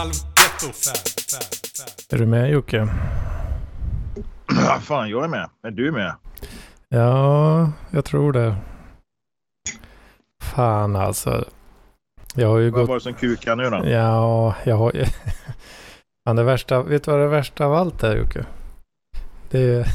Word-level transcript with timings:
halvgetto. 0.00 0.66
Är 2.10 2.18
du 2.18 2.26
med 2.26 2.50
Jocke? 2.50 2.88
Ja, 4.46 4.80
fan, 4.80 5.10
jag 5.10 5.24
är 5.24 5.28
med. 5.28 5.50
Är 5.62 5.70
du 5.70 5.92
med? 5.92 6.14
Ja, 6.88 7.72
jag 7.90 8.04
tror 8.04 8.32
det. 8.32 8.56
Fan 10.42 10.96
alltså. 10.96 11.44
Jag 12.34 12.48
har 12.48 12.58
ju 12.58 12.70
Vad 12.70 12.80
gått... 12.80 12.88
var 12.88 12.94
det 12.94 13.00
som 13.00 13.14
kukade 13.14 13.62
nu 13.62 13.70
då? 13.70 13.88
Ja, 13.88 14.54
jag 14.64 14.76
har 14.76 14.92
ju... 14.92 15.04
Fan, 16.24 16.36
det 16.36 16.44
värsta... 16.44 16.82
Vet 16.82 17.04
du 17.04 17.10
vad 17.10 17.20
det 17.20 17.28
värsta 17.28 17.66
av 17.66 17.74
allt 17.74 18.02
är 18.02 18.16
Jocke? 18.16 18.44
Det 19.50 19.60
är... 19.60 19.86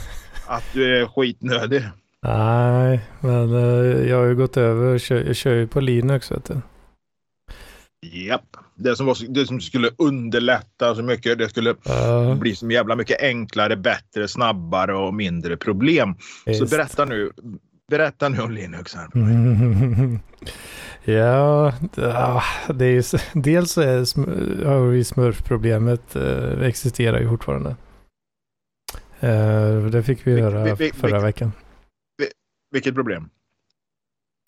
Att 0.47 0.63
du 0.73 1.01
är 1.01 1.07
skitnödig. 1.07 1.83
Nej, 2.21 3.01
men 3.19 3.53
eh, 3.53 4.09
jag 4.09 4.17
har 4.17 4.25
ju 4.25 4.35
gått 4.35 4.57
över. 4.57 5.13
Jag 5.27 5.35
kör 5.35 5.53
ju 5.53 5.67
på 5.67 5.79
Linux 5.79 6.31
vet 6.31 6.45
du. 6.45 6.61
Japp. 8.01 8.57
Det 8.77 8.95
som, 8.95 9.05
var, 9.05 9.13
så- 9.13 9.25
det 9.31 9.45
som 9.45 9.61
skulle 9.61 9.89
underlätta 9.97 10.95
så 10.95 11.03
mycket. 11.03 11.37
Det 11.37 11.49
skulle 11.49 11.75
Ja, 11.83 12.35
bli 12.39 12.55
så 12.55 12.71
jävla 12.71 12.95
mycket 12.95 13.21
enklare, 13.21 13.75
bättre, 13.77 14.27
snabbare 14.27 14.95
och 14.95 15.13
mindre 15.13 15.57
problem. 15.57 16.15
Så 16.43 16.49
visst. 16.51 16.69
berätta 16.71 17.05
nu. 17.05 17.31
Berätta 17.87 18.29
nu 18.29 18.39
om 18.41 18.51
Linux 18.51 18.95
här. 18.95 19.07
ja, 21.03 21.73
det- 21.95 22.01
ja, 22.01 22.43
det 22.73 22.85
är 22.85 22.91
ju... 22.91 23.03
Dels 23.33 23.71
så 23.71 23.81
är 23.81 24.65
har 24.65 24.87
vi 24.87 25.03
smurfproblemet 25.03 26.15
eh, 26.15 26.61
existerar 26.61 27.19
ju 27.19 27.29
fortfarande. 27.29 27.75
Eh, 29.19 29.85
det 29.85 30.03
fick 30.03 30.27
vi 30.27 30.41
höra 30.41 30.63
vil- 30.65 30.75
vil- 30.75 30.93
förra 30.93 31.17
vil- 31.19 31.23
veckan. 31.25 31.51
Vilket 32.71 32.95
problem? 32.95 33.29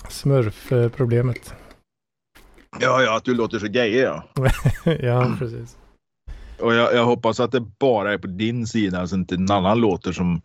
Smurfproblemet. 0.09 1.53
Ja, 2.79 3.01
ja, 3.03 3.17
att 3.17 3.23
du 3.25 3.33
låter 3.33 3.59
så 3.59 3.67
gay 3.67 3.99
ja. 3.99 4.23
ja, 4.99 5.35
precis. 5.39 5.77
Och 6.59 6.73
jag, 6.73 6.93
jag 6.93 7.05
hoppas 7.05 7.39
att 7.39 7.51
det 7.51 7.59
bara 7.79 8.13
är 8.13 8.17
på 8.17 8.27
din 8.27 8.67
sida 8.67 9.07
så 9.07 9.15
inte 9.15 9.35
en 9.35 9.51
annan 9.51 9.79
låter 9.79 10.11
som 10.11 10.41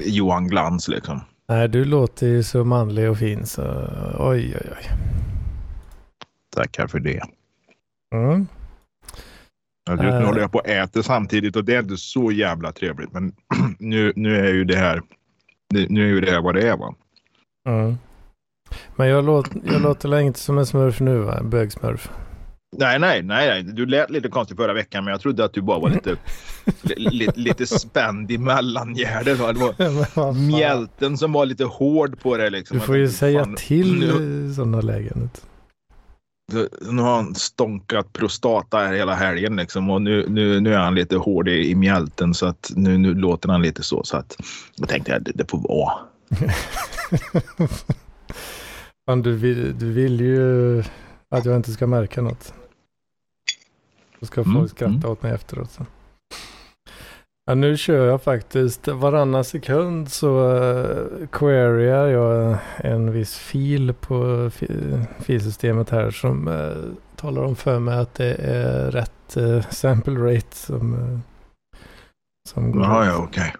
Johan 0.00 0.48
Glans 0.48 0.88
liksom. 0.88 1.20
Nej, 1.48 1.68
du 1.68 1.84
låter 1.84 2.26
ju 2.26 2.42
så 2.42 2.64
manlig 2.64 3.10
och 3.10 3.18
fin 3.18 3.46
så 3.46 3.62
oj, 4.18 4.56
oj, 4.60 4.70
oj. 4.78 4.90
Tackar 6.56 6.86
för 6.86 7.00
det. 7.00 7.20
Mm. 8.14 8.46
Ja, 9.84 9.92
Just 9.92 10.02
nu 10.02 10.08
Eh. 10.08 10.26
håller 10.26 10.40
jag 10.40 10.52
på 10.52 10.58
att 10.58 10.66
äta 10.66 11.02
samtidigt 11.02 11.56
och 11.56 11.64
det 11.64 11.74
är 11.74 11.82
inte 11.82 11.96
så 11.96 12.32
jävla 12.32 12.72
trevligt. 12.72 13.12
Men 13.12 13.32
nu, 13.78 14.12
nu 14.16 14.36
är 14.36 14.52
ju 14.52 14.64
det 14.64 14.76
här 14.76 15.02
nu 15.74 15.86
nu 15.90 16.02
är 16.04 16.08
ju 16.08 16.20
det 16.20 16.30
här 16.30 16.40
vad 16.40 16.54
det 16.54 16.68
är 16.68 16.76
va. 16.76 16.94
Mm. 17.68 17.98
Men 18.96 19.08
jag, 19.08 19.24
låt, 19.24 19.48
jag 19.64 19.82
låter 19.82 20.20
inte 20.20 20.38
som 20.38 20.58
en 20.58 20.66
smurf 20.66 21.00
nu 21.00 21.18
va? 21.18 21.38
En 21.38 21.50
bögsmurf. 21.50 22.10
Nej, 22.76 22.98
nej, 22.98 23.22
nej, 23.22 23.48
nej. 23.48 23.62
Du 23.62 23.86
lät 23.86 24.10
lite 24.10 24.28
konstigt 24.28 24.56
förra 24.56 24.72
veckan, 24.72 25.04
men 25.04 25.12
jag 25.12 25.20
trodde 25.20 25.44
att 25.44 25.52
du 25.52 25.62
bara 25.62 25.78
var 25.78 25.90
lite, 25.90 26.16
li, 26.82 27.10
li, 27.10 27.28
lite 27.34 27.66
spänd 27.66 28.30
i 28.30 28.38
mellangärdet. 28.38 29.38
Det 29.38 30.14
var 30.14 30.32
mjälten 30.32 31.18
som 31.18 31.32
var 31.32 31.46
lite 31.46 31.64
hård 31.64 32.20
på 32.20 32.36
det. 32.36 32.50
Liksom. 32.50 32.78
Du 32.78 32.84
får 32.84 32.96
ju 32.96 33.06
tänkte, 33.06 33.18
säga 33.18 33.44
fan, 33.44 33.54
till 33.56 33.98
Nu, 33.98 34.50
i 34.50 34.54
sådana 34.54 34.80
lägen. 34.80 35.30
nu 36.90 37.02
har 37.02 37.16
han 37.16 37.34
stånkat 37.34 38.12
prostata 38.12 38.78
här 38.78 38.94
hela 38.94 39.14
helgen 39.14 39.56
liksom, 39.56 39.90
och 39.90 40.02
nu, 40.02 40.26
nu, 40.28 40.60
nu 40.60 40.74
är 40.74 40.78
han 40.78 40.94
lite 40.94 41.16
hård 41.16 41.48
i, 41.48 41.70
i 41.70 41.74
mjälten 41.74 42.34
så 42.34 42.46
att 42.46 42.72
nu, 42.76 42.98
nu 42.98 43.14
låter 43.14 43.48
han 43.48 43.62
lite 43.62 43.82
så. 43.82 44.04
så 44.04 44.16
att 44.16 44.36
jag 44.76 44.88
tänkte 44.88 45.16
att 45.16 45.24
det, 45.24 45.32
det 45.34 45.50
får 45.50 45.58
vara. 45.58 45.92
Fan, 49.06 49.22
du, 49.22 49.32
vill, 49.32 49.78
du 49.78 49.92
vill 49.92 50.20
ju 50.20 50.82
att 51.28 51.44
jag 51.44 51.56
inte 51.56 51.72
ska 51.72 51.86
märka 51.86 52.22
något. 52.22 52.54
Då 54.20 54.26
ska 54.26 54.40
Mm, 54.40 54.54
folk 54.54 54.70
skratta 54.70 54.94
mm. 54.94 55.10
åt 55.10 55.22
mig 55.22 55.32
efteråt. 55.32 55.70
Så. 55.70 55.86
Ja, 57.44 57.54
nu 57.54 57.76
kör 57.76 58.06
jag 58.06 58.22
faktiskt 58.22 58.88
varannan 58.88 59.44
sekund 59.44 60.12
så 60.12 60.52
uh, 60.52 61.26
queryar 61.26 62.06
jag 62.06 62.58
en 62.76 63.12
viss 63.12 63.36
fil 63.36 63.94
på 63.94 64.50
fi, 64.50 64.68
filsystemet 65.18 65.90
här 65.90 66.10
som 66.10 66.48
eh, 66.48 66.76
talar 67.16 67.42
om 67.42 67.56
för 67.56 67.78
mig 67.78 67.98
att 67.98 68.14
det 68.14 68.34
är 68.34 68.90
rätt 68.90 69.36
eh, 69.36 69.60
sample 69.70 70.34
rate 70.34 70.56
som, 70.56 70.94
uh, 70.94 71.18
som 72.48 72.72
går. 72.72 72.82
Jaha, 72.82 73.06
ja, 73.06 73.16
okej. 73.16 73.54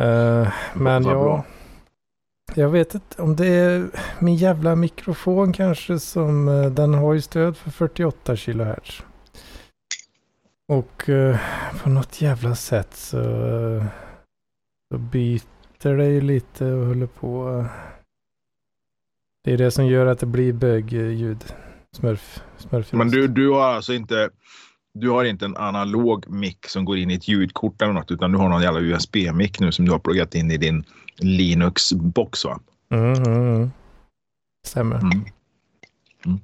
Eh, 0.00 0.52
men 0.74 1.04
jag, 1.04 1.24
bra 1.24 1.44
jag 2.54 2.68
vet 2.68 2.94
inte 2.94 3.22
om 3.22 3.36
det 3.36 3.46
är 3.46 3.90
min 4.18 4.36
jävla 4.36 4.76
mikrofon 4.76 5.52
kanske 5.52 5.98
som, 5.98 6.48
eh, 6.48 6.70
den 6.70 6.94
har 6.94 7.14
ju 7.14 7.20
stöd 7.20 7.56
för 7.56 7.70
48 7.70 8.36
kHz. 8.36 9.02
Och 10.68 11.08
eh, 11.08 11.38
på 11.82 11.88
något 11.88 12.20
jävla 12.20 12.54
sätt 12.54 12.94
så, 12.94 13.18
eh, 13.18 13.84
så 14.92 14.98
byter 14.98 15.96
det 15.96 16.06
ju 16.06 16.20
lite 16.20 16.64
och 16.64 16.86
håller 16.86 17.06
på. 17.06 17.64
Det 19.44 19.52
är 19.52 19.58
det 19.58 19.70
som 19.70 19.86
gör 19.86 20.06
att 20.06 20.18
det 20.18 20.26
blir 20.26 20.52
bögljud. 20.52 21.54
Smurf. 21.96 22.42
smurf 22.56 22.92
Men 22.92 23.08
du, 23.08 23.28
du 23.28 23.50
har 23.50 23.68
alltså 23.68 23.92
inte 23.92 24.30
du 24.94 25.10
har 25.10 25.24
inte 25.24 25.44
en 25.44 25.56
analog 25.56 26.30
mick 26.30 26.66
som 26.66 26.84
går 26.84 26.98
in 26.98 27.10
i 27.10 27.14
ett 27.14 27.28
ljudkort 27.28 27.82
eller 27.82 27.92
något 27.92 28.10
utan 28.10 28.32
du 28.32 28.38
har 28.38 28.48
någon 28.48 28.62
jävla 28.62 28.80
USB-mick 28.80 29.60
nu 29.60 29.72
som 29.72 29.84
du 29.84 29.92
har 29.92 29.98
pluggat 29.98 30.34
in 30.34 30.50
i 30.50 30.56
din 30.56 30.84
Linux-box 31.16 32.44
va? 32.44 32.60
Mm, 32.90 33.12
mm, 33.12 33.54
mm. 33.54 33.70
Stämmer. 34.66 34.96
Mm. 34.96 35.24
Mm. 36.26 36.40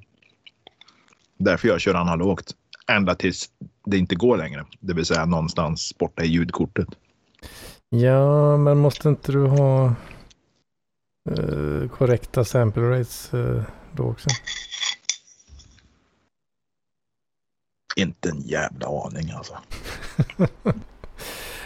Därför 1.38 1.68
jag 1.68 1.80
kör 1.80 1.94
analogt. 1.94 2.54
Ända 2.90 3.14
tills 3.14 3.50
det 3.86 3.98
inte 3.98 4.14
går 4.14 4.36
längre. 4.36 4.66
Det 4.80 4.94
vill 4.94 5.06
säga 5.06 5.26
någonstans 5.26 5.98
borta 5.98 6.22
i 6.22 6.26
ljudkortet. 6.26 6.88
Ja, 7.88 8.56
men 8.56 8.78
måste 8.78 9.08
inte 9.08 9.32
du 9.32 9.46
ha 9.46 9.86
eh, 11.30 11.88
korrekta 11.90 12.44
sample 12.44 12.82
rates 12.82 13.34
eh, 13.34 13.62
då 13.92 14.02
också? 14.02 14.28
Inte 17.98 18.30
en 18.30 18.40
jävla 18.40 18.86
aning 18.86 19.30
alltså. 19.30 19.54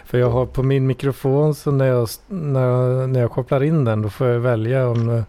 För 0.04 0.18
jag 0.18 0.30
har 0.30 0.46
på 0.46 0.62
min 0.62 0.86
mikrofon 0.86 1.54
så 1.54 1.70
när 1.70 1.86
jag, 1.86 2.08
när 2.28 2.60
jag, 2.60 3.10
när 3.10 3.20
jag 3.20 3.30
kopplar 3.30 3.62
in 3.62 3.84
den 3.84 4.02
då 4.02 4.10
får 4.10 4.26
jag 4.26 4.40
välja 4.40 4.88
om, 4.88 5.08
eh, 5.08 5.24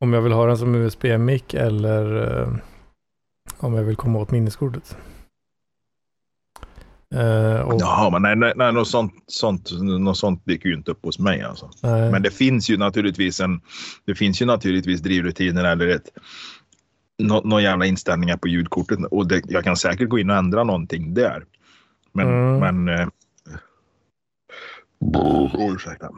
om 0.00 0.12
jag 0.12 0.22
vill 0.22 0.32
ha 0.32 0.46
den 0.46 0.58
som 0.58 0.74
USB-mick 0.74 1.54
eller 1.54 2.32
eh, 2.42 2.48
om 3.58 3.74
jag 3.74 3.82
vill 3.82 3.96
komma 3.96 4.18
åt 4.18 4.30
minneskortet. 4.30 4.96
Eh, 7.14 7.60
och, 7.60 7.80
Jaha, 7.80 8.10
men 8.10 8.22
nej, 8.22 8.36
nej, 8.36 8.52
nej 8.56 8.72
något, 8.72 8.88
sånt, 8.88 9.12
sånt, 9.26 9.70
något 9.80 10.18
sånt 10.18 10.42
dyker 10.44 10.68
ju 10.68 10.74
inte 10.74 10.90
upp 10.90 11.04
hos 11.04 11.18
mig 11.18 11.42
alltså. 11.42 11.70
nej. 11.82 12.10
Men 12.10 12.22
det 12.22 12.30
finns 12.30 12.70
ju 12.70 12.76
naturligtvis 12.76 13.40
en, 13.40 13.60
det 14.04 14.14
finns 14.14 14.42
ju 14.42 14.46
naturligtvis 14.46 15.00
drivrutiner 15.00 15.64
eller 15.64 15.88
ett, 15.88 16.08
nå, 17.26 17.40
någon 17.44 17.62
jävla 17.62 17.86
inställningar 17.86 18.36
på 18.36 18.48
ljudkortet 18.48 18.98
och 19.10 19.28
det, 19.28 19.42
jag 19.48 19.64
kan 19.64 19.76
säkert 19.76 20.08
gå 20.08 20.18
in 20.18 20.30
och 20.30 20.36
ändra 20.36 20.64
någonting 20.64 21.14
där. 21.14 21.44
Men, 22.12 22.28
Mm. 22.28 22.58
men 22.84 22.98
eh, 23.00 23.08
oh, 25.00 25.72
ursäkta. 25.74 26.10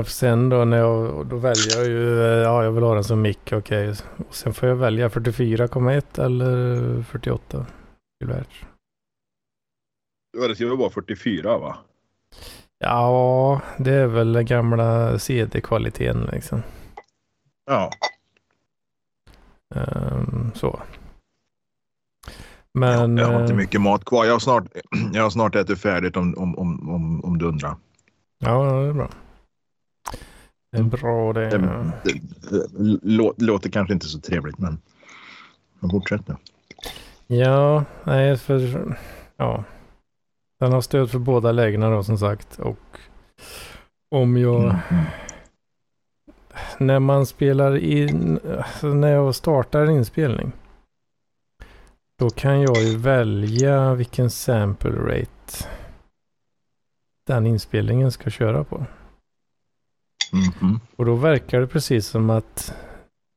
Och 0.00 0.08
sen 0.08 0.48
då 0.48 0.64
när 0.64 0.76
jag, 0.76 1.26
då 1.26 1.36
väljer 1.36 1.76
jag 1.78 1.86
ju, 1.86 2.20
eh, 2.22 2.26
ja 2.42 2.64
jag 2.64 2.72
vill 2.72 2.84
ha 2.84 2.94
den 2.94 3.04
som 3.04 3.22
mick, 3.22 3.52
okej. 3.52 3.90
Och 4.28 4.34
sen 4.34 4.54
får 4.54 4.68
jag 4.68 4.76
välja 4.76 5.08
44,1 5.08 6.24
eller 6.24 7.02
48 7.02 7.66
kHz. 8.24 8.46
Ja, 10.38 10.48
Det 10.48 10.54
ska 10.54 10.66
väl 10.68 10.76
vara 10.76 10.90
44 10.90 11.58
va? 11.58 11.76
Ja, 12.78 13.60
det 13.78 13.92
är 13.92 14.06
väl 14.06 14.32
den 14.32 14.46
gamla 14.46 15.18
CD-kvaliteten 15.18 16.28
liksom. 16.32 16.62
Ja. 17.66 17.90
Ehm, 19.74 20.50
så. 20.54 20.80
Men... 22.74 23.16
jag 23.16 23.26
har 23.26 23.40
inte 23.40 23.52
eh, 23.52 23.56
mycket 23.56 23.80
mat 23.80 24.04
kvar. 24.04 24.24
Jag 24.24 24.32
har 24.32 24.38
snart, 24.38 24.64
jag 25.12 25.22
har 25.22 25.30
snart 25.30 25.54
ätit 25.54 25.80
färdigt 25.80 26.16
om, 26.16 26.34
om, 26.38 26.58
om, 26.58 26.90
om, 26.90 27.24
om 27.24 27.38
du 27.38 27.44
undrar. 27.46 27.76
Ja, 28.38 28.64
det 28.64 28.88
är 28.88 28.92
bra. 28.92 29.08
Det 30.72 30.78
är 30.78 30.82
bra 30.82 31.32
det. 31.32 31.48
Det, 31.48 31.58
det, 32.04 32.20
det 32.50 32.66
lå- 33.02 33.34
låter 33.36 33.70
kanske 33.70 33.94
inte 33.94 34.06
så 34.06 34.20
trevligt 34.20 34.58
men, 34.58 34.78
men 35.80 35.90
fortsätt 35.90 36.28
nu. 36.28 36.36
Ja, 37.26 37.84
nej 38.04 38.36
för... 38.36 38.96
Ja. 39.36 39.64
Den 40.60 40.72
har 40.72 40.80
stöd 40.80 41.10
för 41.10 41.18
båda 41.18 41.52
lägena 41.52 41.90
då 41.90 42.02
som 42.02 42.18
sagt. 42.18 42.58
Och 42.58 42.98
om 44.10 44.36
jag... 44.36 44.62
Mm. 44.64 45.04
När 46.78 46.98
man 46.98 47.26
spelar 47.26 47.76
in... 47.76 48.40
Alltså 48.58 48.86
när 48.86 49.12
jag 49.12 49.34
startar 49.34 49.82
en 49.82 49.90
inspelning. 49.90 50.52
Då 52.18 52.30
kan 52.30 52.60
jag 52.60 52.76
ju 52.82 52.96
välja 52.96 53.94
vilken 53.94 54.30
sample 54.30 54.90
rate 54.90 55.68
den 57.26 57.46
inspelningen 57.46 58.12
ska 58.12 58.30
köra 58.30 58.64
på. 58.64 58.86
Mhm. 60.32 60.80
Och 60.96 61.04
då 61.04 61.14
verkar 61.14 61.60
det 61.60 61.66
precis 61.66 62.06
som 62.06 62.30
att 62.30 62.74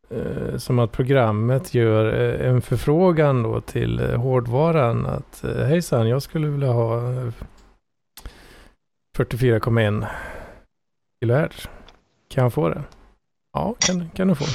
eh, 0.09 0.57
som 0.57 0.79
att 0.79 0.91
programmet 0.91 1.73
gör 1.73 2.13
eh, 2.13 2.49
en 2.49 2.61
förfrågan 2.61 3.43
då 3.43 3.61
till 3.61 3.99
eh, 3.99 4.21
hårdvaran 4.21 5.05
att 5.05 5.43
eh, 5.43 5.65
hejsan, 5.65 6.09
jag 6.09 6.21
skulle 6.21 6.47
vilja 6.47 6.71
ha 6.71 7.11
eh, 7.11 7.33
44,1 9.17 10.07
kHz. 11.25 11.69
Kan 12.29 12.43
jag 12.43 12.53
få 12.53 12.69
det? 12.69 12.83
Ja, 13.53 13.75
kan, 13.79 14.09
kan 14.09 14.27
du 14.27 14.35
få. 14.35 14.45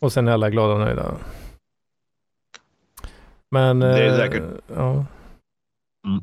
Och 0.00 0.12
sen 0.12 0.28
är 0.28 0.32
alla 0.32 0.50
glada 0.50 0.74
och 0.74 0.80
nöjda. 0.80 1.16
Men... 3.50 3.80
Det 3.80 4.06
är 4.06 4.12
eh, 4.12 4.16
säkert. 4.16 4.42
Ja. 4.74 5.06
Mm. 6.06 6.22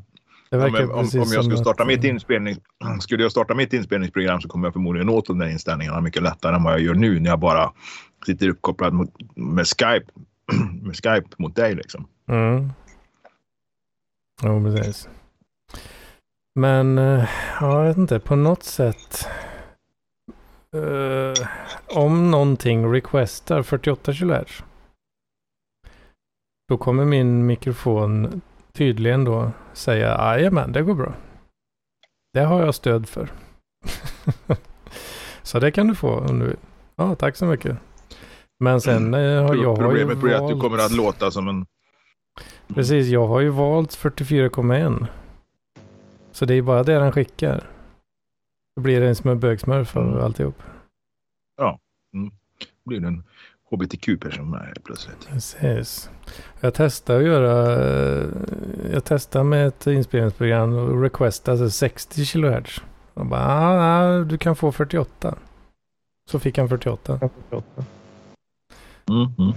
Ja, 0.50 0.66
om, 0.84 0.98
om 0.98 1.08
jag 1.12 1.28
skulle 1.28 1.56
starta, 1.56 1.82
att- 1.82 1.86
mitt 1.88 2.04
inspelning, 2.04 2.56
skulle 3.00 3.22
jag 3.22 3.30
starta 3.30 3.54
mitt 3.54 3.72
inspelningsprogram 3.72 4.40
så 4.40 4.48
kommer 4.48 4.66
jag 4.66 4.72
förmodligen 4.72 5.08
åt 5.08 5.26
de 5.26 5.38
där 5.38 5.46
inställningarna 5.48 6.00
mycket 6.00 6.22
lättare 6.22 6.56
än 6.56 6.62
vad 6.62 6.72
jag 6.72 6.80
gör 6.80 6.94
nu 6.94 7.20
när 7.20 7.30
jag 7.30 7.38
bara 7.38 7.72
sitter 8.26 8.48
uppkopplad 8.48 8.92
mot, 8.92 9.10
med, 9.36 9.66
Skype, 9.66 10.06
med 10.82 10.96
Skype 10.96 11.28
mot 11.38 11.56
dig. 11.56 11.74
Liksom. 11.74 12.08
Mm. 12.28 12.72
Jo, 14.42 14.64
precis. 14.64 15.08
Men, 16.54 16.98
eh, 16.98 17.28
ja, 17.60 17.78
jag 17.78 17.88
vet 17.88 17.96
inte, 17.96 18.20
på 18.20 18.36
något 18.36 18.62
sätt. 18.62 19.28
Eh, 20.74 21.46
om 21.98 22.30
någonting 22.30 22.92
requestar 22.92 23.62
48 23.62 24.12
kHz. 24.12 24.64
Då 26.68 26.76
kommer 26.78 27.04
min 27.04 27.46
mikrofon 27.46 28.40
tydligen 28.72 29.24
då 29.24 29.50
säga 29.72 30.08
jajamän, 30.08 30.72
det 30.72 30.82
går 30.82 30.94
bra. 30.94 31.14
Det 32.32 32.40
har 32.40 32.60
jag 32.64 32.74
stöd 32.74 33.08
för. 33.08 33.28
så 35.42 35.58
det 35.60 35.70
kan 35.70 35.88
du 35.88 35.94
få 35.94 36.10
om 36.18 36.38
du 36.38 36.46
vill. 36.46 36.56
Ja, 36.96 37.14
tack 37.14 37.36
så 37.36 37.44
mycket. 37.46 37.76
Men 38.60 38.80
sen 38.80 39.14
eh, 39.14 39.20
har 39.20 39.54
jag 39.54 39.76
har 39.76 39.76
ju 39.76 39.76
Problemet 39.76 40.18
blir 40.18 40.34
att 40.34 40.48
du 40.48 40.54
valt- 40.54 40.62
kommer 40.62 40.78
att 40.78 40.92
låta 40.92 41.30
som 41.30 41.48
en... 41.48 41.66
Precis, 42.74 43.06
jag 43.06 43.26
har 43.26 43.40
ju 43.40 43.48
valt 43.48 43.90
44,1. 43.90 45.06
Så 46.32 46.44
det 46.44 46.54
är 46.54 46.62
bara 46.62 46.82
det 46.82 46.98
den 46.98 47.12
skickar. 47.12 47.70
Då 48.78 48.82
blir 48.82 49.00
det 49.00 49.08
en 49.08 49.14
som 49.14 49.30
en 49.30 49.40
bögsmurf 49.40 49.96
av 49.96 50.02
Mm. 50.08 50.24
alltihop. 50.24 50.62
blir 52.84 53.04
en 53.04 53.22
hbtq-person 53.70 54.50
med 54.50 54.78
plötsligt. 54.84 55.28
Precis. 55.28 56.10
Jag 56.60 56.74
testar 56.74 57.16
att 57.16 57.24
göra, 57.24 57.80
jag 58.92 59.04
testar 59.04 59.44
med 59.44 59.66
ett 59.66 59.86
inspelningsprogram 59.86 60.74
och 60.74 61.02
requesta 61.02 61.50
alltså 61.52 61.70
60 61.70 62.24
kHz. 62.26 62.82
Och 63.14 63.26
bara, 63.26 63.40
ah, 63.40 63.78
ah, 63.80 64.18
du 64.18 64.38
kan 64.38 64.56
få 64.56 64.72
48. 64.72 65.34
Så 66.30 66.38
fick 66.38 66.58
han 66.58 66.68
48. 66.68 67.20
Mm, 69.08 69.32
mm. 69.38 69.54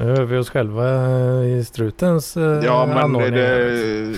Nu 0.00 0.04
hör 0.04 0.24
vi 0.24 0.38
oss 0.38 0.50
själva 0.50 0.88
eh, 0.90 1.58
i 1.58 1.64
strutens 1.64 2.36
eh, 2.36 2.64
Ja, 2.64 2.86
men 2.86 2.96
det, 2.96 3.02
anordning 3.02 3.34
det, 3.34 4.14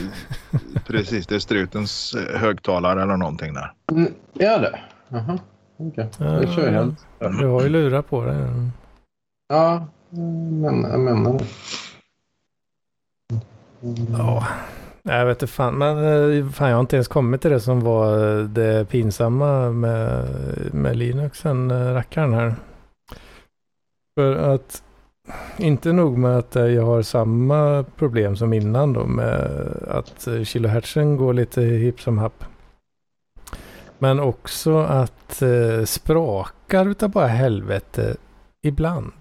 precis, 0.87 1.27
det 1.27 1.35
är 1.35 1.39
strutens 1.39 2.15
eh, 2.15 2.41
högtalare 2.41 3.03
eller 3.03 3.17
någonting 3.17 3.55
där. 3.55 3.73
Mm, 3.93 4.13
är 4.35 4.59
det? 4.59 4.81
Jaha. 5.09 5.39
Okej. 5.77 6.09
Det 6.19 6.53
kör 6.55 6.67
jag 6.67 6.73
helt. 6.73 7.07
Du 7.19 7.47
har 7.47 7.63
ju 7.63 7.69
lurat 7.69 8.11
på 8.11 8.25
det. 8.25 8.49
Ja, 9.49 9.87
men 10.11 10.83
jag 10.83 11.01
menar 11.01 11.39
det. 11.39 11.45
Ja, 14.19 14.47
jag 15.03 15.27
vet 15.27 15.43
inte 15.43 15.53
fan. 15.53 15.75
Men 15.75 15.99
eh, 15.99 16.49
fan, 16.49 16.69
jag 16.69 16.77
har 16.77 16.81
inte 16.81 16.97
ens 16.97 17.09
kommit 17.09 17.41
till 17.41 17.51
det 17.51 17.61
som 17.61 17.81
var 17.81 18.39
eh, 18.39 18.45
det 18.45 18.89
pinsamma 18.91 19.71
med, 19.71 20.25
med 20.75 20.97
Linuxen, 20.97 21.71
eh, 21.71 21.95
rackaren 21.95 22.33
här. 22.33 22.55
För 24.15 24.55
att 24.55 24.83
inte 25.57 25.93
nog 25.93 26.19
med 26.19 26.39
att 26.39 26.57
eh, 26.57 26.67
jag 26.67 26.87
har 26.87 27.03
samma 27.03 27.85
problem 27.97 28.37
som 28.37 28.53
innan 28.53 28.93
då 28.93 29.07
med 29.07 29.41
att 29.89 30.27
eh, 30.27 30.43
kilohertzen 30.43 31.17
går 31.17 31.35
lite 31.35 31.63
hipp 31.63 32.01
som 32.01 32.19
happ. 32.19 32.45
Men 33.99 34.21
också 34.21 34.79
att 34.79 35.43
eh, 35.43 35.85
sprakar 35.85 36.87
utav 36.87 37.11
bara 37.11 37.27
helvete 37.27 38.17
ibland. 38.63 39.13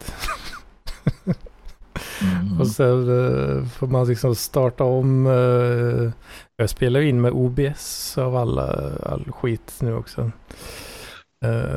Mm. 2.21 2.61
Och 2.61 2.67
sen 2.67 2.99
eh, 3.09 3.65
får 3.65 3.87
man 3.87 4.07
liksom 4.07 4.35
starta 4.35 4.83
om. 4.83 5.27
eh, 5.27 6.11
jag 6.57 6.69
spelar 6.69 6.99
ju 6.99 7.09
in 7.09 7.21
med 7.21 7.31
OBS 7.31 8.17
av 8.17 8.35
alla, 8.35 8.91
all 9.03 9.31
skit 9.31 9.73
nu 9.79 9.95
också. 9.95 10.31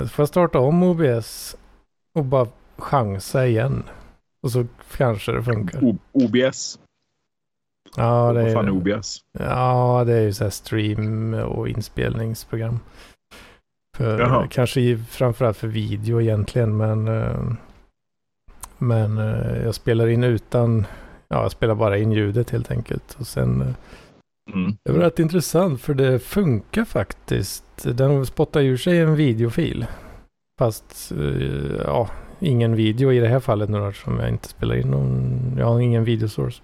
Så 0.00 0.08
får 0.08 0.23
jag 0.23 0.28
starta 0.28 0.58
om 0.58 0.82
OBS 0.82 1.56
och 2.19 2.25
bara 2.25 2.46
chansa 2.78 3.46
igen. 3.46 3.82
Och 4.42 4.50
så 4.52 4.66
kanske 4.96 5.32
det 5.32 5.42
funkar. 5.42 5.84
O- 5.84 5.98
OBS. 6.12 6.78
Ja, 7.96 8.32
det 8.32 8.42
Vad 8.42 8.52
fan 8.52 8.64
är 8.64 8.68
är, 8.68 8.96
OBS? 8.96 9.20
ja, 9.38 10.02
det 10.06 10.12
är 10.14 10.22
ju 10.22 10.32
så 10.32 10.44
här 10.44 10.50
stream 10.50 11.34
och 11.34 11.68
inspelningsprogram. 11.68 12.78
För, 13.96 14.18
Jaha. 14.20 14.48
kanske 14.50 14.98
framförallt 14.98 15.56
för 15.56 15.68
video 15.68 16.20
egentligen, 16.20 16.76
men 16.76 17.08
eh, 17.08 17.52
men 18.78 19.18
eh, 19.18 19.62
jag 19.64 19.74
spelar 19.74 20.06
in 20.08 20.24
utan, 20.24 20.86
ja, 21.28 21.42
jag 21.42 21.50
spelar 21.52 21.74
bara 21.74 21.98
in 21.98 22.12
ljudet 22.12 22.50
helt 22.50 22.70
enkelt. 22.70 23.16
Och 23.20 23.26
sen, 23.26 23.60
eh, 23.62 23.74
Mm. 24.52 24.76
det 24.84 24.92
var 24.92 24.98
rätt 25.00 25.18
intressant 25.18 25.80
för 25.80 25.94
det 25.94 26.18
funkar 26.18 26.84
faktiskt. 26.84 27.64
Den 27.82 28.26
spottar 28.26 28.60
ur 28.60 28.76
sig 28.76 28.98
en 28.98 29.14
videofil. 29.16 29.86
Fast, 30.58 31.12
ja, 31.84 32.08
ingen 32.42 32.76
video 32.76 33.12
i 33.12 33.18
det 33.18 33.28
här 33.28 33.40
fallet 33.40 33.70
nu 33.70 33.88
eftersom 33.88 34.20
jag 34.20 34.28
inte 34.28 34.48
spelar 34.48 34.74
in 34.74 34.88
någon, 34.88 35.54
jag 35.58 35.66
har 35.66 35.80
ingen 35.80 36.04
videosource. 36.04 36.62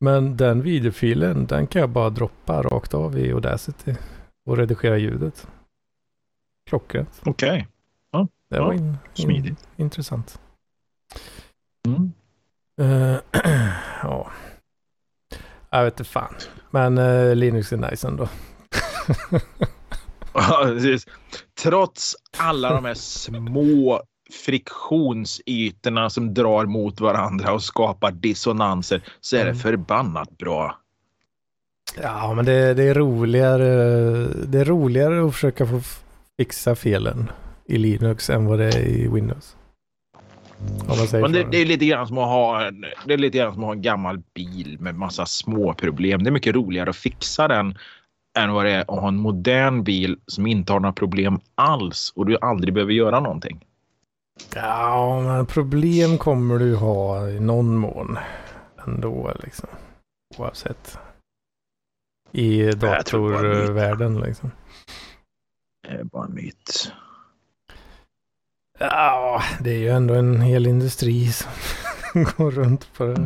Men 0.00 0.36
den 0.36 0.62
videofilen, 0.62 1.46
den 1.46 1.66
kan 1.66 1.80
jag 1.80 1.90
bara 1.90 2.10
droppa 2.10 2.62
rakt 2.62 2.94
av 2.94 3.18
i 3.18 3.32
Audacity 3.32 3.94
och 4.46 4.56
redigera 4.56 4.98
ljudet. 4.98 5.48
Klockrent. 6.68 7.22
Okej. 7.24 7.66
Det 8.50 8.56
Ja, 8.56 8.64
var 8.64 8.72
in, 8.72 8.86
in, 8.88 8.96
smidigt. 9.14 9.68
intressant. 9.76 10.40
Mm. 11.86 12.12
Eh, 12.80 13.18
ja. 14.02 14.30
Jag 15.70 15.84
vet 15.84 15.92
inte 15.94 16.04
fan. 16.04 16.34
Men 16.70 16.98
uh, 16.98 17.34
Linux 17.34 17.72
är 17.72 17.76
nice 17.76 18.08
ändå. 18.08 18.28
Trots 21.62 22.16
alla 22.38 22.74
de 22.74 22.84
här 22.84 22.94
små 22.98 24.02
friktionsytorna 24.30 26.10
som 26.10 26.34
drar 26.34 26.66
mot 26.66 27.00
varandra 27.00 27.52
och 27.52 27.62
skapar 27.62 28.10
dissonanser 28.12 29.02
så 29.20 29.36
är 29.36 29.40
det 29.44 29.50
Mm. 29.50 29.60
förbannat 29.60 30.38
bra. 30.38 30.78
Ja, 32.02 32.34
men 32.34 32.44
det, 32.44 32.74
det 32.74 32.82
är 32.82 32.94
roligare. 32.94 33.64
Det 34.46 34.58
är 34.60 34.64
roligare 34.64 35.26
att 35.26 35.34
försöka 35.34 35.66
få 35.66 35.80
fixa 36.36 36.74
felen 36.74 37.30
i 37.66 37.78
Linux 37.78 38.30
än 38.30 38.46
vad 38.46 38.58
det 38.58 38.64
är 38.64 38.84
i 38.84 39.08
Windows. 39.08 39.56
Men 41.12 41.32
det, 41.32 41.44
det 41.50 41.58
är 41.58 41.66
lite 41.66 41.86
grann 41.86 42.06
som 42.06 42.18
att 42.18 42.28
ha 42.28 42.66
en, 42.66 42.84
det 43.06 43.14
är 43.14 43.18
lite 43.18 43.38
grann 43.38 43.52
som 43.54 43.62
att 43.62 43.66
ha 43.66 43.72
en 43.72 43.82
gammal 43.82 44.22
bil 44.34 44.76
med 44.80 44.94
massa 44.94 45.26
små 45.26 45.74
problem. 45.74 46.22
Det 46.22 46.30
är 46.30 46.32
mycket 46.32 46.54
roligare 46.54 46.90
att 46.90 46.96
fixa 46.96 47.48
den 47.48 47.78
än 48.38 48.52
vad 48.52 48.64
det 48.64 48.70
är 48.70 48.80
att 48.80 49.00
ha 49.00 49.08
en 49.08 49.16
modern 49.16 49.84
bil 49.84 50.18
som 50.26 50.46
inte 50.46 50.72
har 50.72 50.80
några 50.80 50.92
problem 50.92 51.40
alls 51.54 52.12
och 52.16 52.26
du 52.26 52.38
aldrig 52.40 52.74
behöver 52.74 52.92
göra 52.92 53.20
någonting. 53.20 53.64
Ja, 54.54 55.20
men 55.20 55.46
problem 55.46 56.18
kommer 56.18 56.58
du 56.58 56.74
ha 56.76 57.28
i 57.28 57.40
någon 57.40 57.76
mån 57.76 58.18
ändå 58.86 59.32
liksom. 59.44 59.68
Oavsett. 60.38 60.98
I 62.32 62.70
datorvärlden 62.70 64.20
liksom. 64.20 64.50
Det 65.88 65.94
är 65.94 66.04
bara 66.04 66.24
en 66.24 66.34
myt. 66.34 66.92
Ja, 68.78 69.42
det 69.60 69.70
är 69.70 69.78
ju 69.78 69.88
ändå 69.88 70.14
en 70.14 70.40
hel 70.40 70.66
industri 70.66 71.32
som 71.32 71.50
går 72.36 72.50
runt 72.50 72.94
på 72.94 73.16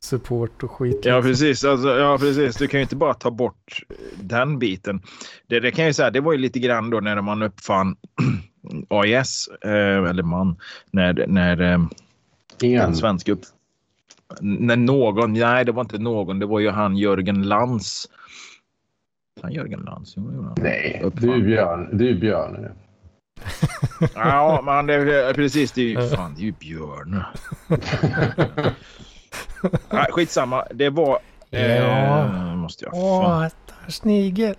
support 0.00 0.62
och 0.62 0.70
skit. 0.70 1.00
Ja, 1.04 1.16
liksom. 1.16 1.30
precis. 1.30 1.64
Alltså, 1.64 1.88
ja, 1.98 2.18
precis. 2.18 2.56
Du 2.56 2.68
kan 2.68 2.80
ju 2.80 2.82
inte 2.82 2.96
bara 2.96 3.14
ta 3.14 3.30
bort 3.30 3.82
den 4.20 4.58
biten. 4.58 5.02
Det, 5.46 5.60
det 5.60 5.70
kan 5.70 5.84
jag 5.84 5.90
ju 5.90 5.94
säga, 5.94 6.10
det 6.10 6.20
var 6.20 6.32
ju 6.32 6.38
lite 6.38 6.58
grann 6.58 6.90
då 6.90 7.00
när 7.00 7.20
man 7.20 7.42
uppfann 7.42 7.96
AIS, 8.88 9.48
eh, 9.64 9.70
eller 10.10 10.22
man, 10.22 10.56
när, 10.90 11.26
när 11.26 11.60
eh, 11.60 11.72
En. 11.74 11.88
den 12.60 12.94
svenska 12.96 13.32
upp... 13.32 13.40
När 14.40 14.76
någon, 14.76 15.32
nej 15.32 15.64
det 15.64 15.72
var 15.72 15.82
inte 15.82 15.98
någon, 15.98 16.38
det 16.38 16.46
var 16.46 16.60
ju 16.60 16.70
han 16.70 16.96
Jörgen 16.96 17.42
Lantz. 17.42 18.08
Han 19.42 19.52
Jörgen 19.52 19.80
Lantz, 19.80 20.14
jo, 20.16 20.30
jo, 20.34 20.42
ja. 20.56 20.62
Nej, 20.62 21.00
Uppfann. 21.04 21.22
du 21.28 21.34
är 21.34 21.40
Björn. 21.40 21.88
Du 21.98 22.10
är 22.10 22.14
Björn. 22.14 22.52
nu. 22.52 22.72
Ja, 24.14 24.62
men 24.64 24.86
det, 24.86 25.04
det, 25.04 25.34
precis. 25.34 25.72
Det 25.72 25.80
är 25.82 26.02
ju, 26.02 26.08
fan, 26.08 26.34
det 26.34 26.40
är 26.40 26.44
ju 26.44 26.52
Björn. 26.52 27.22
Nej, 29.90 30.06
skitsamma. 30.10 30.64
Det 30.74 30.90
var... 30.90 31.18
Eh, 31.50 31.76
Ja. 31.76 32.54
Måste 32.54 32.84
jag... 32.84 32.94
Åh, 32.94 33.46
snigel. 33.88 34.54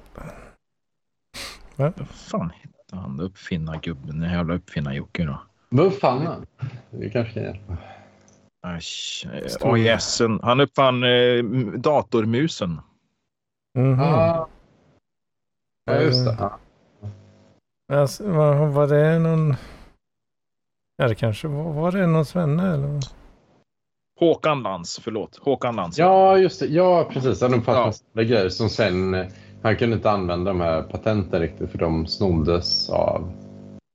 vad 1.75 1.93
fan. 2.13 2.51
Hette 2.87 3.01
han? 3.01 3.19
Uppfinnargubben, 3.19 4.19
den 4.19 4.31
jävla 4.31 4.53
uppfinnar-Jocke 4.53 5.23
han? 6.27 6.45
Det 6.91 7.09
kanske 7.09 7.33
kan 7.33 7.43
hjälpa. 7.43 7.77
AIS. 8.61 10.21
Han 10.41 10.59
uppfann 10.59 11.03
eh, 11.03 11.43
datormusen. 11.77 12.81
Mhm. 13.77 13.99
Ah. 13.99 14.47
Ja, 15.85 16.01
just 16.01 16.25
det. 16.25 16.49
Alltså, 17.93 18.29
var, 18.31 18.67
var 18.67 18.87
det 18.87 19.19
någon... 19.19 19.55
Ja, 20.97 21.07
det 21.07 21.15
kanske 21.15 21.47
var, 21.47 21.73
var 21.73 21.91
det 21.91 22.07
någon 22.07 22.25
svenne 22.25 22.73
eller? 22.73 22.87
vad? 22.87 23.05
Håkan 24.19 24.63
Lans, 24.63 24.99
förlåt. 25.03 25.37
Håkan 25.37 25.75
Lans. 25.75 25.97
ja, 25.97 26.37
just 26.37 26.59
det. 26.59 26.65
Ja, 26.65 27.09
precis. 27.13 27.41
Han 27.41 27.53
uppfann 27.53 27.75
Ja. 27.75 27.93
grejer 28.23 28.49
som 28.49 28.69
sen... 28.69 29.13
Han 29.67 29.77
kunde 29.77 29.95
inte 29.95 30.11
använda 30.11 30.51
de 30.51 30.61
här 30.61 30.81
patenten 30.81 31.41
riktigt 31.41 31.71
för 31.71 31.77
de 31.77 32.07
snoddes 32.07 32.89
av... 32.89 33.31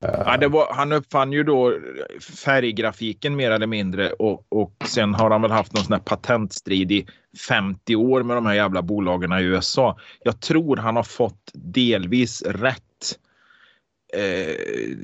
eh, 0.05 0.39
Ja, 0.41 0.49
var, 0.49 0.75
han 0.75 0.93
uppfann 0.93 1.33
ju 1.33 1.45
då 1.45 1.79
färggrafiken 2.45 3.37
mer 3.37 3.51
eller 3.51 3.67
mindre 3.67 4.11
och, 4.11 4.47
och 4.49 4.73
sen 4.87 5.15
har 5.15 5.31
han 5.31 5.43
väl 5.43 5.51
haft 5.51 5.75
någon 5.75 5.85
sån 5.85 5.93
här 5.93 6.01
patentstrid 6.01 6.93
i 6.93 7.07
50 7.49 7.97
år 7.97 8.23
med 8.23 8.37
de 8.37 8.47
här 8.47 8.55
jävla 8.55 8.83
bolagen 8.83 9.33
i 9.33 9.43
USA. 9.43 9.99
Jag 10.25 10.41
tror 10.41 10.77
han 10.77 10.97
har 10.97 11.03
fått 11.03 11.51
delvis 11.55 12.43
rätt. 12.43 13.19
Eh, 14.17 14.55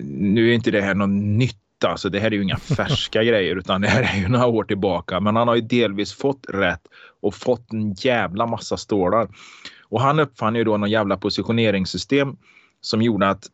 nu 0.04 0.50
är 0.50 0.54
inte 0.54 0.70
det 0.70 0.80
här 0.80 0.94
någon 0.94 1.38
nytt 1.38 1.56
Alltså, 1.84 2.08
det 2.08 2.20
här 2.20 2.26
är 2.26 2.36
ju 2.36 2.42
inga 2.42 2.56
färska 2.76 3.24
grejer 3.24 3.56
utan 3.56 3.80
det 3.80 3.88
här 3.88 4.02
är 4.02 4.20
ju 4.20 4.28
några 4.28 4.46
år 4.46 4.64
tillbaka. 4.64 5.20
Men 5.20 5.36
han 5.36 5.48
har 5.48 5.54
ju 5.54 5.60
delvis 5.60 6.12
fått 6.12 6.46
rätt 6.48 6.82
och 7.20 7.34
fått 7.34 7.72
en 7.72 7.92
jävla 7.92 8.46
massa 8.46 8.76
stålar. 8.76 9.28
Och 9.88 10.00
han 10.00 10.18
uppfann 10.18 10.54
ju 10.54 10.64
då 10.64 10.76
någon 10.76 10.90
jävla 10.90 11.16
positioneringssystem 11.16 12.36
som 12.80 13.02
gjorde 13.02 13.28
att 13.28 13.46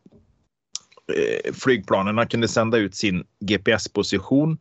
eh, 1.13 1.53
flygplanen 1.53 2.27
kunde 2.27 2.47
sända 2.47 2.77
ut 2.77 2.95
sin 2.95 3.23
GPS-position 3.39 4.57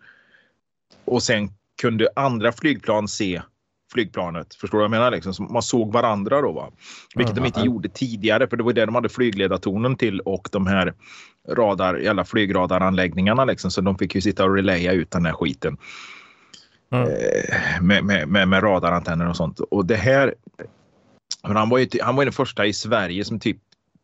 och 1.04 1.22
sen 1.22 1.50
kunde 1.82 2.08
andra 2.16 2.52
flygplan 2.52 3.08
se 3.08 3.42
flygplanet. 3.92 4.54
Förstår 4.54 4.78
du 4.78 4.82
vad 4.82 4.84
jag 4.84 4.90
menar? 4.90 5.10
Liksom? 5.10 5.34
Så 5.34 5.42
man 5.42 5.62
såg 5.62 5.92
varandra 5.92 6.40
då. 6.40 6.52
Va? 6.52 6.70
Vilket 7.14 7.34
de 7.34 7.44
inte 7.46 7.60
Ja. 7.60 7.66
gjorde 7.66 7.88
tidigare 7.88 8.46
för 8.48 8.56
det 8.56 8.62
var 8.62 8.72
det 8.72 8.86
de 8.86 8.94
hade 8.94 9.08
flygledartornen 9.08 9.96
till 9.96 10.20
och 10.20 10.48
de 10.52 10.66
här 10.66 10.94
radar, 11.48 11.94
jävla 11.96 12.24
flygradaranläggningarna 12.24 13.44
liksom. 13.44 13.70
Så 13.70 13.80
de 13.80 13.98
fick 13.98 14.14
ju 14.14 14.20
sitta 14.20 14.44
och 14.44 14.54
relaya 14.54 14.92
ut 14.92 15.10
den 15.10 15.26
här 15.26 15.32
skiten 15.32 15.76
Mm. 16.90 17.08
eh, 17.08 17.82
med, 17.82 18.04
med, 18.04 18.28
med, 18.28 18.48
med 18.48 18.62
radarantenner 18.62 19.28
och 19.28 19.36
sånt. 19.36 19.60
Och 19.60 19.86
det 19.86 19.96
här. 19.96 20.34
Men 21.48 21.56
han 21.56 21.68
var 21.68 21.78
ju 21.78 21.88
han 22.02 22.16
var 22.16 22.24
den 22.24 22.32
första 22.32 22.66
i 22.66 22.72
Sverige 22.72 23.24
som 23.24 23.40
typ 23.40 23.58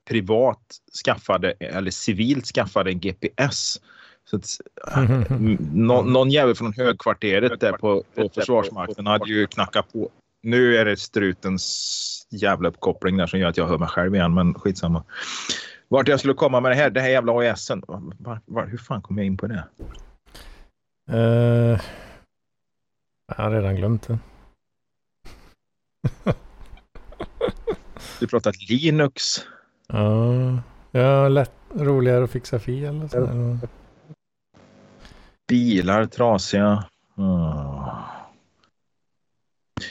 privat 0.08 0.60
skaffade 1.04 1.52
eller 1.52 1.90
civilt 1.90 2.46
skaffade 2.46 2.90
en 2.90 3.00
GPS. 3.00 3.80
Så 4.24 4.36
att, 4.36 4.60
Mhm. 4.96 5.58
Nå, 5.72 6.02
någon 6.02 6.30
jävel 6.30 6.54
från 6.54 6.72
högkvarteret 6.72 7.60
där 7.60 7.72
på, 7.72 8.04
på 8.14 8.28
Försvarsmakten 8.34 9.06
hade 9.06 9.30
ju 9.30 9.46
knackat 9.46 9.92
på. 9.92 10.10
Nu 10.42 10.76
är 10.76 10.84
det 10.84 10.96
strutens 10.96 12.26
jävla 12.30 12.68
uppkoppling 12.68 13.16
där 13.16 13.26
som 13.26 13.40
gör 13.40 13.48
att 13.48 13.56
jag 13.56 13.66
hör 13.66 13.78
mig 13.78 13.88
själv 13.88 14.14
igen, 14.14 14.34
men 14.34 14.54
skitsamma. 14.54 15.04
Vart 15.88 16.08
jag 16.08 16.18
skulle 16.18 16.34
komma 16.34 16.60
med 16.60 16.70
det 16.70 16.74
här, 16.76 16.90
det 16.90 17.00
här 17.00 17.08
jävla 17.08 17.32
AISen. 17.32 17.82
Var, 17.86 18.40
var, 18.46 18.66
hur 18.66 18.78
fan 18.78 19.02
kom 19.02 19.18
jag 19.18 19.26
in 19.26 19.36
på 19.36 19.46
det? 19.46 19.64
Eh, 21.10 21.80
jag 23.36 23.44
har 23.44 23.50
redan 23.50 23.76
glömt 23.76 24.08
det. 24.08 24.18
Du 28.20 28.26
pratat 28.26 28.68
Linux. 28.68 29.22
Ja, 29.88 30.58
ja 30.90 31.28
lätt, 31.28 31.52
roligare 31.74 32.24
att 32.24 32.30
fixa 32.30 32.58
fel 32.58 33.02
och 33.02 33.10
sådär. 33.10 33.58
Bilar 35.48 36.06
trasiga. 36.06 36.84
Ah. 37.16 37.96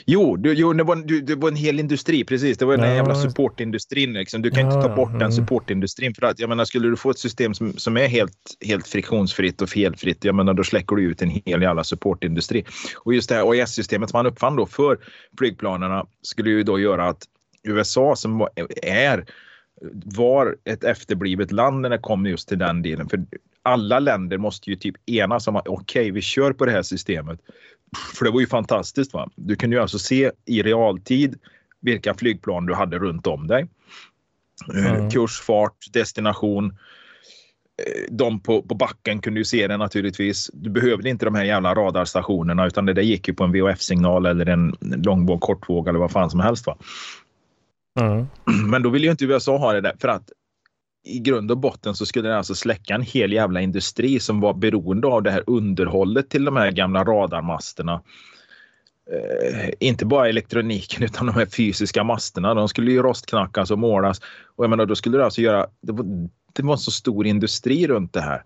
Jo, 0.04 0.36
du, 0.36 0.52
jo 0.52 0.72
det, 0.72 0.84
var, 0.84 0.96
en- 0.96 1.06
du, 1.06 1.20
det 1.20 1.34
var 1.34 1.48
en 1.48 1.56
hel 1.56 1.80
industri, 1.80 2.24
precis. 2.24 2.58
Det 2.58 2.64
var 2.64 2.72
den 2.72 2.80
här 2.80 2.90
Ja. 2.90 2.96
jävla 2.96 3.14
supportindustrin. 3.14 4.12
Liksom. 4.12 4.42
Du 4.42 4.50
kan 4.50 4.60
inte 4.60 4.76
Ja, 4.76 4.82
ta 4.82 4.96
bort 4.96 5.08
mm. 5.08 5.18
den 5.18 5.32
supportindustrin. 5.32 6.14
För 6.14 6.26
att, 6.26 6.38
jag 6.38 6.48
menar, 6.48 6.64
skulle 6.64 6.88
du 6.88 6.96
få 6.96 7.10
ett 7.10 7.18
system 7.18 7.54
som, 7.54 7.72
som 7.72 7.96
är 7.96 8.06
helt, 8.08 8.56
helt 8.66 8.88
friktionsfritt 8.88 9.62
och 9.62 9.68
felfritt, 9.68 10.24
jag 10.24 10.34
menar, 10.34 10.54
då 10.54 10.64
släcker 10.64 10.96
du 10.96 11.02
ut 11.02 11.22
en 11.22 11.30
hel 11.44 11.62
jävla 11.62 11.84
supportindustri. 11.84 12.64
Och 13.04 13.14
just 13.14 13.28
det 13.28 13.34
här 13.34 13.42
OIS-systemet 13.42 14.10
som 14.10 14.18
man 14.18 14.26
uppfann 14.26 14.56
då 14.56 14.66
för 14.66 14.98
flygplanerna 15.38 16.06
skulle 16.22 16.50
ju 16.50 16.62
då 16.62 16.78
göra 16.78 17.08
att 17.08 17.26
USA 17.68 18.16
som 18.16 18.38
var- 18.38 18.50
är 18.82 19.24
var 20.04 20.56
ett 20.64 20.84
efterblivet 20.84 21.52
land 21.52 21.80
när 21.80 21.90
det 21.90 21.98
kom 21.98 22.26
just 22.26 22.48
till 22.48 22.58
den 22.58 22.82
delen. 22.82 23.08
För 23.08 23.24
alla 23.62 23.98
länder 23.98 24.38
måste 24.38 24.70
ju 24.70 24.76
typ 24.76 24.94
enas 25.06 25.48
om 25.48 25.56
att 25.56 25.68
okej, 25.68 26.10
vi 26.10 26.22
kör 26.22 26.52
på 26.52 26.66
det 26.66 26.72
här 26.72 26.82
systemet. 26.82 27.40
För 28.14 28.24
det 28.24 28.30
var 28.30 28.40
ju 28.40 28.46
fantastiskt. 28.46 29.12
va? 29.14 29.28
Du 29.36 29.56
kunde 29.56 29.76
ju 29.76 29.82
alltså 29.82 29.98
se 29.98 30.30
i 30.46 30.62
realtid 30.62 31.38
vilka 31.80 32.14
flygplan 32.14 32.66
du 32.66 32.74
hade 32.74 32.98
runt 32.98 33.26
om 33.26 33.46
dig. 33.46 33.66
Eh, 34.74 34.94
Mm. 34.94 35.10
Kurs, 35.10 35.40
fart, 35.40 35.76
destination. 35.92 36.64
Eh, 36.66 38.02
De 38.10 38.40
på, 38.40 38.62
på 38.62 38.74
backen 38.74 39.20
kunde 39.20 39.40
ju 39.40 39.44
se 39.44 39.66
det 39.66 39.76
naturligtvis. 39.76 40.50
Du 40.52 40.70
behövde 40.70 41.08
inte 41.10 41.24
de 41.24 41.34
här 41.34 41.44
jävla 41.44 41.74
radarstationerna 41.74 42.66
utan 42.66 42.86
det 42.86 42.92
där 42.92 43.02
gick 43.02 43.28
ju 43.28 43.34
på 43.34 43.44
en 43.44 43.52
VHF-signal 43.52 44.26
eller 44.26 44.46
en 44.46 44.74
långvåg, 44.80 45.40
kortvåg 45.40 45.88
eller 45.88 45.98
vad 45.98 46.10
fan 46.10 46.30
som 46.30 46.40
helst. 46.40 46.66
Va? 46.66 46.76
Mm. 48.00 48.26
Men 48.70 48.82
då 48.82 48.90
vill 48.90 49.04
ju 49.04 49.10
inte 49.10 49.24
USA 49.24 49.58
ha 49.58 49.72
det 49.72 49.80
där 49.80 49.96
för 50.00 50.08
att 50.08 50.30
i 51.04 51.18
grund 51.18 51.50
och 51.50 51.58
botten 51.58 51.94
så 51.94 52.06
skulle 52.06 52.28
det 52.28 52.36
alltså 52.36 52.54
släcka 52.54 52.94
en 52.94 53.02
hel 53.02 53.32
jävla 53.32 53.60
industri 53.60 54.20
som 54.20 54.40
var 54.40 54.54
beroende 54.54 55.06
av 55.06 55.22
det 55.22 55.30
här 55.30 55.44
underhållet 55.46 56.30
till 56.30 56.44
de 56.44 56.56
här 56.56 56.70
gamla 56.70 57.04
radarmasterna. 57.04 58.02
Eh, 59.12 59.70
inte 59.80 60.06
bara 60.06 60.28
elektroniken 60.28 61.02
utan 61.02 61.26
de 61.26 61.34
här 61.34 61.46
fysiska 61.46 62.04
masterna. 62.04 62.54
De 62.54 62.68
skulle 62.68 62.90
ju 62.90 63.02
rostknackas 63.02 63.70
och 63.70 63.78
målas. 63.78 64.20
Och 64.56 64.64
jag 64.64 64.70
menar, 64.70 64.86
då 64.86 64.94
skulle 64.94 65.18
det 65.18 65.24
alltså 65.24 65.40
göra... 65.40 65.66
Det 65.80 65.92
var, 65.92 66.28
det 66.52 66.62
var 66.62 66.72
en 66.72 66.78
så 66.78 66.90
stor 66.90 67.26
industri 67.26 67.86
runt 67.86 68.12
det 68.12 68.20
här. 68.20 68.42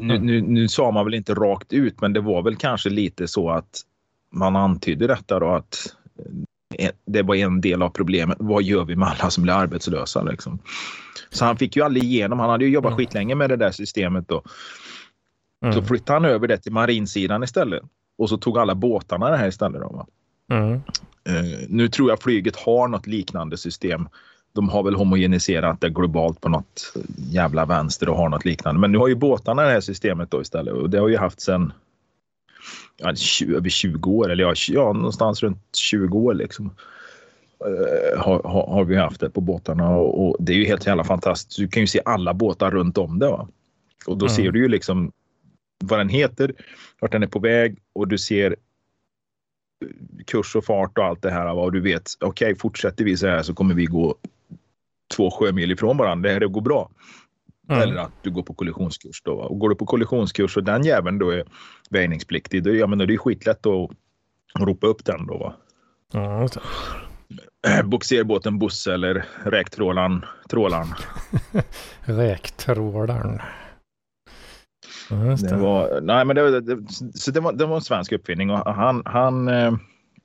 Nu, 0.00 0.14
Mm. 0.14 0.26
nu, 0.26 0.42
nu 0.42 0.68
sa 0.68 0.90
man 0.90 1.04
väl 1.04 1.14
inte 1.14 1.34
rakt 1.34 1.72
ut, 1.72 2.00
men 2.00 2.12
det 2.12 2.20
var 2.20 2.42
väl 2.42 2.56
kanske 2.56 2.90
lite 2.90 3.28
så 3.28 3.50
att 3.50 3.80
man 4.32 4.56
antydde 4.56 5.06
detta 5.06 5.38
då 5.38 5.48
att 5.48 5.96
det 7.06 7.22
var 7.22 7.34
en 7.34 7.60
del 7.60 7.82
av 7.82 7.88
problemet. 7.90 8.36
Vad 8.40 8.62
gör 8.62 8.84
vi 8.84 8.96
med 8.96 9.08
alla 9.08 9.30
som 9.30 9.42
blir 9.42 9.54
arbetslösa? 9.54 10.22
Liksom? 10.22 10.58
Så 11.30 11.44
han 11.44 11.56
fick 11.56 11.76
ju 11.76 11.82
aldrig 11.82 12.04
igenom. 12.04 12.38
Han 12.40 12.50
hade 12.50 12.64
ju 12.64 12.70
jobbat 12.70 12.90
Mm. 12.90 12.98
skitlänge 12.98 13.34
med 13.34 13.50
det 13.50 13.56
där 13.56 13.70
systemet. 13.70 14.28
Då. 14.28 14.42
Så 15.60 15.66
Mm. 15.66 15.84
flyttade 15.84 16.16
han 16.16 16.24
över 16.24 16.48
det 16.48 16.58
till 16.58 16.72
marinsidan 16.72 17.42
istället. 17.42 17.82
Och 18.18 18.28
så 18.28 18.36
tog 18.36 18.58
alla 18.58 18.74
båtarna 18.74 19.30
det 19.30 19.36
här 19.36 19.48
istället. 19.48 19.80
Då? 19.80 20.06
Mm. 20.52 20.72
Eh, 21.28 21.58
nu 21.68 21.88
tror 21.88 22.10
jag 22.10 22.22
flyget 22.22 22.56
har 22.56 22.88
något 22.88 23.06
liknande 23.06 23.56
system. 23.56 24.08
De 24.54 24.68
har 24.68 24.82
väl 24.82 24.94
homogeniserat 24.94 25.80
det 25.80 25.90
globalt 25.90 26.40
på 26.40 26.48
något 26.48 26.92
jävla 27.16 27.64
vänster 27.66 28.08
och 28.08 28.16
har 28.16 28.28
något 28.28 28.44
liknande. 28.44 28.80
Men 28.80 28.92
nu 28.92 28.98
har 28.98 29.08
ju 29.08 29.14
båtarna 29.14 29.62
det 29.62 29.70
här 29.70 29.80
systemet 29.80 30.30
då 30.30 30.40
istället 30.40 30.74
och 30.74 30.90
det 30.90 30.98
har 30.98 31.08
ju 31.08 31.16
haft 31.16 31.40
sedan 31.40 31.72
ja, 32.96 33.10
tj- 33.10 33.56
över 33.56 33.68
20 33.68 34.10
år 34.10 34.30
eller 34.32 34.44
ja, 34.44 34.54
ja, 34.68 34.92
någonstans 34.92 35.42
runt 35.42 35.76
20 35.76 36.18
år 36.18 36.34
liksom. 36.34 36.70
Eh, 37.64 38.20
har, 38.22 38.42
har, 38.42 38.66
har 38.66 38.84
vi 38.84 38.96
haft 38.96 39.20
det 39.20 39.30
på 39.30 39.40
båtarna 39.40 39.90
och, 39.90 40.28
och 40.28 40.36
det 40.40 40.52
är 40.52 40.56
ju 40.56 40.64
helt 40.64 40.86
jävla 40.86 41.04
fantastiskt. 41.04 41.58
Du 41.58 41.68
kan 41.68 41.80
ju 41.82 41.86
se 41.86 42.00
alla 42.04 42.34
båtar 42.34 42.70
runt 42.70 42.98
om 42.98 43.18
det. 43.18 43.28
Va? 43.28 43.48
Och 44.06 44.18
då 44.18 44.26
Mm. 44.26 44.36
ser 44.36 44.50
du 44.52 44.58
ju 44.62 44.68
liksom 44.68 45.12
vad 45.84 46.00
den 46.00 46.08
heter, 46.08 46.52
vart 47.00 47.12
den 47.12 47.22
är 47.22 47.26
på 47.26 47.38
väg 47.38 47.78
och 47.92 48.08
du 48.08 48.18
ser 48.18 48.56
kurs 50.26 50.56
och 50.56 50.64
fart 50.64 50.98
och 50.98 51.04
allt 51.04 51.22
det 51.22 51.30
här. 51.30 51.44
va? 51.54 51.62
Och 51.62 51.72
du 51.72 51.80
vet, 51.80 52.10
okej, 52.20 52.54
fortsätter 52.58 53.04
vi 53.04 53.16
så 53.16 53.26
här 53.26 53.42
så 53.42 53.54
kommer 53.54 53.74
vi 53.74 53.84
gå 53.84 54.14
två 55.16 55.30
sjömil 55.30 55.72
ifrån 55.72 55.96
varandra. 55.96 56.28
Det 56.28 56.34
här 56.34 56.46
går 56.46 56.60
bra. 56.60 56.90
Mm. 57.68 57.82
Eller 57.82 57.96
att 57.96 58.12
du 58.22 58.30
går 58.30 58.42
på 58.42 58.54
kollisionskurs. 58.54 59.22
Då. 59.24 59.32
Och 59.32 59.58
går 59.58 59.68
du 59.68 59.74
på 59.74 59.86
kollisionskurs 59.86 60.56
och 60.56 60.64
den 60.64 60.84
jäveln 60.84 61.18
då 61.18 61.30
är 61.30 61.44
väjningspliktig, 61.90 62.62
då, 62.62 62.74
ja, 62.74 62.86
men 62.86 62.98
då 62.98 63.02
är 63.02 63.06
det 63.06 63.12
ju 63.12 63.18
skitlätt 63.18 63.66
att, 63.66 63.90
ropa 64.58 64.86
upp 64.86 65.04
den. 65.04 65.26
Då, 65.26 65.38
va? 65.38 65.54
Ja, 66.12 66.42
just 66.42 66.54
det. 66.54 67.82
Bogserbåten 67.84 68.58
Bosse 68.58 68.94
eller 68.94 69.24
räktrålaren 69.44 70.24
Trålaren. 70.50 70.88
Räktrålaren. 72.00 73.40
Det. 75.42 75.56
var, 75.56 76.00
nej, 76.00 76.24
men 76.24 76.36
det, 76.36 76.60
det, 76.60 76.78
så 77.14 77.30
det, 77.30 77.40
var, 77.40 77.52
det 77.52 77.66
var 77.66 77.76
en 77.76 77.82
svensk 77.82 78.12
uppfinning 78.12 78.50
och 78.50 78.74
han, 78.74 79.02
han, 79.04 79.48
eh, 79.48 79.74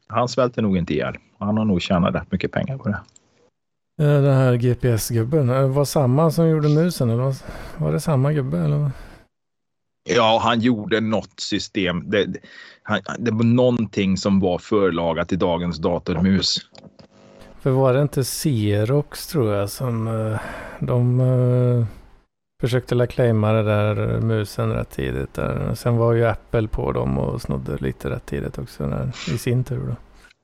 han 0.08 0.28
svälter 0.28 0.62
nog 0.62 0.78
inte 0.78 0.94
ihjäl. 0.94 1.16
Han 1.40 1.58
har 1.58 1.66
nog 1.66 1.82
tjänat 1.82 2.16
rätt 2.16 2.32
mycket 2.32 2.52
pengar 2.52 2.78
på 2.78 2.90
det. 2.90 3.00
Eh, 4.00 4.22
Den 4.22 4.34
här 4.34 4.56
GPS-gubben. 4.56 5.50
eh, 5.50 5.68
Var 5.68 5.86
samma 5.86 6.32
som 6.32 6.50
gjorde 6.50 6.70
musen? 6.70 7.10
Eller 7.10 7.34
var, 7.78 7.92
det 7.92 8.00
samma 8.00 8.34
gubbe? 8.34 8.58
Eller? 8.60 8.92
Ja, 10.10 10.40
han 10.44 10.60
gjorde 10.60 11.00
något 11.00 11.40
system. 11.40 12.10
Det, 12.10 12.26
det- 12.26 12.40
han, 12.84 13.00
det 13.20 13.32
var 13.32 13.44
någonting 13.44 14.18
som 14.18 14.40
var 14.40 14.58
förlagat 14.58 15.30
till 15.30 15.40
dagens 15.40 15.78
datormus. 15.78 16.58
För 17.62 17.70
var 17.72 17.94
det 17.94 18.02
inte 18.02 18.24
Xerox 18.24 19.28
tror 19.28 19.54
jag 19.54 19.70
som 19.70 20.08
eh, 20.08 20.40
de 20.80 21.22
försökte 22.62 22.96
la 22.96 23.08
claima 23.08 23.52
det 23.52 23.64
där 23.64 24.22
musen 24.22 24.74
rätt 24.74 24.90
tidigt. 24.90 25.34
Där. 25.34 25.76
Sen 25.76 25.98
var 25.98 26.14
ju 26.14 26.26
Apple 26.26 26.68
på 26.68 26.92
dem 26.92 27.18
och 27.18 27.42
snodde 27.42 27.78
lite 27.78 28.10
rätt 28.10 28.26
tidigt 28.26 28.58
också 28.58 28.88
där, 28.88 29.12
i 29.34 29.38
sin 29.38 29.64
tur. 29.64 29.88
Då. 29.88 29.96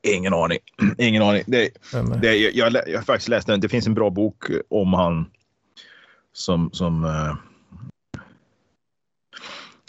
Ingen 0.06 0.34
aning. 0.34 0.58
Ingen 0.98 1.22
aning. 1.22 1.42
Det, 1.46 1.70
det, 2.20 2.36
jag, 2.36 2.72
jag, 2.72 2.82
jag 2.88 2.98
har 2.98 3.04
faktiskt 3.04 3.28
läst 3.28 3.46
den. 3.46 3.60
Det 3.60 3.68
finns 3.68 3.86
en 3.86 3.94
bra 3.94 4.10
bok 4.10 4.44
om 4.68 4.92
han 4.92 5.26
som, 6.32 6.70
som 6.72 7.04
uh, 7.04 7.34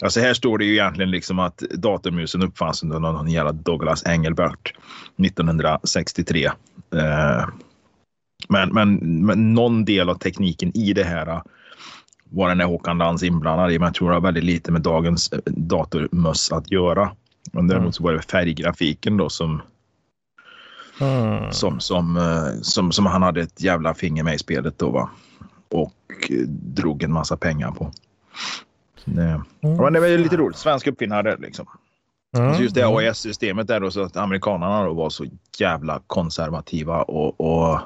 Alltså 0.02 0.20
här 0.20 0.34
står 0.34 0.58
det 0.58 0.64
ju 0.64 0.72
egentligen 0.72 1.10
liksom 1.10 1.38
att 1.38 1.58
datormusen 1.58 2.42
uppfanns 2.42 2.82
under 2.82 2.98
någon 2.98 3.30
jävla 3.30 3.52
Douglas 3.52 4.06
Engelbert 4.06 4.74
1963. 5.16 6.44
Eh, 6.44 6.52
men, 8.48 8.68
men, 8.68 8.96
men 9.26 9.54
någon 9.54 9.84
del 9.84 10.08
av 10.08 10.14
tekniken 10.14 10.76
i 10.76 10.92
det 10.92 11.04
här 11.04 11.42
var 12.24 12.48
den 12.48 12.60
här 12.60 12.66
Håkan 12.66 12.98
Lans 12.98 13.22
inblandad 13.22 13.72
i, 13.72 13.78
men 13.78 13.86
jag 13.86 13.94
tror 13.94 14.08
det 14.08 14.14
har 14.14 14.20
väldigt 14.20 14.44
lite 14.44 14.72
med 14.72 14.82
dagens 14.82 15.32
eh, 15.32 15.38
datormöss 15.46 16.52
att 16.52 16.70
göra. 16.70 17.12
Men 17.52 17.68
däremot 17.68 17.94
så 17.94 18.02
var 18.02 18.12
det 18.12 18.22
färggrafiken 18.22 19.16
då 19.16 19.28
som, 19.28 19.62
mm. 21.00 21.52
som, 21.52 21.80
som, 21.80 22.16
eh, 22.16 22.60
som, 22.62 22.92
som 22.92 23.06
han 23.06 23.22
hade 23.22 23.40
ett 23.40 23.62
jävla 23.62 23.94
finger 23.94 24.22
med 24.22 24.34
i 24.34 24.38
spelet 24.38 24.78
då 24.78 24.90
va. 24.90 25.10
Och 25.68 26.32
drog 26.48 27.02
en 27.02 27.12
massa 27.12 27.36
pengar 27.36 27.70
på. 27.70 27.92
Det, 29.04 29.22
mm. 29.22 29.76
men 29.76 29.92
det 29.92 30.00
var 30.00 30.18
lite 30.18 30.36
roligt. 30.36 30.56
Svensk 30.56 30.86
uppfinnare 30.86 31.36
liksom. 31.38 31.66
Mm. 32.36 32.54
Så 32.54 32.62
just 32.62 32.74
det 32.74 32.86
AES-systemet 32.86 33.66
där 33.66 33.80
då 33.80 33.90
så 33.90 34.02
att 34.02 34.16
amerikanerna 34.16 34.84
då 34.84 34.94
var 34.94 35.10
så 35.10 35.26
jävla 35.58 36.00
konservativa 36.06 37.02
och, 37.02 37.40
och 37.40 37.78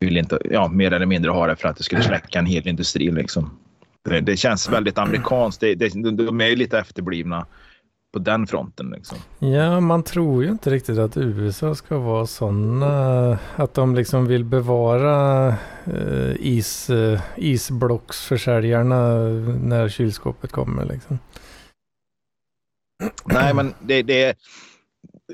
ville 0.00 0.18
inte, 0.18 0.38
ja, 0.44 0.68
mer 0.68 0.92
eller 0.92 1.06
mindre 1.06 1.30
ha 1.30 1.46
det 1.46 1.56
för 1.56 1.68
att 1.68 1.76
det 1.76 1.82
skulle 1.82 2.02
släcka 2.02 2.38
en 2.38 2.46
hel 2.46 2.68
industri 2.68 3.10
liksom. 3.10 3.50
Det, 4.02 4.20
det 4.20 4.36
känns 4.36 4.68
väldigt 4.68 4.98
amerikanskt. 4.98 5.60
Det, 5.60 5.74
det, 5.74 5.88
de 6.12 6.40
är 6.40 6.46
ju 6.46 6.56
lite 6.56 6.78
efterblivna 6.78 7.46
på 8.12 8.18
den 8.18 8.46
fronten. 8.46 8.90
Liksom. 8.90 9.18
Ja, 9.38 9.80
man 9.80 10.02
tror 10.02 10.44
ju 10.44 10.50
inte 10.50 10.70
riktigt 10.70 10.98
att 10.98 11.16
USA 11.16 11.74
ska 11.74 11.98
vara 11.98 12.26
sådana. 12.26 13.38
Att 13.56 13.74
de 13.74 13.94
liksom 13.94 14.26
vill 14.26 14.44
bevara 14.44 15.48
eh, 15.84 16.32
is, 16.38 16.90
eh, 16.90 17.20
isblocksförsäljarna 17.36 19.18
när 19.62 19.88
kylskåpet 19.88 20.52
kommer. 20.52 20.84
Liksom. 20.84 21.18
Nej, 23.24 23.54
men 23.54 23.74
det, 23.80 24.02
det 24.02 24.22
är... 24.22 24.34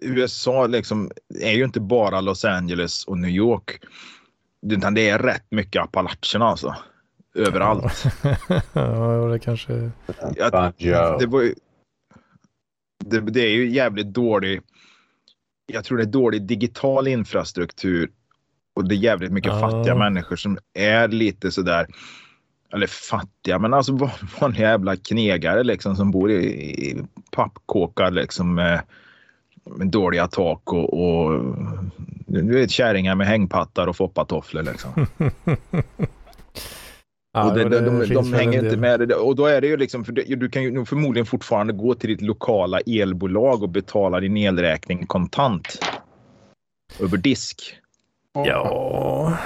USA 0.02 0.66
liksom 0.66 1.11
är 1.40 1.52
ju 1.52 1.64
inte 1.64 1.80
bara 1.80 2.21
Los 2.21 2.45
Angeles 2.45 3.04
och 3.04 3.18
New 3.18 3.30
York. 3.30 3.80
Utan 4.66 4.95
det 4.95 5.09
är 5.09 5.18
rätt 5.18 5.47
mycket 5.50 5.83
Appalacherna 5.83 6.47
alltså. 6.47 6.75
Överallt. 7.35 8.04
ja, 8.73 9.26
det 9.33 9.38
kanske... 9.38 9.90
Ja, 10.37 11.16
det, 11.18 11.26
var, 11.26 11.50
det, 13.11 13.21
det, 13.21 13.41
är 13.41 13.51
ju 13.51 13.71
jävligt 13.71 14.07
dålig. 14.07 14.61
Jag 15.67 15.85
tror 15.85 15.99
det 15.99 16.05
är 16.05 16.07
dålig 16.07 16.43
digital 16.43 17.09
infrastruktur 17.09 18.11
och 18.75 18.89
det 18.89 18.95
är 18.95 18.99
jävligt 18.99 19.33
mycket 19.33 19.53
ja. 19.53 19.61
fattiga 19.61 19.95
människor 19.95 20.37
som 20.37 20.59
är 20.75 21.09
lite 21.09 21.51
sådär. 21.51 21.87
Eller 22.73 22.87
fattiga, 22.87 23.59
men 23.59 23.75
alltså 23.75 24.11
vanliga 24.41 24.69
jävla 24.69 24.97
knegare 24.97 25.65
liksom 25.65 25.97
som 25.97 26.11
bor 26.11 26.31
i, 26.31 26.45
i 26.91 26.97
pappkåkar 27.31 28.11
liksom 28.11 28.55
med, 28.55 28.83
med 29.65 29.89
dåliga 29.89 30.27
tak 30.27 30.73
och, 30.73 30.95
och 30.95 31.55
du 32.27 32.55
vet 32.55 32.71
kärringar 32.71 33.15
med 33.15 33.27
hängpattar 33.27 33.87
och 33.87 33.97
foppatofflor 33.97 34.63
liksom. 34.63 35.07
Ja, 37.37 37.49
och 37.49 37.55
det, 37.55 37.69
det, 37.69 37.81
de, 37.81 37.99
de, 37.99 38.15
de 38.15 38.33
hänger 38.33 38.65
inte 38.65 38.77
med. 38.77 39.13
Och 39.13 39.37
då 39.37 39.47
är 39.47 39.61
det 39.61 39.67
ju 39.67 39.77
liksom, 39.77 40.05
för 40.05 40.13
det, 40.13 40.23
du 40.23 40.49
kan 40.49 40.63
ju 40.63 40.85
förmodligen 40.85 41.27
fortfarande 41.27 41.73
gå 41.73 41.95
till 41.95 42.11
ditt 42.11 42.21
lokala 42.21 42.81
elbolag 42.81 43.63
och 43.63 43.69
betala 43.69 44.21
din 44.21 44.37
elräkning 44.37 45.07
kontant. 45.07 45.79
Över 47.01 47.17
disk. 47.17 47.77
Ja, 48.33 49.39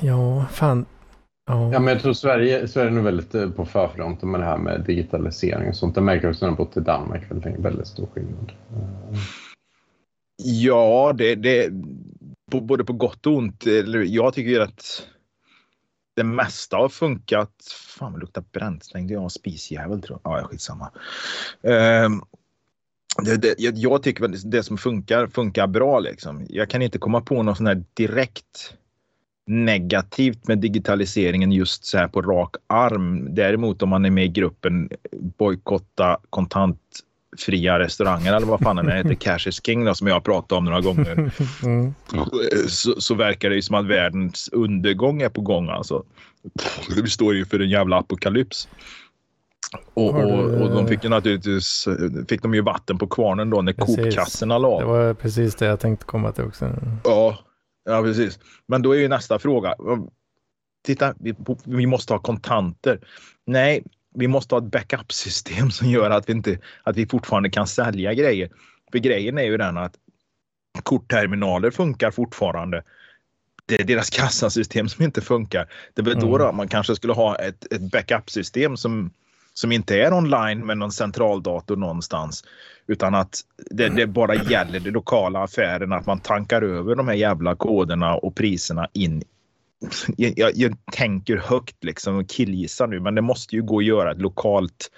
ja, 0.00 0.46
fan. 0.52 0.86
Ja. 1.46 1.72
ja, 1.72 1.78
men 1.78 1.92
jag 1.94 2.02
tror 2.02 2.12
Sverige, 2.12 2.68
Sverige 2.68 2.90
är 2.90 2.94
nog 2.94 3.04
väldigt 3.04 3.34
eh, 3.34 3.50
på 3.50 3.64
förfronten 3.64 4.30
med 4.30 4.40
det 4.40 4.46
här 4.46 4.58
med 4.58 4.84
digitalisering 4.86 5.68
och 5.68 5.76
sånt. 5.76 5.94
Det 5.94 6.00
märker 6.00 6.24
jag 6.24 6.30
också 6.30 6.44
när 6.44 6.50
jag 6.50 6.56
bott 6.56 6.76
i 6.76 6.80
Danmark. 6.80 7.30
Väldigt, 7.30 7.58
väldigt 7.58 7.86
stor 7.86 8.08
skillnad. 8.14 8.52
Ja, 10.42 11.14
det, 11.18 11.34
det 11.34 11.70
både 12.50 12.84
på 12.84 12.92
gott 12.92 13.26
och 13.26 13.32
ont. 13.32 13.64
Jag 14.06 14.34
tycker 14.34 14.50
ju 14.50 14.62
att 14.62 15.06
det 16.14 16.24
mesta 16.24 16.76
har 16.76 16.88
funkat. 16.88 17.50
Fan 17.98 18.12
vad 18.12 18.20
luktar 18.20 18.44
bränt. 18.52 18.84
Slängde 18.84 19.14
jag 19.14 19.22
en 19.22 19.30
spisjävel 19.30 20.02
tror 20.02 20.20
jag. 20.22 20.38
Ja, 20.38 20.44
skitsamma. 20.44 20.90
Um, 21.62 22.24
det, 23.22 23.36
det, 23.36 23.54
jag, 23.58 23.74
jag 23.76 24.02
tycker 24.02 24.24
att 24.24 24.50
det 24.50 24.62
som 24.62 24.78
funkar, 24.78 25.26
funkar 25.26 25.66
bra 25.66 26.00
liksom. 26.00 26.46
Jag 26.48 26.70
kan 26.70 26.82
inte 26.82 26.98
komma 26.98 27.20
på 27.20 27.42
något 27.42 27.56
sån 27.56 27.66
här 27.66 27.84
direkt 27.94 28.74
negativt 29.46 30.48
med 30.48 30.58
digitaliseringen 30.58 31.52
just 31.52 31.84
så 31.84 31.98
här 31.98 32.08
på 32.08 32.22
rak 32.22 32.56
arm. 32.66 33.34
Däremot 33.34 33.82
om 33.82 33.88
man 33.88 34.04
är 34.04 34.10
med 34.10 34.24
i 34.24 34.28
gruppen 34.28 34.90
bojkotta 35.12 36.18
kontant 36.30 36.80
fria 37.38 37.78
restauranger 37.78 38.36
eller 38.36 38.46
vad 38.46 38.60
fan 38.60 38.76
den 38.76 38.90
heter, 38.90 39.14
Cash 39.14 39.48
is 39.48 39.60
King 39.66 39.84
då, 39.84 39.94
som 39.94 40.06
jag 40.06 40.14
har 40.14 40.20
pratat 40.20 40.52
om 40.52 40.64
några 40.64 40.80
gånger. 40.80 41.32
Mm. 41.64 41.94
Så, 42.68 43.00
så, 43.00 43.14
verkar 43.14 43.50
det 43.50 43.56
ju 43.56 43.62
som 43.62 43.74
att 43.74 43.86
världens 43.86 44.48
undergång 44.52 45.22
är 45.22 45.28
på 45.28 45.40
gång 45.40 45.68
alltså. 45.68 46.04
Vi 47.02 47.10
står 47.10 47.34
ju 47.34 47.44
för 47.44 47.60
en 47.60 47.68
jävla 47.68 47.98
apokalyps. 47.98 48.68
Och, 49.94 50.14
och, 50.14 50.44
och, 50.44 50.70
de 50.70 50.88
fick 50.88 51.04
ju 51.04 51.10
naturligtvis 51.10 51.88
fick 52.28 52.42
de 52.42 52.54
ju 52.54 52.60
vatten 52.60 52.98
på 52.98 53.06
kvarnen 53.06 53.50
då 53.50 53.62
när 53.62 53.72
kokkassorna 53.72 54.58
la. 54.58 54.80
Det 54.80 54.86
var 54.86 55.14
precis 55.14 55.54
det 55.54 55.66
jag 55.66 55.80
tänkte 55.80 56.06
komma 56.06 56.32
till 56.32 56.44
också. 56.44 56.70
Ja, 57.04 57.38
ja 57.84 58.02
precis. 58.02 58.38
Men 58.68 58.82
då 58.82 58.92
är 58.92 58.98
ju 58.98 59.08
nästa 59.08 59.38
fråga. 59.38 59.74
Titta, 60.86 61.14
vi, 61.20 61.34
vi 61.64 61.86
måste 61.86 62.12
ha 62.12 62.18
kontanter. 62.18 63.00
Nej, 63.46 63.82
vi 64.14 64.28
måste 64.28 64.54
ha 64.54 64.62
ett 64.62 64.70
backup-system 64.70 65.70
som 65.70 65.90
gör 65.90 66.10
att 66.10 66.28
vi, 66.28 66.32
inte, 66.32 66.58
att 66.82 66.96
vi 66.96 67.06
fortfarande 67.06 67.50
kan 67.50 67.66
sälja 67.66 68.14
grejer. 68.14 68.48
För 68.92 68.98
grejen 68.98 69.38
är 69.38 69.42
ju 69.42 69.56
den 69.56 69.76
att 69.76 69.94
kortterminaler 70.82 71.70
funkar 71.70 72.10
fortfarande. 72.10 72.82
Det 73.66 73.80
är 73.80 73.84
deras 73.84 74.10
kassasystem 74.10 74.88
som 74.88 75.04
inte 75.04 75.20
funkar. 75.20 75.68
Det 75.94 76.02
är 76.02 76.14
då, 76.14 76.38
då 76.38 76.44
mm. 76.44 76.56
man 76.56 76.68
kanske 76.68 76.96
skulle 76.96 77.12
ha 77.12 77.36
ett, 77.36 77.72
ett 77.72 77.92
backup-system 77.92 78.76
som, 78.76 79.10
som 79.54 79.72
inte 79.72 80.00
är 80.00 80.12
online 80.12 80.66
med 80.66 80.78
någon 80.78 80.92
centraldator 80.92 81.76
någonstans. 81.76 82.44
Utan 82.86 83.14
att 83.14 83.40
det, 83.56 83.88
det, 83.88 84.06
bara 84.06 84.34
gäller 84.34 84.80
de 84.80 84.90
lokala 84.90 85.42
affären, 85.42 85.92
att 85.92 86.06
man 86.06 86.20
tankar 86.20 86.62
över 86.62 86.94
de 86.94 87.08
här 87.08 87.14
jävla 87.14 87.56
koderna 87.56 88.14
och 88.14 88.34
priserna 88.34 88.88
in 88.92 89.22
jag, 90.16 90.52
jag, 90.54 90.74
tänker 90.92 91.36
högt 91.36 91.84
liksom 91.84 92.16
och 92.16 92.28
killgissar 92.28 92.86
nu, 92.86 93.00
men 93.00 93.14
det 93.14 93.22
måste 93.22 93.56
ju 93.56 93.62
gå 93.62 93.78
att 93.78 93.84
göra 93.84 94.12
ett 94.12 94.20
lokalt 94.20 94.90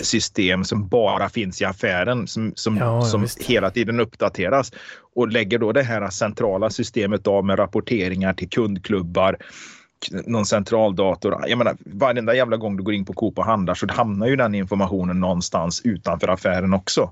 system 0.00 0.64
som 0.64 0.88
bara 0.88 1.28
finns 1.28 1.62
i 1.62 1.64
affären 1.64 2.26
som, 2.26 2.52
som, 2.56 2.76
ja, 2.76 3.02
som 3.02 3.26
hela 3.46 3.70
tiden 3.70 4.00
uppdateras 4.00 4.72
och 5.14 5.28
lägger 5.28 5.58
då 5.58 5.72
det 5.72 5.82
här 5.82 6.10
centrala 6.10 6.70
systemet 6.70 7.26
av 7.26 7.44
med 7.44 7.58
rapporteringar 7.58 8.32
till 8.32 8.48
kundklubbar, 8.48 9.36
någon 10.26 10.46
centraldator. 10.46 11.44
Jag 11.48 11.58
menar, 11.58 11.76
varenda 11.80 12.34
jävla 12.34 12.56
gång 12.56 12.76
du 12.76 12.82
går 12.82 12.94
in 12.94 13.04
på 13.04 13.12
Coop 13.12 13.38
och 13.38 13.44
handlar 13.44 13.74
så 13.74 13.86
hamnar 13.90 14.26
ju 14.26 14.36
den 14.36 14.54
informationen 14.54 15.20
någonstans 15.20 15.80
utanför 15.84 16.28
affären 16.28 16.74
också. 16.74 17.10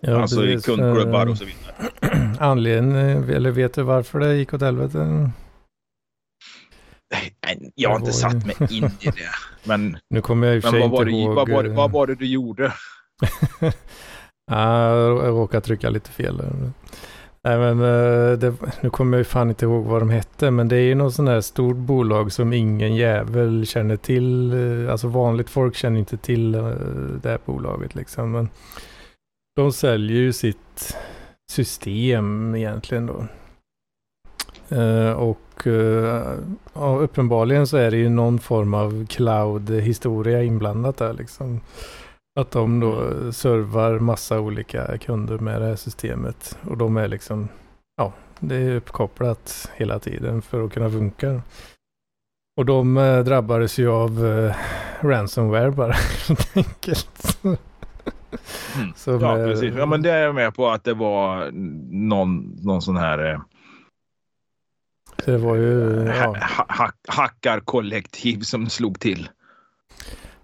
Ja, 0.00 0.20
alltså 0.20 0.40
precis, 0.40 0.68
i 0.68 0.70
kundklubbar 0.70 1.26
och 1.26 1.38
så 1.38 1.44
vidare. 1.44 2.34
Anledningen, 2.40 3.30
eller 3.30 3.50
vet 3.50 3.74
du 3.74 3.82
varför 3.82 4.20
det 4.20 4.36
gick 4.36 4.54
åt 4.54 4.60
helvete? 4.60 5.30
Jag 7.74 7.90
har 7.90 7.96
inte 7.96 8.12
satt 8.12 8.46
mig 8.46 8.56
in 8.70 8.84
i 8.84 9.06
det. 9.06 9.12
Men, 9.64 9.98
nu 10.10 10.20
kommer 10.20 10.46
jag 10.46 10.56
i 10.56 10.58
och 10.58 10.62
för 10.62 10.70
sig 10.70 10.80
inte 10.80 11.02
ihåg. 11.02 11.34
Vad 11.34 11.48
var, 11.48 11.62
det, 11.62 11.68
vad 11.68 11.90
var 11.90 12.06
det 12.06 12.14
du 12.14 12.26
gjorde? 12.26 12.72
jag 14.50 15.28
råkade 15.28 15.60
trycka 15.60 15.90
lite 15.90 16.10
fel. 16.10 16.42
Nej, 17.46 17.58
men, 17.58 17.80
eh, 17.80 18.38
det, 18.38 18.54
nu 18.80 18.90
kommer 18.90 19.16
jag 19.16 19.20
ju 19.20 19.24
fan 19.24 19.48
inte 19.48 19.64
ihåg 19.64 19.84
vad 19.84 20.02
de 20.02 20.10
hette, 20.10 20.50
men 20.50 20.68
det 20.68 20.76
är 20.76 20.80
ju 20.82 20.94
något 20.94 21.14
sånt 21.14 21.28
här 21.28 21.40
stort 21.40 21.76
bolag 21.76 22.32
som 22.32 22.52
ingen 22.52 22.94
jävel 22.94 23.66
känner 23.66 23.96
till. 23.96 24.52
Eh, 24.52 24.92
alltså 24.92 25.08
vanligt 25.08 25.50
folk 25.50 25.76
känner 25.76 25.98
inte 25.98 26.16
till 26.16 26.54
eh, 26.54 26.68
det 27.22 27.28
här 27.28 27.38
bolaget 27.44 27.94
liksom. 27.94 28.32
Men 28.32 28.48
de 29.56 29.72
säljer 29.72 30.16
ju 30.16 30.32
sitt 30.32 30.96
system 31.50 32.54
egentligen 32.54 33.06
då. 33.06 33.26
Uh, 34.76 35.12
och 35.12 35.66
uh, 35.66 36.22
ja, 36.74 36.98
uppenbarligen 37.00 37.66
så 37.66 37.76
är 37.76 37.90
det 37.90 37.96
ju 37.96 38.08
någon 38.08 38.38
form 38.38 38.74
av 38.74 39.06
cloud-historia 39.06 40.42
inblandat 40.42 40.96
där 40.96 41.12
liksom. 41.12 41.60
Att 42.40 42.50
de 42.50 42.80
då 42.80 43.12
servar 43.32 43.98
massa 43.98 44.40
olika 44.40 44.98
kunder 44.98 45.38
med 45.38 45.60
det 45.60 45.66
här 45.66 45.76
systemet. 45.76 46.58
Och 46.68 46.76
de 46.76 46.96
är 46.96 47.08
liksom, 47.08 47.48
ja, 47.96 48.12
det 48.40 48.56
är 48.56 48.76
uppkopplat 48.76 49.70
hela 49.74 49.98
tiden 49.98 50.42
för 50.42 50.64
att 50.64 50.72
kunna 50.72 50.90
funka. 50.90 51.42
Och 52.56 52.66
de 52.66 52.96
eh, 52.96 53.18
drabbades 53.18 53.78
ju 53.78 53.88
av 53.88 54.26
eh, 54.26 54.56
ransomware 55.00 55.70
bara 55.70 55.92
helt 56.28 56.56
enkelt. 56.56 57.38
Mm. 58.76 58.92
Som, 58.96 59.20
Ja, 59.20 59.38
eh, 59.38 59.46
precis. 59.46 59.74
Ja, 59.76 59.86
men 59.86 60.02
det 60.02 60.10
är 60.10 60.24
jag 60.24 60.34
med 60.34 60.54
på 60.54 60.68
att 60.68 60.84
det 60.84 60.94
var 60.94 61.50
någon, 61.90 62.56
någon 62.62 62.82
sån 62.82 62.96
här 62.96 63.32
eh, 63.32 63.40
Det 65.24 65.36
var 65.36 65.56
ju, 65.56 66.04
ja, 66.06 66.36
ha, 66.56 66.66
ha, 66.68 66.90
hackarkollektiv 67.08 68.40
som 68.40 68.68
slog 68.68 69.00
till. 69.00 69.28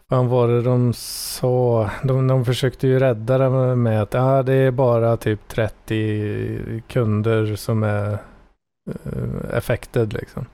vad 0.06 0.26
var 0.26 0.48
det 0.48 0.62
de 0.62 0.92
sa? 0.92 1.90
De, 2.02 2.26
de 2.26 2.44
försökte 2.44 2.86
ju 2.86 2.98
rädda 2.98 3.38
det 3.38 3.76
med 3.76 4.02
att 4.02 4.14
ja, 4.14 4.42
det 4.42 4.54
är 4.54 4.70
bara 4.70 5.16
typ 5.16 5.48
30 5.48 6.82
kunder 6.88 7.56
som 7.56 7.82
är 7.82 8.12
uh, 9.06 9.56
affected 9.56 10.12
liksom. 10.12 10.46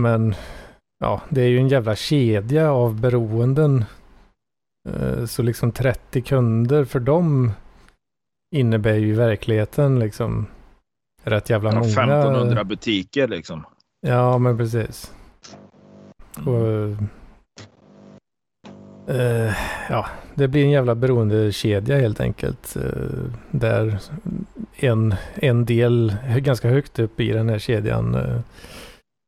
Men 0.00 0.34
ja, 1.00 1.20
det 1.28 1.42
är 1.42 1.48
ju 1.48 1.58
en 1.58 1.68
jävla 1.68 1.96
kedja 1.96 2.72
av 2.72 3.00
beroenden. 3.00 3.84
Eh, 4.88 5.24
Så 5.24 5.42
liksom 5.42 5.72
30 5.72 6.22
kunder 6.22 6.84
för 6.84 7.00
dem 7.00 7.52
innebär 8.56 8.94
ju 8.94 9.08
i 9.08 9.12
verkligheten 9.12 9.98
liksom 9.98 10.46
rätt 11.24 11.50
jävla 11.50 11.70
många. 11.72 11.86
1500 11.86 12.64
butiker 12.64 13.28
liksom. 13.28 13.64
Ja, 14.06 14.38
men 14.38 14.56
precis. 14.58 15.12
Och, 16.46 16.96
eh, 19.14 19.54
ja, 19.88 20.06
det 20.34 20.48
blir 20.48 20.64
en 20.64 20.70
jävla 20.70 20.94
beroendekedja 20.94 21.98
helt 21.98 22.20
enkelt. 22.20 22.76
Eh, 22.76 23.32
där 23.50 23.98
en, 24.76 25.14
en 25.34 25.64
del 25.64 26.16
ganska 26.36 26.68
högt 26.68 26.98
upp 26.98 27.20
i 27.20 27.32
den 27.32 27.48
här 27.48 27.58
kedjan 27.58 28.14
eh, 28.14 28.40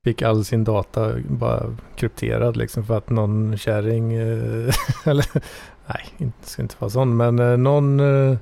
fick 0.05 0.23
all 0.23 0.45
sin 0.45 0.65
data 0.65 1.19
bara 1.29 1.77
krypterad 1.97 2.57
liksom 2.57 2.85
för 2.85 2.99
att 2.99 3.11
någon 3.11 3.59
kärring, 3.59 4.13
eh, 4.13 4.75
eller 5.05 5.27
nej, 5.87 6.09
det 6.19 6.47
ska 6.49 6.63
inte 6.63 6.77
vara 6.79 6.91
sån, 6.91 7.17
men 7.17 7.39
eh, 7.39 7.57
någon 7.57 8.01
eh, 8.01 8.39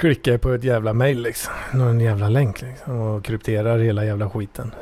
klickar 0.00 0.38
på 0.38 0.52
ett 0.52 0.64
jävla 0.64 0.92
mail 0.92 1.22
liksom, 1.22 1.52
någon 1.74 2.00
jävla 2.00 2.28
länk 2.28 2.62
liksom 2.62 3.00
och 3.00 3.24
krypterar 3.24 3.78
hela 3.78 4.04
jävla 4.04 4.30
skiten. 4.30 4.74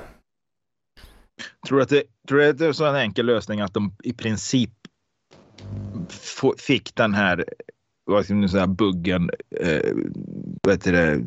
Tror 1.66 1.78
du 1.78 1.82
att 1.82 1.88
det, 1.88 2.02
tror 2.28 2.38
du 2.38 2.48
att 2.48 2.58
det 2.58 2.66
är 2.66 2.72
så 2.72 2.84
en 2.86 2.96
enkel 2.96 3.26
lösning 3.26 3.60
att 3.60 3.74
de 3.74 3.96
i 4.02 4.12
princip 4.12 4.70
fick 6.58 6.94
den 6.94 7.14
här 7.14 7.44
vad 8.04 8.24
ska 8.24 8.34
man 8.34 8.48
säga, 8.48 8.66
buggen 8.66 9.30
eh, 9.60 9.92
vad 10.62 10.74
heter 10.74 10.92
det, 10.92 11.24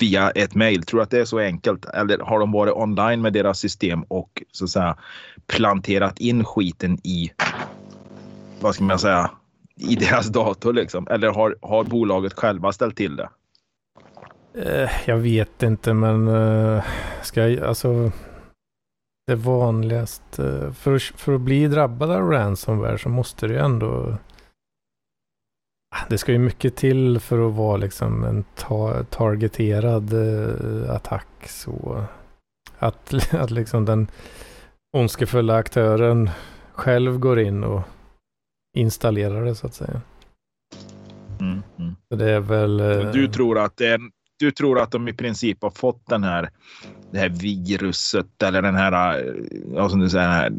via 0.00 0.30
ett 0.30 0.54
mejl? 0.54 0.82
Tror 0.82 1.00
du 1.00 1.02
att 1.02 1.10
det 1.10 1.20
är 1.20 1.24
så 1.24 1.38
enkelt? 1.38 1.84
Eller 1.84 2.18
har 2.18 2.40
de 2.40 2.52
varit 2.52 2.74
online 2.74 3.22
med 3.22 3.32
deras 3.32 3.58
system 3.58 4.02
och 4.02 4.42
så 4.52 4.64
att 4.64 4.70
säga 4.70 4.96
planterat 5.46 6.18
in 6.18 6.44
skiten 6.44 6.98
i 7.06 7.30
vad 8.60 8.74
ska 8.74 8.84
man 8.84 8.98
säga 8.98 9.30
i 9.76 9.94
deras 9.94 10.28
dator 10.28 10.72
liksom? 10.72 11.06
Eller 11.10 11.28
har, 11.28 11.56
har 11.62 11.84
bolaget 11.84 12.32
själva 12.32 12.72
ställt 12.72 12.96
till 12.96 13.16
det? 13.16 13.28
Eh, 14.54 14.90
jag 15.06 15.16
vet 15.16 15.62
inte, 15.62 15.94
men 15.94 16.28
eh, 16.28 16.84
ska 17.22 17.48
jag, 17.48 17.66
alltså 17.68 18.10
det 19.26 19.34
vanligaste, 19.34 20.44
eh, 20.66 20.72
för, 20.72 20.94
att- 20.96 21.02
för 21.02 21.34
att 21.34 21.40
bli 21.40 21.66
drabbad 21.66 22.10
av 22.10 22.30
ransomware 22.30 22.98
så 22.98 23.08
måste 23.08 23.46
det 23.46 23.54
ju 23.54 23.60
ändå 23.60 24.16
det 26.08 26.18
ska 26.18 26.32
ju 26.32 26.38
mycket 26.38 26.76
till 26.76 27.20
för 27.20 27.48
att 27.48 27.54
vara 27.54 27.76
liksom 27.76 28.24
en 28.24 28.44
ta, 28.54 29.04
targeterad 29.04 30.12
eh, 30.12 30.90
attack 30.94 31.26
så 31.48 32.04
att, 32.78 33.14
att 33.34 33.50
liksom 33.50 33.84
den 33.84 34.10
ondskefulla 34.96 35.56
aktören 35.56 36.30
själv 36.72 37.18
går 37.18 37.40
in 37.40 37.64
och 37.64 37.82
installerar 38.76 39.44
det 39.44 39.54
så 39.54 39.66
att 39.66 39.74
säga. 39.74 40.00
Mm, 41.40 41.62
mm. 41.78 41.96
Det 42.16 42.30
är 42.30 42.40
väl... 42.40 42.80
eh, 42.80 43.12
Du 43.12 43.28
tror 43.28 43.58
att 43.58 43.80
du 44.38 44.50
tror 44.50 44.80
att 44.80 44.90
de 44.90 45.08
i 45.08 45.12
princip 45.12 45.62
har 45.62 45.70
fått 45.70 46.06
den 46.06 46.24
här, 46.24 46.50
det 47.10 47.18
här 47.18 47.28
viruset 47.28 48.42
eller 48.42 48.62
den 48.62 48.74
här, 48.74 49.18
eh, 49.18 49.34
ja, 49.74 49.88
som 49.88 50.00
du 50.00 50.10
säger, 50.10 50.26
den 50.26 50.34
här 50.36 50.52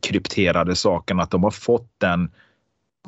krypterade 0.00 0.74
saken, 0.74 1.20
att 1.20 1.30
de 1.30 1.42
har 1.42 1.50
fått 1.50 1.90
den, 1.98 2.30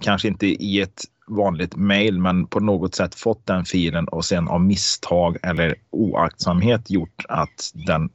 kanske 0.01 0.29
inte 0.29 0.47
i 0.47 0.81
ett 0.81 1.03
vanligt 1.27 1.77
mail, 1.77 2.19
men 2.19 2.47
på 2.47 2.61
något 2.61 2.95
sätt 2.95 3.15
fått 3.15 3.47
den 3.47 3.65
filen 3.65 4.09
och 4.09 4.25
sen 4.25 4.49
av 4.49 4.61
misstag 4.61 5.37
eller 5.43 5.75
oaktsamhet 5.91 6.91
gjort 6.91 7.25
att 7.29 7.73
den 7.87 8.11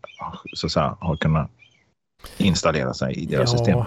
så 0.54 0.68
att 0.68 0.72
säga, 0.72 0.98
har 1.00 1.16
kunnat 1.16 1.50
installera 2.38 2.94
sig 2.94 3.14
i 3.14 3.26
deras 3.26 3.52
system. 3.52 3.80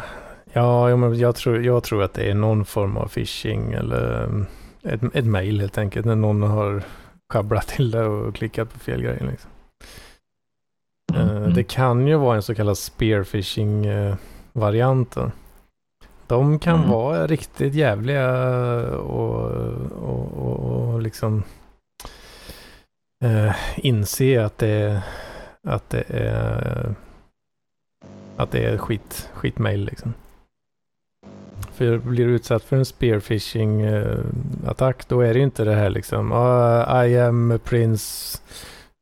Ja, 0.52 0.90
ja 0.90 0.96
men 0.96 1.18
jag, 1.18 1.35
tror, 1.35 1.64
jag 1.64 1.82
tror 1.82 2.02
att 2.02 2.14
det 2.14 2.30
är 2.30 2.35
någon 2.35 2.64
form 2.64 2.96
av 2.96 3.09
phishing 3.09 3.72
eller 3.72 4.24
um, 4.24 4.46
ett, 4.82 5.00
ett 5.14 5.26
mail 5.26 5.61
helt 5.61 5.78
enkelt. 5.78 6.06
När 6.06 6.16
någon 6.16 6.42
har 6.42 6.82
sjabblat 7.32 7.68
till 7.68 7.90
det 7.90 8.04
och 8.04 8.35
klickat 8.35 8.72
på 8.72 8.78
fel 8.78 9.02
grej. 9.02 9.18
Liksom. 9.30 9.50
Mm, 11.14 11.16
Eh, 11.16 11.37
mm. 11.37 11.54
Det 11.54 11.64
kan 11.64 12.06
ju 12.06 12.16
vara 12.16 12.37
en 12.37 12.42
så 12.42 12.54
kallad 12.54 12.78
spearfishing-variant. 12.78 15.14
då. 15.14 15.30
De 16.26 16.58
kan 16.58 16.76
Mm. 16.78 16.90
vara 16.90 17.26
riktigt 17.26 17.74
jävliga 17.74 18.30
och, 18.96 19.50
och, 19.90 20.32
och, 20.32 20.88
och 20.94 21.02
liksom 21.02 21.42
eh, 23.24 23.54
inse 23.76 24.44
att 24.44 24.58
det, 24.58 25.02
att 25.68 25.90
det 25.90 26.04
är 26.08 26.94
att 28.36 28.50
det 28.50 28.64
är 28.64 28.78
skit, 28.78 29.30
skitmail 29.34 29.84
liksom. 29.84 30.14
För 31.72 31.98
blir 31.98 32.26
du 32.26 32.32
utsatt 32.34 32.62
för 32.62 32.76
en 32.76 32.84
spearfishing-attack 32.84 35.08
då 35.08 35.20
är 35.20 35.32
det 35.34 35.38
ju 35.38 35.44
inte 35.44 35.64
det 35.64 35.74
här 35.74 35.90
liksom 35.90 36.32
"Ah, 36.32 37.04
I 37.04 37.18
am 37.20 37.50
a 37.50 37.58
prince 37.64 38.38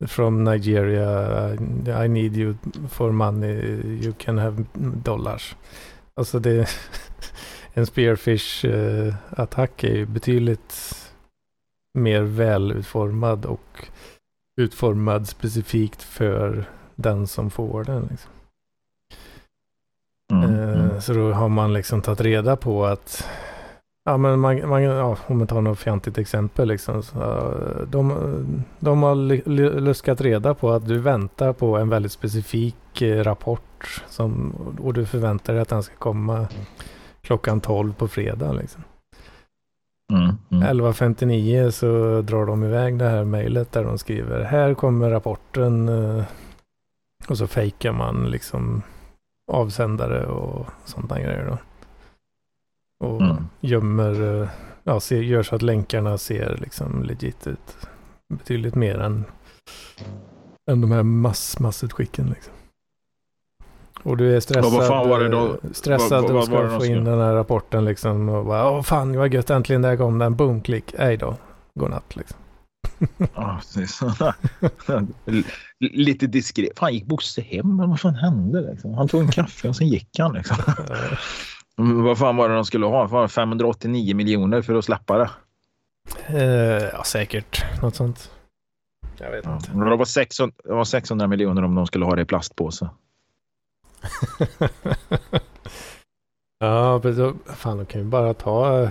from 0.06 0.44
Nigeria. 0.44 1.54
I 2.04 2.08
need 2.08 2.36
you 2.36 2.54
for 2.88 3.10
money. 3.12 3.54
You 4.04 4.12
can 4.18 4.38
have 4.38 4.64
dollars. 5.04 5.56
Alltså 6.16 6.38
det 6.38 6.68
en 7.74 7.86
spearfish-attack 7.86 9.84
är 9.84 9.94
ju 9.94 10.06
betydligt 10.06 11.00
mer 11.98 12.22
välutformad 12.22 13.44
och 13.46 13.88
utformad 14.60 15.28
specifikt 15.28 16.02
för 16.02 16.64
den 16.94 17.26
som 17.26 17.50
får 17.50 17.84
den. 17.84 18.08
Liksom. 18.10 18.30
Mm, 20.32 20.54
Eh, 20.54 20.84
mm. 20.84 21.00
Så 21.00 21.12
då 21.12 21.32
har 21.32 21.48
man 21.48 21.72
liksom 21.72 22.02
tagit 22.02 22.20
reda 22.20 22.56
på 22.56 22.86
att 22.86 23.28
Ja 24.04 24.16
men 24.16 24.40
man, 24.40 24.68
man, 24.68 24.82
ja, 24.82 25.16
om 25.26 25.38
man 25.38 25.46
tar 25.46 25.60
något 25.60 25.78
fjantigt 25.78 26.18
exempel 26.18 26.68
liksom. 26.68 27.02
Så, 27.02 27.18
eh, 27.22 27.86
de, 27.86 28.12
de 28.78 29.02
har 29.02 29.14
luskat 29.80 30.20
reda 30.20 30.54
på 30.54 30.70
att 30.70 30.86
du 30.88 30.98
väntar 30.98 31.52
på 31.52 31.76
en 31.76 31.88
väldigt 31.88 32.12
specifik 32.12 33.02
eh, 33.02 33.24
rapport. 33.24 34.02
Som, 34.08 34.54
och 34.82 34.94
du 34.94 35.06
förväntar 35.06 35.52
dig 35.52 35.62
att 35.62 35.68
den 35.68 35.82
ska 35.82 35.94
komma 35.96 36.48
klockan 37.22 37.60
12 37.60 37.94
på 37.94 38.08
fredag. 38.08 38.52
Liksom. 38.52 38.82
Mm, 40.12 40.36
mm. 40.50 40.80
11.59 40.80 41.70
så 41.70 42.20
drar 42.22 42.46
de 42.46 42.64
iväg 42.64 42.98
det 42.98 43.08
här 43.08 43.24
mejlet 43.24 43.72
där 43.72 43.84
de 43.84 43.98
skriver 43.98 44.42
här 44.42 44.74
kommer 44.74 45.10
rapporten. 45.10 45.88
eh, 45.88 46.24
Och 47.28 47.38
så 47.38 47.46
fejkar 47.46 47.92
man 47.92 48.30
liksom 48.30 48.82
avsändare 49.52 50.26
och 50.26 50.66
sådana 50.84 51.20
grejer 51.20 51.46
då. 51.46 51.58
Och 53.04 53.20
Mm. 53.22 53.36
gömmer, 53.60 54.40
eh, 54.42 54.48
ja, 54.84 55.00
ser, 55.00 55.20
gör 55.22 55.42
så 55.42 55.54
att 55.54 55.62
länkarna 55.62 56.18
ser 56.18 56.56
liksom 56.60 57.02
legit 57.02 57.46
ut. 57.46 57.76
Betydligt 58.34 58.74
mer 58.74 58.98
än, 58.98 59.24
än 60.70 60.80
de 60.80 60.90
här 60.92 61.02
mass, 61.02 61.58
massutskicken 61.58 62.26
liksom. 62.26 62.52
Och 64.02 64.16
du 64.16 64.36
är 64.36 64.40
stressad, 64.40 64.72
vad 64.72 64.86
fan 64.88 65.08
var 65.08 65.20
det 65.20 65.28
då? 65.28 65.46
eh, 65.46 65.70
stressad 65.72 66.22
Vad- 66.22 66.30
vad- 66.30 66.38
och 66.38 66.44
ska 66.44 66.62
var 66.62 66.78
få 66.78 66.84
in 66.86 67.04
den 67.04 67.18
här 67.18 67.34
rapporten 67.34 67.84
liksom. 67.84 68.28
Och 68.28 68.44
bara, 68.46 68.70
åh 68.70 68.82
fan 68.82 69.16
vad 69.16 69.34
gött, 69.34 69.50
äntligen 69.50 69.82
där 69.82 69.96
kom 69.96 70.18
den, 70.18 70.34
boom, 70.36 70.60
klick, 70.62 70.94
ej 70.98 71.16
då, 71.16 71.36
godnatt 71.80 72.16
liksom. 72.16 72.38
Ja, 73.34 73.56
precis. 73.60 74.00
Lite 75.80 76.26
diskret. 76.26 76.78
Fan, 76.78 76.94
gick 76.94 77.06
Bosse 77.06 77.40
hem? 77.40 77.80
eller 77.80 77.88
Vad 77.88 78.00
fan 78.00 78.14
hände? 78.14 78.70
Liksom? 78.72 78.94
Han 78.94 79.08
tog 79.08 79.20
en 79.20 79.30
kaffe 79.30 79.68
och 79.68 79.76
sen 79.76 79.88
gick 79.88 80.08
han. 80.18 80.32
Liksom. 80.32 80.56
Men 81.76 82.02
Vad 82.02 82.18
fan 82.18 82.36
var 82.36 82.48
det 82.48 82.54
de 82.54 82.64
skulle 82.64 82.86
ha? 82.86 83.08
Fan, 83.08 83.28
589 83.28 84.16
miljoner 84.16 84.62
för 84.62 84.74
att 84.74 84.84
släppa 84.84 85.18
det. 85.18 85.30
Eh, 86.26 86.88
ja, 86.92 87.04
säkert. 87.04 87.64
Något 87.82 87.94
sånt. 87.96 88.30
Jag 89.18 89.30
vet 89.30 89.44
Ja. 89.44 89.54
inte. 89.56 89.70
Det 89.72 89.96
var 89.96 90.04
600, 90.04 90.56
det 90.64 90.72
var 90.74 90.84
600 90.84 91.26
miljoner 91.26 91.64
om 91.64 91.74
de 91.74 91.86
skulle 91.86 92.04
ha 92.04 92.14
det 92.16 92.22
i 92.22 92.24
plastpåse. 92.24 92.88
ja, 96.60 97.00
men 97.04 97.16
då, 97.16 97.34
fan, 97.46 97.76
de 97.78 97.86
kan 97.86 98.00
ju 98.00 98.06
bara 98.06 98.34
ta... 98.34 98.88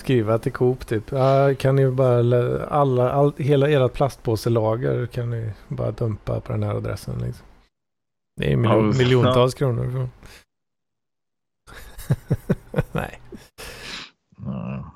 Skriva 0.00 0.38
till 0.38 0.52
Coop 0.52 0.86
typ. 0.86 1.10
Ja, 1.12 1.54
kan 1.58 1.76
ni 1.76 1.90
bara 1.90 2.66
alla, 2.66 3.10
all, 3.12 3.32
hela 3.38 3.68
ert 3.68 3.92
plastpåselager 3.92 5.06
kan 5.06 5.30
ni 5.30 5.52
bara 5.68 5.90
dumpa 5.90 6.40
på 6.40 6.52
den 6.52 6.62
här 6.62 6.74
adressen 6.74 7.18
liksom. 7.18 7.46
Det 8.36 8.52
är 8.52 8.56
miljon, 8.56 8.90
Ja, 8.92 8.98
miljontals 8.98 9.54
kronor. 9.54 10.08
Nej. 12.92 13.20
Ja. 14.44 14.94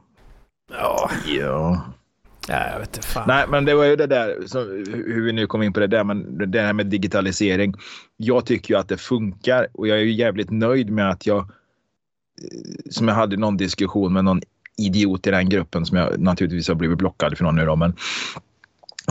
Ja, 0.71 1.11
ja. 1.27 1.81
ja, 2.49 2.71
jag 2.73 2.79
vet 2.79 2.97
inte 2.97 3.09
fan. 3.09 3.25
Nej, 3.29 3.45
men 3.49 3.65
det 3.65 3.75
var 3.75 3.85
ju 3.85 3.97
det 3.97 4.07
där, 4.07 4.47
som, 4.47 4.63
hur 5.07 5.25
vi 5.25 5.33
nu 5.33 5.47
kom 5.47 5.63
in 5.63 5.73
på 5.73 5.81
det 5.81 5.87
där, 5.87 6.05
men 6.05 6.51
det 6.51 6.61
här 6.61 6.73
med 6.73 6.87
digitalisering. 6.87 7.75
Jag 8.17 8.47
tycker 8.47 8.75
ju 8.75 8.81
att 8.81 8.89
det 8.89 8.97
funkar 8.97 9.67
och 9.73 9.89
jag 9.89 9.99
är 9.99 10.03
ju 10.03 10.13
jävligt 10.13 10.51
nöjd 10.51 10.91
med 10.91 11.11
att 11.11 11.27
jag, 11.27 11.51
som 12.91 13.09
jag 13.09 13.15
hade 13.15 13.37
någon 13.37 13.57
diskussion 13.57 14.13
med 14.13 14.25
någon 14.25 14.41
idiot 14.77 15.27
i 15.27 15.31
den 15.31 15.49
gruppen 15.49 15.87
som 15.87 15.97
jag 15.97 16.21
naturligtvis 16.21 16.69
har 16.69 16.75
blivit 16.75 16.99
blockad 16.99 17.39
från 17.39 17.57
nu 17.57 17.67
då, 17.67 17.77
men 17.77 17.97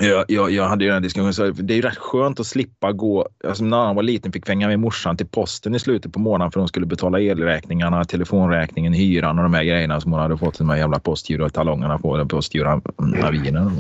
jag, 0.02 0.26
jag, 0.28 0.52
jag 0.52 0.68
hade 0.68 0.86
ju 0.86 0.92
den 0.92 1.02
diskussionen, 1.02 1.34
så 1.34 1.50
det 1.52 1.74
är 1.74 1.76
ju 1.76 1.82
rätt 1.82 1.98
skönt 1.98 2.40
att 2.40 2.48
slippa 2.48 2.92
gå, 2.92 3.30
alltså 3.44 3.64
när 3.64 3.86
han 3.86 3.96
var 3.96 4.04
liten 4.04 4.32
fick 4.32 4.46
fänga 4.46 4.68
med 4.68 4.80
morsan 4.80 5.18
till 5.18 5.28
posten 5.28 5.76
i 5.76 5.80
slutet 5.80 6.14
på 6.14 6.20
månaden 6.20 6.52
för 6.52 6.60
hon 6.60 6.68
skulle 6.68 6.86
betala 6.86 7.20
elräkningarna, 7.20 8.06
telefonräkningen, 8.06 8.94
hyran 8.94 9.38
och 9.38 9.44
de 9.44 9.54
här 9.54 9.64
grejerna 9.64 10.02
som 10.02 10.12
hon 10.12 10.22
hade 10.22 10.38
fått 10.38 10.58
de 10.58 10.70
här 10.70 10.78
jävla 10.78 11.00
postgirotalongerna 11.00 12.00
på, 12.00 12.26
postgiroavierna. 12.26 13.62
Mm. 13.62 13.80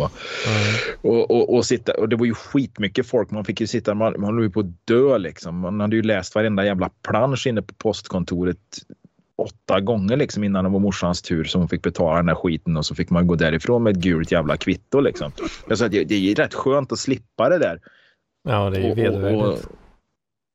Och, 1.01 1.31
och, 1.31 1.55
och, 1.55 1.65
sitta, 1.65 1.93
och 1.93 2.09
det 2.09 2.15
var 2.15 2.25
ju 2.25 2.33
skitmycket 2.33 3.07
folk. 3.07 3.31
Man 3.31 3.45
fick 3.45 3.61
ju 3.61 3.67
sitta, 3.67 3.93
man, 3.93 4.13
man 4.17 4.33
höll 4.33 4.43
ju 4.43 4.49
på 4.49 4.59
att 4.59 4.87
dö 4.87 5.17
liksom. 5.17 5.59
Man 5.59 5.79
hade 5.79 5.95
ju 5.95 6.01
läst 6.01 6.35
varenda 6.35 6.65
jävla 6.65 6.89
plansch 7.07 7.47
inne 7.47 7.61
på 7.61 7.73
postkontoret 7.73 8.57
åtta 9.37 9.79
gånger 9.79 10.17
liksom 10.17 10.43
innan 10.43 10.63
det 10.63 10.69
var 10.69 10.79
morsans 10.79 11.21
tur 11.21 11.43
som 11.43 11.61
hon 11.61 11.69
fick 11.69 11.81
betala 11.81 12.15
den 12.15 12.27
här 12.27 12.35
skiten 12.35 12.77
och 12.77 12.85
så 12.85 12.95
fick 12.95 13.09
man 13.09 13.27
gå 13.27 13.35
därifrån 13.35 13.83
med 13.83 13.97
ett 13.97 14.03
gult 14.03 14.31
jävla 14.31 14.57
kvitto 14.57 14.99
liksom. 14.99 15.31
Jag 15.67 15.77
sa 15.77 15.85
att 15.85 15.91
det, 15.91 16.11
är 16.11 16.35
rätt 16.35 16.53
skönt 16.53 16.91
att 16.91 16.99
slippa 16.99 17.49
det 17.49 17.57
där. 17.57 17.79
Ja, 18.43 18.69
det 18.69 18.77
är 18.77 18.83
ju 18.83 18.93
vedervärdigt. 18.93 19.67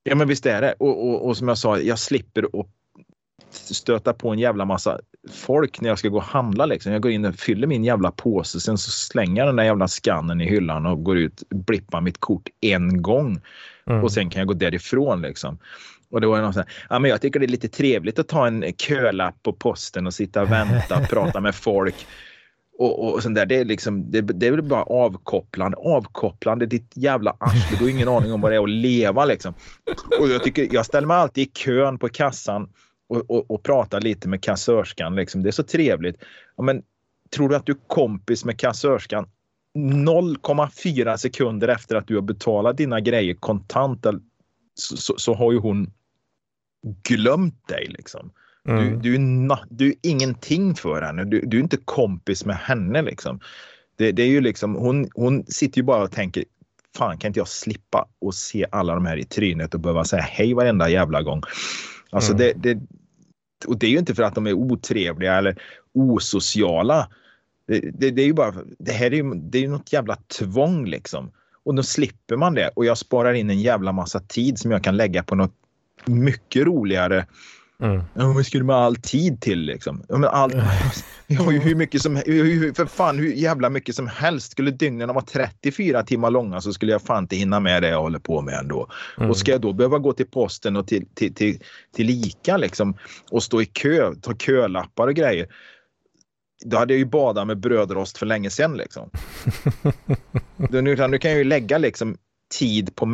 Ja, 0.02 0.14
men 0.14 0.28
visst 0.28 0.46
är 0.46 0.60
det. 0.60 0.74
Och, 0.78 1.08
och, 1.08 1.26
och 1.26 1.36
som 1.36 1.48
jag 1.48 1.58
sa, 1.58 1.78
jag 1.78 1.98
slipper 1.98 2.60
att 2.60 2.66
stöta 3.50 4.12
på 4.12 4.30
en 4.30 4.38
jävla 4.38 4.64
massa 4.64 5.00
folk 5.32 5.80
när 5.80 5.88
jag 5.88 5.98
ska 5.98 6.08
gå 6.08 6.16
och 6.16 6.22
handla. 6.22 6.66
Liksom. 6.66 6.92
Jag 6.92 7.02
går 7.02 7.12
in 7.12 7.24
och 7.24 7.34
fyller 7.34 7.66
min 7.66 7.84
jävla 7.84 8.10
påse, 8.10 8.60
sen 8.60 8.78
så 8.78 8.90
slänger 8.90 9.42
jag 9.42 9.48
den 9.48 9.56
där 9.56 9.64
jävla 9.64 9.88
skannen 9.88 10.40
i 10.40 10.44
hyllan 10.44 10.86
och 10.86 11.04
går 11.04 11.18
ut, 11.18 11.42
blippar 11.50 12.00
mitt 12.00 12.20
kort 12.20 12.48
en 12.60 13.02
gång 13.02 13.40
Mm. 13.86 14.04
och 14.04 14.12
sen 14.12 14.30
kan 14.30 14.40
jag 14.40 14.48
gå 14.48 14.54
därifrån. 14.54 15.22
Liksom. 15.22 15.58
Och 16.12 16.20
det 16.20 16.26
var 16.26 16.40
någon 16.40 16.52
som 16.52 16.64
ja, 16.90 16.98
men 16.98 17.10
jag 17.10 17.20
tycker 17.20 17.40
det 17.40 17.46
är 17.46 17.48
lite 17.48 17.68
trevligt 17.68 18.18
att 18.18 18.28
ta 18.28 18.46
en 18.46 18.72
kölapp 18.72 19.42
på 19.42 19.52
posten 19.52 20.06
och 20.06 20.14
sitta 20.14 20.42
och 20.42 20.50
vänta, 20.50 20.98
och 20.98 21.08
prata 21.08 21.40
med 21.40 21.54
folk. 21.54 22.06
Och, 22.78 23.12
och 23.12 23.22
sånt 23.22 23.34
där, 23.34 23.46
det 23.46 23.56
är 23.56 23.64
liksom, 23.64 24.10
det, 24.10 24.20
det 24.20 24.46
är 24.46 24.50
väl 24.50 24.62
bara 24.62 24.82
avkopplande. 24.82 25.76
Avkopplande, 25.76 26.66
ditt 26.66 26.92
jävla 26.94 27.36
arsle. 27.40 27.76
Du 27.78 27.84
har 27.84 27.90
ingen 27.90 28.08
aning 28.08 28.32
om 28.32 28.40
vad 28.40 28.52
det 28.52 28.56
är 28.56 28.62
att 28.62 28.70
leva 28.70 29.24
liksom. 29.24 29.54
Och 30.20 30.28
jag, 30.28 30.44
tycker, 30.44 30.68
jag 30.72 30.86
ställer 30.86 31.06
mig 31.06 31.16
alltid 31.16 31.48
i 31.48 31.50
kön 31.50 31.98
på 31.98 32.08
kassan 32.08 32.68
och, 33.08 33.30
och, 33.30 33.50
och 33.50 33.62
pratar 33.62 34.00
lite 34.00 34.28
med 34.28 34.42
kassörskan. 34.42 35.14
Liksom. 35.14 35.42
Det 35.42 35.48
är 35.48 35.52
så 35.52 35.62
trevligt. 35.62 36.16
Ja, 36.56 36.62
men, 36.62 36.82
tror 37.36 37.48
du 37.48 37.56
att 37.56 37.66
du 37.66 37.72
är 37.72 37.78
kompis 37.86 38.44
med 38.44 38.58
kassörskan 38.58 39.26
0,4 39.78 41.16
sekunder 41.16 41.68
efter 41.68 41.96
att 41.96 42.06
du 42.06 42.14
har 42.14 42.22
betalat 42.22 42.76
dina 42.76 43.00
grejer 43.00 43.34
kontant 43.34 44.06
så, 44.74 44.96
så, 44.96 45.14
så 45.18 45.34
har 45.34 45.52
ju 45.52 45.58
hon 45.58 45.92
glömt 47.02 47.68
dig. 47.68 47.86
Liksom. 47.88 48.30
Du, 48.64 48.72
Mm. 48.72 49.02
du, 49.02 49.14
är 49.14 49.18
na- 49.18 49.66
du 49.70 49.86
är 49.88 49.94
ingenting 50.02 50.74
för 50.74 51.02
henne. 51.02 51.24
Du, 51.24 51.40
du 51.40 51.56
är 51.56 51.62
inte 51.62 51.76
kompis 51.84 52.44
med 52.44 52.56
henne. 52.56 53.02
Liksom. 53.02 53.40
Det, 53.96 54.12
det 54.12 54.22
är 54.22 54.26
ju 54.28 54.40
liksom, 54.40 54.74
hon, 54.74 55.08
hon 55.14 55.44
sitter 55.46 55.78
ju 55.78 55.82
bara 55.84 56.02
och 56.02 56.10
tänker 56.12 56.44
fan 56.96 57.18
kan 57.18 57.28
inte 57.28 57.40
jag 57.40 57.48
slippa 57.48 58.08
och 58.20 58.34
se 58.34 58.66
alla 58.72 58.94
de 58.94 59.06
här 59.06 59.16
i 59.16 59.24
trynet 59.24 59.74
och 59.74 59.80
behöva 59.80 60.04
säga 60.04 60.22
hej 60.22 60.54
varenda 60.54 60.88
jävla 60.88 61.22
gång. 61.22 61.42
Alltså 62.10 62.32
Mm. 62.32 62.38
det, 62.38 62.74
det, 62.74 62.80
och 63.66 63.78
det 63.78 63.86
är 63.86 63.90
ju 63.90 63.98
inte 63.98 64.14
för 64.14 64.22
att 64.22 64.34
de 64.34 64.46
är 64.46 64.52
otrevliga 64.52 65.34
eller 65.34 65.62
osociala. 65.94 67.08
Det, 67.66 67.80
det, 67.80 68.10
det 68.10 68.22
är 68.22 68.26
ju 68.26 68.32
bara, 68.32 68.54
det 68.78 68.92
här 68.92 69.06
är 69.10 69.16
ju, 69.16 69.34
det 69.34 69.58
är 69.58 69.62
ju 69.62 69.68
något 69.68 69.92
jävla 69.92 70.16
tvång 70.16 70.86
liksom. 70.86 71.30
Och 71.64 71.74
då 71.74 71.82
slipper 71.82 72.36
man 72.36 72.54
det 72.54 72.68
och 72.68 72.84
jag 72.84 72.98
sparar 72.98 73.34
in 73.34 73.50
en 73.50 73.60
jävla 73.60 73.92
massa 73.92 74.20
tid 74.20 74.58
som 74.58 74.70
jag 74.70 74.84
kan 74.84 74.96
lägga 74.96 75.22
på 75.22 75.34
något 75.34 75.54
mycket 76.06 76.66
roligare. 76.66 77.26
Mm. 77.82 78.02
Ja, 78.14 78.32
vad 78.32 78.46
skulle 78.46 78.64
man 78.64 78.82
all 78.82 78.96
tid 78.96 79.40
till 79.40 79.58
liksom? 79.60 80.04
Ja, 80.08 80.16
men 80.18 80.30
all, 80.30 80.52
har 81.38 81.52
ju 81.52 81.58
hur 81.58 81.74
mycket 81.74 82.02
som, 82.02 82.16
hur- 82.16 82.74
för 82.74 82.86
fan 82.86 83.18
hur 83.18 83.32
jävla 83.32 83.70
mycket 83.70 83.94
som 83.94 84.06
helst. 84.06 84.52
Skulle 84.52 84.70
dygnen 84.70 85.08
vara 85.08 85.24
34 85.24 86.02
timmar 86.02 86.30
långa 86.30 86.60
så 86.60 86.72
skulle 86.72 86.92
jag 86.92 87.02
fan 87.02 87.24
inte 87.24 87.36
hinna 87.36 87.60
med 87.60 87.82
det 87.82 87.88
jag 87.88 88.02
håller 88.02 88.18
på 88.18 88.40
med 88.40 88.54
ändå. 88.54 88.88
Mm. 89.18 89.30
Och 89.30 89.36
ska 89.36 89.50
jag 89.52 89.60
då 89.60 89.72
behöva 89.72 89.98
gå 89.98 90.12
till 90.12 90.26
posten 90.26 90.76
och 90.76 90.86
till, 90.86 91.06
till, 91.14 91.34
till, 91.34 91.62
till 91.96 92.10
Ica 92.10 92.56
liksom 92.56 92.96
och 93.30 93.42
stå 93.42 93.62
i 93.62 93.66
kö, 93.66 94.14
ta 94.22 94.34
kölappar 94.34 95.06
och 95.06 95.14
grejer. 95.14 95.46
Då 96.64 96.78
hade 96.78 96.92
jag 96.92 96.98
ju 96.98 97.04
badat 97.06 97.46
med 97.46 97.60
brödrost 97.60 98.18
för 98.18 98.26
länge 98.26 98.50
sedan 98.50 98.76
liksom. 98.76 99.10
Nu, 100.70 100.82
nu 100.82 100.96
kan 100.96 101.30
jag 101.30 101.38
ju 101.38 101.44
lägga 101.44 101.78
liksom 101.78 102.16
tid 102.58 102.96
på 102.96 103.06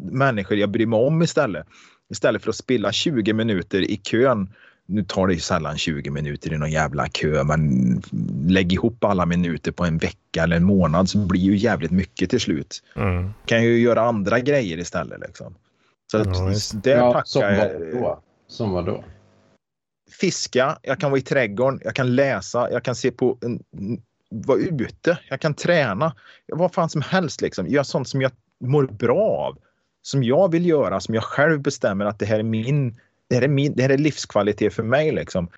människor 0.00 0.56
jag 0.56 0.70
bryr 0.70 0.86
mig 0.86 0.98
om 0.98 1.22
istället. 1.22 1.66
Istället 2.10 2.42
för 2.42 2.50
att 2.50 2.56
spilla 2.56 2.92
20 2.92 3.32
minuter 3.32 3.80
i 3.90 3.96
kön. 3.96 4.48
Nu 4.88 5.04
tar 5.04 5.26
det 5.26 5.34
ju 5.34 5.40
sällan 5.40 5.78
20 5.78 6.10
minuter 6.10 6.52
i 6.52 6.58
någon 6.58 6.70
jävla 6.70 7.08
kö, 7.08 7.44
men 7.44 8.02
lägg 8.48 8.72
ihop 8.72 9.04
alla 9.04 9.26
minuter 9.26 9.72
på 9.72 9.84
en 9.84 9.98
vecka 9.98 10.42
eller 10.42 10.56
en 10.56 10.64
månad 10.64 11.08
så 11.08 11.18
blir 11.18 11.40
ju 11.40 11.56
jävligt 11.56 11.90
mycket 11.90 12.30
till 12.30 12.40
slut 12.40 12.82
Mm. 12.96 13.30
kan 13.46 13.64
ju 13.64 13.78
göra 13.78 14.00
andra 14.02 14.40
grejer 14.40 14.78
istället. 14.78 15.20
Liksom. 15.20 15.54
Så 16.10 16.18
att, 16.18 16.48
just 16.52 16.82
där 16.82 16.96
Ja, 16.96 17.22
som 17.24 17.42
tackar 17.42 17.80
jag. 17.80 17.92
då? 17.92 18.22
Som 18.48 18.70
vad 18.70 18.86
då? 18.86 19.04
Fiska, 20.20 20.78
jag 20.82 21.00
kan 21.00 21.10
vara 21.10 21.18
i 21.18 21.22
trädgården, 21.22 21.80
jag 21.84 21.94
kan 21.94 22.14
läsa, 22.14 22.70
jag 22.70 22.82
kan 22.82 22.94
se 22.94 23.10
på 23.10 23.38
en, 23.42 23.60
vara 24.30 24.58
ute, 24.58 25.18
jag 25.28 25.40
kan 25.40 25.54
träna. 25.54 26.14
Vad 26.52 26.74
fan 26.74 26.88
som 26.88 27.02
helst 27.02 27.40
liksom. 27.40 27.66
Göra 27.66 27.84
sånt 27.84 28.08
som 28.08 28.22
jag 28.22 28.32
mår 28.64 28.86
bra 28.86 29.18
av. 29.18 29.58
Som 30.06 30.24
jag 30.24 30.52
vill 30.52 30.66
göra, 30.66 31.00
som 31.00 31.14
jag 31.14 31.24
själv 31.24 31.60
bestämmer 31.60 32.04
att 32.04 32.18
det 32.18 32.26
här 32.26 32.38
är 32.38 32.42
min, 32.42 32.96
det 33.28 33.34
här 33.34 33.42
är, 33.42 33.48
min, 33.48 33.74
det 33.76 33.82
här 33.82 33.90
är 33.90 33.98
livskvalitet 33.98 34.74
för 34.74 34.82
mig. 34.82 35.12
Liksom. 35.12 35.48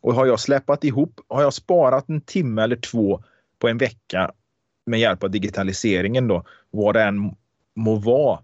Och 0.00 0.14
har 0.14 0.26
jag 0.26 0.40
släpat 0.40 0.84
ihop, 0.84 1.20
har 1.28 1.42
jag 1.42 1.54
sparat 1.54 2.08
en 2.08 2.20
timme 2.20 2.62
eller 2.62 2.76
två 2.76 3.22
på 3.58 3.68
en 3.68 3.78
vecka 3.78 4.32
med 4.86 5.00
hjälp 5.00 5.24
av 5.24 5.30
digitaliseringen 5.30 6.28
då, 6.28 6.44
vad 6.70 6.94
det 6.94 7.02
än 7.02 7.34
må 7.76 7.94
vara, 7.94 8.40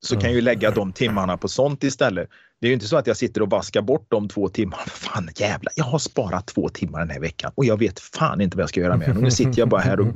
så 0.00 0.14
kan 0.14 0.24
jag 0.24 0.34
ju 0.34 0.40
lägga 0.40 0.70
de 0.70 0.92
timmarna 0.92 1.36
på 1.36 1.48
sånt 1.48 1.84
istället. 1.84 2.28
Det 2.60 2.66
är 2.66 2.68
ju 2.68 2.74
inte 2.74 2.86
så 2.86 2.96
att 2.96 3.06
jag 3.06 3.16
sitter 3.16 3.42
och 3.42 3.50
vaskar 3.50 3.82
bort 3.82 4.06
de 4.08 4.28
två 4.28 4.48
timmarna. 4.48 4.82
Fan 4.86 5.28
jävlar, 5.36 5.72
jag 5.76 5.84
har 5.84 5.98
sparat 5.98 6.46
två 6.46 6.68
timmar 6.68 6.98
den 6.98 7.10
här 7.10 7.20
veckan 7.20 7.52
och 7.54 7.64
jag 7.64 7.78
vet 7.78 8.00
fan 8.00 8.40
inte 8.40 8.56
vad 8.56 8.62
jag 8.62 8.68
ska 8.68 8.80
göra 8.80 8.96
med. 8.96 9.16
Och 9.16 9.22
nu 9.22 9.30
sitter 9.30 9.58
jag 9.58 9.68
bara 9.68 9.80
här 9.80 10.00
och 10.00 10.06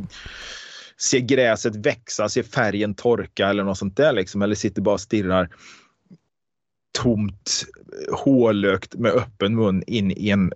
ser 1.01 1.19
gräset 1.19 1.77
växa, 1.77 2.29
ser 2.29 2.43
färgen 2.43 2.95
torka 2.95 3.49
eller 3.49 3.65
något 3.65 3.79
sånt 3.79 3.97
där 3.97 4.13
liksom. 4.13 4.43
Eller 4.43 4.55
sitter 4.55 4.83
bara 4.83 4.95
och 4.95 5.01
stirrar 5.01 5.49
tomt, 6.99 7.65
hålökt 8.13 8.95
med 8.95 9.13
öppen 9.13 9.55
mun 9.57 9.83
in 9.87 10.11
i 10.11 10.29
en 10.31 10.53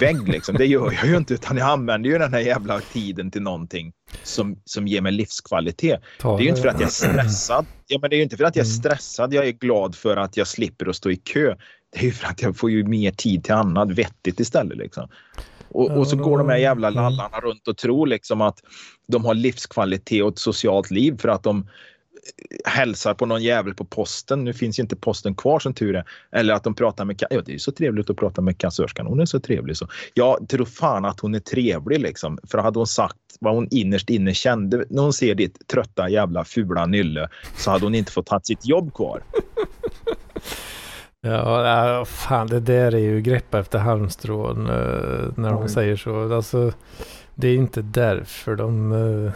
vägg. 0.00 0.28
Liksom. 0.28 0.54
Det 0.54 0.66
gör 0.66 0.92
jag 0.92 1.06
ju 1.06 1.16
inte 1.16 1.34
utan 1.34 1.56
jag 1.56 1.68
använder 1.68 2.10
ju 2.10 2.18
den 2.18 2.32
här 2.32 2.40
jävla 2.40 2.80
tiden 2.80 3.30
till 3.30 3.42
någonting 3.42 3.92
som, 4.22 4.56
som 4.64 4.86
ger 4.86 5.00
mig 5.00 5.12
livskvalitet. 5.12 6.00
Ta 6.18 6.36
Det 6.36 6.42
är 6.42 6.44
ju 6.44 6.50
inte 6.50 6.62
för 6.62 6.68
att 6.68 6.80
jag 6.80 6.86
är 6.88 6.90
stressad. 7.12 7.66
Ja, 7.86 7.98
men 8.02 8.10
det 8.10 8.16
är 8.16 8.18
ju 8.18 8.22
inte 8.22 8.36
för 8.36 8.44
att 8.44 8.56
jag 8.56 8.64
är 8.66 8.70
Mm. 8.70 8.78
stressad. 8.78 9.34
Jag 9.34 9.46
är 9.48 9.52
glad 9.52 9.94
för 9.94 10.16
att 10.16 10.36
jag 10.36 10.46
slipper 10.46 10.88
att 10.88 10.96
stå 10.96 11.10
i 11.10 11.16
kö. 11.16 11.54
Det 11.92 11.98
är 11.98 12.04
ju 12.04 12.12
för 12.12 12.26
att 12.28 12.42
jag 12.42 12.56
får 12.56 12.70
ju 12.70 12.84
mer 12.84 13.10
tid 13.10 13.44
till 13.44 13.54
annat 13.54 13.90
vettigt 13.90 14.40
istället. 14.40 14.78
Liksom. 14.78 15.08
Och, 15.74 15.90
och 15.90 16.06
så 16.06 16.16
går 16.16 16.38
de 16.38 16.48
här 16.48 16.56
jävla 16.56 16.88
Mm. 16.88 17.02
lallarna 17.02 17.40
runt 17.40 17.68
och 17.68 17.76
tror 17.76 18.06
liksom 18.06 18.40
att 18.40 18.58
de 19.08 19.24
har 19.24 19.34
livskvalitet 19.34 20.22
och 20.22 20.28
ett 20.28 20.38
socialt 20.38 20.90
liv 20.90 21.18
för 21.18 21.28
att 21.28 21.42
de 21.42 21.66
hälsar 22.64 23.14
på 23.14 23.26
någon 23.26 23.42
jävel 23.42 23.74
på 23.74 23.84
posten. 23.84 24.44
Nu 24.44 24.52
finns 24.52 24.78
ju 24.78 24.82
inte 24.82 24.96
posten 24.96 25.34
kvar 25.34 25.58
som 25.58 25.74
tur 25.74 25.96
är. 25.96 26.04
Eller 26.32 26.54
att 26.54 26.64
de 26.64 26.74
pratar 26.74 27.04
med... 27.04 27.22
Ja, 27.30 27.42
det 27.42 27.50
är 27.50 27.52
ju 27.52 27.58
så 27.58 27.72
trevligt 27.72 28.10
att 28.10 28.16
prata 28.16 28.40
med 28.40 28.58
kassörskan. 28.58 29.06
Hon 29.06 29.20
är 29.20 29.26
så 29.26 29.40
trevlig. 29.40 29.76
Så. 29.76 29.88
Jag 30.14 30.48
tror 30.48 30.64
fan 30.64 31.04
att 31.04 31.20
hon 31.20 31.34
är 31.34 31.40
trevlig 31.40 32.00
liksom. 32.00 32.38
För 32.50 32.58
hade 32.58 32.78
hon 32.78 32.86
sagt 32.86 33.16
vad 33.40 33.54
hon 33.54 33.68
innerst 33.70 34.10
inne 34.10 34.34
kände 34.34 34.84
när 34.90 35.02
hon 35.02 35.12
ser 35.12 35.34
ditt 35.34 35.68
trötta 35.68 36.08
jävla 36.08 36.44
fula 36.44 36.86
nylle 36.86 37.28
så 37.56 37.70
hade 37.70 37.86
hon 37.86 37.94
inte 37.94 38.12
fått 38.12 38.28
ha 38.28 38.40
sitt 38.40 38.66
jobb 38.66 38.94
kvar. 38.94 39.22
Ja, 41.26 41.66
ja, 41.88 42.04
fan 42.04 42.46
det 42.46 42.60
där 42.60 42.94
är 42.94 42.98
ju 42.98 43.20
greppa 43.20 43.58
efter 43.58 43.78
halmstrån 43.78 44.66
eh, 44.66 44.74
när 45.36 45.48
de 45.50 45.56
Mm. 45.56 45.68
säger 45.68 45.96
så. 45.96 46.34
Alltså, 46.34 46.72
det 47.34 47.48
är 47.48 47.54
inte 47.54 47.82
därför 47.82 48.56
de 48.56 48.92
eh, 48.92 49.32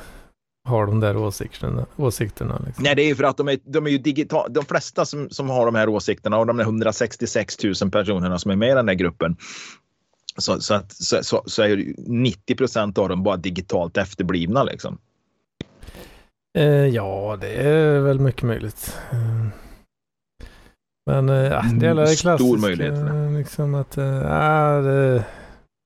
har 0.69 0.87
de 0.87 1.01
där 1.01 1.17
åsikterna. 1.17 1.87
åsikterna 1.97 2.63
liksom. 2.67 2.85
Nej, 2.85 2.95
det 2.97 3.03
är 3.03 3.07
ju 3.07 3.15
för 3.15 3.25
att 3.25 3.37
de 3.37 3.49
är, 3.49 3.59
de 3.65 3.87
är 3.87 3.91
ju 3.91 3.99
digitala. 3.99 4.49
De 4.49 4.65
flesta 4.65 5.05
som, 5.05 5.31
som 5.31 5.51
har 5.51 5.67
de 5.67 5.75
här 5.75 5.89
åsikterna 5.89 6.39
och 6.39 6.47
de 6.47 6.57
där 6.57 6.65
166 6.65 7.57
000 7.83 7.91
personerna 7.91 8.39
som 8.39 8.51
är 8.51 8.57
med 8.57 8.71
i 8.71 8.75
den 8.75 8.89
här 8.89 8.95
gruppen 8.95 9.37
Så, 10.39 10.61
så, 10.61 10.75
att, 10.75 10.93
så, 10.93 11.19
så, 11.23 11.43
så 11.47 11.63
är 11.63 11.95
90 11.97 12.55
procent 12.57 12.99
av 12.99 13.09
dem 13.09 13.23
bara 13.23 13.37
digitalt 13.37 13.97
efterblivna 13.97 14.65
liksom. 14.65 14.99
Eh, 16.59 16.65
ja, 16.87 17.39
det 17.41 17.49
är 17.55 18.01
väl 18.01 18.21
mycket 18.21 18.43
möjligt. 18.43 18.95
Eh, 21.11 21.23
men 21.23 21.29
eh, 21.29 21.53
ja, 21.53 21.65
det 21.75 21.87
är 21.87 21.95
klassiskt. 21.95 22.21
Stor 22.21 22.59
möjlighet. 22.59 22.95
Liksom 23.39 23.75
att, 23.75 23.99
äh, 23.99 24.83
det, 24.83 25.25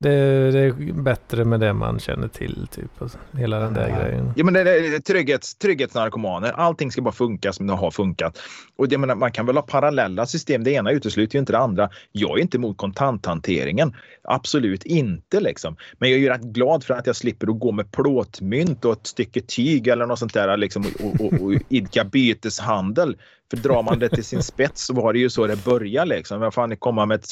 det, 0.01 0.51
det, 0.51 0.61
är 0.61 0.93
bättre 0.93 1.45
med 1.45 1.61
det 1.61 1.73
man 1.73 1.99
känner 1.99 2.29
till, 2.29 2.67
typ. 2.71 3.03
Alltså, 3.03 3.19
hela 3.33 3.59
den 3.59 3.75
där 3.75 3.89
ja. 3.89 4.03
grejen. 4.03 4.33
Ja, 4.37 4.45
men 4.45 4.55
det 4.55 4.61
är 4.61 4.99
trygghets, 4.99 5.55
trygghetsnarkomaner. 5.55 6.53
Allting 6.53 6.93
ska 6.93 7.03
bara 7.03 7.15
funka 7.15 7.53
som 7.53 7.67
det 7.67 7.73
har 7.73 7.91
funkat. 7.91 8.39
Och 8.77 8.89
det, 8.89 8.99
menar, 8.99 9.15
man 9.15 9.33
kan 9.33 9.47
väl 9.47 9.57
ha 9.57 9.63
parallella 9.63 10.27
system. 10.27 10.65
Det 10.65 10.71
ena 10.71 10.91
utesluter 10.91 11.35
ju 11.35 11.41
inte 11.41 11.53
det 11.53 11.59
andra. 11.59 11.91
Jag 12.13 12.39
är 12.39 12.43
inte 12.43 12.57
emot 12.57 12.77
kontanthanteringen. 12.77 13.95
Absolut 14.23 14.83
inte 14.85 15.41
liksom. 15.41 15.77
Men 15.99 16.11
jag 16.11 16.17
är 16.17 16.23
ju 16.23 16.29
rätt 16.29 16.43
glad 16.43 16.85
för 16.85 16.95
att 16.95 17.07
jag 17.07 17.17
slipper 17.17 17.51
att 17.51 17.59
gå 17.59 17.73
med 17.73 17.93
plåtmynt 17.93 18.85
och 18.85 18.93
ett 18.93 19.07
stycke 19.07 19.41
tyg 19.41 19.89
eller 19.89 20.07
något 20.07 20.19
sånt 20.19 20.35
där 20.35 20.57
liksom, 20.57 20.85
och, 21.03 21.21
och, 21.21 21.33
och 21.33 21.53
idka 21.69 22.05
byteshandel. 22.05 23.17
För 23.51 23.57
drar 23.57 23.83
man 23.83 23.99
det 23.99 24.09
till 24.09 24.25
sin 24.25 24.43
spets 24.43 24.87
så 24.87 24.95
var 24.95 25.13
det 25.13 25.19
ju 25.19 25.31
så 25.31 25.47
det 25.47 25.65
började. 25.65 26.09
Liksom. 26.17 26.41
Vad 26.41 26.55
fan, 26.55 26.77
komma 26.77 27.07
med 27.07 27.25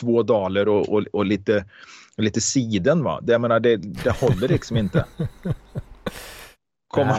två 0.00 0.22
daler 0.22 0.68
och, 0.68 0.88
och, 0.88 1.04
och, 1.12 1.26
lite, 1.26 1.64
lite 2.16 2.40
siden. 2.40 3.02
Va? 3.02 3.20
Det, 3.22 3.32
jag 3.32 3.40
menar, 3.40 3.60
det, 3.60 3.76
det 3.76 4.10
håller 4.10 4.48
liksom 4.48 4.76
inte. 4.76 5.04
Komma, 6.88 7.16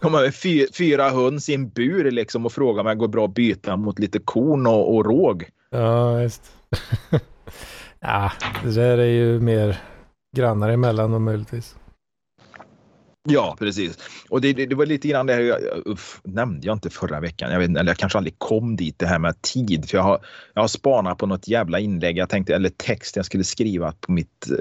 komma 0.00 0.20
med 0.20 0.34
fyra, 0.34 0.66
fyra 0.78 1.10
höns 1.10 1.48
i 1.48 1.54
en 1.54 1.68
bur 1.68 2.10
liksom, 2.10 2.46
och 2.46 2.52
fråga 2.52 2.80
om 2.80 2.86
jag 2.86 2.98
går 2.98 3.08
bra 3.08 3.24
att 3.24 3.34
byta 3.34 3.76
mot 3.76 3.98
lite 3.98 4.18
korn 4.18 4.66
och, 4.66 4.94
och 4.94 5.04
råg. 5.04 5.48
Ja, 5.70 6.22
just. 6.22 6.52
ja, 8.00 8.32
det 8.64 8.74
där 8.74 8.98
är 8.98 9.04
ju 9.04 9.40
mer 9.40 9.80
grannar 10.36 10.68
emellan 10.68 11.14
och 11.14 11.20
möjligtvis. 11.20 11.76
Ja, 13.28 13.56
precis. 13.58 13.98
Och 14.28 14.40
det, 14.40 14.52
det, 14.52 14.66
det, 14.66 14.74
var 14.74 14.86
lite 14.86 15.08
grann 15.08 15.26
det 15.26 15.42
jag 15.42 15.60
uff, 15.86 16.20
nämnde 16.24 16.66
jag 16.66 16.76
inte 16.76 16.90
förra 16.90 17.20
veckan. 17.20 17.52
Jag 17.52 17.58
vet, 17.58 17.68
eller 17.70 17.90
jag 17.90 17.96
kanske 17.96 18.18
aldrig 18.18 18.38
kom 18.38 18.76
dit 18.76 18.98
det 18.98 19.06
här 19.06 19.18
med 19.18 19.42
tid. 19.42 19.90
För 19.90 19.96
jag 19.96 20.02
har, 20.02 20.20
jag 20.54 20.62
har 20.62 20.68
spanat 20.68 21.18
på 21.18 21.26
något 21.26 21.48
jävla 21.48 21.78
inlägg 21.78 22.18
jag 22.18 22.28
tänkte, 22.28 22.54
eller 22.54 22.68
text 22.68 23.16
jag 23.16 23.24
skulle 23.24 23.44
skriva 23.44 23.92
på 24.00 24.12
mitt 24.12 24.50
eh, 24.50 24.56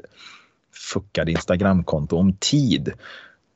fuckade 0.94 1.32
Instagramkonto 1.32 2.18
om 2.18 2.34
tid. 2.34 2.94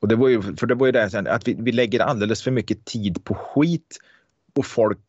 Och 0.02 0.08
det 0.08 0.16
var 0.16 0.28
ju, 0.28 0.42
för 0.42 0.68
det 0.68 0.76
var 0.76 0.86
ju 0.86 0.92
det 0.92 1.32
att 1.32 1.48
vi, 1.48 1.56
vi 1.60 1.72
lägger 1.72 2.00
alldeles 2.00 2.44
för 2.44 2.52
mycket 2.52 2.86
tid 2.86 3.24
på 3.24 3.36
skit 3.36 3.98
och 4.56 4.66
folk 4.66 5.00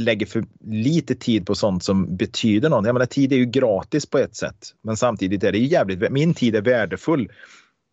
lägger 0.00 0.26
för 0.26 0.44
lite 0.64 1.14
tid 1.14 1.46
på 1.46 1.54
sånt 1.54 1.84
som 1.84 2.16
betyder 2.16 2.68
något. 2.68 2.86
Jag 2.86 2.92
menar, 2.92 3.06
tid 3.06 3.32
är 3.32 3.36
ju 3.36 3.46
gratis 3.46 4.06
på 4.06 4.18
ett 4.18 4.36
sätt, 4.36 4.74
men 4.82 4.96
samtidigt 4.96 5.44
är 5.44 5.52
det 5.52 5.58
ju 5.58 5.66
jävligt. 5.66 6.10
Min 6.12 6.34
tid 6.34 6.56
är 6.56 6.62
värdefull. 6.62 7.32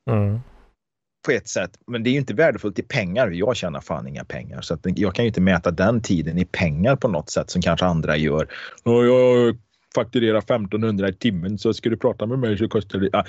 Mm 0.09 0.39
på 1.23 1.31
ett 1.31 1.47
sätt. 1.47 1.71
Men 1.87 2.03
det 2.03 2.09
är 2.09 2.11
ju 2.11 2.17
inte 2.17 2.33
värdefullt 2.33 2.79
i 2.79 2.83
pengar. 2.83 3.27
Jag 3.27 3.55
tjänar 3.55 3.81
fan 3.81 4.07
inga 4.07 4.25
pengar. 4.25 4.61
Så 4.61 4.73
att 4.73 4.79
jag 4.83 5.15
kan 5.15 5.25
ju 5.25 5.27
inte 5.27 5.41
mäta 5.41 5.71
den 5.71 6.01
tiden 6.01 6.37
i 6.37 6.45
pengar 6.45 6.95
på 6.95 7.07
något 7.07 7.29
sätt 7.29 7.49
som 7.49 7.61
kanske 7.61 7.85
andra 7.85 8.17
gör. 8.17 8.47
Jag 8.83 9.57
fakturerar 9.95 10.37
1500 10.37 11.09
i 11.09 11.13
timmen 11.13 11.57
så 11.57 11.73
ska 11.73 11.89
du 11.89 11.97
prata 11.97 12.25
med 12.25 12.39
mig 12.39 12.57
så 12.57 12.67
kostar 12.67 12.99
det... 12.99 13.09
Ah. 13.13 13.25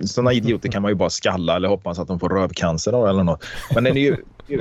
Sådana 0.00 0.32
idioter 0.32 0.68
kan 0.68 0.82
man 0.82 0.90
ju 0.90 0.94
bara 0.94 1.10
skalla 1.10 1.56
eller 1.56 1.68
hoppas 1.68 1.98
att 1.98 2.08
de 2.08 2.20
får 2.20 2.28
rövcancer 2.28 3.08
eller 3.08 3.24
något. 3.24 3.44
Men 3.74 3.84
den 3.84 3.96
är 3.96 4.00
ju 4.00 4.16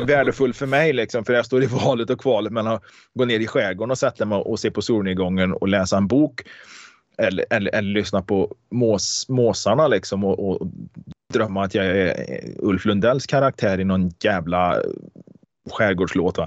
värdefull 0.05 0.53
för 0.53 0.65
mig 0.65 0.93
liksom, 0.93 1.25
för 1.25 1.33
jag 1.33 1.45
står 1.45 1.63
i 1.63 1.65
valet 1.65 2.09
och 2.09 2.21
kvalet 2.21 2.53
mellan 2.53 2.73
att 2.73 2.83
gå 3.13 3.25
ner 3.25 3.39
i 3.39 3.47
skärgården 3.47 3.91
och 3.91 3.97
sätta 3.97 4.25
mig 4.25 4.37
och 4.37 4.59
se 4.59 4.71
på 4.71 4.81
solnedgången 4.81 5.53
och 5.53 5.67
läsa 5.67 5.97
en 5.97 6.07
bok 6.07 6.41
eller, 7.17 7.45
eller, 7.49 7.75
eller 7.75 7.89
lyssna 7.89 8.21
på 8.21 8.55
mås, 8.71 9.25
måsarna 9.29 9.87
liksom 9.87 10.23
och, 10.23 10.49
och 10.49 10.67
drömma 11.31 11.63
att 11.63 11.75
jag 11.75 11.85
är 11.85 12.15
Ulf 12.57 12.85
Lundells 12.85 13.25
karaktär 13.25 13.79
i 13.79 13.83
någon 13.83 14.11
jävla 14.23 14.81
skärgårdslåt. 15.71 16.37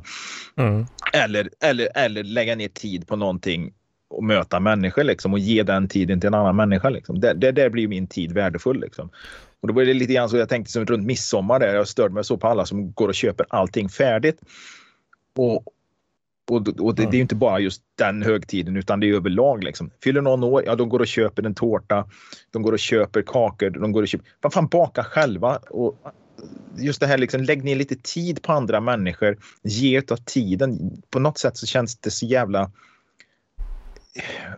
Mm. 0.57 0.87
Eller, 1.13 1.51
eller, 1.61 1.89
eller 1.95 2.25
lägga 2.25 2.57
ner 2.57 2.69
tid 2.69 3.07
på 3.07 3.17
någonting 3.17 3.73
och 4.09 4.25
möta 4.25 4.61
människor 4.61 5.05
liksom, 5.05 5.33
och 5.33 5.39
ge 5.39 5.63
den 5.63 5.89
tiden 5.89 6.21
till 6.21 6.29
en 6.29 6.35
annan 6.35 6.57
människa. 6.57 6.91
Liksom. 6.91 7.21
Det, 7.21 7.35
det, 7.35 7.53
där 7.53 7.71
blir 7.71 7.89
min 7.89 8.07
tid 8.07 8.33
värdefull. 8.33 8.81
Liksom. 8.81 9.11
Och 9.61 9.69
då 9.69 9.75
var 9.75 9.85
det 9.85 9.95
lite 9.95 10.13
grann 10.13 10.29
så 10.29 10.37
jag 10.37 10.49
tänkte 10.49 10.73
som 10.73 10.85
runt 10.85 11.07
midsommar 11.07 11.61
där 11.61 11.75
jag 11.75 11.89
störde 11.89 12.15
mig 12.15 12.25
så 12.25 12.37
på 12.37 12.47
alla 12.47 12.67
som 12.67 12.93
går 12.93 13.09
och 13.09 13.15
köper 13.15 13.47
allting 13.51 13.89
färdigt. 13.89 14.41
Och, 15.37 15.65
och, 16.51 16.57
och 16.57 16.95
det, 16.95 17.03
mm. 17.03 17.11
det, 17.11 17.17
är 17.17 17.21
inte 17.21 17.35
bara 17.35 17.61
just 17.61 17.83
den 17.99 18.23
högtiden 18.23 18.77
utan 18.77 19.01
det 19.01 19.11
är 19.11 19.15
överlag. 19.15 19.65
Liksom. 19.65 19.91
Fyller 20.05 20.21
någon 20.21 20.45
år, 20.45 20.63
ja 20.67 20.75
de 20.75 20.89
går 20.89 21.01
och 21.01 21.07
köper 21.07 21.47
en 21.47 21.55
tårta. 21.55 22.09
De 22.51 22.63
går 22.63 22.73
och 22.73 22.79
köper 22.79 23.23
kakor. 23.23 23.71
De 23.71 23.93
går 23.93 24.03
och 24.03 24.09
köper... 24.09 24.27
Vad 24.41 24.53
fan, 24.53 24.67
baka 24.67 25.05
själva. 25.05 25.57
Och 25.71 25.99
just 26.79 27.01
det 27.01 27.07
här, 27.07 27.19
liksom, 27.19 27.43
lägg 27.43 27.65
ner 27.65 27.77
lite 27.77 27.97
tid 27.97 28.43
på 28.43 28.53
andra 28.53 28.81
människor. 28.81 29.39
Ge 29.63 30.03
av 30.11 30.17
tiden. 30.17 31.03
På 31.11 31.19
något 31.19 31.39
sätt 31.39 31.57
så 31.57 31.67
känns 31.67 31.97
det 31.97 32.11
så 32.11 32.27
jävla... 32.27 32.71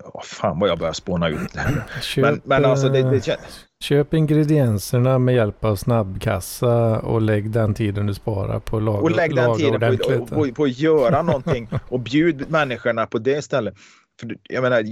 Oh, 0.05 0.23
fan 0.23 0.59
vad 0.59 0.69
jag 0.69 0.79
börjar 0.79 0.93
spåna 0.93 1.29
ut 1.29 1.53
det 1.53 1.61
här. 1.61 1.83
Köp, 2.03 2.25
men, 2.25 2.41
men 2.45 2.65
alltså 2.65 2.89
det, 2.89 3.11
det 3.11 3.25
känns... 3.25 3.65
Köp 3.81 4.15
ingredienserna 4.15 5.19
med 5.19 5.35
hjälp 5.35 5.65
av 5.65 5.77
snabbkassa 5.77 7.01
och 7.01 7.23
lägg 7.23 7.51
den 7.51 7.75
tiden 7.75 8.07
du 8.07 8.15
sparar 8.15 8.61
på 8.61 8.81
laga 8.81 8.99
Och 8.99 9.11
lägg 9.11 9.37
den 9.37 9.57
tiden 9.57 9.99
på, 9.99 10.27
på, 10.27 10.53
på, 10.55 10.65
att 10.65 10.79
göra 10.79 11.23
någonting 11.23 11.69
och 11.89 12.01
bjud 12.01 12.51
människorna 12.51 13.07
på 13.07 13.19
det 13.19 13.39
istället. 13.39 13.75
För 14.21 14.37
jag 14.43 14.63
menar, 14.63 14.83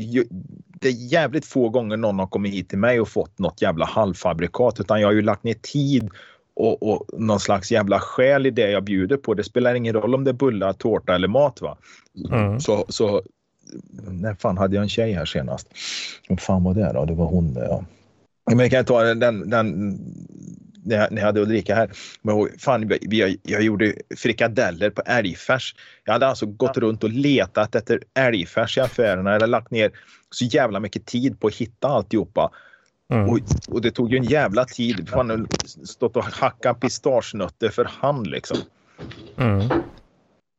det 0.80 0.88
är 0.88 1.12
jävligt 1.12 1.46
få 1.46 1.68
gånger 1.68 1.96
någon 1.96 2.18
har 2.18 2.26
kommit 2.26 2.54
hit 2.54 2.68
till 2.68 2.78
mig 2.78 3.00
och 3.00 3.08
fått 3.08 3.38
något 3.38 3.62
jävla 3.62 3.86
halvfabrikat 3.86 4.80
utan 4.80 5.00
jag 5.00 5.08
har 5.08 5.12
ju 5.12 5.22
lagt 5.22 5.44
ner 5.44 5.54
tid 5.54 6.10
och, 6.56 6.82
och 6.82 7.06
någon 7.12 7.40
slags 7.40 7.72
jävla 7.72 8.00
själ 8.00 8.46
i 8.46 8.50
det 8.50 8.70
jag 8.70 8.84
bjuder 8.84 9.16
på. 9.16 9.34
Det 9.34 9.44
spelar 9.44 9.74
ingen 9.74 9.94
roll 9.94 10.14
om 10.14 10.24
det 10.24 10.30
är 10.30 10.34
bullar, 10.34 10.72
tårta 10.72 11.14
eller 11.14 11.28
mat. 11.28 11.60
Va? 11.60 11.78
Mm. 12.30 12.60
Så, 12.60 12.84
så 12.88 13.22
när 14.08 14.34
fan 14.34 14.58
hade 14.58 14.74
jag 14.74 14.82
en 14.82 14.88
tjej 14.88 15.12
här 15.12 15.24
senast? 15.24 15.68
Vad 16.28 16.40
fan 16.40 16.64
var 16.64 16.74
det 16.74 16.92
då? 16.92 17.04
Det 17.04 17.14
var 17.14 17.26
hon. 17.26 17.54
Ja. 17.56 17.84
Men 18.46 18.58
jag 18.58 18.70
kan 18.70 18.84
ta 18.84 19.02
den, 19.02 19.50
den 19.50 19.98
när 20.84 20.96
jag, 20.96 21.12
när 21.12 21.20
jag 21.20 21.26
hade 21.26 21.40
Ulrika 21.40 21.74
här. 21.74 21.90
Men 22.22 22.48
fan, 22.58 22.90
jag, 23.00 23.36
jag 23.42 23.62
gjorde 23.62 23.94
frikadeller 24.16 24.90
på 24.90 25.02
älgfärs. 25.06 25.74
Jag 26.04 26.12
hade 26.12 26.26
alltså 26.26 26.46
gått 26.46 26.76
runt 26.76 27.04
och 27.04 27.10
letat 27.10 27.74
efter 27.74 28.00
älgfärs 28.14 28.78
i 28.78 28.80
affärerna 28.80 29.34
eller 29.34 29.46
lagt 29.46 29.70
ner 29.70 29.92
så 30.30 30.44
jävla 30.44 30.80
mycket 30.80 31.06
tid 31.06 31.40
på 31.40 31.46
att 31.46 31.54
hitta 31.54 31.88
alltihopa. 31.88 32.50
Mm. 33.12 33.28
Och, 33.28 33.40
och 33.68 33.80
det 33.80 33.90
tog 33.90 34.12
ju 34.12 34.18
en 34.18 34.24
jävla 34.24 34.64
tid. 34.64 35.08
Fan, 35.08 35.48
stått 35.84 36.16
och 36.16 36.24
hackat 36.24 36.80
pistagenötter 36.80 37.68
för 37.68 37.84
hand 37.84 38.26
liksom. 38.26 38.58
Mm. 39.36 39.68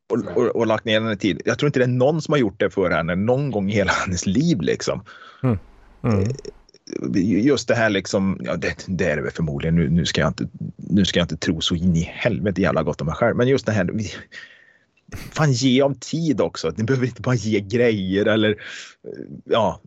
Och, 0.08 0.38
och, 0.38 0.56
och, 0.56 0.68
lagt 0.68 0.86
ner 0.86 1.02
den 1.02 1.18
tid. 1.18 1.42
Jag 1.46 1.60
tror 1.60 1.68
inte 1.68 1.80
det 1.80 1.86
är 1.86 1.88
någon 1.88 2.22
som 2.22 2.32
har 2.32 2.40
gjort 2.40 2.60
det 2.60 2.70
för 2.70 2.90
henne 2.90 3.16
någon 3.16 3.52
gång 3.52 3.70
i 3.70 3.74
hela 3.74 3.92
hennes 4.06 4.26
liv 4.26 4.62
liksom. 4.62 5.04
Mm. 5.44 5.58
Mm. 6.04 6.20
Eh, 6.20 7.46
just 7.46 7.68
det 7.68 7.76
här 7.76 7.90
liksom, 7.90 8.40
ja 8.44 8.56
det, 8.56 8.86
det 8.88 9.06
är 9.06 9.16
det 9.16 9.22
väl 9.22 9.32
förmodligen, 9.32 9.76
nu, 9.76 9.90
nu, 9.90 10.06
ska 10.06 10.22
jag 10.22 10.30
inte, 10.30 10.48
nu 10.78 11.06
ska 11.06 11.20
jag 11.20 11.24
inte 11.24 11.38
tro 11.38 11.62
så 11.62 11.76
in 11.76 11.96
i 11.96 12.12
helvete 12.14 12.62
jävla 12.62 12.84
gott 12.84 13.02
om 13.02 13.08
mig 13.08 13.16
själv, 13.16 13.38
men 13.38 13.48
just 13.48 13.66
det 13.66 13.72
här, 13.72 13.90
fan 15.32 15.52
ge 15.52 15.82
av 15.82 15.94
tid 16.00 16.42
också. 16.42 16.74
Ni 16.78 16.84
behöver 16.84 17.08
inte 17.08 17.22
bara 17.22 17.36
ge 17.36 17.60
grejer 17.60 18.26
eller 18.26 18.56
ja, 19.44 19.82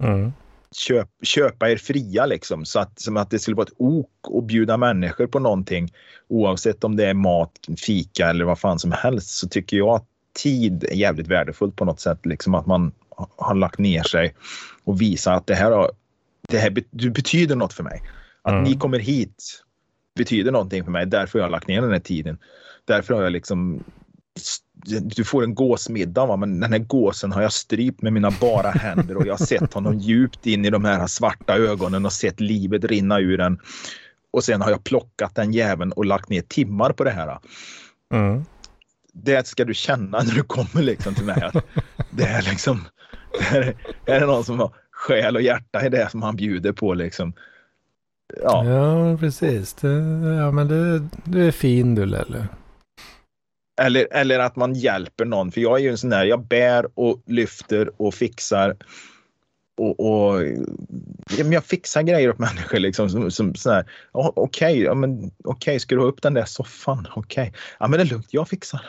mm. 0.00 0.32
Köp, 0.76 1.08
köpa 1.22 1.70
er 1.70 1.76
fria 1.76 2.26
liksom 2.26 2.64
så 2.64 2.78
att, 2.78 3.00
som 3.00 3.16
att 3.16 3.30
det 3.30 3.38
skulle 3.38 3.56
vara 3.56 3.66
ett 3.66 3.74
ok 3.76 4.10
att 4.38 4.44
bjuda 4.44 4.76
människor 4.76 5.26
på 5.26 5.38
någonting 5.38 5.92
oavsett 6.28 6.84
om 6.84 6.96
det 6.96 7.06
är 7.06 7.14
mat, 7.14 7.52
fika 7.86 8.30
eller 8.30 8.44
vad 8.44 8.58
fan 8.58 8.78
som 8.78 8.92
helst 8.92 9.30
så 9.30 9.48
tycker 9.48 9.76
jag 9.76 9.88
att 9.88 10.06
tid 10.42 10.84
är 10.84 10.94
jävligt 10.94 11.28
värdefullt 11.28 11.76
på 11.76 11.84
något 11.84 12.00
sätt. 12.00 12.26
Liksom 12.26 12.54
att 12.54 12.66
man 12.66 12.92
har 13.36 13.54
lagt 13.54 13.78
ner 13.78 14.02
sig 14.02 14.34
och 14.84 15.00
visar 15.00 15.34
att 15.34 15.46
det 15.46 15.54
här 15.54 15.70
har 15.70 15.90
det 16.48 16.58
här 16.58 16.74
du 16.90 17.10
betyder 17.10 17.56
något 17.56 17.72
för 17.72 17.82
mig. 17.82 18.02
Att 18.42 18.52
mm. 18.52 18.64
ni 18.64 18.76
kommer 18.76 18.98
hit 18.98 19.64
betyder 20.14 20.52
någonting 20.52 20.84
för 20.84 20.90
mig. 20.90 21.06
Därför 21.06 21.38
har 21.38 21.44
jag 21.46 21.52
lagt 21.52 21.68
ner 21.68 21.82
den 21.82 21.92
här 21.92 21.98
tiden. 21.98 22.38
Därför 22.84 23.14
har 23.14 23.22
jag 23.22 23.32
liksom 23.32 23.84
du 25.02 25.24
får 25.24 25.44
en 25.44 25.54
gåsmiddag, 25.54 26.26
va? 26.26 26.36
men 26.36 26.60
den 26.60 26.72
här 26.72 26.78
gåsen 26.78 27.32
har 27.32 27.42
jag 27.42 27.52
strypt 27.52 28.02
med 28.02 28.12
mina 28.12 28.30
bara 28.40 28.70
händer 28.70 29.16
och 29.16 29.26
jag 29.26 29.32
har 29.32 29.46
sett 29.46 29.74
honom 29.74 29.98
djupt 29.98 30.46
in 30.46 30.64
i 30.64 30.70
de 30.70 30.84
här 30.84 31.06
svarta 31.06 31.56
ögonen 31.56 32.06
och 32.06 32.12
sett 32.12 32.40
livet 32.40 32.84
rinna 32.84 33.20
ur 33.20 33.38
den. 33.38 33.58
Och 34.32 34.44
sen 34.44 34.60
har 34.60 34.70
jag 34.70 34.84
plockat 34.84 35.34
den 35.34 35.52
jäveln 35.52 35.92
och 35.92 36.04
lagt 36.04 36.28
ner 36.28 36.42
timmar 36.42 36.92
på 36.92 37.04
det 37.04 37.10
här. 37.10 37.38
Mm. 38.12 38.44
Det 39.12 39.46
ska 39.46 39.64
du 39.64 39.74
känna 39.74 40.22
när 40.22 40.34
du 40.34 40.42
kommer 40.42 40.82
liksom 40.82 41.14
till 41.14 41.24
mig. 41.24 41.50
det 42.10 42.24
är 42.24 42.42
liksom, 42.42 42.84
det 43.52 43.56
är, 44.12 44.20
det 44.20 44.26
någon 44.26 44.44
som 44.44 44.58
har 44.58 44.74
själ 44.90 45.36
och 45.36 45.42
hjärta 45.42 45.86
i 45.86 45.88
det 45.88 46.10
som 46.10 46.22
han 46.22 46.36
bjuder 46.36 46.72
på 46.72 46.94
liksom. 46.94 47.32
Ja, 48.42 48.64
ja 48.64 49.16
precis. 49.18 49.74
Det, 49.74 49.88
ja, 50.38 50.50
men 50.50 50.68
det, 50.68 51.08
du 51.24 51.46
är 51.46 51.50
fin 51.50 51.94
du 51.94 52.06
Lelle. 52.06 52.48
Eller, 53.80 54.08
eller 54.10 54.38
att 54.38 54.56
man 54.56 54.74
hjälper 54.74 55.24
någon. 55.24 55.52
För 55.52 55.60
jag 55.60 55.78
är 55.78 55.82
ju 55.82 55.90
en 55.90 55.98
sån 55.98 56.10
där, 56.10 56.24
jag 56.24 56.46
bär 56.46 56.86
och 56.94 57.22
lyfter 57.26 57.90
och 57.96 58.14
fixar. 58.14 58.76
och, 59.76 60.00
och 60.00 60.42
ja, 61.30 61.44
men 61.44 61.52
jag 61.52 61.64
fixar 61.64 62.02
grejer 62.02 62.30
åt 62.30 62.38
människor 62.38 62.78
liksom 62.78 63.10
som, 63.10 63.30
som 63.30 63.54
sådär. 63.54 63.90
Okej, 64.12 64.42
okay, 64.42 64.82
ja, 64.82 64.94
men 64.94 65.30
okay, 65.44 65.78
ska 65.78 65.94
du 65.94 66.00
ha 66.00 66.08
upp 66.08 66.22
den 66.22 66.34
där 66.34 66.44
soffan? 66.44 67.06
Okej, 67.14 67.48
okay. 67.48 67.60
ja 67.78 67.88
men 67.88 67.98
det 67.98 68.04
är 68.04 68.10
lugnt, 68.10 68.28
jag 68.30 68.48
fixar. 68.48 68.86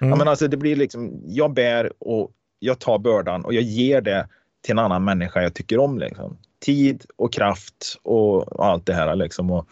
Mm. 0.00 0.10
Ja, 0.10 0.16
men 0.16 0.28
alltså 0.28 0.48
det 0.48 0.56
blir 0.56 0.76
liksom, 0.76 1.22
jag 1.26 1.54
bär 1.54 1.92
och 1.98 2.30
jag 2.58 2.78
tar 2.78 2.98
bördan 2.98 3.44
och 3.44 3.54
jag 3.54 3.62
ger 3.62 4.00
det 4.00 4.28
till 4.62 4.72
en 4.72 4.78
annan 4.78 5.04
människa 5.04 5.42
jag 5.42 5.54
tycker 5.54 5.78
om. 5.78 5.98
Liksom. 5.98 6.38
Tid 6.64 7.04
och 7.16 7.32
kraft 7.32 7.98
och, 8.02 8.52
och 8.52 8.66
allt 8.66 8.86
det 8.86 8.94
här. 8.94 9.16
Liksom. 9.16 9.50
Och 9.50 9.68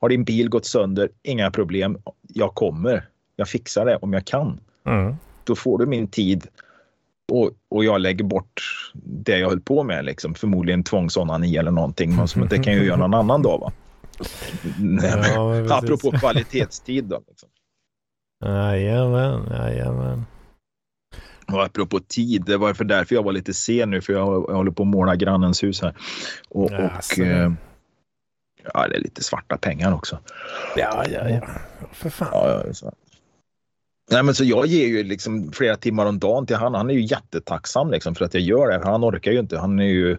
har 0.00 0.08
din 0.08 0.24
bil 0.24 0.48
gått 0.48 0.66
sönder, 0.66 1.08
inga 1.22 1.50
problem. 1.50 1.98
Jag 2.22 2.54
kommer. 2.54 3.08
Jag 3.36 3.48
fixar 3.48 3.84
det 3.86 3.96
om 3.96 4.12
jag 4.12 4.24
kan. 4.24 4.60
Mm. 4.84 5.16
Då 5.44 5.56
får 5.56 5.78
du 5.78 5.86
min 5.86 6.08
tid 6.08 6.46
och, 7.32 7.50
och 7.68 7.84
jag 7.84 8.00
lägger 8.00 8.24
bort 8.24 8.62
det 8.94 9.38
jag 9.38 9.48
höll 9.48 9.60
på 9.60 9.82
med. 9.82 10.04
Liksom. 10.04 10.34
Förmodligen 10.34 10.84
tvångsonani 10.84 11.56
eller 11.56 11.70
någonting. 11.70 12.16
Men 12.16 12.28
som 12.28 12.48
det 12.48 12.58
kan 12.58 12.72
jag 12.74 12.84
göra 12.84 12.96
någon 12.96 13.14
annan 13.14 13.42
dag. 13.42 13.58
Va? 13.58 13.72
Ja, 15.34 15.66
Apropå 15.78 16.10
kvalitetstid. 16.10 17.04
Då, 17.04 17.22
liksom. 17.28 17.48
Jajamän, 18.44 19.46
jajamän. 19.50 20.26
Och 21.52 21.64
apropå 21.64 22.00
tid, 22.00 22.42
det 22.46 22.56
var 22.56 22.74
för 22.74 22.84
därför 22.84 23.14
jag 23.14 23.22
var 23.22 23.32
lite 23.32 23.54
sen 23.54 23.90
nu 23.90 24.00
för 24.00 24.12
jag, 24.12 24.44
jag 24.48 24.54
håller 24.54 24.70
på 24.70 24.82
att 24.82 24.88
måla 24.88 25.16
grannens 25.16 25.62
hus 25.62 25.82
här. 25.82 25.94
Och, 26.48 26.72
och 26.72 27.18
eh, 27.18 27.52
ja, 28.74 28.88
det 28.88 28.96
är 28.96 29.00
lite 29.00 29.22
svarta 29.22 29.56
pengar 29.56 29.94
också. 29.94 30.18
Ja, 30.76 31.04
ja, 31.08 31.28
ja. 31.28 31.40
För 31.92 32.10
fan. 32.10 32.28
Ja, 32.32 32.64
ja. 32.82 32.92
Nej, 34.10 34.22
men 34.22 34.34
så 34.34 34.44
jag 34.44 34.66
ger 34.66 34.86
ju 34.86 35.02
liksom 35.02 35.52
flera 35.52 35.76
timmar 35.76 36.06
om 36.06 36.18
dagen 36.18 36.46
till 36.46 36.56
han. 36.56 36.74
Han 36.74 36.90
är 36.90 36.94
ju 36.94 37.04
jättetacksam 37.04 37.90
liksom 37.90 38.14
för 38.14 38.24
att 38.24 38.34
jag 38.34 38.42
gör 38.42 38.68
det. 38.68 38.84
Han 38.84 39.04
orkar 39.04 39.32
ju 39.32 39.38
inte. 39.38 39.58
Han 39.58 39.78
är 39.78 39.84
ju 39.84 40.16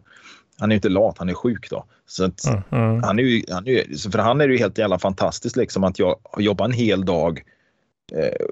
han 0.59 0.71
är 0.71 0.75
inte 0.75 0.89
lat, 0.89 1.17
han 1.17 1.29
är 1.29 1.33
sjuk 1.33 1.69
då. 1.69 1.85
Så 2.05 2.23
mm, 2.23 2.63
mm. 2.71 3.03
Han 3.03 3.19
är 3.19 3.23
ju, 3.23 3.43
han 3.49 3.67
är 3.67 4.09
för 4.11 4.19
han 4.19 4.41
är 4.41 4.47
det 4.47 4.53
ju 4.53 4.59
helt 4.59 4.77
jävla 4.77 4.99
fantastiskt 4.99 5.55
liksom 5.55 5.83
att 5.83 5.99
jag 5.99 6.15
jobbar 6.38 6.65
en 6.65 6.71
hel 6.71 7.05
dag 7.05 7.43
eh, 8.11 8.45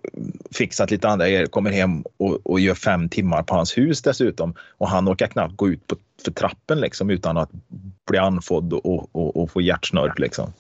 fixat 0.52 0.92
lite 0.92 1.10
andra 1.10 1.28
grejer, 1.28 1.46
kommer 1.46 1.72
hem 1.72 2.04
och, 2.18 2.40
och, 2.44 2.60
gör 2.60 2.76
fem 2.76 3.10
timmar 3.10 3.44
på 3.44 3.56
hans 3.56 3.78
hus 3.78 4.02
dessutom. 4.02 4.54
Och 4.78 4.90
han 4.90 5.10
orkar 5.10 5.28
knappt 5.28 5.56
gå 5.56 5.70
ut 5.70 5.88
på, 5.88 5.96
för 6.26 6.32
trappen 6.32 6.80
liksom 6.80 7.10
utan 7.10 7.38
att 7.38 7.50
bli 8.08 8.18
anfodd 8.18 8.74
och, 8.74 9.16
och, 9.16 9.38
och 9.38 9.52
få 9.52 9.62
hjärtsnörp 9.62 10.20
liksom. 10.20 10.54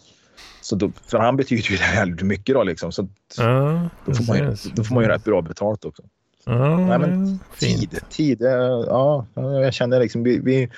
Så 0.66 0.76
då, 0.76 0.91
för 1.07 1.18
han 1.18 1.38
betyder 1.38 1.72
ju 1.72 1.78
väldigt 1.78 2.26
mycket 2.26 2.55
då 2.55 2.63
liksom. 2.63 2.91
Så 2.91 3.07
ja, 3.38 3.89
då, 4.05 4.13
får 4.13 4.24
man 4.28 4.38
ju, 4.38 4.55
då 4.74 4.84
får 4.84 4.95
man 4.95 5.03
ju 5.03 5.09
rätt 5.09 5.24
bra 5.24 5.41
betalt 5.41 5.86
också. 5.86 6.03
Ja, 6.45 6.78
Nej, 6.78 6.99
men 6.99 7.39
tid, 7.59 7.99
tid, 8.09 8.41
ja, 8.88 9.26
jag 9.36 9.74
känner 9.74 9.99
liksom 9.99 10.24
vi, 10.24 10.39
vi 10.39 10.70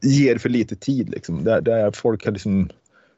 ger 0.00 0.38
för 0.38 0.48
lite 0.48 0.76
tid 0.76 1.10
liksom. 1.10 1.44
Där, 1.44 1.60
där 1.60 1.90
folk 1.90 2.24
har 2.24 2.32
liksom 2.32 2.68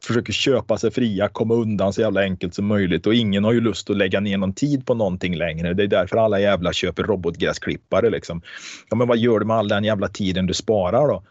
försöker 0.07 0.33
köpa 0.33 0.79
sig 0.79 0.91
fria, 0.91 1.29
komma 1.29 1.55
undan 1.55 1.93
så 1.93 2.01
jävla 2.01 2.21
enkelt 2.21 2.55
som 2.55 2.67
möjligt 2.67 3.07
och 3.07 3.15
ingen 3.15 3.45
har 3.45 3.53
ju 3.53 3.61
lust 3.61 3.91
att 3.91 3.97
lägga 3.97 4.21
ner 4.21 4.39
någon 4.39 4.55
tid 4.55 4.87
på 4.87 4.95
någonting 4.95 5.37
längre. 5.37 5.75
Det 5.75 5.83
är 5.83 5.89
därför 5.89 6.17
alla 6.17 6.41
jävla 6.41 6.73
köper 6.73 7.03
robotgräsklippare 7.03 8.11
liksom. 8.11 8.43
Ja, 8.91 8.97
men 8.97 9.09
vad 9.09 9.19
gör 9.19 9.39
du 9.39 9.47
med 9.47 9.57
all 9.57 9.69
den 9.69 9.85
jävla 9.85 10.09
tiden 10.09 10.47
du 10.47 10.55
sparar 10.55 11.09
då? 11.09 11.23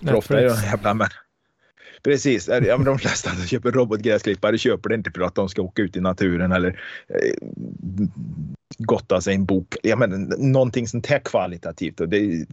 för 0.06 0.14
ofta 0.14 0.40
är 0.40 0.44
det 0.44 0.66
jävla 0.66 0.94
men 0.94 1.08
Precis, 2.08 2.48
ja, 2.48 2.76
men 2.76 2.84
de 2.84 2.98
flesta 2.98 3.30
som 3.30 3.46
köper 3.46 3.72
robotgräsklippare 3.72 4.58
köper 4.58 4.88
det 4.88 4.94
inte 4.94 5.10
för 5.10 5.20
att 5.20 5.34
de 5.34 5.48
ska 5.48 5.62
åka 5.62 5.82
ut 5.82 5.96
i 5.96 6.00
naturen 6.00 6.52
eller 6.52 6.80
eh, 7.08 7.34
gotta 8.78 9.20
sig 9.20 9.34
en 9.34 9.44
bok. 9.44 9.76
Ja, 9.82 9.96
men, 9.96 10.32
någonting 10.38 10.88
sånt 10.88 11.06
här 11.06 11.18
kvalitativt. 11.18 12.00
Och 12.00 12.08
det, 12.08 12.46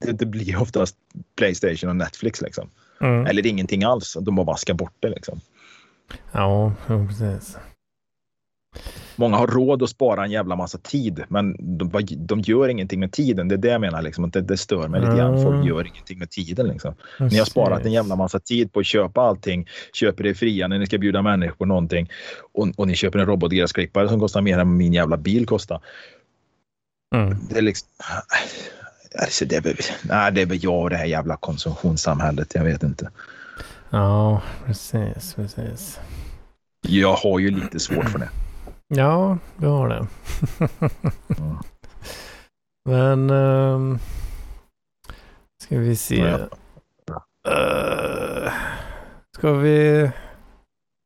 det, 0.00 0.12
det 0.12 0.26
blir 0.26 0.62
oftast 0.62 0.96
Playstation 1.36 1.90
och 1.90 1.96
Netflix. 1.96 2.40
Liksom. 2.40 2.70
Mm. 3.00 3.26
Eller 3.26 3.46
ingenting 3.46 3.84
alls. 3.84 4.16
De 4.20 4.34
bara 4.34 4.46
vaskar 4.46 4.74
bort 4.74 4.96
det. 5.00 5.08
Liksom. 5.08 5.40
Ja, 6.32 6.72
precis. 6.86 7.56
Många 9.18 9.36
har 9.36 9.46
råd 9.46 9.82
att 9.82 9.90
spara 9.90 10.24
en 10.24 10.30
jävla 10.30 10.56
massa 10.56 10.78
tid, 10.78 11.24
men 11.28 11.56
de, 11.78 12.06
de 12.16 12.40
gör 12.40 12.68
ingenting 12.68 13.00
med 13.00 13.12
tiden. 13.12 13.48
Det 13.48 13.54
är 13.54 13.58
det 13.58 13.68
jag 13.68 13.80
menar. 13.80 14.02
Liksom, 14.02 14.30
det, 14.30 14.40
det 14.40 14.56
stör 14.56 14.88
mig 14.88 15.00
lite 15.00 15.16
grann. 15.16 15.42
Folk 15.42 15.66
gör 15.66 15.86
ingenting 15.86 16.18
med 16.18 16.30
tiden. 16.30 16.66
Liksom. 16.66 16.94
Ni 17.18 17.38
har 17.38 17.44
sparat 17.44 17.84
en 17.84 17.92
jävla 17.92 18.16
massa 18.16 18.40
tid 18.40 18.72
på 18.72 18.80
att 18.80 18.86
köpa 18.86 19.20
allting, 19.20 19.68
köper 19.92 20.24
det 20.24 20.34
fria 20.34 20.68
när 20.68 20.78
ni 20.78 20.86
ska 20.86 20.98
bjuda 20.98 21.22
människor 21.22 21.54
på 21.54 21.64
någonting 21.64 22.10
och, 22.52 22.68
och 22.76 22.88
ni 22.88 22.94
köper 22.94 23.18
en 23.18 23.26
robotgräsklippare 23.26 24.08
som 24.08 24.20
kostar 24.20 24.40
mer 24.40 24.58
än 24.58 24.76
min 24.76 24.92
jävla 24.92 25.16
bil 25.16 25.46
kostar. 25.46 25.80
Mm. 27.14 27.36
Det 27.50 27.58
är 27.58 27.62
liksom... 27.62 27.88
Alltså 29.20 29.44
det, 29.44 29.56
är 29.56 29.60
väl, 29.60 29.76
nej, 30.02 30.32
det 30.32 30.42
är 30.42 30.46
väl 30.46 30.64
jag 30.64 30.82
och 30.82 30.90
det 30.90 30.96
här 30.96 31.06
jävla 31.06 31.36
konsumtionssamhället. 31.36 32.54
Jag 32.54 32.64
vet 32.64 32.82
inte. 32.82 33.10
Ja, 33.90 34.42
precis, 34.66 35.34
precis. 35.34 36.00
Jag 36.80 37.14
har 37.14 37.38
ju 37.38 37.50
lite 37.50 37.80
svårt 37.80 38.08
för 38.08 38.18
det. 38.18 38.28
Ja, 38.94 39.38
du 39.56 39.66
har 39.66 39.88
det. 39.88 40.06
Men... 42.88 43.30
Um, 43.30 43.98
ska 45.62 45.78
vi 45.78 45.96
se. 45.96 46.22
Uh, 46.22 46.48
ska 49.36 49.52
vi... 49.52 50.10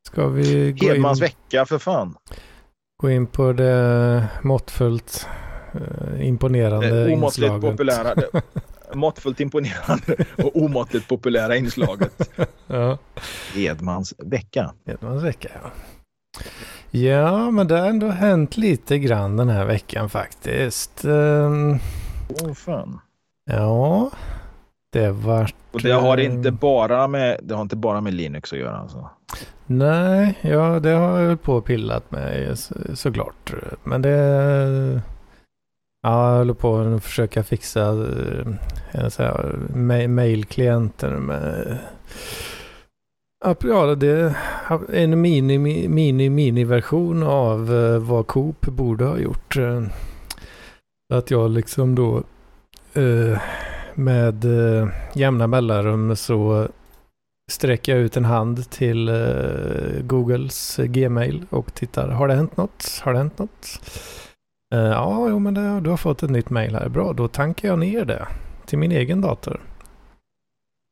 Ska 0.08 0.28
vi 0.28 0.72
gå 0.72 0.86
Hedmans 0.86 1.18
in... 1.18 1.22
vecka 1.22 1.66
för 1.66 1.78
fan. 1.78 2.16
Gå 3.02 3.10
in 3.10 3.26
på 3.26 3.52
det 3.52 4.28
måttfullt 4.42 5.26
uh, 5.74 6.26
imponerande 6.26 7.04
det 7.04 7.14
omåttligt 7.14 7.52
inslaget. 7.52 7.70
populära. 7.70 8.14
Det, 8.14 8.42
måttfullt 8.94 9.40
imponerande 9.40 10.24
och 10.38 10.56
omåttligt 10.56 11.08
populära 11.08 11.56
inslaget. 11.56 12.30
ja. 12.66 12.98
Hedmans 13.54 14.14
vecka. 14.18 14.74
Hedmans 14.86 15.22
vecka, 15.22 15.48
ja. 15.62 15.70
Ja, 16.94 17.50
men 17.50 17.66
det 17.66 17.78
har 17.78 17.88
ändå 17.88 18.08
hänt 18.08 18.56
lite 18.56 18.98
grann 18.98 19.36
den 19.36 19.48
här 19.48 19.64
veckan 19.64 20.10
faktiskt. 20.10 21.04
Åh 21.04 22.48
oh, 22.48 22.54
fan. 22.54 23.00
Ja, 23.44 24.10
det 24.92 25.10
vart... 25.10 25.54
Och 25.72 25.80
det 25.80 25.92
har 25.92 26.18
inte 26.18 26.50
bara 26.50 27.08
med, 27.08 27.40
det 27.42 27.54
har 27.54 27.62
inte 27.62 27.76
bara 27.76 28.00
med 28.00 28.14
Linux 28.14 28.52
att 28.52 28.58
göra 28.58 28.76
alltså? 28.76 29.10
Nej, 29.66 30.38
ja 30.40 30.80
det 30.80 30.90
har 30.90 31.18
jag 31.18 31.28
väl 31.28 31.36
på 31.36 31.54
och 31.54 31.64
pillat 31.64 32.10
med 32.10 32.58
så, 32.58 32.74
såklart. 32.94 33.52
Men 33.84 34.02
det... 34.02 35.02
Ja, 36.02 36.30
jag 36.30 36.38
håller 36.38 36.54
på 36.54 36.78
att 36.78 37.04
försöka 37.04 37.42
fixa 37.42 38.06
äh, 38.92 40.08
mailklienter 40.08 41.10
med 41.10 41.78
Ja, 43.44 43.94
det 43.94 44.08
är 44.08 44.94
en 44.94 45.20
mini, 45.20 45.58
mini, 45.88 46.30
mini-version 46.30 47.22
av 47.22 47.74
eh, 47.74 47.98
vad 47.98 48.26
Coop 48.26 48.66
borde 48.66 49.04
ha 49.04 49.18
gjort. 49.18 49.56
Eh. 49.56 49.82
Att 51.14 51.30
jag 51.30 51.50
liksom 51.50 51.94
då 51.94 52.22
eh, 52.94 53.40
med 53.94 54.46
jämna 55.14 55.46
mellanrum 55.46 56.16
så 56.16 56.68
sträcker 57.52 57.92
jag 57.92 58.04
ut 58.04 58.16
en 58.16 58.24
hand 58.24 58.70
till 58.70 59.10
Googles 60.00 60.76
Gmail 60.76 61.46
och 61.50 61.74
tittar. 61.74 62.08
Har 62.08 62.28
det 62.28 62.34
hänt 62.34 62.56
något? 62.56 63.00
Har 63.02 63.12
det 63.12 63.18
hänt 63.18 63.38
något? 63.38 63.80
ja, 64.70 65.26
jo, 65.28 65.38
men 65.38 65.54
det, 65.54 65.80
du 65.80 65.90
har 65.90 65.96
fått 65.96 66.22
ett 66.22 66.30
nytt 66.30 66.50
mail 66.50 66.74
här. 66.74 66.88
Bra, 66.88 67.12
då 67.12 67.28
tankar 67.28 67.68
jag 67.68 67.78
ner 67.78 68.04
det 68.04 68.26
till 68.66 68.78
min 68.78 68.92
egen 68.92 69.20
dator. 69.20 69.60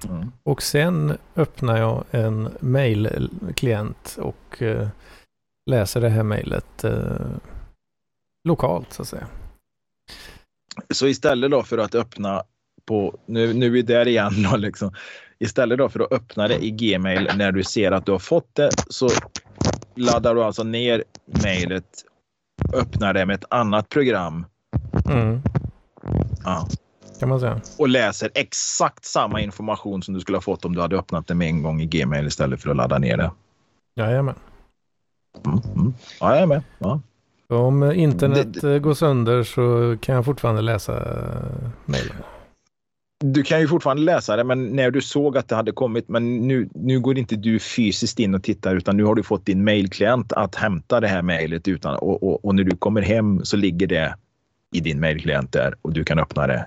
Mm. 0.04 0.32
Och 0.42 0.62
sen 0.62 1.16
öppnar 1.36 1.76
jag 1.76 2.04
en 2.10 2.48
mailklient 2.60 4.18
och 4.20 4.62
eh, 4.62 4.88
läser 5.70 6.00
det 6.00 6.08
här 6.08 6.22
mejlet 6.22 6.84
eh, 6.84 7.30
lokalt 8.44 8.92
så 8.92 9.02
att 9.02 9.08
säga. 9.08 9.26
Så 10.90 11.06
istället 11.06 11.50
då 11.50 11.62
för 11.62 11.78
att 11.78 11.94
öppna 11.94 12.42
på, 12.84 13.18
nu, 13.26 13.54
nu 13.54 13.66
är 13.66 13.70
vi 13.70 13.82
där 13.82 14.08
igen 14.08 14.32
då 14.50 14.56
liksom. 14.56 14.94
Istället 15.38 15.78
då 15.78 15.88
för 15.88 16.00
att 16.00 16.12
öppna 16.12 16.48
det 16.48 16.64
i 16.64 16.70
Gmail 16.70 17.30
när 17.36 17.52
du 17.52 17.64
ser 17.64 17.92
att 17.92 18.06
du 18.06 18.12
har 18.12 18.18
fått 18.18 18.54
det 18.54 18.70
så 18.90 19.08
laddar 19.94 20.34
du 20.34 20.42
alltså 20.42 20.62
ner 20.62 21.04
mejlet, 21.42 22.04
öppnar 22.74 23.14
det 23.14 23.26
med 23.26 23.34
ett 23.34 23.52
annat 23.52 23.88
program. 23.88 24.46
Mm. 25.10 25.42
Ja 26.44 26.68
kan 27.20 27.28
man 27.28 27.40
säga. 27.40 27.60
Och 27.78 27.88
läser 27.88 28.30
exakt 28.34 29.04
samma 29.04 29.40
information 29.40 30.02
som 30.02 30.14
du 30.14 30.20
skulle 30.20 30.36
ha 30.36 30.42
fått 30.42 30.64
om 30.64 30.74
du 30.74 30.80
hade 30.80 30.96
öppnat 30.96 31.26
det 31.26 31.34
med 31.34 31.48
en 31.48 31.62
gång 31.62 31.80
i 31.80 31.86
Gmail 31.86 32.26
istället 32.26 32.62
för 32.62 32.70
att 32.70 32.76
ladda 32.76 32.98
ner 32.98 33.16
det. 33.16 33.30
Jajamän. 33.96 34.34
Mm, 35.46 35.58
mm. 35.74 35.94
Ja, 36.20 36.34
jag 36.34 36.42
är 36.42 36.46
med. 36.46 36.62
Ja. 36.78 37.00
Om 37.48 37.92
internet 37.92 38.54
det, 38.54 38.72
det... 38.72 38.78
går 38.78 38.94
sönder 38.94 39.42
så 39.42 39.96
kan 40.00 40.14
jag 40.14 40.24
fortfarande 40.24 40.62
läsa 40.62 40.96
eh, 40.96 41.68
mejlen. 41.84 42.16
Du 43.24 43.42
kan 43.42 43.60
ju 43.60 43.68
fortfarande 43.68 44.02
läsa 44.02 44.36
det, 44.36 44.44
men 44.44 44.76
när 44.76 44.90
du 44.90 45.00
såg 45.00 45.38
att 45.38 45.48
det 45.48 45.56
hade 45.56 45.72
kommit, 45.72 46.08
men 46.08 46.48
nu, 46.48 46.68
nu 46.74 47.00
går 47.00 47.18
inte 47.18 47.36
du 47.36 47.58
fysiskt 47.58 48.18
in 48.18 48.34
och 48.34 48.42
tittar 48.42 48.76
utan 48.76 48.96
nu 48.96 49.04
har 49.04 49.14
du 49.14 49.22
fått 49.22 49.46
din 49.46 49.64
mejlklient 49.64 50.32
att 50.32 50.54
hämta 50.54 51.00
det 51.00 51.08
här 51.08 51.22
mejlet 51.22 51.68
utan 51.68 51.96
och, 51.96 52.22
och, 52.22 52.44
och, 52.44 52.54
när 52.54 52.64
du 52.64 52.76
kommer 52.76 53.02
hem 53.02 53.44
så 53.44 53.56
ligger 53.56 53.86
det 53.86 54.14
i 54.72 54.80
din 54.80 55.00
mejlklient 55.00 55.52
där 55.52 55.74
och 55.82 55.92
du 55.92 56.04
kan 56.04 56.18
öppna 56.18 56.46
det 56.46 56.66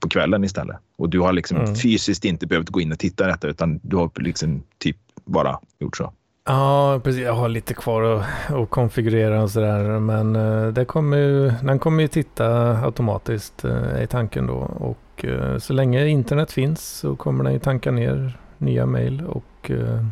på 0.00 0.08
kvällen 0.08 0.44
istället. 0.44 0.76
Och 0.98 1.08
du 1.08 1.20
har 1.20 1.32
liksom 1.32 1.56
Mm. 1.56 1.74
fysiskt 1.74 2.24
inte 2.24 2.46
behövt 2.46 2.68
gå 2.68 2.80
in 2.80 2.92
och 2.92 2.98
titta 2.98 3.26
detta 3.26 3.48
utan 3.48 3.80
du 3.82 3.96
har 3.96 4.10
liksom 4.16 4.62
typ 4.78 4.96
bara 5.24 5.58
gjort 5.78 5.96
så. 5.96 6.12
Ja, 6.44 7.00
precis. 7.04 7.22
Jag 7.22 7.32
har 7.32 7.48
lite 7.48 7.74
kvar 7.74 8.02
att, 8.02 8.24
att 8.52 8.70
konfigurera 8.70 9.42
och 9.42 9.50
sådär. 9.50 9.98
Men 10.00 10.36
eh, 10.36 10.66
det 10.68 10.84
kommer 10.84 11.16
ju, 11.16 11.52
den 11.62 11.78
kommer 11.78 12.02
ju 12.02 12.08
titta 12.08 12.46
automatiskt 12.84 13.64
eh, 13.64 14.02
i 14.02 14.06
tanken 14.06 14.46
då. 14.46 14.54
Och 14.80 15.24
eh, 15.24 15.58
så 15.58 15.72
länge 15.72 16.06
internet 16.06 16.52
finns 16.52 16.80
så 16.88 17.16
kommer 17.16 17.44
den 17.44 17.52
ju 17.52 17.58
tanka 17.58 17.90
ner 17.90 18.38
nya 18.58 18.86
mejl. 18.86 19.22
Och 19.26 19.70
eh, 19.70 20.04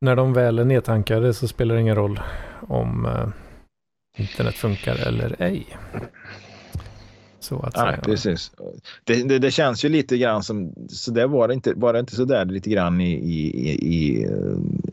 när 0.00 0.16
de 0.16 0.32
väl 0.32 0.58
är 0.58 0.64
nedtankade 0.64 1.34
så 1.34 1.48
spelar 1.48 1.74
det 1.74 1.80
ingen 1.80 1.96
roll 1.96 2.20
om 2.68 3.06
eh, 3.06 3.28
internet 4.16 4.54
funkar 4.54 4.96
eller 4.96 5.36
ej. 5.38 5.66
Så 7.48 7.60
att 7.62 7.72
säga. 7.74 7.98
precis. 8.02 8.50
Det, 9.04 9.22
det, 9.28 9.38
det 9.38 9.50
känns 9.50 9.84
ju 9.84 9.88
lite 9.88 10.18
grann 10.18 10.42
som, 10.42 10.72
så 10.88 11.10
där 11.10 11.26
var 11.26 11.48
det 11.48 11.54
inte, 11.54 11.72
var 11.76 11.92
det 11.92 11.98
inte 12.00 12.14
så 12.16 12.24
där 12.24 12.44
lite 12.44 12.70
grann 12.70 13.00
i, 13.00 13.12
i, 13.12 13.70
i, 13.72 14.24
eh, 14.24 14.30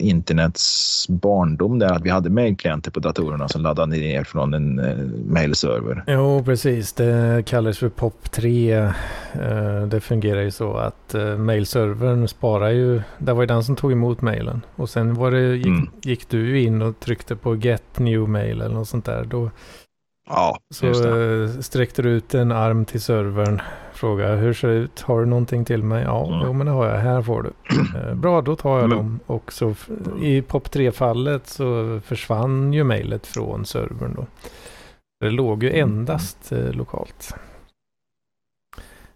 internets 0.08 1.06
barndom 1.10 1.80
där 1.80 1.94
att 1.94 2.02
vi 2.02 2.10
hade 2.10 2.30
mejlklienter 2.30 2.92
på 2.92 3.00
datorerna 3.00 3.48
som 3.48 3.62
laddade 3.62 3.92
ner 3.98 4.24
från 4.24 4.54
en 4.54 4.80
uh, 4.80 4.98
mejlserver. 5.26 6.04
Jo, 6.08 6.44
precis. 6.46 6.94
Det 6.94 7.44
kallas 7.46 7.78
för 7.78 7.90
POP3. 7.90 8.74
Eh, 9.34 9.88
Det 9.88 10.00
fungerar 10.02 10.42
ju 10.42 10.52
så 10.52 10.74
att 10.74 11.14
eh, 11.16 11.38
mailservern 11.38 12.28
sparar 12.28 12.70
ju, 12.70 13.02
det 13.18 13.34
var 13.34 13.42
ju 13.42 13.48
den 13.48 13.64
som 13.64 13.76
tog 13.76 13.92
emot 13.92 14.22
mailen. 14.22 14.62
Och 14.76 14.90
sen 14.90 15.14
var 15.14 15.32
det, 15.32 15.56
gick, 15.56 15.66
Mm. 15.66 15.90
gick 16.04 16.30
du 16.30 16.62
in 16.62 16.82
och 16.82 17.00
tryckte 17.00 17.36
på 17.36 17.56
get 17.56 18.00
new 18.00 18.30
mail 18.30 18.62
eller 18.62 18.76
något 18.76 18.88
sånt 18.88 19.06
där. 19.06 19.26
Då 19.26 19.52
Ja, 20.30 20.58
så 20.70 20.88
eh, 20.88 21.50
sträckte 21.50 22.02
du 22.02 22.10
ut 22.10 22.34
en 22.34 22.52
arm 22.52 22.86
till 22.86 23.02
servern. 23.02 23.62
Fråga 23.94 24.36
hur 24.36 24.54
ser 24.54 24.68
det 24.68 24.74
ut? 24.74 25.02
Har 25.02 25.20
du 25.20 25.26
någonting 25.26 25.66
till 25.66 25.84
mig? 25.84 26.04
Ja, 26.04 26.28
Mm. 26.28 26.40
jo 26.46 26.54
men 26.54 26.66
det 26.66 26.72
har 26.72 26.86
jag. 26.88 26.98
Här 26.98 27.22
får 27.22 27.44
du. 27.44 27.52
Eh, 28.10 28.16
Bra, 28.16 28.42
då 28.42 28.56
tar 28.56 28.80
jag 28.80 28.90
Men- 28.90 28.98
dem. 28.98 29.20
Och 29.26 29.54
så 29.54 29.70
i 30.22 30.42
POP3-fallet 30.42 31.48
så 31.48 32.00
försvann 32.06 32.74
ju 32.74 32.84
mejlet 32.84 33.28
från 33.28 33.66
servern 33.66 34.14
då. 34.16 34.26
Det 35.20 35.30
låg 35.30 35.64
ju 35.64 35.70
Mm. 35.70 35.82
endast 36.00 36.52
eh, 36.52 36.72
lokalt. 36.72 37.36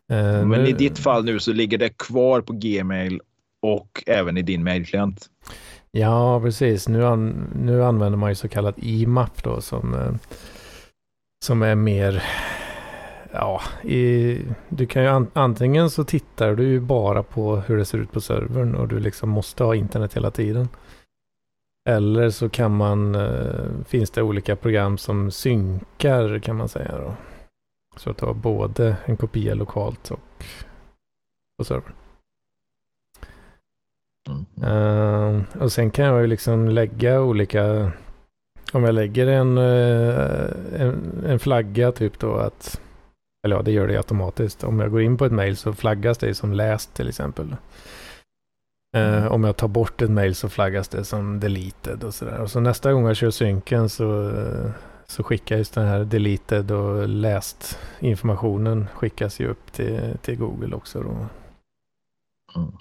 Men 0.10 0.50
nu- 0.50 0.68
i 0.68 0.72
ditt 0.72 1.00
fall 1.00 1.26
nu 1.26 1.40
så 1.40 1.54
ligger 1.54 1.78
det 1.78 1.90
kvar 1.98 2.42
på 2.42 2.54
Gmail 2.54 3.22
och 3.62 4.04
även 4.08 4.38
i 4.38 4.42
din 4.42 4.64
mejlklient. 4.64 5.26
Ja, 5.92 6.42
precis. 6.42 6.88
Nu, 6.88 7.06
an, 7.06 7.48
nu 7.56 7.84
använder 7.84 8.18
man 8.18 8.30
ju 8.32 8.36
så 8.36 8.48
kallat 8.48 8.76
IMAP 8.78 9.44
då 9.44 9.62
som, 9.62 10.18
som 11.46 11.62
är 11.62 11.76
mer... 11.76 12.24
Ja, 13.32 13.62
i, 13.84 14.42
du 14.70 14.86
kan 14.88 15.04
ju 15.04 15.10
an, 15.10 15.28
antingen 15.34 15.90
så 15.90 16.04
tittar 16.04 16.56
du 16.56 16.64
ju 16.64 16.80
bara 16.80 17.24
på 17.24 17.56
hur 17.56 17.78
det 17.78 17.86
ser 17.86 17.98
ut 17.98 18.12
på 18.12 18.22
servern 18.22 18.76
och 18.76 18.88
du 18.88 19.00
liksom 19.00 19.30
måste 19.30 19.64
ha 19.64 19.76
internet 19.76 20.14
hela 20.14 20.32
tiden. 20.32 20.70
Eller 21.90 22.30
så 22.30 22.50
kan 22.50 22.78
man, 22.78 23.16
eh, 23.16 23.84
finns 23.88 24.12
det 24.12 24.22
olika 24.22 24.56
program 24.56 24.98
som 24.98 25.32
synkar 25.32 26.40
kan 26.40 26.56
man 26.56 26.70
säga 26.70 26.98
då. 26.98 27.14
Så 27.98 28.10
att 28.10 28.18
du 28.18 28.26
har 28.26 28.34
både 28.34 28.96
en 29.06 29.18
kopia 29.18 29.56
lokalt 29.56 30.12
och 30.12 30.46
på 31.58 31.64
servern. 31.64 31.94
Mm. 34.30 34.46
Eh, 34.64 35.62
och 35.62 35.72
sen 35.72 35.92
kan 35.92 36.06
jag 36.06 36.22
ju 36.22 36.28
liksom 36.28 36.70
lägga 36.70 37.22
olika, 37.22 37.92
om 38.74 38.84
jag 38.84 38.96
lägger 38.96 39.28
en, 39.28 39.58
eh, 39.58 40.82
en, 40.82 41.24
en 41.28 41.40
flagga 41.40 41.92
typ 41.92 42.20
då 42.20 42.36
att, 42.36 42.82
eller 43.46 43.56
ja 43.56 43.62
det 43.62 43.72
gör 43.72 43.88
det 43.88 43.98
automatiskt. 43.98 44.64
Om 44.64 44.80
jag 44.80 44.92
går 44.92 45.02
in 45.02 45.18
på 45.18 45.26
ett 45.26 45.32
mail 45.32 45.58
så 45.58 45.74
flaggas 45.74 46.18
det 46.18 46.34
som 46.34 46.54
läst 46.54 46.94
till 46.94 47.10
exempel. 47.10 47.56
Eh, 48.98 49.28
om 49.28 49.44
jag 49.44 49.58
tar 49.58 49.68
bort 49.68 50.02
ett 50.02 50.12
mail 50.12 50.36
så 50.36 50.50
flaggas 50.50 50.88
det 50.88 51.04
som 51.04 51.40
deleted 51.40 52.04
och 52.04 52.14
sådär. 52.14 52.40
Och 52.40 52.52
så 52.52 52.60
nästa 52.60 52.94
gång 52.94 53.08
jag 53.08 53.16
kör 53.16 53.32
synken 53.32 53.90
så, 53.90 54.30
eh, 54.30 54.72
så 55.06 55.24
skickar 55.24 55.58
just 55.58 55.74
den 55.74 55.88
här 55.88 56.04
deleted 56.04 56.72
och 56.72 57.08
läst 57.08 57.80
informationen 58.00 58.88
skickas 58.94 59.40
ju 59.40 59.48
upp 59.48 59.72
till, 59.72 60.18
till 60.22 60.38
Google 60.38 60.76
också 60.76 61.02
då. 61.02 61.10
Mm. 62.56 62.72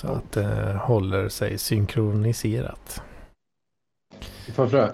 Så 0.00 0.08
att 0.08 0.32
det 0.32 0.80
håller 0.82 1.28
sig 1.28 1.58
synkroniserat. 1.58 3.02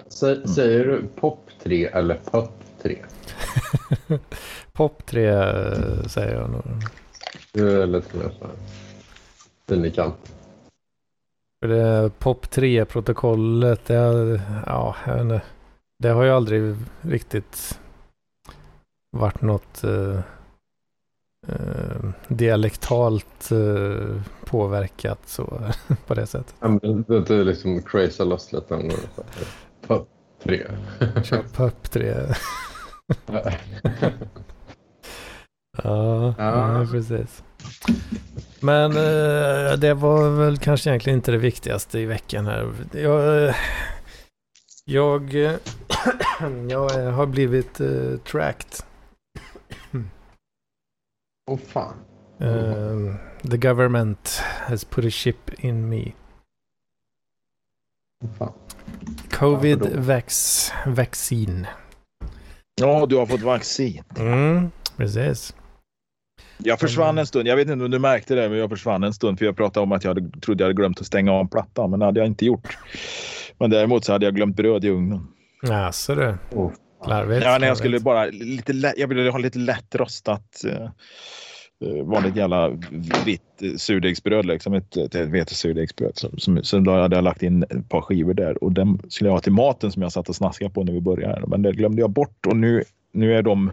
Sä, 0.07 0.31
Mm. 0.35 0.47
säger 0.47 0.85
du 0.85 1.03
pop 1.15 1.49
3 1.63 1.85
eller 1.85 2.15
pop 2.31 2.51
3? 2.81 2.97
Pop 4.73 5.05
3 5.05 5.25
eh, 5.27 6.03
säger 6.07 6.35
jag 6.35 6.49
nog. 6.49 6.63
Du 7.51 7.81
är 7.81 7.87
lite 7.87 8.17
mer 8.17 8.29
så 8.39 8.45
här. 8.45 8.55
Det 9.67 9.75
Pop 12.19 12.45
3-protokollet, 12.45 13.85
det, 13.87 13.93
ja, 14.65 14.95
det 15.99 16.09
har 16.09 16.23
ju 16.23 16.29
aldrig 16.29 16.75
riktigt 17.01 17.79
varit 19.17 19.41
något 19.41 19.83
eh, 19.83 20.19
eh, 21.47 22.09
dialektalt 22.27 23.51
eh, 23.51 24.21
påverkat 24.45 25.19
så 25.25 25.61
på 26.07 26.13
det 26.13 26.25
sättet. 26.25 26.55
Ja, 26.59 26.67
men 26.67 27.03
Det 27.07 27.29
är 27.29 27.43
liksom 27.43 27.81
crazy 27.81 28.23
lost 28.23 28.53
lite. 28.53 28.91
Pop 29.87 30.09
3. 30.43 30.67
Kör 31.23 31.43
Pop 31.55 31.91
3. 31.91 32.15
Ja, 35.83 36.33
Ja. 36.37 36.85
precis. 36.91 37.43
Men 38.59 38.91
eh, 38.91 39.73
det 39.77 39.93
var 39.93 40.29
väl 40.29 40.57
kanske 40.57 40.89
egentligen 40.89 41.19
inte 41.19 41.31
det 41.31 41.37
viktigaste 41.37 41.99
i 41.99 42.05
veckan 42.05 42.45
här. 42.45 42.73
Jag, 42.91 43.47
eh, 43.47 43.55
jag, 44.85 45.35
eh, 45.45 45.51
jag 46.69 46.99
eh, 47.05 47.11
har 47.11 47.25
blivit 47.25 47.81
uh, 47.81 48.17
tracked. 48.17 48.83
Åh 51.51 51.57
fan. 51.57 51.93
Eh, 52.39 53.15
the 53.51 53.57
government 53.57 54.41
has 54.67 54.83
put 54.83 55.05
a 55.05 55.09
chip 55.09 55.63
in 55.63 55.89
me. 55.89 56.11
Åh 58.23 58.29
fan. 58.37 58.53
Covid 59.31 59.79
Varför 59.79 59.95
då? 59.95 60.01
vax, 60.01 60.71
vaccin. 60.87 61.67
Ja, 62.81 63.05
du 63.05 63.15
har 63.15 63.25
fått 63.25 63.41
vaccin. 63.41 64.03
Mm, 64.17 64.71
precis. 64.97 65.55
Jag 66.57 66.79
försvann 66.79 67.17
en 67.17 67.27
stund. 67.27 67.47
Jag 67.47 67.55
vet 67.55 67.67
inte 67.69 67.85
om 67.85 67.91
du 67.91 67.99
märkte 67.99 68.35
det, 68.35 68.49
men 68.49 68.57
jag 68.57 68.69
försvann 68.69 69.03
en 69.03 69.13
stund 69.13 69.39
för 69.39 69.45
jag 69.45 69.57
pratade 69.57 69.83
om 69.83 69.91
att 69.91 70.03
jag 70.03 70.13
hade, 70.13 70.39
trodde 70.39 70.63
jag 70.63 70.65
hade 70.65 70.77
glömt 70.77 71.01
att 71.01 71.07
stänga 71.07 71.31
av 71.31 71.47
plattan, 71.49 71.89
men 71.89 71.99
det 71.99 72.05
hade 72.05 72.19
jag 72.19 72.27
inte 72.27 72.45
gjort. 72.45 72.77
Men 73.57 73.69
däremot 73.69 74.05
så 74.05 74.11
hade 74.11 74.25
jag 74.25 74.35
glömt 74.35 74.55
bröd 74.55 74.85
i 74.85 74.89
ugnen. 74.89 75.27
Jaså 75.61 76.15
du. 76.15 76.37
Åh, 76.51 76.71
Larvigt. 77.07 77.45
Ja, 77.45 77.57
när 77.57 77.67
jag 77.67 77.77
skulle 77.77 77.99
bara 77.99 78.25
lite 78.25 78.73
lätt, 78.73 78.93
jag 78.97 79.07
ville 79.07 79.29
ha 79.29 79.37
lite 79.37 79.59
lätt 79.59 79.95
rostat 79.95 80.63
eh, 80.65 80.83
eh, 81.89 82.03
vanligt 82.03 82.35
jävla 82.35 82.69
vitt 83.25 83.61
eh, 83.61 83.75
surdegsbröd, 83.77 84.45
liksom 84.45 84.73
ett, 84.73 84.97
ett 84.97 85.15
vetesurdegsbröd. 85.15 86.11
Som, 86.37 86.63
som, 86.63 86.83
då 86.83 86.91
hade 86.91 87.15
jag 87.15 87.23
lagt 87.23 87.43
in 87.43 87.63
ett 87.63 87.89
par 87.89 88.01
skivor 88.01 88.33
där 88.33 88.63
och 88.63 88.71
den 88.71 88.99
skulle 89.09 89.27
jag 89.27 89.33
ha 89.33 89.41
till 89.41 89.51
maten 89.51 89.91
som 89.91 90.01
jag 90.01 90.11
satt 90.11 90.29
och 90.29 90.35
snaskade 90.35 90.71
på 90.71 90.83
när 90.83 90.93
vi 90.93 91.01
började. 91.01 91.47
Men 91.47 91.61
det 91.61 91.71
glömde 91.71 92.01
jag 92.01 92.09
bort 92.09 92.45
och 92.45 92.57
nu, 92.57 92.83
nu 93.11 93.35
är 93.35 93.41
de, 93.41 93.71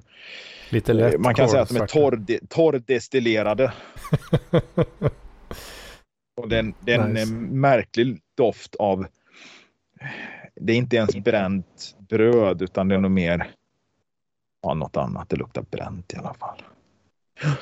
Lite 0.71 0.93
lätt 0.93 1.21
man 1.21 1.35
kan 1.35 1.49
säga 1.49 1.63
att 1.63 1.69
de 1.69 1.77
är 1.77 1.87
torr, 1.87 2.39
torrdestillerade. 2.49 3.73
Och 6.37 6.49
den, 6.49 6.75
den 6.81 7.13
Nice. 7.13 7.23
är 7.23 7.27
märklig 7.51 8.21
doft 8.37 8.75
av, 8.75 9.07
det 10.61 10.73
är 10.73 10.77
inte 10.77 10.97
ens 10.97 11.17
bränt 11.17 11.97
bröd 11.99 12.63
utan 12.63 12.89
det 12.89 12.95
är 12.95 12.99
nog 12.99 13.11
mer 13.11 13.51
ja, 14.63 14.75
något 14.75 14.97
annat. 14.97 15.29
Det 15.29 15.37
luktar 15.37 15.63
bränt 15.71 16.13
i 16.13 16.17
alla 16.17 16.35
fall. 16.35 16.63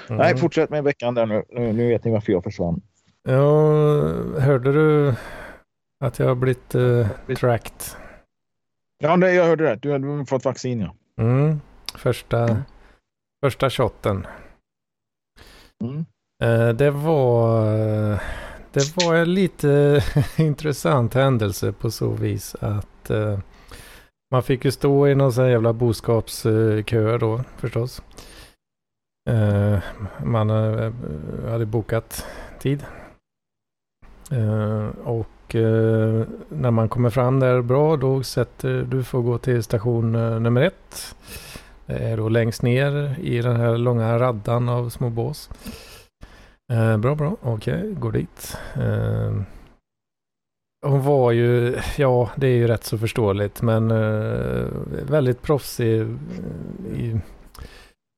Mm. 0.09 0.19
Nej, 0.19 0.37
fortsätt 0.37 0.71
med 0.71 0.85
veckan 0.85 1.15
där 1.15 1.27
nu. 1.27 1.45
nu. 1.51 1.73
Nu 1.73 1.89
vet 1.89 2.05
ni 2.05 2.11
varför 2.11 2.33
jag 2.33 2.45
försvann. 2.45 2.83
Ja, 3.23 3.41
hörde 4.41 4.73
du 4.73 5.15
att 6.01 6.19
jag 6.19 6.27
har 6.27 6.35
blivit 6.35 6.75
uh, 6.75 7.09
tracked? 7.37 7.83
Ja, 8.99 9.17
nej, 9.17 9.35
jag 9.35 9.45
hörde 9.45 9.65
det. 9.65 9.77
Du 9.77 9.91
har 9.91 10.25
fått 10.25 10.45
vaccin, 10.45 10.81
ja. 10.81 10.95
Mm. 11.23 11.61
Första, 11.95 12.43
Mm. 12.43 12.63
första 13.43 13.71
shotten. 13.71 14.27
Mm. 15.85 16.05
Eh, 16.43 16.69
det 16.69 16.91
var 16.91 17.65
det 18.73 18.97
var 18.97 19.15
en 19.15 19.35
lite 19.35 20.03
intressant 20.37 21.15
händelse 21.15 21.73
på 21.73 21.91
så 21.91 22.11
vis 22.11 22.57
att 22.61 23.11
eh, 23.11 23.39
man 24.31 24.43
fick 24.43 24.65
ju 24.65 24.71
stå 24.71 25.09
i 25.09 25.15
någon 25.15 25.33
sån 25.33 25.45
här 25.45 25.51
jävla 25.51 25.73
boskapskö 25.73 27.19
då 27.19 27.41
förstås. 27.57 28.03
Eh, 29.31 29.79
man 30.25 30.51
eh, 30.51 30.93
hade 31.51 31.67
bokat 31.67 32.27
tid. 32.59 32.85
Eh, 34.31 34.87
och 35.05 35.55
eh, 35.55 36.27
när 36.49 36.71
man 36.71 36.89
kommer 36.89 37.11
fram 37.11 37.41
där 37.41 37.63
bra 37.63 37.97
då 37.97 38.23
sätter 38.23 38.83
du 38.83 39.05
får 39.05 39.23
gå 39.23 39.39
till 39.39 39.63
station 39.63 40.15
eh, 40.15 40.41
nummer 40.41 40.63
ett. 40.63 41.15
Det 41.87 41.99
är 41.99 42.17
då 42.17 42.29
längst 42.29 42.63
ner 42.63 43.17
i 43.21 43.41
den 43.41 43.57
här 43.57 43.79
långa 43.79 44.19
raddan 44.19 44.69
av 44.69 44.91
små 44.91 45.11
bås. 45.11 45.51
Eh, 46.71 46.97
bra, 46.97 47.15
bra. 47.15 47.37
Okej, 47.43 47.75
okay, 47.75 47.93
går 47.93 48.13
dit. 48.13 48.57
Eh, 48.75 49.43
hon 50.87 51.03
var 51.03 51.33
ju, 51.33 51.77
ja 51.97 52.31
det 52.37 52.47
är 52.47 52.57
ju 52.57 52.67
rätt 52.67 52.85
så 52.85 52.99
förståeligt, 52.99 53.63
men 53.63 53.91
eh, 53.91 54.67
väldigt 55.11 55.43
proffsig 55.43 56.01
eh, 56.01 56.07
i 57.01 57.21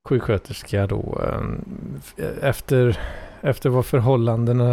sjuksköterska 0.08 0.86
då. 0.86 1.20
Eh, 1.22 2.26
efter, 2.42 2.98
efter 3.40 3.70
vad 3.70 3.86
förhållandena 3.86 4.68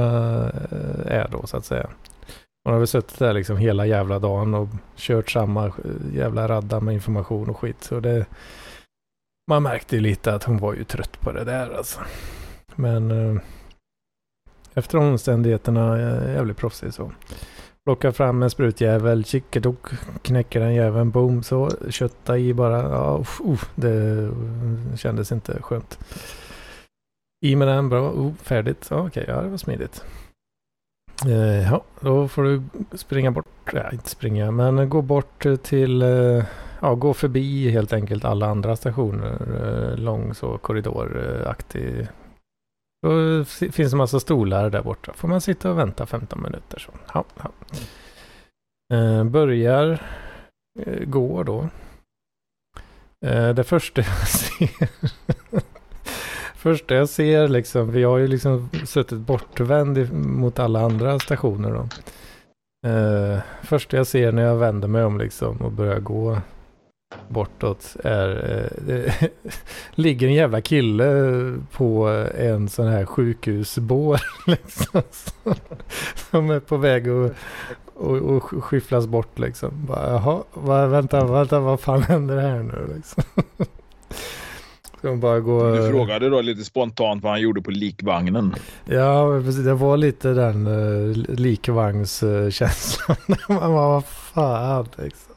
eh, 0.71 1.15
är 1.15 1.27
då 1.31 1.47
så 1.47 1.57
att 1.57 1.65
säga. 1.65 1.89
Hon 2.63 2.73
har 2.73 2.79
väl 2.79 2.87
suttit 2.87 3.19
där 3.19 3.33
liksom 3.33 3.57
hela 3.57 3.85
jävla 3.85 4.19
dagen 4.19 4.53
och 4.53 4.69
kört 4.95 5.31
samma 5.31 5.71
jävla 6.13 6.47
radda 6.47 6.79
med 6.79 6.93
information 6.93 7.49
och 7.49 7.57
skit. 7.57 7.83
Så 7.83 7.99
det, 7.99 8.25
man 9.49 9.63
märkte 9.63 9.95
ju 9.95 10.01
lite 10.01 10.33
att 10.33 10.43
hon 10.43 10.57
var 10.57 10.73
ju 10.73 10.83
trött 10.83 11.21
på 11.21 11.31
det 11.31 11.43
där 11.43 11.77
alltså. 11.77 11.99
Men 12.75 13.11
eh, 13.11 13.41
efter 14.79 14.97
omständigheterna 14.97 15.99
eh, 15.99 16.33
jävligt 16.33 16.57
proffsig 16.57 16.93
så. 16.93 17.11
Plockar 17.85 18.11
fram 18.11 18.43
en 18.43 18.49
sprutjävel, 18.49 19.25
kickedok, 19.25 19.87
knäcker 20.21 20.59
den 20.59 20.73
jäveln, 20.73 21.11
boom 21.11 21.43
så. 21.43 21.69
Kötta 21.89 22.37
i 22.37 22.53
bara, 22.53 22.81
ja, 22.81 23.17
uff, 23.21 23.41
uff, 23.45 23.71
det 23.75 24.29
kändes 24.95 25.31
inte 25.31 25.61
skönt. 25.61 25.99
I 27.45 27.55
med 27.55 27.67
den, 27.67 27.89
bra, 27.89 28.11
oh, 28.11 28.33
färdigt. 28.33 28.87
Ja, 28.89 29.07
okej, 29.07 29.25
ja 29.27 29.41
det 29.41 29.49
var 29.49 29.57
smidigt. 29.57 30.03
Eh, 31.25 31.71
ja, 31.71 31.83
då 31.99 32.27
får 32.27 32.43
du 32.43 32.61
springa 32.97 33.31
bort, 33.31 33.45
ja, 33.73 33.91
inte 33.91 34.09
springa, 34.09 34.51
men 34.51 34.89
gå 34.89 35.01
bort 35.01 35.45
till, 35.63 36.01
eh, 36.01 36.43
ja, 36.81 36.95
gå 36.95 37.13
förbi 37.13 37.69
helt 37.69 37.93
enkelt 37.93 38.25
alla 38.25 38.47
andra 38.47 38.75
stationer. 38.75 39.37
Eh, 39.63 39.97
lång 39.97 40.33
så 40.33 40.57
korridoraktig. 40.57 42.07
Då 43.01 43.43
finns 43.45 43.91
det 43.91 43.97
massa 43.97 44.19
stolar 44.19 44.69
där 44.69 44.81
borta. 44.81 45.13
Får 45.13 45.27
man 45.27 45.41
sitta 45.41 45.71
och 45.71 45.77
vänta 45.77 46.05
15 46.05 46.41
minuter 46.41 46.79
så. 46.79 46.91
Ja, 47.13 47.23
ja. 47.35 47.51
Eh, 48.95 49.23
börjar 49.23 50.01
eh, 50.79 51.05
gå 51.05 51.43
då. 51.43 51.69
Eh, 53.25 53.49
det 53.49 53.63
första 53.63 54.01
jag 54.01 54.27
ser 54.27 54.89
första 56.59 56.95
jag 56.95 57.09
ser 57.09 57.47
liksom, 57.47 57.91
vi 57.91 58.03
har 58.03 58.17
ju 58.17 58.27
liksom 58.27 58.69
suttit 58.85 59.19
bortvänd 59.19 60.13
mot 60.13 60.59
alla 60.59 60.81
andra 60.81 61.19
stationer 61.19 61.71
då. 61.71 61.87
Eh, 62.89 63.39
första 63.63 63.97
jag 63.97 64.07
ser 64.07 64.31
när 64.31 64.41
jag 64.41 64.55
vänder 64.55 64.87
mig 64.87 65.03
om 65.03 65.17
liksom 65.17 65.57
och 65.57 65.71
börjar 65.71 65.99
gå 65.99 66.37
bortåt 67.27 67.95
är, 68.03 68.69
eh, 68.87 69.13
ligger 69.95 70.27
en 70.27 70.33
jävla 70.33 70.61
kille 70.61 71.05
på 71.71 72.07
en 72.37 72.69
sån 72.69 72.87
här 72.87 73.05
sjukhusbår 73.05 74.21
liksom. 74.47 75.01
Som 76.31 76.49
är 76.49 76.59
på 76.59 76.77
väg 76.77 77.09
att 77.09 77.35
och, 77.99 78.17
och 78.17 78.63
skyfflas 78.63 79.07
bort 79.07 79.39
liksom. 79.39 79.85
Bara, 79.87 80.09
jaha, 80.09 80.43
va, 80.53 80.87
vänta, 80.87 81.25
vänta, 81.25 81.59
vad 81.59 81.79
fan 81.79 82.03
händer 82.03 82.37
här 82.37 82.63
nu 82.63 82.93
liksom? 82.95 83.23
Ska 84.97 85.15
bara 85.15 85.39
gå... 85.39 85.75
Du 85.75 85.89
frågade 85.89 86.29
då 86.29 86.41
lite 86.41 86.63
spontant 86.63 87.23
vad 87.23 87.31
han 87.31 87.41
gjorde 87.41 87.61
på 87.61 87.71
likvagnen. 87.71 88.55
Ja, 88.85 89.41
precis. 89.45 89.65
Det 89.65 89.73
var 89.73 89.97
lite 89.97 90.29
den 90.29 90.67
uh, 90.67 91.17
likvagnskänslan. 91.17 93.17
Man 93.47 93.59
bara, 93.59 93.89
vad 93.89 94.05
fan 94.05 94.87
liksom. 94.97 95.35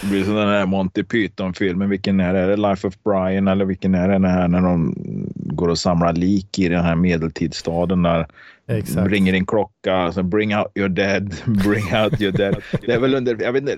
Det 0.00 0.06
blir 0.06 0.24
som 0.24 0.34
den 0.34 0.48
här 0.48 0.66
Monty 0.66 1.02
Python-filmen. 1.02 1.90
Vilken 1.90 2.20
är 2.20 2.32
det? 2.32 2.40
Är 2.40 2.48
det 2.48 2.56
Life 2.56 2.86
of 2.86 2.94
Brian 3.04 3.48
eller 3.48 3.64
vilken 3.64 3.94
är 3.94 4.18
det 4.18 4.28
här 4.28 4.48
när 4.48 4.60
de 4.60 4.94
går 5.34 5.68
och 5.68 5.78
samlar 5.78 6.12
lik 6.12 6.58
i 6.58 6.68
den 6.68 6.84
här 6.84 6.94
medeltidsstaden 6.94 8.02
där 8.02 8.26
Exakt. 8.66 9.10
ringer 9.10 9.34
en 9.34 9.46
klocka. 9.46 9.94
Alltså, 9.94 10.22
bring 10.22 10.56
out 10.56 10.66
your 10.74 10.88
dead, 10.88 11.34
bring 11.44 12.02
out 12.02 12.20
your 12.20 12.32
dead. 12.32 12.62
det 12.86 12.92
är 12.92 12.98
väl 12.98 13.14
under, 13.14 13.42
jag 13.42 13.52
vet 13.52 13.62
inte, 13.62 13.76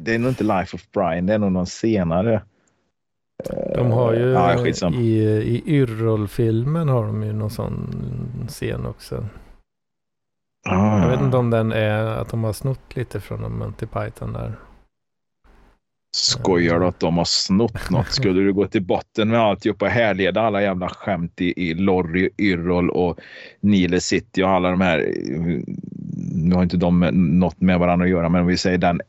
det 0.00 0.14
är 0.14 0.18
nog 0.18 0.30
inte 0.30 0.44
Life 0.44 0.76
of 0.76 0.90
Brian, 0.92 1.26
det 1.26 1.34
är 1.34 1.38
nog 1.38 1.52
någon 1.52 1.66
senare. 1.66 2.42
De 3.74 3.90
har 3.90 4.12
ju 4.12 4.30
ja, 4.30 4.66
i, 4.92 5.18
i 5.42 5.62
Yrrol-filmen 5.66 6.88
har 6.88 7.06
de 7.06 7.22
ju 7.22 7.32
någon 7.32 7.50
sån 7.50 7.94
scen 8.48 8.86
också. 8.86 9.26
Ah. 10.68 11.02
Jag 11.02 11.10
vet 11.10 11.20
inte 11.20 11.36
om 11.36 11.50
den 11.50 11.72
är 11.72 12.04
att 12.04 12.28
de 12.28 12.44
har 12.44 12.52
snott 12.52 12.96
lite 12.96 13.20
från 13.20 13.58
Monty 13.58 13.86
Python 13.86 14.32
där. 14.32 14.58
Skojar 16.12 16.80
du 16.80 16.86
att 16.86 17.00
de 17.00 17.18
har 17.18 17.24
snott 17.24 17.90
något? 17.90 18.12
Skulle 18.12 18.40
du 18.40 18.52
gå 18.52 18.66
till 18.66 18.82
botten 18.82 19.28
med 19.28 19.40
alltihopa 19.40 19.84
och 19.84 19.90
härleda 19.90 20.40
alla 20.40 20.62
jävla 20.62 20.88
skämt 20.88 21.40
i, 21.40 21.70
i 21.70 21.74
Lorry, 21.74 22.30
Yrrol 22.38 22.90
och 22.90 23.20
Nile 23.60 24.00
City 24.00 24.42
och 24.42 24.48
alla 24.48 24.70
de 24.70 24.80
här. 24.80 25.14
Nu 26.34 26.54
har 26.54 26.62
inte 26.62 26.76
de 26.76 27.00
något 27.12 27.60
med 27.60 27.78
varandra 27.78 28.04
att 28.04 28.10
göra, 28.10 28.28
men 28.28 28.40
om 28.40 28.46
vi 28.46 28.56
säger 28.56 28.78
den 28.78 29.00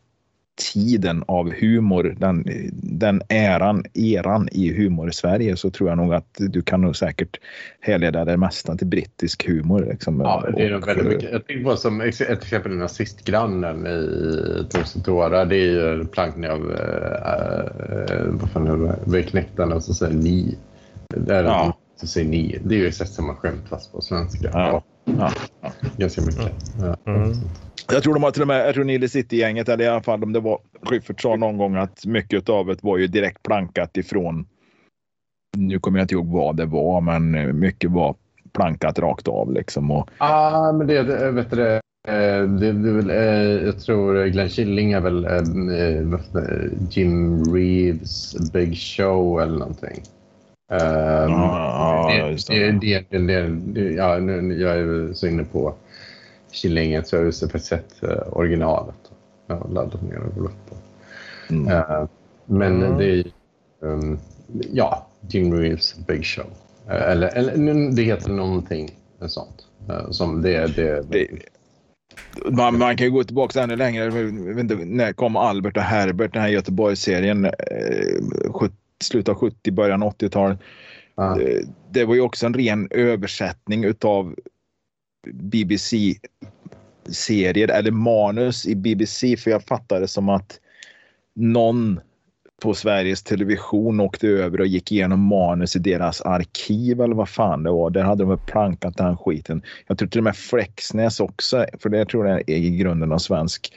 tiden 0.74 1.24
av 1.28 1.54
humor, 1.54 2.16
den, 2.20 2.46
den 2.74 3.22
äran, 3.30 3.86
eran 3.94 4.50
i 4.52 4.74
humor 4.74 5.10
i 5.10 5.14
Sverige 5.14 5.58
så 5.58 5.70
tror 5.70 5.90
jag 5.90 5.98
nog 5.98 6.14
att 6.14 6.36
du 6.38 6.62
kan 6.62 6.82
nog 6.82 6.96
säkert 6.96 7.40
härleda 7.80 8.26
det 8.26 8.38
mesta 8.38 8.78
till 8.78 8.88
brittisk 8.88 9.48
humor. 9.48 9.88
Liksom. 9.92 10.20
Ja, 10.20 10.46
det 10.56 10.66
är 10.66 10.72
nog 10.72 10.86
väldigt 10.86 11.08
mycket. 11.08 11.32
Jag 11.32 11.48
tänker 11.48 11.64
på 11.64 11.76
som 11.76 12.02
ett 12.02 12.22
exempel 12.22 12.72
nazistgrannen 12.72 13.88
i 13.88 14.66
Tusentora. 14.70 15.46
Det 15.46 15.56
är 15.56 15.66
ju 15.66 16.06
plankning 16.06 16.50
av 16.50 16.72
äh, 16.72 18.26
vad 18.28 18.52
fan 18.52 18.68
är 18.68 18.78
det, 18.78 19.12
Beknektarna 19.12 19.76
och 19.76 19.84
så 19.84 19.94
säger 19.94 20.16
ni. 20.16 20.58
Det 21.08 21.36
är 21.36 21.44
ja. 21.44 21.78
så 21.96 22.08
säger 22.08 22.30
ni. 22.30 22.60
Det 22.64 22.76
är 22.76 22.80
ju 22.80 22.88
exakt 22.88 23.12
samma 23.12 23.36
skämt 23.36 23.70
fast 23.70 23.92
på 23.92 24.02
svenska. 24.02 24.50
Ja. 24.54 24.84
Ja. 25.06 25.32
ja. 25.62 25.72
Ganska 25.98 26.22
mycket. 26.22 26.52
Ja. 26.80 27.12
Mm. 27.12 27.34
Jag 27.92 28.04
tror 28.04 28.14
de 28.14 28.24
har 28.24 28.32
till 28.32 28.42
och 28.42 28.48
med, 28.48 28.68
jag 28.68 28.74
tror 28.74 28.84
Nile 28.84 29.10
City-gänget, 29.10 29.70
eller 29.70 29.84
i 29.84 29.88
alla 29.88 30.04
fall 30.04 30.24
om 30.24 30.34
det 30.34 30.40
var 30.40 30.60
Schyffert 30.82 31.22
sa 31.22 31.36
någon 31.36 31.58
gång 31.58 31.76
att 31.76 32.06
mycket 32.06 32.50
av 32.50 32.66
det 32.66 32.84
var 32.84 32.98
ju 32.98 33.08
direkt 33.08 33.44
plankat 33.44 33.98
ifrån. 33.98 34.46
Nu 35.58 35.80
kommer 35.80 36.00
jag 36.00 36.04
inte 36.04 36.14
ihåg 36.14 36.28
vad 36.28 36.58
det 36.58 36.66
var, 36.66 37.02
men 37.02 37.60
mycket 37.60 37.92
var 37.92 38.16
plankat 38.54 39.00
rakt 39.00 39.28
av 39.28 39.54
liksom. 39.54 39.90
Ja, 39.90 40.06
ah, 40.18 40.72
men 40.72 40.88
det, 40.88 41.04
det 41.04 41.32
vet 41.32 41.50
du 41.50 41.56
det. 41.56 41.82
Det, 42.08 42.48
det, 42.48 43.02
det, 43.02 43.16
eh, 43.16 43.66
jag 43.66 43.80
tror 43.80 44.26
Glenn 44.26 44.50
Killing 44.50 44.92
är 44.92 45.02
väl 45.02 45.26
äh, 45.26 45.42
Jim 46.90 47.44
Reeves 47.54 48.52
Big 48.54 48.78
Show 48.78 49.42
eller 49.42 49.60
någonting. 49.60 50.04
Um, 50.72 51.34
ah, 51.34 52.12
det, 52.48 52.72
det, 52.72 53.06
det, 53.10 53.48
det, 53.48 53.92
ja, 53.92 54.20
nu, 54.20 54.62
jag 54.62 54.78
är 54.78 55.14
så 55.14 55.28
inne 55.28 55.44
på 55.44 55.74
Killinget 56.52 57.08
så 57.08 57.18
har 57.18 57.24
jag 57.24 57.36
faktiskt 57.36 57.66
sett 57.66 58.04
uh, 58.04 58.38
originalet. 58.38 58.96
Jag 59.48 59.56
har 59.56 59.70
laddat 59.70 60.02
ner 60.02 60.20
och 60.20 60.36
gått 60.36 60.70
på. 60.70 60.76
Mm. 61.50 61.68
Uh, 61.68 62.08
men 62.46 62.84
mm. 62.84 62.98
det 62.98 63.06
är 63.06 63.24
um, 63.80 64.20
ja, 64.72 65.08
Jim 65.30 65.54
Reeves 65.54 65.96
Big 66.08 66.26
Show. 66.26 66.46
Uh, 66.88 67.12
eller, 67.12 67.28
eller 67.28 67.92
det 67.96 68.02
heter 68.02 68.30
någonting 68.30 68.92
sånt. 69.28 69.66
som 70.10 70.42
det, 70.42 70.76
det, 70.76 71.02
det 71.10 71.28
man, 72.52 72.78
man, 72.78 72.98
kan 72.98 73.08
ju 73.08 73.12
gå 73.12 73.24
tillbaka 73.24 73.62
ännu 73.62 73.76
längre. 73.76 74.22
Inte, 74.62 74.76
när 74.76 75.14
kom 75.14 75.36
Albert 75.36 75.78
och 75.78 75.84
Herbert, 75.84 76.34
den 76.34 76.42
här 76.42 76.50
Göteborgsserien, 76.50 77.46
eh, 77.46 78.70
slutet 79.04 79.30
av 79.30 79.36
70, 79.36 79.72
början 79.72 80.04
av 80.04 80.14
80-talet. 80.14 80.60
Ah. 81.16 81.36
Det, 81.36 81.64
det, 81.92 82.06
var 82.06 82.16
ju 82.16 82.22
också 82.22 82.46
en 82.46 82.54
ren 82.54 82.88
översättning 82.92 83.84
utav 83.84 84.36
BBC-serier 85.28 87.72
eller 87.72 87.92
manus 87.92 88.66
i 88.66 88.76
BBC 88.76 89.38
för 89.38 89.52
jag 89.52 89.64
fattade 89.64 90.08
som 90.08 90.30
att 90.30 90.60
någon 91.36 92.00
på 92.62 92.74
Sveriges 92.74 93.24
Television 93.24 94.00
åkte 94.00 94.28
över 94.28 94.62
och 94.62 94.68
gick 94.68 94.92
igenom 94.92 95.20
manus 95.20 95.76
i 95.76 95.80
deras 95.80 96.22
arkiv 96.22 97.02
eller 97.02 97.16
vad 97.16 97.30
fan 97.30 97.64
det 97.64 97.72
var. 97.72 97.90
Där 97.90 98.04
hade 98.04 98.24
de 98.24 98.40
plankat 98.46 98.98
den 98.98 99.18
skiten. 99.18 99.62
Jag 99.88 99.98
tror 99.98 100.10
till 100.10 100.20
och 100.20 100.24
med 100.24 100.36
Flexnäs 100.36 101.20
också, 101.20 101.66
för 101.80 101.90
det 101.90 102.06
tror 102.06 102.28
jag 102.28 102.50
är 102.50 102.56
i 102.56 102.78
grunden 102.78 103.12
av 103.12 103.18
svensk 103.18 103.74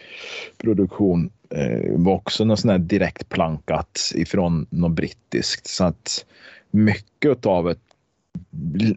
produktion, 0.59 1.31
eh, 1.51 1.97
var 1.97 2.13
också 2.13 2.45
något 2.45 2.61
sånt 2.61 2.73
här 2.73 2.79
direkt 2.79 3.29
plankat 3.29 4.13
ifrån 4.15 4.67
något 4.71 4.93
brittiskt. 4.93 5.67
Så 5.67 5.85
att 5.85 6.25
mycket 6.71 7.47
av 7.47 7.65
det 7.65 7.94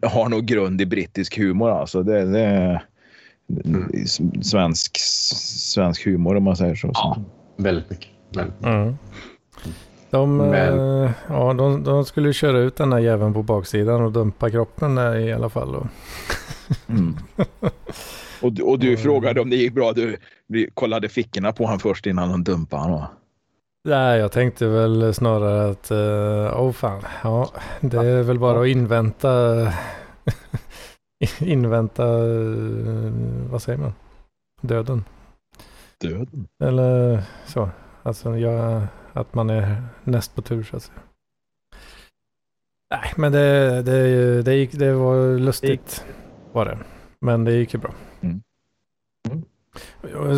har 0.02 0.28
nog 0.28 0.44
grund 0.44 0.80
i 0.80 0.86
brittisk 0.86 1.38
humor. 1.38 1.70
Alltså 1.70 2.02
det, 2.02 2.24
det 2.24 2.40
är 2.40 2.82
mm. 3.64 3.90
svensk, 4.42 4.98
svensk 5.74 6.04
humor 6.04 6.36
om 6.36 6.42
man 6.42 6.56
säger 6.56 6.74
så. 6.74 6.90
Ja, 6.94 7.18
väldigt 7.56 7.90
mycket. 7.90 8.08
Väldigt 8.34 8.60
mycket. 8.60 8.74
Mm. 8.74 8.96
De, 10.10 10.36
Men... 10.36 11.04
äh, 11.04 11.10
ja, 11.28 11.54
de, 11.54 11.84
de, 11.84 12.04
skulle 12.04 12.32
köra 12.32 12.58
ut 12.58 12.76
den 12.76 12.92
här 12.92 12.98
jäveln 12.98 13.34
på 13.34 13.42
baksidan 13.42 14.02
och 14.02 14.12
dumpa 14.12 14.50
kroppen 14.50 14.94
där 14.94 15.16
i 15.16 15.32
alla 15.32 15.48
fall. 15.48 15.74
Och, 15.74 15.86
mm. 16.88 17.16
och, 18.42 18.60
och, 18.60 18.78
du 18.78 18.96
frågade 18.96 19.40
om 19.40 19.50
det 19.50 19.56
gick 19.56 19.72
bra. 19.72 19.92
Du 19.92 20.16
vi 20.46 20.70
kollade 20.74 21.08
fickorna 21.08 21.52
på 21.52 21.64
honom 21.64 21.78
först 21.78 22.06
innan 22.06 22.28
de 22.28 22.44
dumpade 22.44 22.82
honom. 22.82 23.04
Nej, 23.88 24.18
jag 24.18 24.32
tänkte 24.32 24.66
väl 24.66 25.14
snarare 25.14 25.70
att, 25.70 25.90
uh, 25.90 26.62
oh 26.62 26.72
fan, 26.72 27.02
ja, 27.22 27.52
det 27.80 27.96
är 27.96 28.22
väl 28.22 28.38
bara 28.38 28.60
att 28.60 28.66
invänta, 28.66 29.72
invänta, 31.38 32.06
uh, 32.06 33.12
vad 33.50 33.62
säger 33.62 33.78
man, 33.78 33.92
döden. 34.60 35.04
Döden? 36.00 36.48
Eller 36.64 37.22
så, 37.46 37.70
alltså 38.02 38.38
jag, 38.38 38.82
att 39.12 39.34
man 39.34 39.50
är 39.50 39.82
näst 40.04 40.34
på 40.34 40.42
tur 40.42 40.62
så 40.62 40.76
att 40.76 40.82
säga. 40.82 40.98
Nej, 42.90 43.12
men 43.16 43.32
det, 43.32 43.82
det, 43.82 44.42
det, 44.42 44.54
gick, 44.54 44.72
det 44.72 44.92
var 44.92 45.38
lustigt 45.38 46.04
var 46.52 46.64
det. 46.64 46.78
Men 47.20 47.44
det 47.44 47.52
gick 47.52 47.74
ju 47.74 47.80
bra. 47.80 47.94
Mm. 48.20 48.42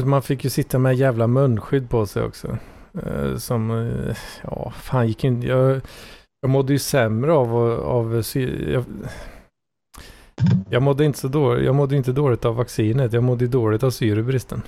Man 0.05 0.23
fick 0.23 0.45
ju 0.45 0.51
sitta 0.51 0.79
med 0.79 0.95
jävla 0.95 1.27
munskydd 1.27 1.91
på 1.91 2.07
sig 2.07 2.23
också. 2.23 2.59
Eh, 2.95 3.37
som, 3.37 3.71
eh, 3.71 4.17
ja, 4.43 4.73
fan 4.77 5.09
gick 5.09 5.25
inte, 5.25 5.47
jag, 5.47 5.81
jag 6.41 6.51
mådde 6.51 6.73
ju 6.73 6.79
sämre 6.79 7.33
av, 7.33 7.57
av 7.81 8.23
jag, 8.35 8.85
jag 10.71 10.83
mådde 10.83 11.05
inte 11.05 11.19
så 11.19 11.29
dåligt, 11.29 11.65
jag 11.65 11.75
mådde 11.75 11.97
inte 11.97 12.13
dåligt 12.13 12.45
av 12.45 12.57
vaccinet, 12.57 13.13
jag 13.13 13.23
mådde 13.23 13.47
dåligt 13.47 13.83
av 13.83 13.91
syrebristen. 13.91 14.63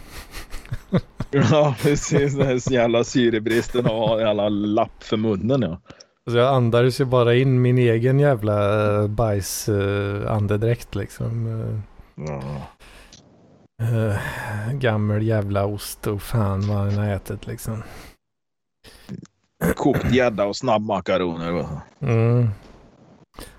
ja, 1.30 1.74
precis. 1.82 2.36
Den 2.36 2.46
här 2.46 2.72
jävla 2.72 3.04
syrebristen 3.04 3.86
och 3.86 4.20
jävla 4.20 4.48
lapp 4.48 5.02
för 5.02 5.16
munnen 5.16 5.62
ja. 5.62 5.80
Alltså 6.26 6.38
jag 6.38 6.54
andades 6.54 7.00
ju 7.00 7.04
bara 7.04 7.34
in 7.34 7.62
min 7.62 7.78
egen 7.78 8.20
jävla 8.20 8.82
uh, 9.00 9.08
bajs 9.08 9.68
uh, 9.68 10.32
andedräkt 10.32 10.94
liksom. 10.94 11.46
Ja. 12.14 12.42
uh, 13.82 14.16
gammal 14.72 15.22
jävla 15.22 15.66
ost 15.66 16.06
och 16.06 16.22
fan 16.22 16.68
vad 16.68 16.76
han 16.76 16.94
har 16.94 17.08
ätit 17.08 17.46
liksom. 17.46 17.82
Kokt 19.76 20.12
gädda 20.12 20.44
och 20.44 20.56
snabbmakaroner. 20.56 21.66
Mm. 22.00 22.48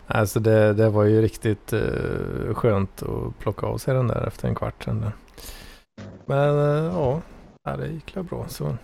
Alltså 0.08 0.40
det, 0.40 0.74
det 0.74 0.90
var 0.90 1.04
ju 1.04 1.22
riktigt 1.22 1.74
uh, 1.74 2.54
skönt 2.54 3.04
att 3.04 3.40
plocka 3.40 3.68
av 3.68 3.78
sig 3.78 3.94
den 3.94 4.08
där 4.08 4.28
efter 4.28 4.48
en 4.48 4.56
kvart 4.56 4.84
sen. 4.84 5.12
Men 6.26 6.56
uh, 6.56 7.22
ja, 7.64 7.78
det 7.78 7.88
gick 7.88 8.18
väl 8.18 8.24
bra 8.24 8.48
så. 8.48 8.78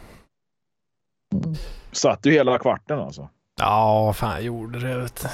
Satt 1.92 2.24
du 2.24 2.32
hela 2.32 2.58
kvarten 2.58 3.00
alltså? 3.00 3.30
Ja, 3.60 4.14
fan 4.14 4.32
jag 4.32 4.42
gjorde 4.42 4.80
det. 4.80 4.98
Vet 4.98 5.28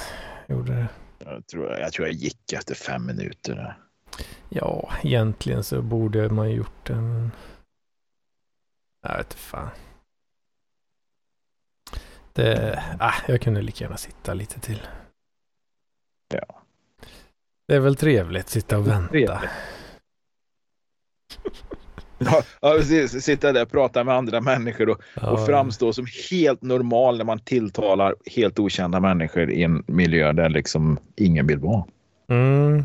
du. 0.48 0.54
Gjorde 0.54 0.72
det. 0.72 0.88
Jag 1.18 1.46
tror 1.46 1.70
jag, 1.72 1.92
tror 1.92 2.08
jag 2.08 2.16
gick 2.16 2.52
efter 2.52 2.74
fem 2.74 3.06
minuter. 3.06 3.76
Ja, 4.48 4.90
egentligen 5.02 5.64
så 5.64 5.82
borde 5.82 6.28
man 6.28 6.50
gjort 6.50 6.86
det. 6.86 6.94
Men... 6.94 7.32
Jag 9.02 9.16
vet 9.16 9.26
inte 9.26 9.36
fan. 9.36 9.68
Det, 12.36 12.82
ah, 12.98 13.14
jag 13.28 13.40
kunde 13.40 13.62
lika 13.62 13.84
gärna 13.84 13.96
sitta 13.96 14.34
lite 14.34 14.60
till. 14.60 14.80
Ja. 16.34 16.62
Det 17.68 17.74
är 17.74 17.80
väl 17.80 17.96
trevligt, 17.96 18.48
sitta 18.48 18.78
och 18.78 18.88
vänta. 18.88 19.08
Trevligt. 19.08 19.50
Ja, 22.60 22.72
precis. 22.76 23.24
Sitta 23.24 23.52
där 23.52 23.62
och 23.62 23.70
prata 23.70 24.04
med 24.04 24.14
andra 24.14 24.40
människor 24.40 24.88
och, 24.88 25.02
Ja, 25.14 25.30
och 25.30 25.46
framstå 25.46 25.92
som 25.92 26.06
helt 26.30 26.62
normal 26.62 27.18
när 27.18 27.24
man 27.24 27.38
tilltalar 27.38 28.14
helt 28.26 28.58
okända 28.58 29.00
människor 29.00 29.50
i 29.50 29.62
en 29.62 29.84
miljö 29.86 30.32
där 30.32 30.48
liksom 30.48 30.98
ingen 31.16 31.46
vill 31.46 31.58
vara. 31.58 31.84
Mm. 32.28 32.84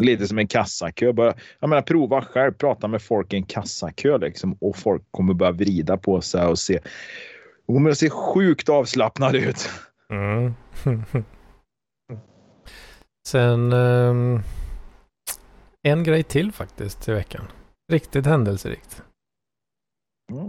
Lite 0.00 0.28
som 0.28 0.38
en 0.38 0.46
kassakö. 0.46 1.12
Bara, 1.12 1.34
jag 1.60 1.70
menar, 1.70 1.82
prova 1.82 2.22
själv, 2.22 2.52
prata 2.52 2.88
med 2.88 3.02
folk 3.02 3.32
i 3.32 3.36
en 3.36 3.42
kassakö 3.42 4.18
liksom, 4.18 4.56
och 4.60 4.76
folk 4.76 5.02
kommer 5.10 5.34
börja 5.34 5.52
vrida 5.52 5.96
på 5.96 6.20
sig 6.20 6.42
och 6.42 6.58
se. 6.58 6.78
Och 7.68 7.74
kommer 7.74 7.90
att 7.90 7.98
se 7.98 8.10
sjukt 8.10 8.68
avslappnad 8.68 9.34
ut. 9.34 9.68
Mm. 10.12 10.54
Sen 13.28 13.72
ehm, 13.72 14.40
en 15.82 16.04
grej 16.04 16.22
till 16.22 16.52
faktiskt 16.52 17.08
i 17.08 17.12
veckan. 17.12 17.44
Riktigt 17.92 18.26
händelserikt. 18.26 19.02
Mm. 20.32 20.48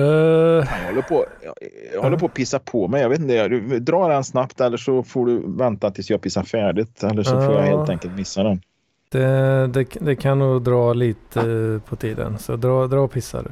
Eh, 0.00 0.04
Jag 0.06 0.86
håller, 0.86 1.02
på, 1.02 1.26
jag, 1.42 1.54
jag 1.94 2.02
håller 2.02 2.16
på 2.18 2.26
att 2.26 2.34
pissa 2.34 2.58
på 2.58 2.88
mig. 2.88 3.02
Jag 3.02 3.08
vet 3.08 3.20
inte, 3.20 3.48
du 3.48 3.80
drar 3.80 4.10
den 4.10 4.24
snabbt 4.24 4.60
eller 4.60 4.76
så 4.76 5.02
får 5.02 5.26
du 5.26 5.42
vänta 5.56 5.90
tills 5.90 6.10
jag 6.10 6.20
pissar 6.20 6.42
färdigt. 6.42 7.02
Eller 7.04 7.22
så 7.22 7.30
får 7.30 7.54
jag 7.54 7.66
Ja. 7.68 7.76
helt 7.78 7.90
enkelt 7.90 8.14
missa 8.16 8.42
den. 8.42 8.60
det, 9.10 9.66
det, 9.66 9.84
det 10.00 10.16
kan 10.16 10.38
nog 10.38 10.62
dra 10.62 10.92
lite 10.92 11.80
på 11.86 11.96
tiden. 11.96 12.38
Så 12.38 12.56
dra, 12.56 12.86
dra 12.86 13.00
och 13.00 13.12
pissa 13.12 13.42
du. 13.42 13.50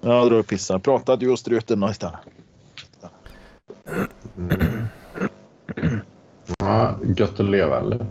Ja, 0.00 0.24
dra 0.24 0.38
och 0.38 0.46
pissa. 0.46 0.78
Prata 0.78 1.16
du 1.16 1.30
och 1.32 1.38
struten 1.38 1.80
då 1.80 1.90
istället. 1.90 2.18
Mm. 4.36 4.84
Ja, 6.58 6.98
gött 7.16 7.40
att 7.40 7.50
leva 7.50 7.80
eller? 7.80 8.06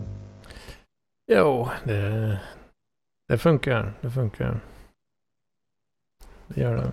Jo, 1.32 1.68
det, 1.84 2.40
det 3.28 3.38
funkar. 3.38 3.92
Det 4.00 4.10
funkar. 4.10 4.60
Det 6.46 6.60
gör 6.60 6.76
det. 6.76 6.92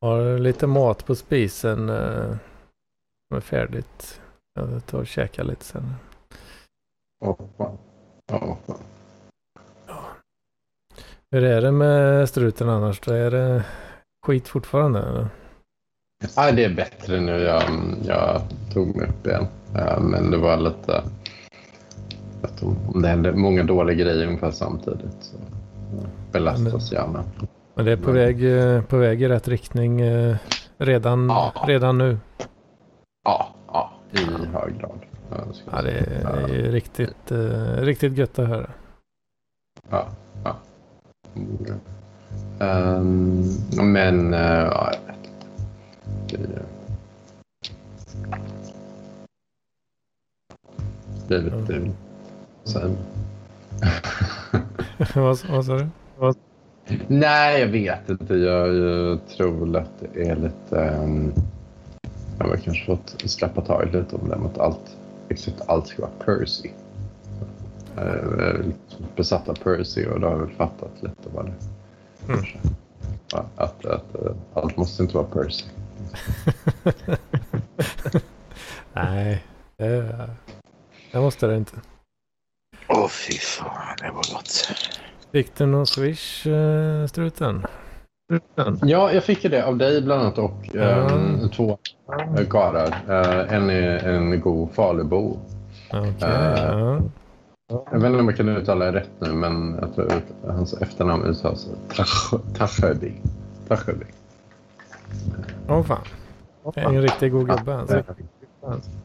Har 0.00 0.38
lite 0.38 0.66
mat 0.66 1.06
på 1.06 1.14
spisen. 1.14 1.88
eh, 1.88 2.36
Som 3.28 3.36
är 3.36 3.40
färdigt. 3.40 4.20
Jag 4.54 4.86
tar 4.86 4.98
och 4.98 5.06
käkar 5.06 5.44
lite 5.44 5.64
sen. 5.64 5.94
Ja, 7.20 7.38
fan. 7.56 7.78
Hur 11.36 11.44
är 11.44 11.60
det 11.60 11.72
med 11.72 12.28
struten 12.28 12.68
annars? 12.68 13.08
Är 13.08 13.30
det 13.30 13.64
skit 14.26 14.48
fortfarande? 14.48 14.98
Eller? 14.98 15.28
Ja, 16.36 16.52
det 16.52 16.64
är 16.64 16.74
bättre 16.74 17.20
nu. 17.20 17.32
Jag, 17.32 17.62
jag 18.04 18.40
tog 18.72 18.96
mig 18.96 19.08
upp 19.08 19.26
igen. 19.26 19.46
Men 20.00 20.30
det 20.30 20.36
var 20.36 20.56
lite... 20.56 21.02
Om 22.94 23.02
det 23.02 23.08
hände 23.08 23.32
många 23.32 23.62
dåliga 23.62 23.96
grejer 23.96 24.26
ungefär 24.26 24.50
samtidigt 24.50 25.16
så 25.20 25.36
belastas 26.32 26.92
hjärnan. 26.92 27.24
Men 27.74 27.84
det 27.84 27.92
är 27.92 27.96
på 27.96 28.10
väg, 28.12 28.58
eh, 28.58 28.82
på 28.82 28.96
väg 28.96 29.22
i 29.22 29.28
rätt 29.28 29.48
riktning 29.48 30.00
eh, 30.00 30.36
redan, 30.78 31.26
Ja. 31.28 31.52
redan 31.66 31.98
nu. 31.98 32.18
Ja, 33.24 33.54
ja, 33.66 33.92
i 34.12 34.24
hög 34.46 34.78
grad. 34.78 34.98
Ja, 35.30 35.36
Ja, 35.72 35.82
det 35.82 35.90
är, 35.90 36.46
det 36.48 36.54
är 36.66 36.72
riktigt, 36.72 37.30
eh, 37.30 37.82
riktigt 37.82 38.16
gött 38.18 38.38
att 38.38 38.48
höra. 38.48 38.70
Ja, 39.90 40.06
ja. 40.44 40.56
Mm. 41.36 41.80
Ehm, 42.60 43.92
men, 43.92 44.34
eh, 44.34 44.40
ja, 44.40 44.92
jag 44.92 45.00
vet 45.06 45.26
inte. 45.26 46.60
Det, 51.28 51.28
det 51.28 51.34
är 51.34 51.42
lite... 51.42 51.90
Sen. 52.64 52.96
vad, 55.14 55.38
vad 55.48 55.64
sa 55.64 55.76
du? 55.76 55.86
Nej, 57.06 57.60
jag 57.60 57.68
vet 57.68 58.08
inte. 58.08 58.34
Jag, 58.34 58.74
jag 58.74 59.18
tror 59.26 59.76
att 59.76 59.90
det 60.12 60.28
är 60.28 60.36
lite... 60.36 60.76
Um, 61.02 61.32
jag 62.38 62.46
har 62.46 62.56
kanske 62.56 62.86
fått 62.86 63.22
släppa 63.24 63.60
taget 63.60 63.94
lite 63.94 64.16
om 64.16 64.28
det 64.28 64.36
med 64.36 64.46
att 64.46 64.58
allt, 64.58 64.96
exakt 65.28 65.62
allt 65.66 65.86
ska 65.86 66.02
vara 66.02 66.12
Percy. 66.24 66.70
Är 67.96 68.62
lite 68.62 69.02
besatt 69.16 69.48
av 69.48 69.54
Percy 69.54 70.06
och 70.06 70.20
då 70.20 70.26
har 70.26 70.32
jag 70.34 70.46
väl 70.46 70.54
fattat 70.56 70.90
lite 71.00 71.28
vad 71.34 71.44
det 71.46 71.52
Mm. 72.28 72.36
kanske. 72.36 72.58
Ja, 73.32 73.44
Att, 73.56 73.84
att, 73.86 74.14
eh, 74.14 74.30
allt 74.54 74.76
måste 74.76 75.02
inte 75.02 75.14
vara 75.16 75.26
Percy. 75.26 75.64
Nej, 78.92 79.44
det, 79.76 80.28
det 81.12 81.20
måste 81.20 81.46
det 81.46 81.56
inte. 81.56 81.76
Åh 82.88 83.08
fy 83.08 83.32
fan, 83.38 83.96
det 83.98 84.06
var 84.10 84.34
gott. 84.34 84.68
Fick 85.32 85.56
du 85.56 85.66
någon 85.66 85.86
swish, 85.86 86.46
eh, 86.46 87.06
struten? 87.06 87.66
Ja, 88.82 89.12
jag 89.12 89.24
fick 89.24 89.44
ju 89.44 89.50
det 89.50 89.66
av 89.66 89.76
dig 89.76 90.02
bland 90.02 90.22
annat 90.22 90.38
och 90.38 90.68
Ja. 90.72 90.80
ehm, 90.82 91.48
två 91.48 91.78
eh, 92.38 92.46
karlar. 92.46 92.86
Eh, 93.08 93.52
en 93.54 93.70
är 93.70 94.08
en 94.08 94.40
god 94.40 94.70
Falubo. 94.74 95.38
Eh, 95.92 96.12
ja. 96.20 97.00
Jag 97.68 97.84
vet 98.00 98.04
inte 98.04 98.18
om 98.20 98.28
jag 98.28 98.36
kan 98.36 98.48
uttala 98.48 98.84
det 98.84 98.92
rätt 99.00 99.10
nu, 99.18 99.32
men 99.32 99.78
jag 99.80 99.94
tror 99.94 100.06
att 100.06 100.52
hans 100.54 100.74
efternamn 100.74 101.24
uttalas. 101.24 101.68
Tashöbi. 102.58 103.14
Åh 105.68 105.82
fan. 105.82 105.98
En 106.74 107.02
riktigt 107.02 107.32
god 107.32 107.48
gubbe 107.48 107.76
alltså. 107.76 108.02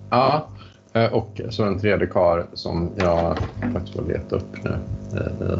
Ja, 0.09 0.47
eh, 0.93 1.13
och 1.13 1.41
så 1.49 1.63
en 1.63 1.79
tredje 1.79 2.07
kar 2.07 2.45
som 2.53 2.89
jag 2.95 3.37
faktiskt 3.73 3.95
får 3.95 4.03
leta 4.03 4.35
upp 4.35 4.63
nu. 4.63 4.77
Eh, 5.13 5.51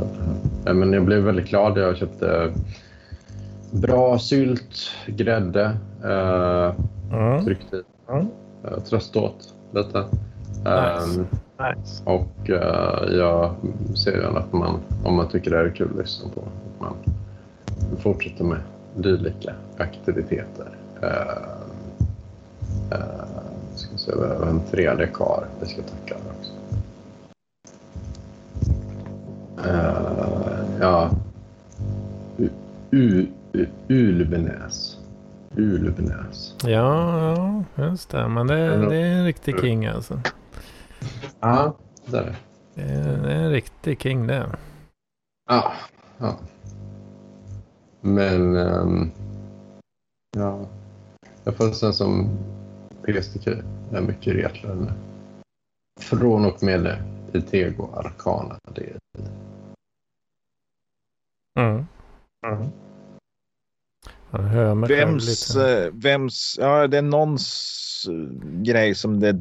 eh, 0.67 0.73
Men 0.73 0.93
jag 0.93 1.05
blev 1.05 1.23
väldigt 1.23 1.49
glad. 1.49 1.77
Jag 1.77 1.97
köpte 1.97 2.51
bra 3.71 4.19
sylt, 4.19 4.75
grädde, 5.07 5.77
Mm. 7.11 7.45
tryckte 7.45 7.75
i, 7.75 7.81
eh, 8.63 8.79
tröst 8.79 9.15
åt 9.15 9.53
lite. 9.71 10.03
Nice. 10.63 11.25
Eh, 11.61 12.13
Och 12.13 12.49
eh, 12.49 13.17
jag 13.17 13.55
ser 13.95 14.11
gärna 14.11 14.39
att 14.39 14.53
man, 14.53 14.79
om 15.03 15.15
man 15.15 15.27
tycker 15.27 15.51
det 15.51 15.57
här 15.57 15.63
är 15.63 15.69
kul 15.69 15.89
att 15.91 15.97
lyssna 15.97 16.29
på, 16.29 16.41
att 16.41 16.81
man 16.81 16.93
fortsätter 17.97 18.43
med 18.43 18.59
dylika 18.95 19.53
aktiviteter. 19.77 20.67
Uh, 21.03 21.09
uh, 22.91 23.41
ska 23.75 23.97
se, 23.97 24.11
vi 24.15 24.27
har 24.27 24.47
en 24.47 24.61
tredje 24.71 25.07
kar 25.07 25.45
vi 25.59 25.65
ska 25.65 25.81
tacka 25.81 26.15
också. 26.39 26.51
Uh, 29.69 30.79
ja. 30.79 31.09
U, 32.91 33.27
U, 33.53 33.65
Ulvenäs. 33.87 34.97
Ulvenäs. 35.55 36.55
Ja, 36.63 37.63
ja, 37.75 37.83
just 37.83 38.09
det. 38.09 38.27
Men 38.27 38.47
det, 38.47 38.87
det 38.89 38.95
är 38.95 39.17
en 39.17 39.25
riktig 39.25 39.59
king 39.61 39.85
alltså. 39.85 40.19
Ja, 41.41 41.77
det 42.05 42.17
är 42.17 42.23
det. 42.23 42.35
Det 42.75 42.81
är, 42.81 43.17
det 43.17 43.31
är 43.33 43.35
en 43.35 43.51
riktig 43.51 44.01
king 44.01 44.27
det. 44.27 44.55
Ja, 45.49 45.73
ja. 46.17 46.39
Men... 48.01 48.55
Um, 48.55 49.11
ja. 50.37 50.65
Jag 51.43 51.55
får 51.55 51.71
sen 51.71 51.93
som 51.93 52.29
PSTQ 53.03 53.47
är 53.91 54.01
mycket 54.01 54.35
nu. 54.63 54.91
Från 55.99 56.45
och 56.45 56.63
med 56.63 57.03
i 57.33 57.41
Tego 57.41 57.89
Arcana. 57.93 58.59
Det 58.75 58.81
är 58.81 58.97
Mm. 61.59 61.85
Mm. 62.47 62.71
Vems, 64.87 65.55
eh, 65.55 65.91
vems, 65.93 66.55
ja 66.59 66.87
det 66.87 66.97
är 66.97 67.01
någons 67.01 68.05
eh, 68.09 68.51
grej 68.61 68.95
som 68.95 69.19
det 69.19 69.35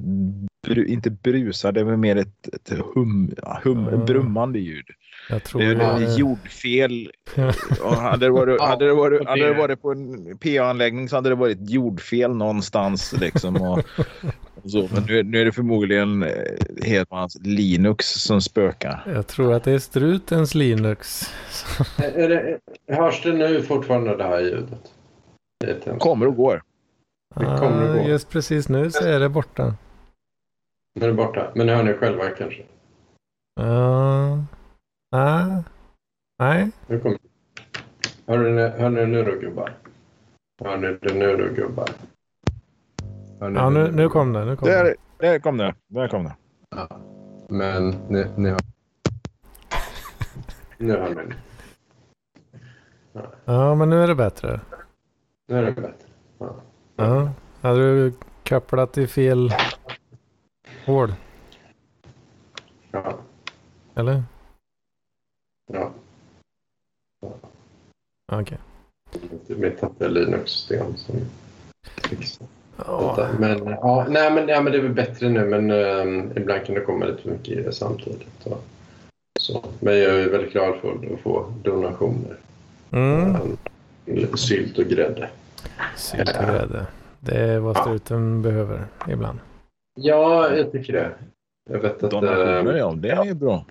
bru, 0.67 0.87
inte 0.87 1.11
brusar, 1.11 1.73
det 1.73 1.81
är 1.81 1.85
mer 1.97 2.17
ett, 2.17 2.49
ett 2.55 2.79
hum, 2.95 3.35
hum, 3.65 3.89
Mm. 3.89 4.05
brummande 4.07 4.59
ljud. 4.59 4.85
Jag 5.31 5.45
tror 5.45 5.61
Det 5.61 5.67
är 5.67 6.01
är... 6.03 6.19
jordfel. 6.19 7.11
Och 7.83 7.95
hade, 7.97 8.27
det 8.27 8.31
varit, 8.31 8.61
hade, 8.61 8.87
det 8.87 8.95
varit, 8.95 9.29
hade 9.29 9.47
det 9.47 9.55
varit 9.55 9.83
på 9.83 9.91
en 9.93 10.39
PA-anläggning 10.39 11.09
så 11.09 11.17
hade 11.17 11.29
det 11.29 11.35
varit 11.35 11.61
ett 11.61 11.71
jordfel 11.71 12.35
någonstans. 12.35 13.13
Liksom, 13.21 13.57
och, 13.63 13.79
och 14.63 14.71
så. 14.71 14.89
Men 14.95 15.03
nu, 15.03 15.23
nu 15.23 15.41
är 15.41 15.45
det 15.45 15.53
förmodligen 15.53 16.23
eh, 16.23 16.31
Hedmans 16.85 17.39
Linux 17.41 18.07
som 18.07 18.41
spökar. 18.41 19.03
Jag 19.15 19.27
tror 19.27 19.55
att 19.55 19.65
det 19.65 19.73
är 19.73 19.79
strutens 19.79 20.55
Linux. 20.55 21.23
Är 21.99 22.29
det, 22.29 22.59
hörs 22.97 23.23
det 23.23 23.33
nu 23.33 23.63
fortfarande 23.63 24.17
det 24.17 24.25
här 24.25 24.41
ljudet? 24.41 24.69
Det 25.61 25.99
Kommer 25.99 26.27
och 26.27 26.37
går. 26.37 26.63
Det 27.35 27.45
kommer 27.45 27.85
att 27.85 27.91
Ah, 27.97 28.03
gå. 28.03 28.09
just 28.09 28.31
precis 28.31 28.69
nu 28.69 28.91
så 28.91 29.05
är 29.05 29.21
det 29.21 29.29
borta. 29.29 29.75
Nu 30.95 31.05
är 31.05 31.09
det 31.09 31.15
borta. 31.15 31.53
Men 31.55 31.69
hör 31.69 31.83
ni 31.83 31.95
själva 31.95 32.31
kanske? 32.31 32.63
Ja. 33.55 34.45
Ah. 35.11 35.47
Nej. 36.39 36.71
Nu 36.87 37.01
kommer 37.01 37.19
Hör 38.27 38.39
ni, 38.39 38.61
hör 38.63 38.91
ni 38.91 39.07
nu 39.07 39.25
då 39.25 39.33
gubbar? 39.41 39.73
Hör 40.65 40.77
ni 40.77 40.99
det 41.01 41.15
nu 41.15 41.37
då 41.37 41.55
gubbar? 41.55 41.89
Hör 43.41 43.51
ni 43.51 43.59
Ja, 43.59 43.65
det 43.65 43.71
nu, 43.71 43.93
nu 43.93 44.09
kom 44.09 44.33
det. 44.33 44.45
Nu 44.45 44.57
kom 44.57 44.69
det. 44.69 44.75
Där, 44.75 44.95
där 45.19 45.39
kom 45.39 45.57
det. 45.57 45.75
Där 45.89 46.09
kom 46.09 46.25
det. 46.25 46.37
Ja. 46.71 46.89
Men 47.49 47.89
ni, 47.91 48.27
ni 48.37 48.49
hör... 48.51 48.59
Nu 50.79 50.93
hör 50.97 51.15
ni. 51.15 51.35
Ja, 53.45 53.75
men 53.75 53.91
nu 53.91 54.03
är 54.03 54.07
det 54.07 54.15
bättre. 54.15 54.61
Nu 55.49 55.59
är 55.59 55.63
det 55.63 55.73
bättre. 55.73 56.09
Ja. 56.39 56.55
Ja. 56.97 57.31
Hade 57.61 57.79
du 57.79 58.13
kopplat 58.49 58.99
i 58.99 59.07
fel 59.07 59.55
hål? 60.91 61.15
Ja. 62.91 63.19
Eller? 63.95 64.23
ja. 65.73 65.91
Okej. 68.33 68.59
Mitt 69.47 69.81
hette 69.81 70.09
Linux-system 70.09 70.97
som 70.97 71.17
fixar 72.09 72.47
Ja. 72.87 73.29
Men, 73.39 73.67
ja, 73.67 74.07
nej, 74.09 74.33
men, 74.33 74.49
ja, 74.49 74.61
men 74.61 74.73
det 74.73 74.79
är 74.79 74.83
väl 74.83 74.93
bättre 74.93 75.29
nu, 75.29 75.45
men 75.45 75.71
um, 75.71 76.33
ibland 76.37 76.67
kan 76.67 76.75
det 76.75 76.81
komma 76.81 77.05
lite 77.05 77.29
mycket 77.29 77.49
i 77.49 77.63
det 77.63 77.73
samtidigt. 77.73 78.47
Och, 78.47 78.65
så. 79.41 79.65
Men 79.81 79.99
jag 79.99 80.15
är 80.15 80.29
väldigt 80.29 80.53
glad 80.53 80.75
för 80.81 80.93
att 81.15 81.21
få 81.21 81.53
donationer. 81.63 82.37
Mm. 82.91 83.37
Um, 83.37 84.37
sylt 84.37 84.79
och 84.79 84.85
grädde. 84.85 85.31
Sylt 85.97 86.37
och 86.39 86.45
grädde. 86.45 86.87
Det 87.21 87.39
är 87.39 87.59
vad 87.59 87.77
struten 87.77 88.43
behöver 88.43 88.85
ibland. 89.09 89.39
Ja, 89.95 90.51
jag 90.57 90.73
tycker 90.73 90.93
det. 90.93 91.11
Jag 91.71 91.79
vet 91.79 92.03
att... 92.03 92.11
Donationer, 92.11 92.73
eh, 92.75 92.79
ja. 92.79 92.93
Det 92.97 93.11
är 93.11 93.25
ju 93.25 93.35
bra. 93.35 93.65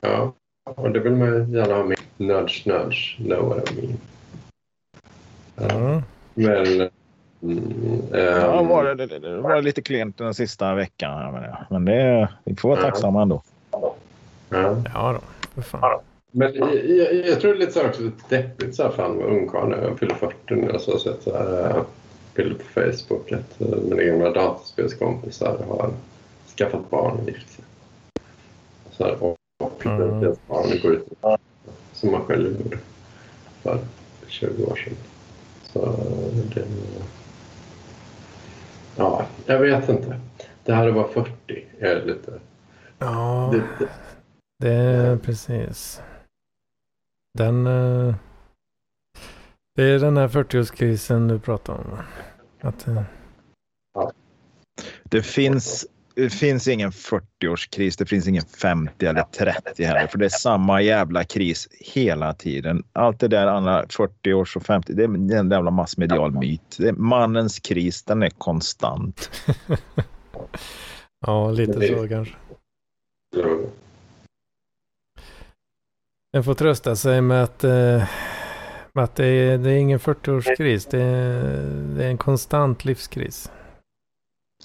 Ja, 0.00 0.32
och 0.64 0.90
det 0.90 1.00
vill 1.00 1.12
man 1.12 1.28
ju 1.28 1.56
gärna 1.58 1.74
ha 1.74 1.84
med. 1.84 1.98
Nudge, 2.16 2.66
nudge, 2.66 3.16
know 3.16 3.48
what 3.48 3.72
I 3.72 3.74
mean. 3.86 3.98
Ja. 5.56 6.02
Men... 6.34 6.88
Mm, 7.42 7.62
Ja, 8.12 8.58
ehm, 8.60 8.66
var 8.68 8.94
det, 8.94 9.06
det 9.18 9.36
var 9.40 9.62
lite 9.62 9.82
klent 9.82 10.18
den 10.18 10.34
sista 10.34 10.74
veckan. 10.74 11.12
här 11.18 11.32
med 11.32 11.42
det. 11.42 11.66
Men 11.70 11.84
det, 11.84 12.28
vi 12.44 12.56
får 12.56 12.68
vara 12.68 12.78
Ja. 12.80 12.84
tacksamma 12.84 13.22
ändå. 13.22 13.42
ja. 13.70 14.76
Ja 14.94 15.12
då. 15.12 15.20
För 15.54 15.62
fan. 15.62 16.00
Men 16.30 16.54
jag, 16.54 16.74
jag, 16.74 17.14
jag 17.26 17.40
tror 17.40 17.52
det 17.52 17.58
är 17.58 17.60
lite 17.60 17.72
så 17.72 17.80
här 17.80 17.88
också 17.88 18.02
lite 18.02 18.36
deppigt 18.36 18.74
så 18.74 18.82
här 18.82 18.90
fan 18.90 19.16
med 19.16 19.26
ungkarl 19.26 19.68
nu. 19.68 19.76
Jag 19.82 19.98
fyller 19.98 20.14
40 20.14 20.54
nu 20.54 20.68
och 20.70 20.80
så 20.80 20.90
har 20.90 20.94
jag 20.94 21.00
sett 21.00 21.22
så 21.22 21.36
här 21.38 21.82
bilder 22.34 22.54
på 22.54 22.64
Facebook 22.64 23.32
att 23.32 23.60
äh, 23.60 23.68
mina 23.68 24.02
gamla 24.02 24.30
dataspelskompisar 24.30 25.64
har 25.68 25.92
skaffat 26.56 26.90
barn 26.90 27.16
och 27.20 27.28
gift 27.28 27.52
sig. 27.52 27.64
Så 28.90 29.04
här, 29.04 29.22
och, 29.22 29.36
och 29.64 29.86
Mm. 29.86 30.20
deras 30.20 30.38
barn 30.48 30.80
går 30.82 30.92
ut 30.92 31.08
som 31.92 32.10
man 32.10 32.24
själv 32.24 32.60
gjorde 32.62 32.78
för 33.62 33.78
20 34.28 34.64
år 34.64 34.76
sedan. 34.76 34.94
Så 35.62 35.96
det... 36.54 36.64
Ja, 38.96 39.26
jag 39.46 39.58
vet 39.58 39.88
inte. 39.88 40.20
Det 40.64 40.72
här 40.74 40.88
att 40.88 40.94
vara 40.94 41.08
40 41.08 41.64
är 41.78 42.04
lite... 42.06 42.32
Ja, 42.98 43.52
lite 43.52 43.92
det 44.58 44.72
är 44.72 45.16
precis. 45.16 46.02
Den... 47.38 47.66
Det 49.76 49.84
är 49.84 49.98
den 49.98 50.16
här 50.16 50.28
40-årskrisen 50.28 51.28
du 51.28 51.38
pratar 51.38 51.74
om. 51.74 51.98
Att, 52.60 52.88
eh, 52.88 53.02
Det 55.04 55.22
finns, 55.22 55.86
det 56.14 56.30
finns 56.30 56.68
ingen 56.68 56.90
40-årskris, 56.90 57.98
det 57.98 58.06
finns 58.06 58.28
ingen 58.28 58.42
50 58.42 59.06
eller 59.06 59.22
30 59.22 59.84
heller. 59.84 60.06
För 60.06 60.18
det 60.18 60.24
är 60.24 60.28
samma 60.28 60.82
jävla 60.82 61.24
kris 61.24 61.68
hela 61.70 62.34
tiden. 62.34 62.84
Allt 62.92 63.20
det 63.20 63.28
där 63.28 63.46
andra 63.46 63.86
40 63.88 64.32
års 64.32 64.56
och 64.56 64.62
50, 64.62 64.92
det 64.92 65.02
är 65.02 65.08
en 65.08 65.50
jävla 65.50 65.70
massmedial 65.70 66.32
myt. 66.32 66.76
Det 66.78 66.88
är 66.88 66.92
mannens 66.92 67.60
kris, 67.60 68.02
den 68.02 68.22
är 68.22 68.30
konstant. 68.30 69.30
ja, 71.26 71.50
lite 71.50 71.88
så 71.88 72.08
kanske. 72.08 72.34
så... 73.34 73.66
En 76.32 76.44
får 76.44 76.54
trösta 76.54 76.96
sig 76.96 77.20
med 77.20 77.42
att, 77.42 77.64
eh, 77.64 78.08
att 79.02 79.16
det, 79.16 79.26
är, 79.26 79.58
det 79.58 79.70
är 79.70 79.76
ingen 79.76 79.98
40-årskris. 79.98 80.88
Det 80.90 81.02
är, 81.02 81.42
det 81.96 82.04
är 82.04 82.08
en 82.08 82.18
konstant 82.18 82.84
livskris. 82.84 83.50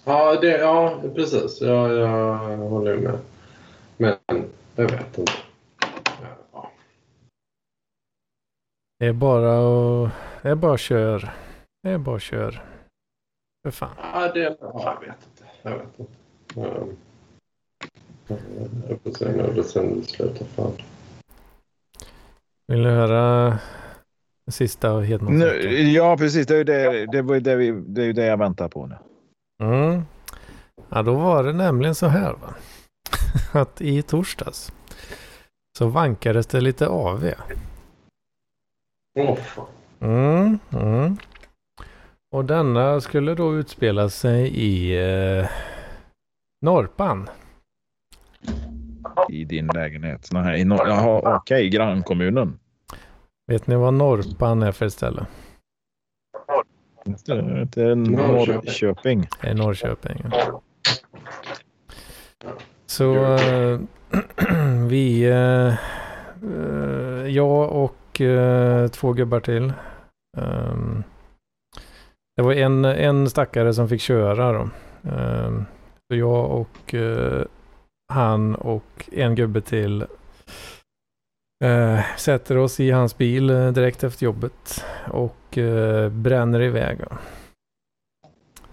Ja, 0.06 0.40
det, 0.42 0.58
ja 0.58 1.02
precis. 1.16 1.62
Jag, 1.62 1.94
jag 1.94 2.38
håller 2.58 2.98
med. 2.98 3.20
Men 3.98 4.16
jag 4.76 4.92
vet 4.92 5.18
inte. 5.18 5.32
Ja. 6.54 6.72
Det 9.00 9.06
är 9.06 9.14
bara 9.14 9.58
att... 10.06 10.12
Det 10.42 10.50
är 10.50 10.56
bara 10.56 10.78
kör. 10.78 11.34
Det 11.84 11.90
är 11.90 11.98
bara 11.98 12.20
kör. 12.20 12.64
För 13.64 13.72
fan. 13.72 13.96
Ja, 14.14 14.32
det, 14.34 14.58
ja, 14.62 14.98
jag 15.02 15.08
vet 15.08 15.18
inte. 15.26 15.52
Jag 15.62 15.72
vet 15.72 16.00
inte. 16.00 16.14
Um, 16.56 16.98
jag 18.90 19.02
får 19.02 19.12
se 19.12 19.32
när 19.32 19.54
det 19.54 19.64
sen 19.64 20.04
slutar. 20.04 20.46
Fan. 20.46 20.72
Vill 22.68 22.84
du 22.84 22.90
höra 22.90 23.60
sista 24.52 25.00
Hedman? 25.00 25.44
Ja, 25.94 26.18
precis. 26.18 26.48
Det 26.48 26.54
är 26.54 26.58
ju 26.58 26.64
det, 26.64 27.06
det, 27.06 27.22
var 27.22 27.36
ju 27.36 27.42
det, 27.42 27.56
vi, 27.56 27.72
det, 27.72 28.04
är 28.04 28.14
det 28.14 28.26
jag 28.26 28.38
väntar 28.38 28.68
på 28.70 28.86
nu. 28.88 28.96
Mm. 29.64 30.02
Ja, 30.90 31.02
då 31.02 31.14
var 31.14 31.44
det 31.44 31.54
nämligen 31.54 31.96
så 31.96 32.08
här 32.08 32.34
va. 32.34 32.54
Att 33.62 33.82
i 33.82 34.02
torsdags 34.02 34.72
så 35.78 35.88
vankades 35.88 36.48
det 36.48 36.62
lite 36.62 36.88
AV. 36.88 37.34
Mm, 40.00 40.60
mm. 40.74 41.18
Och 42.32 42.46
denna 42.46 43.02
skulle 43.02 43.36
då 43.36 43.56
utspela 43.56 44.10
sig 44.10 44.48
i 44.48 44.98
eh, 45.40 45.50
Norpan. 46.62 47.30
I 49.30 49.46
din 49.46 49.68
lägenhet. 49.68 50.30
Nej, 50.32 50.62
i 50.62 50.64
Nor- 50.64 50.88
Jaha, 50.88 51.38
okej. 51.38 51.70
Grannkommunen. 51.70 52.59
Vet 53.50 53.68
ni 53.68 53.76
vad 53.76 53.94
Norpan 53.94 54.64
är 54.64 54.72
för 54.72 54.90
ställe? 54.90 55.26
Det 57.26 57.82
är 57.82 57.96
Norrköping. 57.96 59.28
Det 59.42 59.48
är 59.48 59.56
Norrköping. 59.56 60.26
ja. 60.32 60.62
Så 62.86 63.26
eh, 63.26 63.80
vi, 64.90 65.24
eh, 65.24 65.74
jag 67.28 67.72
och 67.72 68.22
eh, 68.22 68.88
två 68.88 69.14
gubbar 69.14 69.40
till 69.40 69.74
Um, 70.38 71.04
det 72.36 72.42
var 72.42 72.54
en, 72.54 72.86
en 72.86 73.30
stackare 73.30 73.74
som 73.74 73.90
fick 73.90 74.02
köra 74.02 74.52
då. 74.52 74.70
Um, 75.02 75.66
så 76.08 76.16
jag 76.16 76.52
och 76.52 76.96
han 78.14 78.56
och 78.56 79.10
en 79.12 79.36
gubbe 79.36 79.62
till 79.62 80.06
uh, 81.64 82.02
sätter 82.18 82.58
oss 82.58 82.80
i 82.80 82.92
hans 82.92 83.18
bil 83.18 83.50
eh, 83.50 83.72
direkt 83.72 84.04
efter 84.04 84.26
jobbet 84.26 84.86
och 85.08 85.58
eh, 85.58 86.10
bränner 86.10 86.62
iväg 86.62 87.00
uh, 87.00 87.18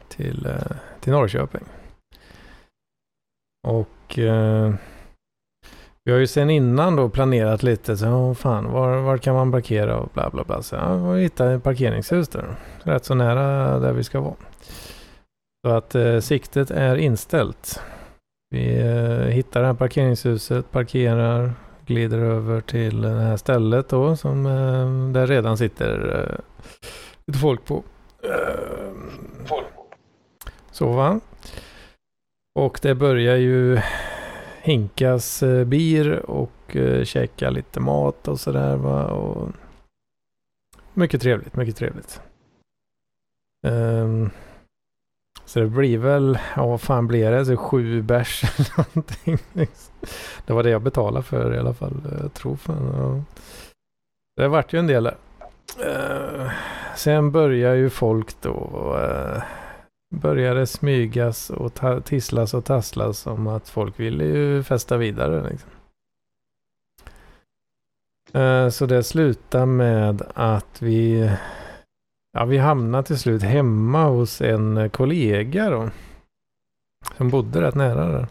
till, 0.08 0.48
till 1.00 1.12
Norrköping. 1.12 1.64
Och 3.68 4.18
vi 6.04 6.12
har 6.12 6.18
ju 6.18 6.26
sen 6.26 6.50
innan 6.50 6.96
då 6.96 7.08
planerat 7.08 7.62
lite 7.62 7.96
så, 7.96 8.06
oh, 8.06 8.34
fan, 8.34 8.72
var, 8.72 8.96
var 8.96 9.18
kan 9.18 9.34
man 9.34 9.52
parkera 9.52 9.98
och 9.98 10.10
bla 10.14 10.30
bla 10.30 10.44
bla. 10.44 10.62
Så 10.62 10.76
ja, 10.76 11.10
vi 11.10 11.22
hittade 11.22 11.54
ett 11.54 11.62
parkeringshus 11.62 12.28
där. 12.28 12.56
Rätt 12.82 13.04
så 13.04 13.14
nära 13.14 13.78
där 13.78 13.92
vi 13.92 14.04
ska 14.04 14.20
vara. 14.20 14.34
Så 15.66 15.72
att 15.72 16.24
siktet 16.24 16.70
är 16.70 16.96
inställt. 16.96 17.82
Vi 18.50 18.62
hittar 19.30 19.60
det 19.60 19.66
här 19.66 19.74
parkeringshuset, 19.74 20.70
parkerar, 20.70 21.52
glider 21.86 22.18
över 22.18 22.60
till 22.60 23.02
det 23.02 23.08
här 23.08 23.36
stället 23.36 23.88
då 23.88 24.16
som 24.16 24.46
eh, 24.46 25.12
där 25.12 25.26
redan 25.26 25.58
sitter 25.58 26.20
eh, 26.20 26.38
lite 27.26 27.38
folk 27.38 27.64
på. 27.64 27.82
Eh, 28.22 29.60
så 30.70 30.92
va. 30.92 31.20
Och 32.54 32.78
det 32.82 32.94
börjar 32.94 33.36
ju 33.36 33.78
hinkas 34.62 35.42
bir 35.66 36.30
och 36.30 36.76
käka 37.04 37.50
lite 37.50 37.80
mat 37.80 38.28
och 38.28 38.40
sådär. 38.40 38.86
Och 39.12 39.48
mycket 40.94 41.20
trevligt, 41.20 41.56
mycket 41.56 41.76
trevligt. 41.76 42.20
Um, 43.66 44.30
så 45.46 45.60
det 45.60 45.66
blir 45.66 45.98
väl, 45.98 46.38
ja 46.56 46.66
vad 46.66 46.80
fan 46.80 47.06
blir 47.06 47.30
det? 47.30 47.46
Så 47.46 47.56
sju 47.56 48.02
bärs 48.02 48.44
eller 48.58 48.78
någonting. 48.78 49.38
Liksom. 49.52 49.94
Det 50.46 50.52
var 50.52 50.62
det 50.62 50.70
jag 50.70 50.82
betalade 50.82 51.22
för 51.22 51.54
i 51.54 51.58
alla 51.58 51.74
fall. 51.74 52.02
Eh, 52.12 52.18
jag 52.22 52.34
tror 52.34 52.56
fan. 52.56 52.94
ja. 52.96 53.22
Det 54.36 54.48
vart 54.48 54.72
ju 54.72 54.78
en 54.78 54.86
del 54.86 55.04
där. 55.04 55.16
Uh, 55.86 56.50
sen 56.96 57.32
börjar 57.32 57.74
ju 57.74 57.90
folk 57.90 58.40
då 58.40 58.54
uh, 58.98 59.42
började 60.14 60.66
smygas 60.66 61.50
och 61.50 61.72
tisslas 62.04 62.54
och 62.54 62.64
tasslas 62.64 63.26
om 63.26 63.46
att 63.46 63.68
folk 63.68 64.00
ville 64.00 64.24
ju 64.24 64.62
festa 64.62 64.96
vidare. 64.96 65.50
Liksom. 65.50 65.70
Så 68.70 68.86
det 68.86 69.02
slutade 69.02 69.66
med 69.66 70.22
att 70.34 70.82
vi, 70.82 71.30
ja, 72.36 72.44
vi 72.44 72.58
hamnade 72.58 73.04
till 73.04 73.18
slut 73.18 73.42
hemma 73.42 74.04
hos 74.04 74.40
en 74.40 74.90
kollega 74.90 75.70
då. 75.70 75.90
Som 77.16 77.30
bodde 77.30 77.60
rätt 77.62 77.74
nära 77.74 78.06
där. 78.06 78.26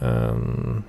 Um, 0.00 0.82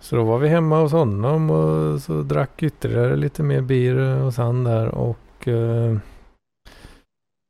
så 0.00 0.16
då 0.16 0.24
var 0.24 0.38
vi 0.38 0.48
hemma 0.48 0.80
hos 0.80 0.92
honom 0.92 1.50
och 1.50 2.02
så 2.02 2.22
drack 2.22 2.62
ytterligare 2.62 3.16
lite 3.16 3.42
mer 3.42 3.60
bir 3.60 4.16
hos 4.16 4.36
han 4.36 4.64
där 4.64 4.88
och 4.88 5.46
uh, 5.46 5.98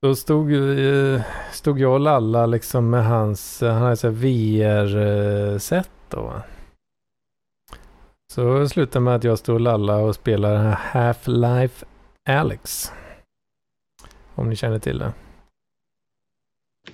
då 0.02 0.14
stod, 0.14 0.52
eh, 0.52 1.22
stod 1.52 1.80
jag 1.80 1.92
och 1.92 2.00
Lalla 2.00 2.46
liksom 2.46 2.90
med 2.90 3.04
hans, 3.04 3.60
han 3.60 3.82
hade 3.82 4.10
VR-set 4.10 5.90
då. 6.08 6.32
Så 8.32 8.58
det 8.58 8.68
slutade 8.68 9.04
med 9.04 9.14
att 9.14 9.24
jag 9.24 9.38
stod 9.38 9.54
och 9.54 9.60
Lalla 9.60 9.96
och 9.96 10.14
spelade 10.14 10.78
Half-Life 10.92 11.84
Alex. 12.28 12.92
Om 14.34 14.48
ni 14.48 14.56
känner 14.56 14.78
till 14.78 14.98
det. 14.98 15.12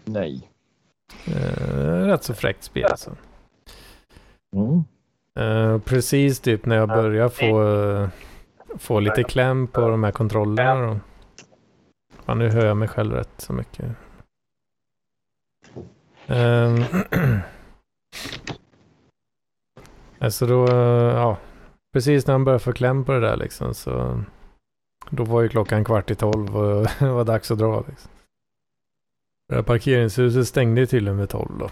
Nej. 0.05 0.51
Uh, 1.28 2.07
rätt 2.07 2.22
så 2.22 2.35
fräckt 2.35 2.62
spel 2.62 2.85
alltså. 2.85 3.16
Mm. 4.57 4.85
Uh, 5.41 5.78
precis 5.78 6.41
typ 6.41 6.66
när 6.66 6.76
jag 6.76 6.89
börjar 6.89 7.28
få, 7.28 7.62
uh, 7.62 8.09
få 8.78 9.01
lite 9.01 9.22
kläm 9.22 9.66
på 9.66 9.80
de 9.80 10.05
här 10.05 10.12
kontrollerna. 10.12 10.87
Då. 10.87 11.01
Ja, 12.26 12.35
nu 12.35 12.51
hör 12.51 12.66
jag 12.66 12.76
mig 12.76 12.89
själv 12.89 13.12
rätt 13.12 13.35
så 13.41 13.53
mycket. 13.53 13.85
Um, 16.26 16.85
alltså 20.18 20.47
då, 20.47 20.66
ja, 21.14 21.39
precis 21.93 22.26
när 22.26 22.35
han 22.35 22.45
började 22.45 22.64
få 22.64 22.72
kläm 22.72 23.05
på 23.05 23.12
det 23.12 23.20
där 23.20 23.37
liksom 23.37 23.74
så 23.74 24.24
då 25.11 25.24
var 25.24 25.42
ju 25.42 25.48
klockan 25.48 25.84
kvart 25.84 26.11
i 26.11 26.14
tolv 26.14 26.57
och 26.57 26.86
det 26.98 27.07
var 27.12 27.24
dags 27.24 27.50
att 27.50 27.59
dra 27.59 27.84
liksom. 27.88 28.11
Det 29.48 29.55
här 29.55 29.62
parkeringshuset 29.62 30.48
stängde 30.48 30.80
ju 30.80 30.86
tydligen 30.86 31.18
vid 31.18 31.28
tolv 31.28 31.59
då. 31.59 31.68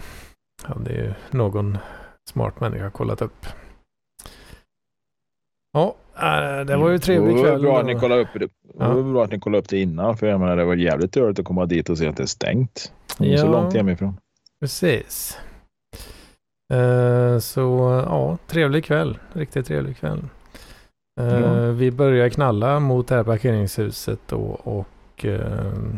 Hade 0.63 0.93
ju 0.93 1.13
någon 1.31 1.77
smart 2.29 2.59
människa 2.59 2.89
kollat 2.89 3.21
upp. 3.21 3.45
Ja, 5.73 5.95
äh, 6.15 6.65
det 6.65 6.77
var 6.77 6.89
ju 6.89 6.99
trevlig 6.99 7.37
kväll. 7.37 7.61
Det 7.61 7.67
var 7.67 7.73
bra 7.73 7.79
att 7.79 7.85
ni 7.85 7.99
kollade 7.99 8.21
upp 8.21 8.27
det. 8.33 8.39
Det 8.39 8.87
var 8.87 9.13
bra 9.13 9.23
att 9.23 9.31
ni 9.31 9.39
kollade 9.39 9.59
upp 9.61 9.69
det 9.69 9.81
innan. 9.81 10.17
För 10.17 10.27
jag 10.27 10.39
menar, 10.39 10.57
det 10.57 10.65
var 10.65 10.75
jävligt 10.75 11.11
törligt 11.11 11.39
att 11.39 11.45
komma 11.45 11.65
dit 11.65 11.89
och 11.89 11.97
se 11.97 12.07
att 12.07 12.17
det 12.17 12.23
är 12.23 12.27
stängt. 12.27 12.91
Ja, 13.17 13.37
så 13.37 13.47
långt 13.47 13.73
hemifrån. 13.73 14.17
Precis. 14.59 15.37
Uh, 16.73 17.39
så 17.39 18.03
ja, 18.07 18.37
trevlig 18.47 18.85
kväll. 18.85 19.17
Riktigt 19.33 19.65
trevlig 19.65 19.97
kväll. 19.97 20.23
Ja. 21.15 21.71
Vi 21.71 21.91
börjar 21.91 22.29
knalla 22.29 22.79
mot 22.79 23.07
det 23.07 23.15
här 23.15 23.23
parkeringshuset 23.23 24.19
då 24.27 24.41
och 24.63 25.25
uh, 25.25 25.95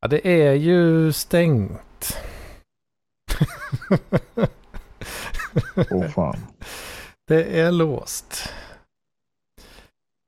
ja, 0.00 0.08
det 0.08 0.28
är 0.28 0.52
ju 0.52 1.12
stängt. 1.12 2.18
Åh 5.76 5.84
oh, 5.90 6.08
fan. 6.08 6.36
Det 7.26 7.60
är 7.60 7.72
låst. 7.72 8.52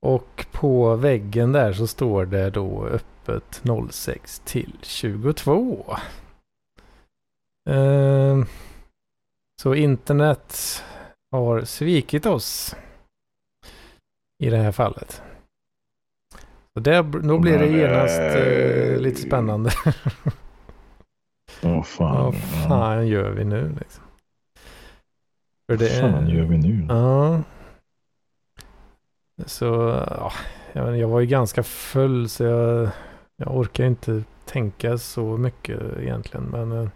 Och 0.02 0.46
på 0.52 0.96
väggen 0.96 1.52
där 1.52 1.72
så 1.72 1.86
står 1.86 2.26
det 2.26 2.50
då 2.50 2.86
öppet 2.86 3.62
06 3.90 4.42
till 4.44 4.76
22. 4.82 5.96
Uh, 7.70 8.44
så 9.62 9.74
internet 9.74 10.82
har 11.30 11.64
svikit 11.64 12.26
oss 12.26 12.76
i 14.42 14.50
det 14.50 14.56
här 14.56 14.72
fallet. 14.72 15.22
Så 16.74 16.80
där, 16.80 17.02
då 17.02 17.38
blir 17.38 17.58
det 17.58 17.66
genast 17.66 18.20
uh, 18.20 19.00
lite 19.00 19.20
spännande. 19.20 19.70
Vad 21.62 21.86
fan. 21.86 22.24
Vad 22.24 22.34
fan 22.68 23.06
gör 23.06 23.30
vi 23.30 23.44
nu 23.44 23.76
liksom? 23.80 24.04
Vad 25.66 25.88
fan 25.88 26.28
gör 26.28 26.44
vi 26.44 26.58
nu? 26.58 26.86
Ja. 26.88 27.42
Så 29.46 29.64
ja, 30.10 30.32
jag, 30.72 30.98
jag 30.98 31.08
var 31.08 31.20
ju 31.20 31.26
ganska 31.26 31.62
full 31.62 32.28
så 32.28 32.44
jag, 32.44 32.88
jag 33.36 33.56
orkar 33.56 33.84
inte 33.84 34.24
tänka 34.44 34.98
så 34.98 35.36
mycket 35.36 35.80
egentligen. 35.98 36.44
Men 36.44 36.90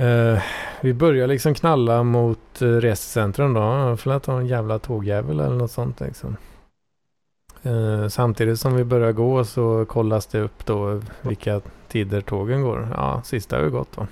Uh, 0.00 0.42
vi 0.80 0.94
börjar 0.94 1.26
liksom 1.26 1.54
knalla 1.54 2.02
mot 2.02 2.62
eh, 2.62 2.68
uh, 2.68 2.80
resecentrum 2.80 3.54
då. 3.54 3.96
För 3.96 4.10
att 4.10 4.22
ta 4.22 4.38
en 4.38 4.46
jävla 4.46 4.78
tågjävel 4.78 5.40
eller 5.40 5.56
något 5.56 5.70
sånt 5.70 6.00
liksom. 6.00 6.36
Uh, 7.66 8.08
samtidigt 8.08 8.60
som 8.60 8.76
vi 8.76 8.84
börjar 8.84 9.12
gå 9.12 9.44
så 9.44 9.84
kollas 9.84 10.26
det 10.26 10.40
upp 10.40 10.66
då 10.66 11.02
vilka 11.22 11.60
tider 11.88 12.20
tågen 12.20 12.62
går. 12.62 12.88
Ja, 12.94 13.22
sista 13.24 13.56
har 13.56 13.64
ju 13.64 13.70
gått 13.70 13.96
då. 13.96 14.06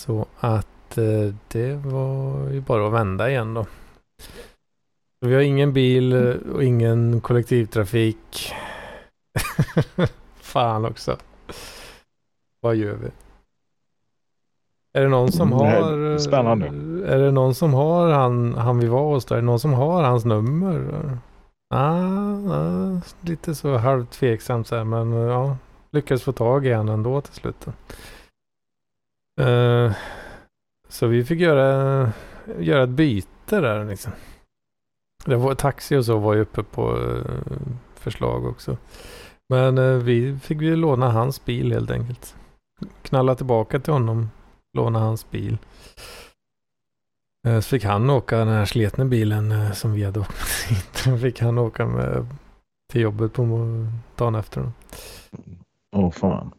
Så 0.00 0.26
att 0.40 0.98
uh, 0.98 1.34
det 1.48 1.74
var 1.74 2.50
ju 2.50 2.60
bara 2.60 2.86
att 2.86 2.92
vända 2.92 3.30
igen 3.30 3.54
då. 3.54 3.66
Vi 5.20 5.34
har 5.34 5.42
ingen 5.42 5.72
bil 5.72 6.14
och 6.52 6.64
ingen 6.64 7.20
kollektivtrafik. 7.20 8.52
Fan 10.40 10.84
också. 10.84 11.16
Vad 12.60 12.76
gör 12.76 12.94
vi? 12.94 13.10
Är 14.96 15.02
det 15.02 15.08
någon 15.08 15.32
som 15.32 15.52
har... 15.52 16.18
Spännande. 16.18 16.66
Är 17.06 17.18
det 17.18 17.30
någon 17.30 17.54
som 17.54 17.74
har 17.74 18.10
han, 18.10 18.54
han 18.54 18.78
vi 18.78 18.86
var 18.86 19.02
hos 19.02 19.24
då? 19.24 19.34
Är 19.34 19.38
det 19.38 19.44
någon 19.46 19.60
som 19.60 19.72
har 19.72 20.02
hans 20.02 20.24
nummer? 20.24 21.18
Ah, 21.74 22.00
ah, 22.50 23.00
lite 23.20 23.54
så 23.54 23.76
halvt 23.76 24.10
tveksamt 24.10 24.66
så 24.66 24.76
här, 24.76 24.84
men 24.84 25.12
ja. 25.12 25.56
Lyckades 25.90 26.22
få 26.22 26.32
tag 26.32 26.66
i 26.66 26.72
han 26.72 26.88
ändå 26.88 27.20
till 27.20 27.34
slut. 27.34 27.66
Uh, 29.40 29.92
så 30.88 31.06
vi 31.06 31.24
fick 31.24 31.40
göra, 31.40 32.12
göra 32.58 32.82
ett 32.82 32.88
byte 32.88 33.60
där 33.60 33.84
liksom. 33.84 34.12
Det 35.24 35.36
var 35.36 35.54
taxi 35.54 35.96
och 35.96 36.04
så 36.04 36.18
var 36.18 36.34
ju 36.34 36.40
uppe 36.40 36.62
på 36.62 36.96
uh, 36.96 37.24
förslag 37.94 38.46
också. 38.46 38.76
Men 39.48 39.78
uh, 39.78 40.02
vi 40.02 40.38
fick 40.38 40.60
ju 40.60 40.76
låna 40.76 41.10
hans 41.10 41.44
bil 41.44 41.72
helt 41.72 41.90
enkelt. 41.90 42.36
Knalla 43.02 43.34
tillbaka 43.34 43.78
till 43.80 43.92
honom, 43.92 44.30
låna 44.76 44.98
hans 44.98 45.30
bil. 45.30 45.58
Eh, 47.46 47.60
Så 47.60 47.68
fick 47.68 47.84
han 47.84 48.10
åka 48.10 48.38
den 48.38 48.48
här 48.48 48.64
sletna 48.64 49.04
bilen 49.04 49.52
eh, 49.52 49.72
som 49.72 49.92
vi 49.92 50.04
hade 50.04 50.20
åkt 50.20 50.36
med 51.06 51.20
fick 51.20 51.40
han 51.40 51.58
åka 51.58 51.86
med 51.86 52.26
till 52.92 53.00
jobbet 53.00 53.32
på 53.32 53.86
dagen 54.16 54.34
efter. 54.34 54.70
Åh 55.96 56.10
fan. 56.10 56.52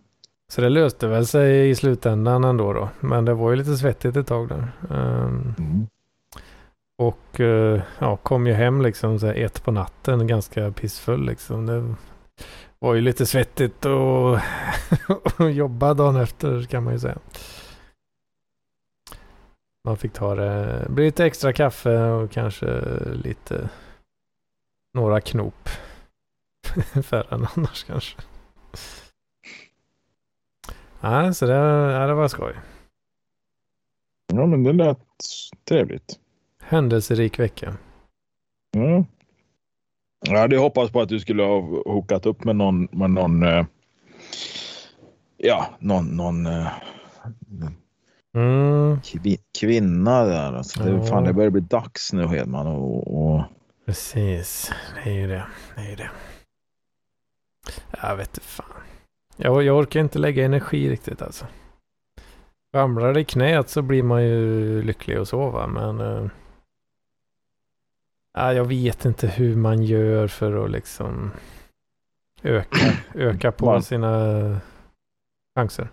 Så 0.51 0.61
det 0.61 0.69
löste 0.69 1.07
väl 1.07 1.27
sig 1.27 1.69
i 1.69 1.75
slutändan 1.75 2.43
ändå 2.43 2.73
då. 2.73 2.89
Men 2.99 3.25
det 3.25 3.33
var 3.33 3.49
ju 3.51 3.55
lite 3.55 3.77
svettigt 3.77 4.15
ett 4.17 4.27
tag 4.27 4.47
där. 4.49 4.71
Ehm, 4.91 5.53
Mm. 5.57 5.87
Och 6.99 7.39
eh, 7.39 7.81
ja, 7.99 8.17
kom 8.17 8.47
ju 8.47 8.53
hem 8.53 8.81
liksom 8.81 9.19
så 9.19 9.27
ett 9.27 9.63
på 9.63 9.71
natten 9.71 10.27
ganska 10.27 10.71
pissfull 10.71 11.25
liksom. 11.25 11.65
Det 11.65 11.95
var 12.79 12.93
ju 12.93 13.01
lite 13.01 13.25
svettigt 13.25 13.85
och, 13.85 14.39
och 15.37 15.51
jobba 15.51 15.93
dagen 15.93 16.15
efter 16.15 16.63
kan 16.63 16.83
man 16.83 16.93
ju 16.93 16.99
säga. 16.99 17.17
Man 19.87 19.97
fick 19.97 20.13
ta 20.13 20.35
det, 20.35 20.85
bli 20.89 21.05
lite 21.05 21.25
extra 21.25 21.53
kaffe 21.53 21.99
och 21.99 22.31
kanske 22.31 22.81
lite 23.23 23.69
några 24.93 25.21
knop. 25.21 25.69
Färre 27.03 27.35
än 27.35 27.47
annars 27.55 27.83
kanske. 27.83 28.21
Nej, 31.01 31.33
så 31.33 31.45
det, 31.45 31.53
ja, 31.53 32.07
det 32.07 32.13
var 32.13 32.27
skoj. 32.27 32.53
Ja, 34.33 34.45
men 34.45 34.63
det 34.63 34.73
lät 34.73 34.99
trevligt. 35.63 36.19
Händelserik 36.61 37.39
vecka. 37.39 37.77
Mm. 38.75 39.05
Jag 40.19 40.39
hade 40.39 40.57
hoppats 40.57 40.91
på 40.91 41.01
att 41.01 41.09
du 41.09 41.19
skulle 41.19 41.43
ha 41.43 41.59
hookat 41.85 42.25
upp 42.25 42.43
med 42.43 42.55
någon, 42.55 42.87
med 42.91 43.09
någon 43.09 43.43
eh, 43.43 43.65
ja, 45.37 45.67
någon, 45.79 46.05
någon 46.05 46.45
eh, 46.45 46.67
Mm, 48.37 49.01
kvi, 49.01 49.37
kvinna 49.59 50.23
där. 50.23 50.53
Alltså, 50.53 50.83
det, 50.83 50.91
Ja. 50.91 51.03
fan, 51.03 51.23
det 51.23 51.33
börjar 51.33 51.49
bli 51.49 51.61
dags 51.61 52.13
nu 52.13 52.27
Hedman. 52.27 52.67
Och, 52.67 53.17
och, 53.17 53.43
precis. 53.85 54.71
Det 55.03 55.09
är 55.09 55.13
ju 55.13 55.27
det. 55.27 55.45
Det 55.75 55.81
är 55.81 55.89
ju 55.89 55.95
det. 55.95 56.09
Jag 58.01 58.15
vet 58.15 58.27
inte 58.27 58.41
fan. 58.41 58.65
Jag, 59.37 59.63
jag 59.63 59.77
orkar 59.77 59.99
inte 59.99 60.19
lägga 60.19 60.45
energi 60.45 60.89
riktigt 60.89 61.21
alltså. 61.21 61.45
Ramlar 62.73 63.13
det 63.13 63.19
i 63.19 63.25
knät 63.25 63.69
så 63.69 63.81
blir 63.81 64.03
man 64.03 64.23
ju 64.23 64.81
lycklig 64.81 65.19
och 65.19 65.27
så 65.27 65.49
va. 65.49 65.67
Men 65.67 66.29
ja, 68.33 68.53
jag 68.53 68.65
vet 68.65 69.05
inte 69.05 69.27
hur 69.27 69.55
man 69.55 69.83
gör 69.83 70.27
för 70.27 70.65
att 70.65 70.71
liksom 70.71 71.31
öka, 72.43 72.93
öka 73.15 73.51
på 73.51 73.81
sina 73.81 74.59
chanser. 75.55 75.87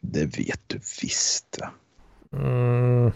Det 0.00 0.38
vet 0.38 0.60
du 0.66 0.78
visst. 1.02 1.58
Mm. 2.32 3.12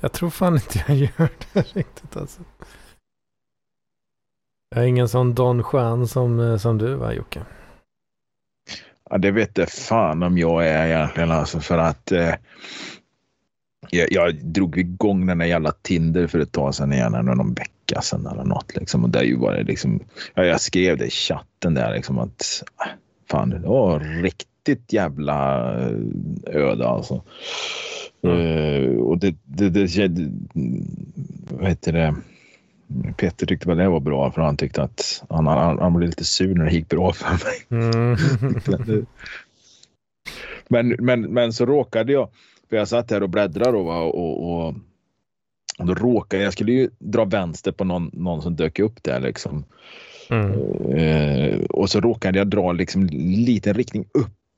Jag 0.00 0.12
tror 0.12 0.30
fan 0.30 0.54
inte 0.54 0.84
jag 0.88 0.96
gör 0.96 1.30
det 1.52 1.60
riktigt 1.76 2.16
alltså. 2.16 2.40
Jag 4.74 4.84
är 4.84 4.88
ingen 4.88 5.08
sån 5.08 5.34
Don 5.34 5.64
Juan 5.72 6.08
som, 6.08 6.40
eh, 6.40 6.56
som 6.56 6.78
du 6.78 6.94
va 6.94 7.12
Jocke? 7.12 7.42
Ja, 9.10 9.18
det 9.18 9.30
vet 9.30 9.58
jag 9.58 9.70
fan 9.70 10.22
om 10.22 10.38
jag 10.38 10.68
är 10.68 10.86
egentligen 10.86 11.30
alltså 11.30 11.60
för 11.60 11.78
att 11.78 12.12
eh, 12.12 12.34
jag, 13.90 14.12
jag 14.12 14.34
drog 14.34 14.78
igång 14.78 15.26
den 15.26 15.38
där 15.38 15.46
jävla 15.46 15.72
Tinder 15.72 16.26
för 16.26 16.38
ett 16.38 16.52
tag 16.52 16.74
sedan 16.74 16.92
igen, 16.92 17.14
eller 17.14 17.34
någon 17.34 17.54
vecka 17.54 18.02
sedan 18.02 18.26
eller 18.26 18.44
något 18.44 18.76
liksom. 18.76 19.04
Och 19.04 19.10
där 19.10 19.22
ju 19.22 19.36
var 19.36 19.54
det 19.54 19.62
liksom, 19.62 20.00
ja, 20.34 20.44
jag 20.44 20.60
skrev 20.60 20.98
det 20.98 21.06
i 21.06 21.10
chatten 21.10 21.74
där 21.74 21.94
liksom 21.94 22.18
att 22.18 22.62
ah, 22.76 22.88
fan 23.30 23.50
det 23.50 23.58
var 23.58 24.00
riktigt 24.00 24.48
jävla 24.92 25.72
eh, 25.80 25.96
öde 26.46 26.88
alltså. 26.88 27.22
Eh, 28.22 28.96
och 28.96 29.18
det, 29.18 29.34
det, 29.44 29.70
det, 29.70 30.08
det, 30.08 30.30
vad 31.50 31.68
heter 31.68 31.92
det? 31.92 32.14
Peter 33.16 33.46
tyckte 33.46 33.68
väl 33.68 33.78
det 33.78 33.88
var 33.88 34.00
bra 34.00 34.30
för 34.30 34.42
han 34.42 34.56
tyckte 34.56 34.82
att 34.82 35.24
han, 35.28 35.46
han, 35.46 35.78
han 35.78 35.94
blev 35.94 36.08
lite 36.08 36.24
sur 36.24 36.54
när 36.54 36.64
det 36.64 36.72
gick 36.72 36.88
bra 36.88 37.12
för 37.12 37.30
mig. 37.30 37.90
Mm. 37.92 38.16
men, 40.68 40.88
men, 40.88 41.20
men 41.20 41.52
så 41.52 41.66
råkade 41.66 42.12
jag, 42.12 42.28
för 42.70 42.76
jag 42.76 42.88
satt 42.88 43.10
här 43.10 43.22
och 43.22 43.30
bläddrade 43.30 43.72
då, 43.72 43.90
och, 43.90 44.50
och, 44.50 44.74
och 45.78 45.86
då 45.86 45.94
råkade 45.94 46.42
jag, 46.42 46.52
skulle 46.52 46.72
ju 46.72 46.90
dra 46.98 47.24
vänster 47.24 47.72
på 47.72 47.84
någon, 47.84 48.10
någon 48.12 48.42
som 48.42 48.56
dök 48.56 48.78
upp 48.78 49.02
där 49.02 49.20
liksom. 49.20 49.64
Mm. 50.30 50.52
Eh, 50.92 51.60
och 51.60 51.90
så 51.90 52.00
råkade 52.00 52.38
jag 52.38 52.48
dra 52.48 52.72
liksom 52.72 53.06
liten 53.46 53.74
riktning 53.74 54.04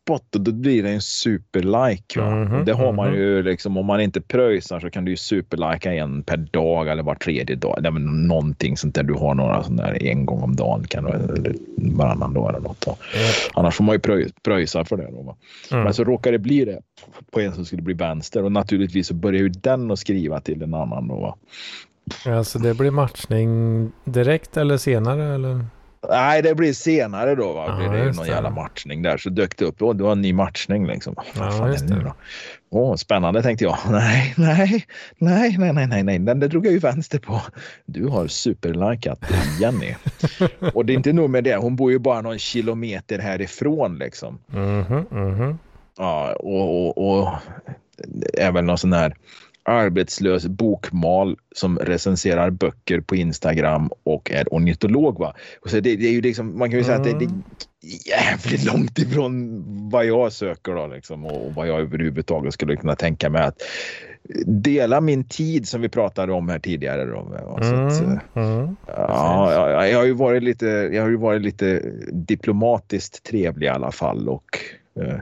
uppåt 0.09 0.35
och 0.35 0.41
då 0.41 0.53
blir 0.53 0.83
det 0.83 0.91
en 0.91 1.01
superlike. 1.01 2.21
Va? 2.21 2.31
Mhm, 2.35 2.65
det 2.65 2.73
har 2.73 2.93
man 2.93 3.09
mhm. 3.09 3.19
ju 3.19 3.43
liksom, 3.43 3.77
om 3.77 3.87
man 3.87 4.01
inte 4.01 4.21
pröjsar 4.21 4.81
så 4.81 4.91
kan 4.91 5.05
du 5.05 5.11
ju 5.11 5.17
superlika 5.17 5.95
en 5.95 6.23
per 6.23 6.37
dag 6.37 6.89
eller 6.89 7.03
var 7.03 7.15
tredje 7.15 7.57
dag. 7.57 7.87
Är 7.87 7.91
väl 7.91 8.03
någonting 8.03 8.77
sånt 8.77 8.95
där 8.95 9.03
du 9.03 9.15
har 9.15 9.35
några 9.35 9.63
sån 9.63 9.77
där 9.77 10.03
en 10.03 10.27
gång 10.27 10.43
om 10.43 10.57
dagen 10.57 10.85
kan 10.87 11.05
du, 11.05 11.11
eller 11.11 11.55
varannan 11.77 12.35
dag 12.35 12.49
eller 12.49 12.61
något. 12.61 12.81
Då. 12.81 12.97
Annars 13.55 13.75
får 13.75 13.85
man 13.85 13.95
ju 13.95 14.01
pröj, 14.01 14.31
pröjsa 14.43 14.85
för 14.85 14.97
det. 14.97 15.11
Då? 15.11 15.37
Mm. 15.71 15.85
Men 15.85 15.95
så 15.95 16.05
råkade 16.05 16.35
det 16.35 16.43
bli 16.43 16.65
det 16.65 16.81
på 17.33 17.41
en 17.41 17.53
som 17.53 17.65
skulle 17.65 17.83
bli 17.83 17.95
vänster 17.95 18.45
och 18.45 18.53
naturligtvis 18.53 19.07
så 19.07 19.15
börjar 19.15 19.41
ju 19.41 19.49
den 19.49 19.91
att 19.91 19.99
skriva 19.99 20.41
till 20.41 20.63
en 20.63 20.75
annan. 20.75 21.09
Då, 21.09 21.15
va? 21.15 21.37
Alltså 22.27 22.59
det 22.59 22.75
blir 22.75 22.91
matchning 22.91 23.93
direkt 24.05 24.57
eller 24.57 24.77
senare 24.77 25.35
eller? 25.35 25.65
Nej, 26.09 26.43
det 26.43 26.55
blir 26.55 26.73
senare 26.73 27.35
då. 27.35 27.53
Va? 27.53 27.65
Ja, 27.69 27.77
blir 27.77 27.89
det 27.99 28.05
ju 28.05 28.13
någon 28.13 28.25
det. 28.25 28.31
jävla 28.31 28.51
matchning 28.51 29.03
där. 29.03 29.17
Så 29.17 29.31
dök 29.31 29.57
det 29.57 29.65
upp. 29.65 29.83
Åh, 29.83 29.95
det 29.95 30.05
var 30.05 30.13
en 30.13 30.23
ny 30.23 30.33
matchning 30.33 30.87
liksom. 30.87 31.15
Vad 31.35 31.47
Ja, 31.47 31.51
fan 31.51 31.69
är 31.69 31.73
just 31.73 31.89
det 31.89 31.95
nu 31.95 32.03
då? 32.03 32.15
Åh, 32.71 32.95
spännande 32.97 33.43
tänkte 33.43 33.65
jag. 33.65 33.79
Nej, 33.91 34.35
nej, 34.37 34.87
nej, 35.19 35.57
nej, 35.59 35.73
nej, 35.73 35.87
nej, 35.87 36.03
nej. 36.03 36.19
Den 36.19 36.41
där 36.41 36.49
drog 36.49 36.67
jag 36.67 36.73
ju 36.73 36.79
vänster 36.79 37.19
på. 37.19 37.41
Du 37.87 38.07
har 38.07 38.27
superlikat 38.27 39.19
Jenny. 39.61 39.95
och 40.75 40.87
det 40.87 40.93
är 40.93 40.95
inte 40.95 41.13
nog 41.13 41.31
med 41.31 41.45
det. 41.45 41.57
Hon 41.57 41.77
bor 41.77 41.93
ju 41.93 41.99
bara 41.99 42.21
någon 42.21 42.39
kilometer 42.39 43.19
härifrån 43.19 43.99
liksom. 43.99 44.39
Mhm, 44.47 45.07
mhm. 45.11 45.59
Ja, 45.99 46.35
och, 46.39 46.89
och, 46.89 47.21
och 47.21 47.35
är 48.35 48.53
väl 48.53 48.65
någon 48.65 48.79
sån 48.79 48.93
här 48.93 49.15
arbetslös 49.69 50.47
bokmal 50.47 51.37
som 51.55 51.79
recenserar 51.79 52.51
böcker 52.51 53.01
på 53.01 53.17
Instagram 53.17 53.91
och 54.03 54.31
är 54.31 54.49
ornitolog. 54.51 55.19
Va? 55.19 55.35
Och 55.61 55.71
så 55.71 55.77
det, 55.77 55.97
det 55.97 56.07
är 56.07 56.13
ju 56.13 56.21
liksom, 56.21 56.59
man 56.59 56.71
kan 56.71 56.79
ju 56.79 56.85
säga 56.85 56.97
att 56.97 57.05
det, 57.05 57.19
det 57.19 57.25
är 57.25 57.31
jävligt 58.09 58.65
långt 58.65 58.99
ifrån 58.99 59.65
vad 59.91 60.07
jag 60.07 60.33
söker 60.33 60.75
då, 60.75 60.87
liksom, 60.87 61.27
och 61.27 61.55
vad 61.55 61.69
jag 61.69 61.81
överhuvudtaget 61.81 62.55
skulle 62.55 62.77
kunna 62.77 62.97
tänka 62.97 63.31
mig 63.31 63.43
att 63.43 63.63
dela 64.47 65.01
min 65.01 65.25
tid 65.25 65.69
som 65.69 65.81
vi 65.81 65.89
pratade 65.89 66.33
om 66.33 66.49
här 66.49 66.59
tidigare. 66.59 67.05
Då, 67.05 67.29
så 67.63 67.75
att, 67.75 68.01
Mm, 68.01 68.13
eh, 68.13 68.43
mm. 68.45 68.77
Ja, 68.87 69.53
ja, 69.53 69.87
jag 69.87 69.99
har 69.99 70.05
ju 70.05 70.13
varit 70.13 70.43
lite, 70.43 70.67
jag 70.67 71.03
har 71.03 71.11
ju 71.11 71.17
varit 71.17 71.43
lite 71.43 71.83
diplomatiskt 72.13 73.23
trevlig 73.23 73.67
i 73.67 73.71
alla 73.71 73.93
fall 73.93 74.29
och 74.29 74.59
eh, 75.01 75.19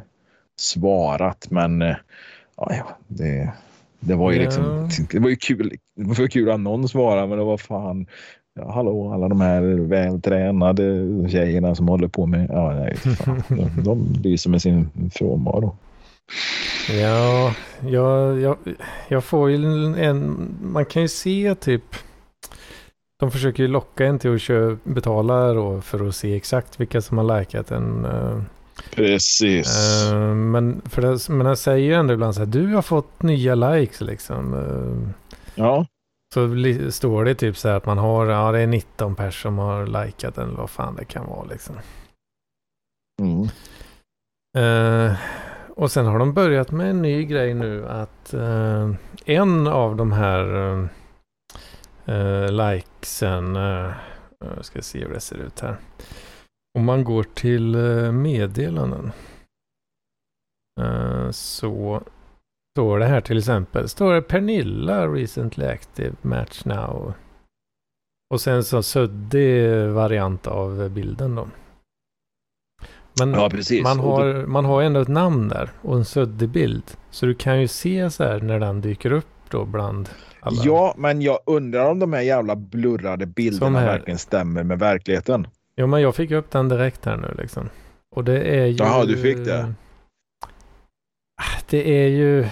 svarat. 0.56 1.50
Men 1.50 1.82
eh, 1.82 1.96
ja, 2.56 2.98
det, 3.08 3.52
det 4.00 4.14
var 4.14 4.30
ju 4.32 4.36
Ja. 4.38 4.42
liksom, 4.44 4.88
det 5.12 5.18
var 5.18 5.28
ju 5.28 5.36
kul. 5.36 5.72
Det 5.96 6.04
var 6.04 6.16
ju 6.20 6.28
kul 6.28 6.50
att 6.50 6.60
någon 6.60 6.88
svarade, 6.88 7.26
men 7.26 7.38
det 7.38 7.44
var 7.44 7.56
fan. 7.56 8.06
Ja, 8.60 8.72
hallå, 8.72 9.12
alla 9.12 9.28
de 9.28 9.40
här 9.40 9.62
vältränade 9.88 10.82
tjejerna 11.28 11.74
som 11.74 11.88
håller 11.88 12.08
på 12.08 12.26
med, 12.26 12.50
ja, 12.52 12.74
nej, 12.74 12.96
fan, 12.96 13.42
de, 13.48 13.82
de 13.82 14.06
lyser 14.22 14.50
med 14.50 14.62
sin 14.62 14.88
frånvaro. 15.14 15.76
Ja, 17.02 17.54
jag, 17.88 18.40
jag, 18.40 18.56
jag 19.08 19.24
får 19.24 19.50
ju 19.50 19.56
en, 20.04 20.48
man 20.62 20.84
kan 20.84 21.02
ju 21.02 21.08
se 21.08 21.54
typ, 21.54 21.82
de 23.20 23.30
försöker 23.30 23.62
ju 23.62 23.68
locka 23.68 24.06
en 24.06 24.18
till 24.18 24.34
att 24.34 24.40
köpa, 24.40 24.90
betala 24.90 25.52
då 25.52 25.80
för 25.80 26.08
att 26.08 26.16
se 26.16 26.36
exakt 26.36 26.80
vilka 26.80 27.00
som 27.00 27.18
har 27.18 27.38
likat 27.38 27.70
en. 27.70 28.06
Precis. 28.94 29.66
eh, 30.12 30.34
men, 30.34 30.82
för 30.84 31.02
det, 31.02 31.28
men 31.28 31.46
jag 31.46 31.58
säger 31.58 31.86
ju 31.86 31.94
ändå 31.94 32.14
ibland 32.14 32.34
så 32.34 32.40
här, 32.40 32.46
du 32.46 32.74
har 32.74 32.82
fått 32.82 33.22
nya 33.22 33.54
likes 33.54 34.00
liksom. 34.00 34.54
eh, 34.54 35.12
ja, 35.54 35.86
så 36.34 36.46
li, 36.46 36.92
står 36.92 37.24
det 37.24 37.34
typ 37.34 37.56
så 37.56 37.68
här 37.68 37.76
att 37.76 37.86
man 37.86 37.98
har, 37.98 38.26
ja 38.26 38.52
det 38.52 38.60
är 38.60 38.66
19 38.66 39.14
pers 39.14 39.42
som 39.42 39.58
har 39.58 39.86
likat 39.86 40.34
den 40.34 40.48
eller 40.48 40.58
vad 40.58 40.70
fan 40.70 40.96
det 40.96 41.04
kan 41.04 41.26
vara 41.26 41.44
liksom. 41.44 41.74
mm. 43.22 43.48
Eh, 44.58 45.16
och 45.70 45.90
sen 45.90 46.06
har 46.06 46.18
de 46.18 46.32
börjat 46.34 46.70
med 46.70 46.90
en 46.90 47.02
ny 47.02 47.24
grej 47.24 47.54
nu 47.54 47.88
att 47.88 48.34
en 49.24 49.66
av 49.66 49.96
de 49.96 50.12
här 50.12 50.88
likesen, 52.50 53.54
jag 53.54 54.64
ska 54.64 54.82
se 54.82 54.98
hur 54.98 55.14
det 55.14 55.20
ser 55.20 55.36
ut 55.36 55.60
här. 55.60 55.76
Om 56.76 56.84
man 56.84 57.04
går 57.04 57.22
till 57.22 57.74
eh, 57.74 58.12
meddelanden 58.12 59.12
eh, 60.80 61.30
så 61.30 62.02
står 62.76 62.98
det 62.98 63.06
här 63.06 63.20
till 63.20 63.38
exempel, 63.38 63.88
står 63.88 64.14
det 64.14 64.22
Pernilla 64.22 65.06
recently 65.06 65.66
active 65.66 66.16
match 66.22 66.64
now. 66.64 67.14
Och 68.34 68.40
sen 68.40 68.64
så 68.64 68.82
suddig 68.82 69.88
variant 69.88 70.46
av 70.46 70.90
bilden 70.90 71.34
då. 71.34 71.48
Men 73.20 73.32
Ja, 73.32 73.50
man, 73.82 73.98
har, 73.98 74.46
man 74.46 74.64
har 74.64 74.82
ändå 74.82 75.00
ett 75.00 75.08
namn 75.08 75.48
där 75.48 75.70
och 75.82 75.96
en 75.96 76.04
suddig 76.04 76.48
bild. 76.48 76.84
Så 77.10 77.26
du 77.26 77.34
kan 77.34 77.60
ju 77.60 77.68
se 77.68 78.10
så 78.10 78.24
här 78.24 78.40
när 78.40 78.60
den 78.60 78.80
dyker 78.80 79.12
upp 79.12 79.50
då 79.50 79.64
bland 79.64 80.08
alla. 80.40 80.62
Ja, 80.64 80.94
men 80.96 81.22
jag 81.22 81.38
undrar 81.46 81.90
om 81.90 81.98
de 81.98 82.12
här 82.12 82.22
jävla 82.22 82.56
blurrade 82.56 83.26
bilderna 83.26 83.78
här. 83.78 83.86
verkligen 83.86 84.18
stämmer 84.18 84.62
med 84.62 84.78
verkligheten. 84.78 85.46
Jo, 85.80 85.86
men 85.86 86.02
jag 86.02 86.14
fick 86.16 86.30
upp 86.30 86.50
den 86.50 86.68
direkt 86.68 87.04
här 87.04 87.16
nu 87.16 87.34
liksom. 87.38 87.68
Och 88.16 88.24
det 88.24 88.40
är 88.42 88.66
ju... 88.66 88.76
Jaha, 88.76 89.04
du 89.04 89.16
fick 89.16 89.36
det? 89.36 89.74
Ah, 91.42 91.60
Det 91.70 92.04
är 92.04 92.08
ju... 92.08 92.48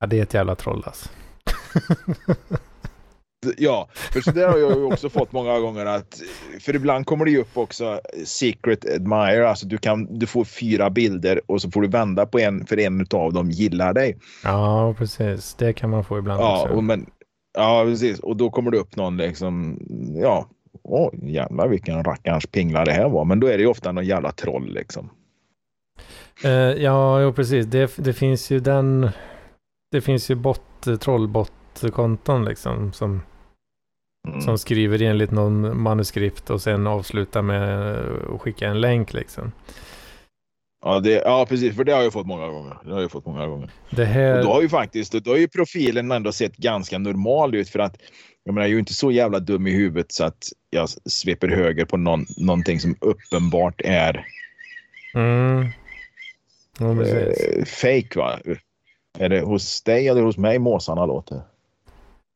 Ja, 0.00 0.06
det 0.06 0.18
är 0.18 0.22
ett 0.22 0.34
jävla 0.34 0.54
troll 0.54 0.82
alltså. 0.86 1.08
Ja, 3.56 3.88
för 3.92 4.20
så 4.20 4.30
där 4.30 4.48
har 4.48 4.58
jag 4.58 4.76
ju 4.76 4.82
också 4.84 5.10
fått 5.10 5.32
många 5.32 5.58
gånger 5.58 5.86
att 5.86 6.20
för 6.60 6.74
ibland 6.76 7.06
kommer 7.06 7.24
det 7.24 7.30
ju 7.30 7.38
upp 7.40 7.56
också 7.56 8.00
secret 8.24 8.94
admire, 8.94 9.48
alltså 9.48 9.66
du 9.66 9.78
kan 9.78 10.18
du 10.18 10.26
får 10.26 10.44
fyra 10.44 10.90
bilder 10.90 11.40
och 11.46 11.62
så 11.62 11.70
får 11.70 11.82
du 11.82 11.88
vända 11.88 12.26
på 12.26 12.38
en 12.38 12.66
för 12.66 12.78
en 12.78 13.06
av 13.14 13.32
dem 13.32 13.50
gillar 13.50 13.92
dig. 13.94 14.18
Ja, 14.44 14.94
precis. 14.98 15.54
Det 15.54 15.72
kan 15.72 15.90
man 15.90 16.04
få 16.04 16.18
ibland 16.18 16.40
Ja, 16.40 16.62
också. 16.62 16.74
och 16.74 16.84
men, 16.84 17.06
ja, 17.54 17.84
precis. 17.84 18.18
Och 18.18 18.36
då 18.36 18.50
kommer 18.50 18.70
det 18.70 18.78
upp 18.78 18.96
någon 18.96 19.16
liksom, 19.16 19.78
ja, 20.22 20.46
åh 20.82 21.10
jävlar 21.22 21.68
vilken 21.68 22.04
rackarns 22.04 22.46
pingla 22.46 22.84
det 22.84 22.92
här 22.92 23.08
var. 23.08 23.24
Men 23.24 23.40
då 23.40 23.46
är 23.46 23.56
det 23.56 23.62
ju 23.62 23.68
ofta 23.68 23.92
någon 23.92 24.06
jävla 24.06 24.32
troll 24.32 24.72
liksom. 24.74 25.10
Eh, 26.44 26.50
ja, 26.82 27.20
jo, 27.22 27.32
precis. 27.32 27.66
Det, 27.66 27.96
det 27.96 28.12
finns 28.12 28.50
ju 28.50 28.60
den... 28.60 29.10
Det 29.90 30.00
finns 30.00 30.30
ju 30.30 30.34
bot, 30.34 30.62
trollbot-konton 31.00 32.44
liksom 32.44 32.92
som, 32.92 33.20
Mm. 34.28 34.40
som 34.40 34.58
skriver 34.58 35.02
enligt 35.02 35.30
någon 35.30 35.82
manuskript 35.82 36.50
och 36.50 36.62
sen 36.62 36.86
avslutar 36.86 37.42
med 37.42 37.96
att 38.34 38.40
skicka 38.40 38.68
en 38.68 38.80
länk 38.80 39.12
liksom. 39.12 39.52
Ja, 40.84 41.00
det, 41.00 41.10
ja, 41.10 41.46
precis. 41.48 41.76
För 41.76 41.84
det 41.84 41.92
har 41.92 42.02
jag 42.02 42.12
fått 42.12 42.26
många 42.26 42.48
gånger. 42.48 42.76
Det 42.84 42.92
har 42.92 43.00
jag 43.00 43.10
fått 43.10 43.26
många 43.26 43.46
gånger. 43.46 43.70
Det 43.90 44.02
Och 44.02 44.08
här... 44.08 44.42
då 44.42 44.52
har 44.52 44.62
ju 44.62 44.68
faktiskt, 44.68 45.12
då 45.12 45.30
har 45.30 45.38
ju 45.38 45.48
profilen 45.48 46.12
ändå 46.12 46.32
sett 46.32 46.56
ganska 46.56 46.98
normal 46.98 47.54
ut 47.54 47.68
för 47.68 47.78
att 47.78 47.96
jag 48.44 48.54
menar, 48.54 48.62
jag 48.62 48.70
är 48.70 48.74
ju 48.74 48.78
inte 48.78 48.94
så 48.94 49.10
jävla 49.10 49.40
dum 49.40 49.66
i 49.66 49.70
huvudet 49.70 50.12
så 50.12 50.24
att 50.24 50.48
jag 50.70 50.88
sveper 50.88 51.48
höger 51.48 51.84
på 51.84 51.96
någon, 51.96 52.26
någonting 52.36 52.80
som 52.80 52.96
uppenbart 53.00 53.80
är 53.84 54.24
Mm. 55.14 55.68
Ja, 56.78 57.02
eh, 57.02 57.64
fake 57.64 58.18
va? 58.18 58.38
Är 59.18 59.28
det 59.28 59.40
hos 59.40 59.82
dig 59.82 60.08
eller 60.08 60.22
hos 60.22 60.36
mig 60.36 60.58
måsarna 60.58 61.06
låter? 61.06 61.42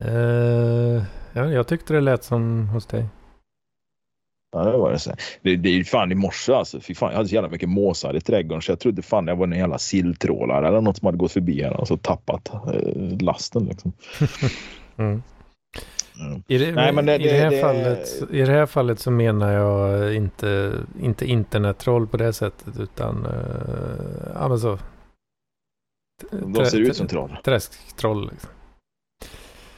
Eh, 0.05 1.03
ja, 1.33 1.51
jag 1.51 1.67
tyckte 1.69 1.95
det 1.95 2.01
lät 2.01 2.25
som 2.25 2.69
hos 2.69 2.87
dig. 2.87 3.07
Ja, 4.53 4.65
det 4.65 4.79
var 4.79 4.93
det. 4.93 4.99
Så. 4.99 5.13
Det, 5.43 5.57
det 5.57 5.69
är 5.69 5.73
ju 5.73 5.85
fan 5.85 6.13
i 6.13 6.15
morse 6.15 6.53
alltså. 6.53 6.81
Fy 6.81 6.95
fan, 6.95 7.11
jag 7.11 7.17
hade 7.17 7.29
så 7.29 7.35
jävla 7.35 7.51
mycket 7.51 7.69
måsar 7.69 8.17
i 8.17 8.21
trädgården 8.21 8.63
så 8.63 8.73
jag 8.73 8.79
trodde 8.81 9.03
fan 9.03 9.27
jag 9.27 9.37
var 9.37 9.47
en 9.47 9.53
jävla 9.59 9.79
silltrålare 9.79 10.69
eller 10.69 10.81
något 10.81 10.97
som 10.97 11.07
hade 11.07 11.19
gått 11.19 11.33
förbi 11.33 11.63
här 11.63 11.81
och 11.81 11.89
så 11.89 11.97
tappat 11.97 12.49
eh, 12.55 13.19
lasten 13.21 13.65
liksom. 13.65 13.93
Mm. 14.97 15.23
Mm. 16.21 16.43
I, 16.49 16.59
det, 16.59 16.73
Nej, 16.73 16.93
men 16.93 17.07
det- 17.07 17.15
i, 17.17 17.23
det 17.23 17.31
här 17.33 17.51
det- 17.51 17.61
Fallet, 17.61 18.23
I 18.31 18.39
det 18.43 18.53
här 18.53 18.67
fallet 18.67 18.99
så 19.01 19.11
menar 19.11 19.53
jag 19.53 20.15
inte, 20.15 20.73
inte 21.03 21.27
internettroll 21.27 22.07
på 22.07 22.17
det 22.17 22.33
sättet 22.33 22.81
utan 22.81 23.27
uh, 23.27 24.33
ja, 24.35 24.49
men 24.49 24.59
så. 24.59 24.79
De 26.31 26.67
ser 26.67 26.79
ut 26.81 26.97
som 26.97 27.07
troll. 27.07 27.37
Träsktroll. 27.45 28.31
Liksom. 28.33 28.51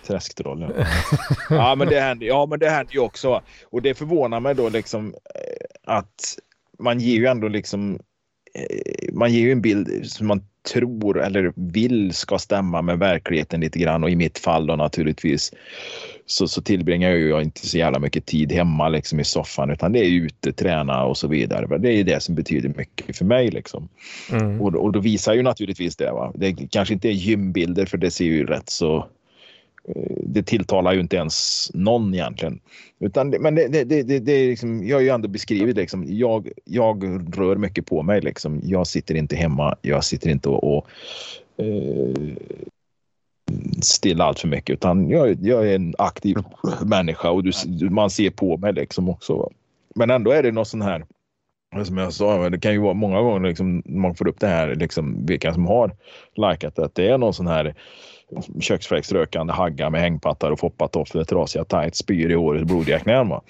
Träsktroll 0.07 0.75
ja. 1.51 1.75
men 1.75 1.89
det 1.89 2.01
händer, 2.01 2.27
ja, 2.27 2.47
men 2.47 2.59
det 2.59 2.71
händer 2.71 2.93
ju 2.93 3.01
också. 3.01 3.43
Och 3.71 3.83
det 3.83 3.95
förvånar 3.95 4.41
mig 4.41 4.55
då 4.55 4.69
liksom 4.69 5.15
eh, 5.35 5.95
att 5.97 6.39
man 6.79 7.01
ger 7.01 7.17
ju 7.17 7.27
ändå 7.27 7.49
liksom 7.49 7.99
eh, 8.55 9.15
man 9.15 9.33
ger 9.33 9.41
ju 9.41 9.53
en 9.53 9.63
bild 9.63 10.07
som 10.07 10.27
man 10.27 10.43
tror 10.73 11.23
eller 11.23 11.53
vill 11.57 12.13
ska 12.13 12.39
stämma 12.39 12.83
med 12.83 12.99
verkligheten 12.99 13.61
lite 13.61 13.79
grann 13.79 14.05
och 14.05 14.11
i 14.11 14.17
mitt 14.17 14.39
fall 14.39 14.67
då 14.67 14.77
naturligtvis 14.77 15.53
så, 16.27 16.49
så 16.49 16.63
tillbringar 16.63 17.11
jag 17.11 17.19
ju 17.19 17.43
inte 17.43 17.67
så 17.67 17.79
jävla 17.79 17.99
mycket 17.99 18.27
tid 18.27 18.53
hemma 18.53 18.89
liksom 18.89 19.21
i 19.21 19.25
soffan 19.25 19.71
utan 19.71 19.93
det 19.93 19.99
är 19.99 20.11
ute, 20.11 20.53
träna 20.53 21.05
och 21.05 21.17
så 21.17 21.29
vidare. 21.29 21.79
Det 21.79 21.89
är 21.89 21.97
ju 21.97 22.03
det 22.03 22.23
som 22.23 22.35
betyder 22.35 22.69
mycket 22.69 23.17
för 23.17 23.25
mig 23.25 23.51
liksom. 23.51 23.89
Mm. 24.33 24.61
Och, 24.61 24.75
och 24.75 24.93
då 24.93 25.01
visar 25.01 25.35
ju 25.35 25.43
naturligtvis 25.43 25.97
det. 25.97 26.13
Va? 26.13 26.33
Det 26.35 26.53
kanske 26.71 26.95
inte 26.95 27.09
är 27.09 27.13
gymbilder 27.13 27.87
för 27.87 27.99
det 27.99 28.11
ser 28.11 28.25
ju 28.25 28.47
rätt 28.47 28.71
så 28.71 29.07
Eh, 29.89 30.17
det 30.23 30.43
tilltalar 30.43 30.93
ju 30.93 31.01
inte 31.01 31.17
ens 31.17 31.71
någon 31.75 32.15
egentligen. 32.15 32.61
Utan, 33.01 33.31
men 33.31 33.55
det, 33.55 33.69
det, 33.69 33.85
det, 33.85 34.19
det, 34.19 34.33
är 34.33 34.49
liksom, 34.49 34.87
jag 34.87 34.97
har 34.97 35.01
ju 35.01 35.09
ändå 35.09 35.29
beskrivit 35.29 35.77
liksom, 35.77 36.05
jag, 36.09 36.49
jag 36.65 37.05
rör 37.39 37.57
mycket 37.57 37.87
på 37.87 38.03
mig. 38.03 38.21
Liksom. 38.21 38.61
Jag 38.65 38.87
sitter 38.87 39.15
inte 39.15 39.37
hemma, 39.37 39.77
jag 39.83 40.05
sitter 40.05 40.31
inte 40.31 40.49
och, 40.49 40.77
och 40.77 40.87
eh, 41.65 42.35
stilla 43.83 44.25
allt 44.25 44.41
för 44.41 44.49
mycket 44.49 44.75
utan 44.75 45.09
jag, 45.09 45.37
jag 45.43 45.69
är 45.69 45.75
en 45.75 45.95
aktiv 45.99 46.37
människa 46.85 47.31
och 47.31 47.45
du, 47.45 47.91
man 47.91 48.11
ser 48.11 48.31
på 48.31 48.57
mig 48.57 48.73
liksom 48.73 49.09
också. 49.09 49.51
Men 49.95 50.11
ändå 50.11 50.31
är 50.31 50.43
det 50.43 50.53
något 50.53 50.69
sån 50.69 50.83
här 50.83 51.05
som 51.85 51.99
jag 51.99 52.13
sa, 52.13 52.51
det 52.51 52.59
kan 52.59 52.73
ju 52.73 52.79
vara 52.79 52.95
många 52.95 53.21
gånger 53.21 53.49
liksom, 53.49 53.83
man 53.87 54.15
får 54.15 54.29
upp 54.29 54.41
det 54.41 54.47
här, 54.47 54.75
liksom, 54.75 55.27
vilka 55.27 55.55
som 55.55 55.67
har 55.67 55.97
likat 56.35 56.79
att 56.79 56.95
det 56.95 57.09
är 57.09 57.19
någon 57.19 57.35
sån 57.35 57.47
här 57.47 57.75
köksfläktsrökande 58.61 59.53
hagga 59.53 59.91
med 59.91 60.01
hängpattar 60.01 60.51
och 60.51 60.61
foppatofflor, 60.61 61.25
trasiga 61.25 61.65
tights, 61.65 61.99
spyr 61.99 62.31
i 62.31 62.35
håret 62.35 62.67
blodiga 62.67 62.99
knän. 62.99 63.29
Va? 63.29 63.43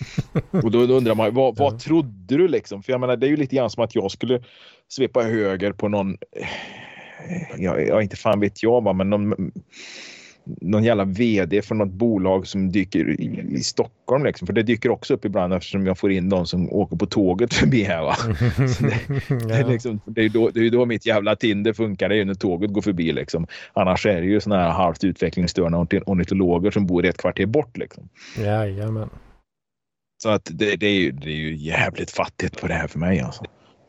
Och 0.51 0.71
då, 0.71 0.87
då 0.87 0.95
undrar 0.95 1.15
man, 1.15 1.35
vad, 1.35 1.57
vad 1.57 1.79
trodde 1.79 2.37
du 2.37 2.49
liksom? 2.49 2.83
För 2.83 2.93
jag 2.93 3.01
menar, 3.01 3.17
det 3.17 3.27
är 3.27 3.31
ju 3.31 3.37
lite 3.37 3.57
grann 3.57 3.71
som 3.71 3.85
att 3.85 3.95
jag 3.95 4.11
skulle 4.11 4.43
svepa 4.89 5.23
höger 5.23 5.73
på 5.73 5.89
någon, 5.89 6.17
ja, 7.59 7.79
ja 7.79 8.03
inte 8.03 8.17
fan 8.17 8.41
vet 8.41 8.63
jag 8.63 8.85
va, 8.85 8.93
men 8.93 9.11
någon, 9.11 9.53
någon 10.45 10.85
jävla 10.85 11.05
vd 11.05 11.63
för 11.63 11.75
något 11.75 11.91
bolag 11.91 12.47
som 12.47 12.73
dyker 12.73 13.21
i, 13.21 13.45
i 13.51 13.61
Stockholm. 13.61 14.25
Liksom. 14.25 14.47
För 14.47 14.53
det 14.53 14.63
dyker 14.63 14.91
också 14.91 15.15
upp 15.15 15.25
ibland 15.25 15.55
eftersom 15.55 15.87
jag 15.87 15.99
får 15.99 16.13
in 16.13 16.29
de 16.29 16.47
som 16.47 16.73
åker 16.73 16.97
på 16.97 17.07
tåget 17.07 17.55
förbi 17.55 17.83
här. 17.83 18.03
Va? 18.03 18.17
Det, 19.29 19.49
det, 19.49 19.55
är 19.55 19.69
liksom, 19.69 20.01
det, 20.07 20.23
är 20.23 20.29
då, 20.29 20.51
det 20.51 20.61
är 20.61 20.71
då 20.71 20.87
mitt 20.87 21.07
jävla 21.07 21.37
Tinder 21.37 21.73
funkar, 21.73 22.09
det 22.09 22.15
är 22.15 22.17
ju 22.17 22.25
när 22.25 22.35
tåget 22.35 22.73
går 22.73 22.83
förbi. 22.83 23.13
Liksom. 23.13 23.47
Annars 23.73 24.07
är 24.07 24.21
det 24.21 24.27
ju 24.27 24.41
såna 24.41 24.57
här 24.57 24.71
halvt 24.71 25.05
utvecklingsstörda 25.05 25.77
ornit- 25.77 26.03
ornitologer 26.07 26.71
som 26.71 26.87
bor 26.87 27.05
ett 27.05 27.19
kvarter 27.19 27.47
bort. 27.47 27.77
Liksom. 27.77 28.09
Jajamän. 28.39 29.11
Så 30.23 30.29
att 30.29 30.51
det, 30.53 30.77
det, 30.77 30.87
är 30.87 31.01
ju, 31.01 31.13
det 31.13 31.31
är 31.31 31.37
ju 31.37 31.57
jävligt 31.57 32.11
fattigt 32.11 32.61
på 32.61 32.67
det 32.67 32.75
här 32.75 32.87
för 32.87 32.99
mig. 32.99 33.21
Alltså. 33.21 33.45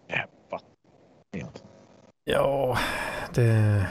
Jävligt 0.09 0.49
fattigt. 0.49 1.45
Alltså. 1.45 1.63
Ja, 2.25 2.77
det... 3.35 3.85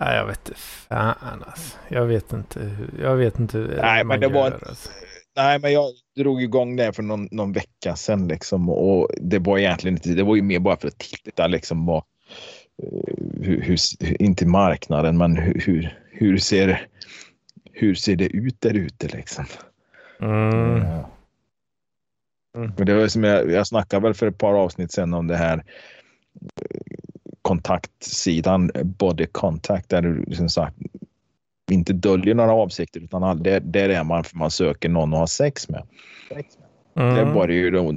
Nej, 0.00 0.16
jag 0.16 0.26
vet 0.26 0.48
inte 0.48 0.60
fan 0.60 1.44
alltså. 1.46 1.76
Jag 1.88 2.06
vet 2.06 2.32
inte 2.32 2.76
jag 3.02 3.16
vet 3.16 3.38
inte 3.38 3.58
hur 3.58 3.76
Nej, 3.82 4.04
man 4.04 4.06
men 4.06 4.20
det 4.20 4.34
var 4.34 4.46
gör, 4.48 4.54
inte- 4.54 4.68
alltså. 4.68 4.90
Nej, 5.36 5.58
men 5.58 5.72
jag 5.72 5.84
drog 6.16 6.42
igång 6.42 6.76
det 6.76 6.92
för 6.92 7.02
någon, 7.02 7.28
någon 7.30 7.52
vecka 7.52 7.96
sedan 7.96 8.28
liksom, 8.28 8.68
och 8.70 9.08
det 9.20 9.38
var 9.38 9.58
egentligen 9.58 9.96
inte, 9.96 10.08
det 10.08 10.22
var 10.22 10.36
ju 10.36 10.42
mer 10.42 10.58
bara 10.58 10.76
för 10.76 10.88
att 10.88 10.98
titta 10.98 11.46
liksom 11.46 11.86
vad, 11.86 11.96
eh, 12.82 13.14
hur, 13.42 13.60
hur, 13.62 13.76
inte 14.22 14.46
marknaden, 14.46 15.18
men 15.18 15.36
hur, 15.36 15.98
hur, 16.10 16.38
ser 16.38 16.86
hur 17.72 17.94
ser 17.94 18.16
det 18.16 18.26
ut 18.26 18.60
där 18.60 18.74
ute 18.74 19.08
liksom. 19.08 19.44
Mm. 20.20 20.78
Ja. 20.82 21.10
Men 22.76 22.86
det 22.86 22.94
var 22.94 23.08
som 23.08 23.24
jag, 23.24 23.50
jag 23.50 23.66
snackade 23.66 24.02
väl 24.02 24.14
för 24.14 24.26
ett 24.26 24.38
par 24.38 24.54
avsnitt 24.54 24.92
sedan 24.92 25.14
om 25.14 25.26
det 25.26 25.36
här 25.36 25.64
eh, 26.60 26.80
kontaktsidan 27.48 28.70
Body 28.84 29.26
Contact 29.26 29.88
där 29.88 30.02
du 30.02 30.36
som 30.36 30.48
sagt 30.48 30.76
inte 31.70 31.92
döljer 31.92 32.34
några 32.34 32.52
avsikter 32.52 33.00
utan 33.00 33.42
där, 33.42 33.60
där 33.60 33.88
är 33.88 34.04
man 34.04 34.24
för 34.24 34.36
man 34.36 34.50
söker 34.50 34.88
någon 34.88 35.12
att 35.12 35.18
ha 35.18 35.26
sex 35.26 35.68
med. 35.68 35.82
Mm. 36.96 37.14
Det 37.14 37.24
var 37.24 37.48
det 37.48 37.54
ju 37.54 37.70
då 37.70 37.94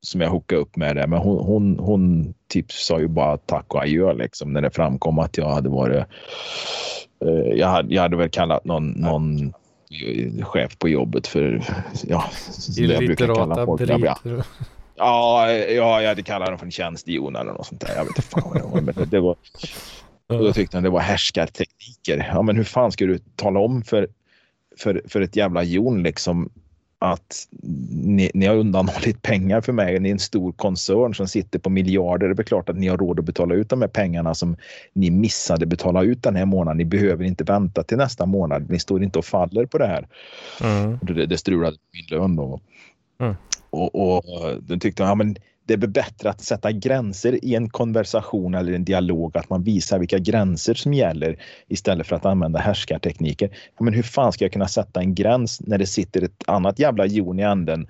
som 0.00 0.20
jag 0.20 0.30
hookade 0.30 0.60
upp 0.60 0.76
med 0.76 0.96
det. 0.96 1.06
Men 1.06 1.18
hon, 1.18 1.44
hon, 1.44 1.78
hon 1.78 2.34
sa 2.68 3.00
ju 3.00 3.08
bara 3.08 3.36
tack 3.36 3.74
och 3.74 3.82
adjö 3.82 4.12
liksom 4.12 4.52
när 4.52 4.60
det 4.60 4.70
framkom 4.70 5.18
att 5.18 5.38
jag 5.38 5.48
hade 5.48 5.68
varit. 5.68 6.04
Eh, 7.24 7.58
jag, 7.58 7.68
hade, 7.68 7.94
jag 7.94 8.02
hade 8.02 8.16
väl 8.16 8.30
kallat 8.30 8.64
någon, 8.64 8.90
någon 8.90 9.52
chef 10.42 10.78
på 10.78 10.88
jobbet 10.88 11.26
för 11.26 11.62
ja, 12.04 12.24
det 12.76 12.82
jag 12.82 13.06
brukar 13.06 13.34
kalla 13.34 13.66
folk. 13.66 13.82
Ja, 14.96 15.52
ja, 15.52 16.02
jag 16.02 16.08
hade 16.08 16.22
kallat 16.22 16.48
dem 16.48 16.58
för 16.58 16.66
en 16.66 16.70
tjänstehjon 16.70 17.36
eller 17.36 17.52
något 17.52 17.66
sånt 17.66 17.80
där. 17.80 17.94
Jag 17.96 18.04
vet 18.04 18.18
inte 18.18 18.22
fan 18.22 18.42
vad 18.44 18.56
det 18.56 18.62
var. 18.62 18.80
Men 18.80 18.94
det, 18.94 19.04
det 19.04 19.20
var 19.20 19.36
och 20.28 20.38
då 20.38 20.52
tyckte 20.52 20.76
han 20.76 20.84
det 20.84 20.90
var 20.90 21.00
härskartekniker. 21.00 22.30
Ja, 22.32 22.42
men 22.42 22.56
hur 22.56 22.64
fan 22.64 22.92
ska 22.92 23.06
du 23.06 23.18
tala 23.18 23.60
om 23.60 23.82
för, 23.82 24.08
för, 24.76 25.02
för 25.08 25.20
ett 25.20 25.36
jävla 25.36 25.62
jon 25.62 26.02
liksom 26.02 26.50
att 26.98 27.48
ni, 27.90 28.30
ni 28.34 28.46
har 28.46 28.56
undanhållit 28.56 29.22
pengar 29.22 29.60
för 29.60 29.72
mig. 29.72 30.00
Ni 30.00 30.08
är 30.08 30.12
en 30.12 30.18
stor 30.18 30.52
koncern 30.52 31.14
som 31.14 31.28
sitter 31.28 31.58
på 31.58 31.70
miljarder. 31.70 32.28
Det 32.28 32.42
är 32.42 32.44
klart 32.44 32.68
att 32.68 32.76
ni 32.76 32.88
har 32.88 32.96
råd 32.96 33.18
att 33.18 33.24
betala 33.24 33.54
ut 33.54 33.68
de 33.68 33.80
här 33.80 33.88
pengarna 33.88 34.34
som 34.34 34.56
ni 34.92 35.10
missade 35.10 35.66
betala 35.66 36.02
ut 36.02 36.22
den 36.22 36.36
här 36.36 36.44
månaden. 36.44 36.78
Ni 36.78 36.84
behöver 36.84 37.24
inte 37.24 37.44
vänta 37.44 37.82
till 37.82 37.96
nästa 37.96 38.26
månad. 38.26 38.70
Ni 38.70 38.78
står 38.78 39.02
inte 39.02 39.18
och 39.18 39.24
faller 39.24 39.66
på 39.66 39.78
det 39.78 39.86
här. 39.86 40.08
Mm. 40.62 40.98
Det, 41.02 41.26
det 41.26 41.38
strulade 41.38 41.76
min 41.92 42.18
lön 42.18 42.36
då. 42.36 42.60
Mm. 43.20 43.34
Och, 43.76 43.94
och 43.94 44.22
de 44.62 44.80
tyckte 44.80 45.02
ja, 45.02 45.14
men 45.14 45.36
det 45.66 45.74
är 45.74 45.86
bättre 45.86 46.30
att 46.30 46.40
sätta 46.40 46.72
gränser 46.72 47.44
i 47.44 47.54
en 47.54 47.68
konversation 47.68 48.54
eller 48.54 48.72
en 48.72 48.84
dialog, 48.84 49.36
att 49.36 49.50
man 49.50 49.62
visar 49.62 49.98
vilka 49.98 50.18
gränser 50.18 50.74
som 50.74 50.94
gäller 50.94 51.42
istället 51.68 52.06
för 52.06 52.16
att 52.16 52.24
använda 52.24 52.58
härskartekniker. 52.58 53.50
Ja, 53.78 53.84
men 53.84 53.94
hur 53.94 54.02
fan 54.02 54.32
ska 54.32 54.44
jag 54.44 54.52
kunna 54.52 54.68
sätta 54.68 55.00
en 55.00 55.14
gräns 55.14 55.60
när 55.60 55.78
det 55.78 55.86
sitter 55.86 56.22
ett 56.22 56.44
annat 56.46 56.78
jävla 56.78 57.06
jon 57.06 57.38
i 57.38 57.42
änden 57.42 57.88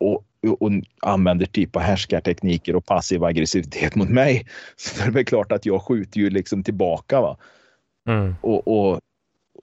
och, 0.00 0.24
och 0.60 0.70
använder 1.02 1.46
typ 1.46 1.76
av 1.76 1.82
härskartekniker 1.82 2.76
och 2.76 2.86
passiv 2.86 3.24
aggressivitet 3.24 3.94
mot 3.94 4.08
mig. 4.08 4.46
Så 4.76 5.02
det 5.02 5.08
är 5.08 5.12
väl 5.12 5.24
klart 5.24 5.52
att 5.52 5.66
jag 5.66 5.82
skjuter 5.82 6.20
ju 6.20 6.30
liksom 6.30 6.62
tillbaka. 6.64 7.20
Va? 7.20 7.36
Mm. 8.08 8.34
Och, 8.40 8.68
och, 8.68 9.00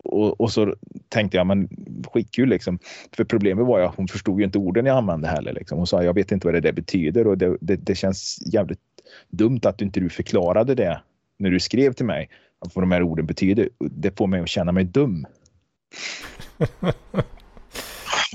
och, 0.05 0.41
och, 0.41 0.51
så 0.51 0.75
tänkte 1.09 1.37
jag, 1.37 1.47
men 1.47 1.69
skitkul 2.13 2.49
liksom. 2.49 2.79
För 3.15 3.23
problemet 3.23 3.65
var 3.65 3.79
ju 3.79 3.85
att 3.85 3.95
hon 3.95 4.07
förstod 4.07 4.39
ju 4.39 4.45
inte 4.45 4.57
orden 4.57 4.85
jag 4.85 4.97
använde 4.97 5.27
heller. 5.27 5.53
Liksom. 5.53 5.77
Hon 5.77 5.87
sa, 5.87 6.03
jag 6.03 6.13
vet 6.13 6.31
inte 6.31 6.47
vad 6.47 6.53
det 6.53 6.61
där 6.61 6.71
betyder 6.71 7.27
och 7.27 7.37
det, 7.37 7.57
det, 7.61 7.75
det 7.75 7.95
känns 7.95 8.37
jävligt 8.53 8.79
dumt 9.29 9.59
att 9.63 9.77
du 9.77 9.85
inte 9.85 9.99
du 9.99 10.09
förklarade 10.09 10.75
det 10.75 11.01
när 11.37 11.49
du 11.49 11.59
skrev 11.59 11.93
till 11.93 12.05
mig. 12.05 12.29
Vad 12.73 12.83
de 12.83 12.91
här 12.91 13.03
orden 13.03 13.25
betyder. 13.25 13.69
Det 13.79 14.17
får 14.17 14.27
mig 14.27 14.41
att 14.41 14.49
känna 14.49 14.71
mig 14.71 14.83
dum. 14.83 15.25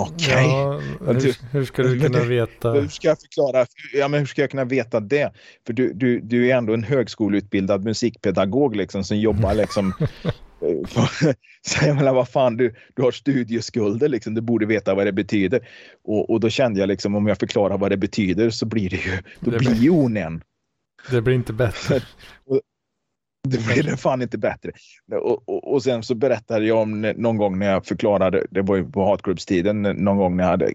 Okej. 0.00 0.46
Ja, 0.46 0.80
hur, 1.06 1.52
hur 1.52 1.64
ska 1.64 1.82
du 1.82 2.00
kunna 2.00 2.24
veta? 2.24 2.72
Hur 2.72 2.88
ska 2.88 3.08
jag 3.08 3.20
förklara? 3.20 3.66
Ja, 3.92 4.08
men 4.08 4.20
hur 4.20 4.26
ska 4.26 4.40
jag 4.40 4.50
kunna 4.50 4.64
veta 4.64 5.00
det? 5.00 5.32
För 5.66 5.72
du, 5.72 5.92
du, 5.92 6.20
du 6.20 6.50
är 6.50 6.56
ändå 6.56 6.74
en 6.74 6.84
högskoleutbildad 6.84 7.84
musikpedagog 7.84 8.76
liksom, 8.76 9.04
som 9.04 9.18
jobbar 9.18 9.54
liksom 9.54 9.92
så 11.62 11.86
jag 11.86 11.96
menar, 11.96 12.14
vad 12.14 12.28
fan, 12.28 12.56
du, 12.56 12.74
du 12.94 13.02
har 13.02 13.10
studieskulder, 13.10 14.08
liksom, 14.08 14.34
du 14.34 14.40
borde 14.40 14.66
veta 14.66 14.94
vad 14.94 15.06
det 15.06 15.12
betyder. 15.12 15.68
Och, 16.04 16.30
och 16.30 16.40
då 16.40 16.50
kände 16.50 16.80
jag 16.80 16.86
liksom, 16.86 17.14
om 17.14 17.26
jag 17.26 17.38
förklarar 17.38 17.78
vad 17.78 17.90
det 17.90 17.96
betyder 17.96 18.50
så 18.50 18.66
blir 18.66 18.90
det 18.90 18.96
ju, 18.96 19.18
då 19.40 19.50
det 19.50 19.58
blir 19.58 19.74
ju 19.74 19.90
onen. 19.90 20.42
Det 21.10 21.22
blir 21.22 21.34
inte 21.34 21.52
bättre. 21.52 22.00
Det 23.42 23.66
blir 23.66 23.82
det 23.82 23.96
fan 23.96 24.22
inte 24.22 24.38
bättre. 24.38 24.70
Och, 25.12 25.48
och, 25.48 25.72
och, 25.72 25.82
sen 25.82 26.02
så 26.02 26.14
berättade 26.14 26.66
jag 26.66 26.78
om 26.78 27.00
någon 27.00 27.36
gång 27.36 27.58
när 27.58 27.72
jag 27.72 27.86
förklarade, 27.86 28.46
det 28.50 28.62
var 28.62 28.76
ju 28.76 28.90
på 28.90 29.04
hatgruppstiden, 29.04 29.82
någon 29.82 30.16
gång 30.16 30.36
när 30.36 30.44
jag 30.44 30.50
hade, 30.50 30.72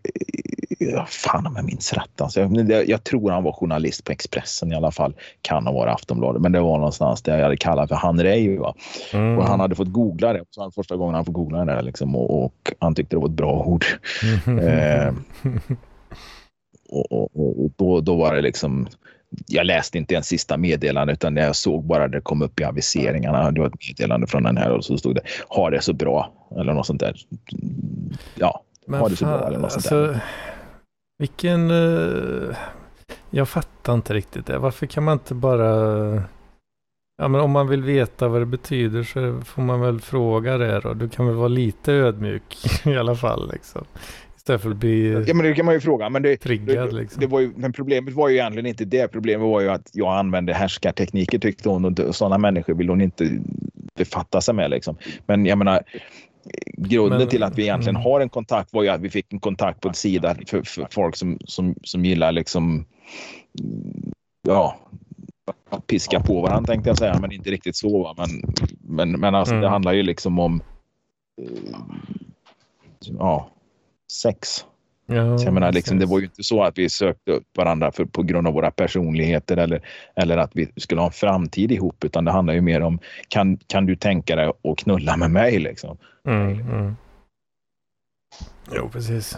fan 1.08 1.48
om 1.48 1.56
jag 1.56 1.66
minns 1.66 1.94
rätt. 1.94 2.22
Alltså, 2.22 2.40
jag, 2.42 2.90
jag, 2.90 3.04
tror 3.04 3.32
han 3.32 3.44
var 3.44 3.52
journalist 3.52 4.04
på 4.04 4.12
Expressen 4.12 4.72
i 4.72 4.76
alla 4.76 4.92
fall. 4.92 5.16
Kan 5.42 5.66
ha 5.66 5.74
varit 5.74 5.94
Aftonbladet, 5.94 6.42
men 6.42 6.52
det 6.52 6.60
var 6.60 6.78
någonstans 6.78 7.22
där 7.22 7.38
jag 7.38 7.44
hade 7.44 7.58
kallat 7.58 7.90
för 7.90 7.96
Han 7.96 8.24
Rey. 8.24 8.60
Mm. 9.14 9.38
Och 9.38 9.46
han 9.46 9.60
hade 9.60 9.76
fått 9.76 9.92
googla 9.92 10.34
det. 10.34 10.44
Så 10.50 10.72
första 10.72 10.96
gången 10.96 11.16
han 11.16 11.26
fått 11.26 11.34
googla 11.34 11.66
det 11.66 11.82
liksom, 11.82 12.16
och, 12.16 12.46
och, 12.46 12.74
han 12.80 12.96
tyckte 12.96 13.16
det 13.16 13.20
var 13.20 13.28
ett 13.28 13.34
bra 13.34 13.64
ord. 13.66 13.86
eh, 14.62 15.14
och 16.90 17.72
då, 17.76 18.02
då 18.02 18.16
var 18.16 18.36
det 18.36 18.42
liksom 18.42 18.88
jag 19.48 19.66
läste 19.66 19.98
inte 19.98 20.14
ens 20.14 20.28
sista 20.28 20.58
meddelandet 20.58 21.14
utan 21.14 21.36
jag 21.36 21.56
såg 21.56 21.86
bara 21.86 22.08
det 22.08 22.22
kom 22.22 22.42
upp 22.42 22.60
i 22.60 22.64
aviseringarna. 22.64 23.52
Det 23.52 23.60
var 23.60 23.68
ett 23.68 23.88
meddelande 23.88 24.28
från 24.28 24.44
den 24.44 24.58
här 24.58 24.72
och 24.72 24.86
så 24.86 24.98
stod 24.98 25.16
det 25.16 25.22
ha 25.50 25.70
det 25.70 25.82
så 25.82 25.94
bra 25.94 26.32
eller 26.60 26.74
något 26.74 26.88
sånt 26.88 27.00
där. 27.00 27.16
Ja, 28.36 28.64
Men 28.88 29.00
ha 29.00 29.10
det 29.10 29.16
så 29.16 29.26
bra 29.26 29.48
eller 29.48 29.58
något 29.58 29.74
alltså, 29.74 29.90
sånt 29.90 30.14
där. 30.14 30.20
Vilken... 31.18 31.72
Uh, 31.72 32.56
jag 33.30 33.50
fattar 33.50 33.94
inte 33.94 34.14
riktigt 34.14 34.46
det. 34.46 34.58
Varför 34.58 34.86
kan 34.86 35.04
man 35.04 35.14
inte 35.14 35.34
bara... 35.34 35.68
Ja 37.18 37.28
men 37.28 37.42
om 37.42 37.52
man 37.52 37.68
vill 37.68 37.84
veta 37.84 38.28
vad 38.28 38.42
det 38.42 38.46
betyder 38.46 39.04
så 39.04 39.42
får 39.46 39.62
man 39.62 39.82
väl 39.82 40.02
fråga 40.02 40.58
det 40.58 40.80
då. 40.80 40.94
Du 40.94 41.10
kan 41.10 41.28
väl 41.28 41.36
vara 41.36 41.48
lite 41.48 41.94
ödmjuk 41.94 42.58
i 42.86 42.98
alla 42.98 43.16
fall 43.16 43.52
liksom. 43.52 43.86
Istället 44.46 44.62
för 44.62 44.72
att 44.72 44.78
bli 44.78 45.24
Ja 45.28 45.34
men 45.34 45.46
det 45.46 45.54
kan 45.54 45.66
man 45.66 45.74
ju 45.74 45.80
fråga. 45.80 46.10
Men, 46.10 46.22
det, 46.22 46.38
triggad, 46.38 46.94
liksom. 46.94 47.20
det 47.20 47.28
var 47.28 47.40
ju, 47.40 47.52
men 47.56 47.74
problemet 47.74 48.14
var 48.14 48.30
ju 48.30 48.36
egentligen 48.36 48.66
inte 48.66 48.86
det. 48.86 49.08
Problemet 49.08 49.48
var 49.48 49.62
ju 49.62 49.70
att 49.70 49.90
jag 49.94 50.18
använde 50.18 50.54
härskartekniker 50.54 51.40
tyckte 51.40 51.70
hon 51.70 51.86
och 51.86 52.16
sådana 52.16 52.38
människor 52.38 52.74
vill 52.74 52.90
hon 52.90 53.02
inte 53.02 53.30
befatta 53.96 54.42
sig 54.42 54.54
med. 54.54 54.70
Liksom. 54.70 54.98
Men 55.26 55.46
jag 55.46 55.58
menar 55.58 55.84
grunden 56.78 57.20
men, 57.20 57.28
till 57.28 57.44
att 57.44 57.58
vi 57.58 57.62
egentligen 57.64 57.96
har 57.96 58.22
en 58.22 58.30
kontakt 58.30 58.74
var 58.74 58.84
ju 58.84 58.90
att 58.90 59.02
vi 59.02 59.10
fick 59.10 59.34
en 59.34 59.40
kontakt 59.40 59.82
på 59.82 59.88
en 59.88 59.94
sida 59.94 60.36
för, 60.48 60.62
för 60.62 60.88
folk 60.92 61.16
som, 61.16 61.40
som, 61.46 61.76
som 61.84 62.06
gillar 62.06 62.32
liksom 62.32 62.86
ja, 64.42 64.80
piska 65.88 66.20
på 66.20 66.42
varandra 66.42 66.74
tänkte 66.74 66.90
jag 66.90 66.98
säga, 66.98 67.20
men 67.22 67.32
inte 67.32 67.52
riktigt 67.52 67.76
så. 67.76 68.04
Va? 68.04 68.16
Men, 68.18 68.54
men, 68.80 69.20
men 69.20 69.36
alltså, 69.36 69.54
mm. 69.54 69.62
det 69.62 69.70
handlar 69.70 69.94
ju 69.94 70.04
liksom 70.04 70.40
om 70.40 70.62
ja, 73.20 73.52
sex. 74.12 74.66
Ja, 75.08 75.38
så 75.38 75.46
jag 75.46 75.54
menar, 75.54 75.72
liksom, 75.72 76.00
det 76.00 76.06
var 76.06 76.20
ju 76.20 76.26
inte 76.26 76.44
så 76.44 76.64
att 76.64 76.78
vi 76.78 76.90
sökte 76.90 77.32
upp 77.32 77.58
varandra 77.58 77.92
för, 77.92 78.06
på 78.06 78.24
grund 78.24 78.48
av 78.48 78.54
våra 78.54 78.72
personligheter 78.72 79.58
eller, 79.58 79.88
eller 80.16 80.38
att 80.38 80.52
vi 80.54 80.72
skulle 80.78 81.02
ha 81.02 81.08
en 81.08 81.14
framtid 81.14 81.72
ihop, 81.72 82.04
utan 82.04 82.26
det 82.26 82.32
handlar 82.32 82.54
ju 82.54 82.62
mer 82.62 82.82
om 82.82 83.00
kan, 83.28 83.58
kan 83.58 83.86
du 83.86 83.96
tänka 83.96 84.36
dig 84.36 84.46
att 84.46 84.78
knulla 84.78 85.18
med 85.18 85.32
mig? 85.32 85.60
Liksom? 85.60 85.98
Mm, 86.28 86.60
mm. 86.60 86.96
Jo, 88.72 88.90
precis. 88.90 89.38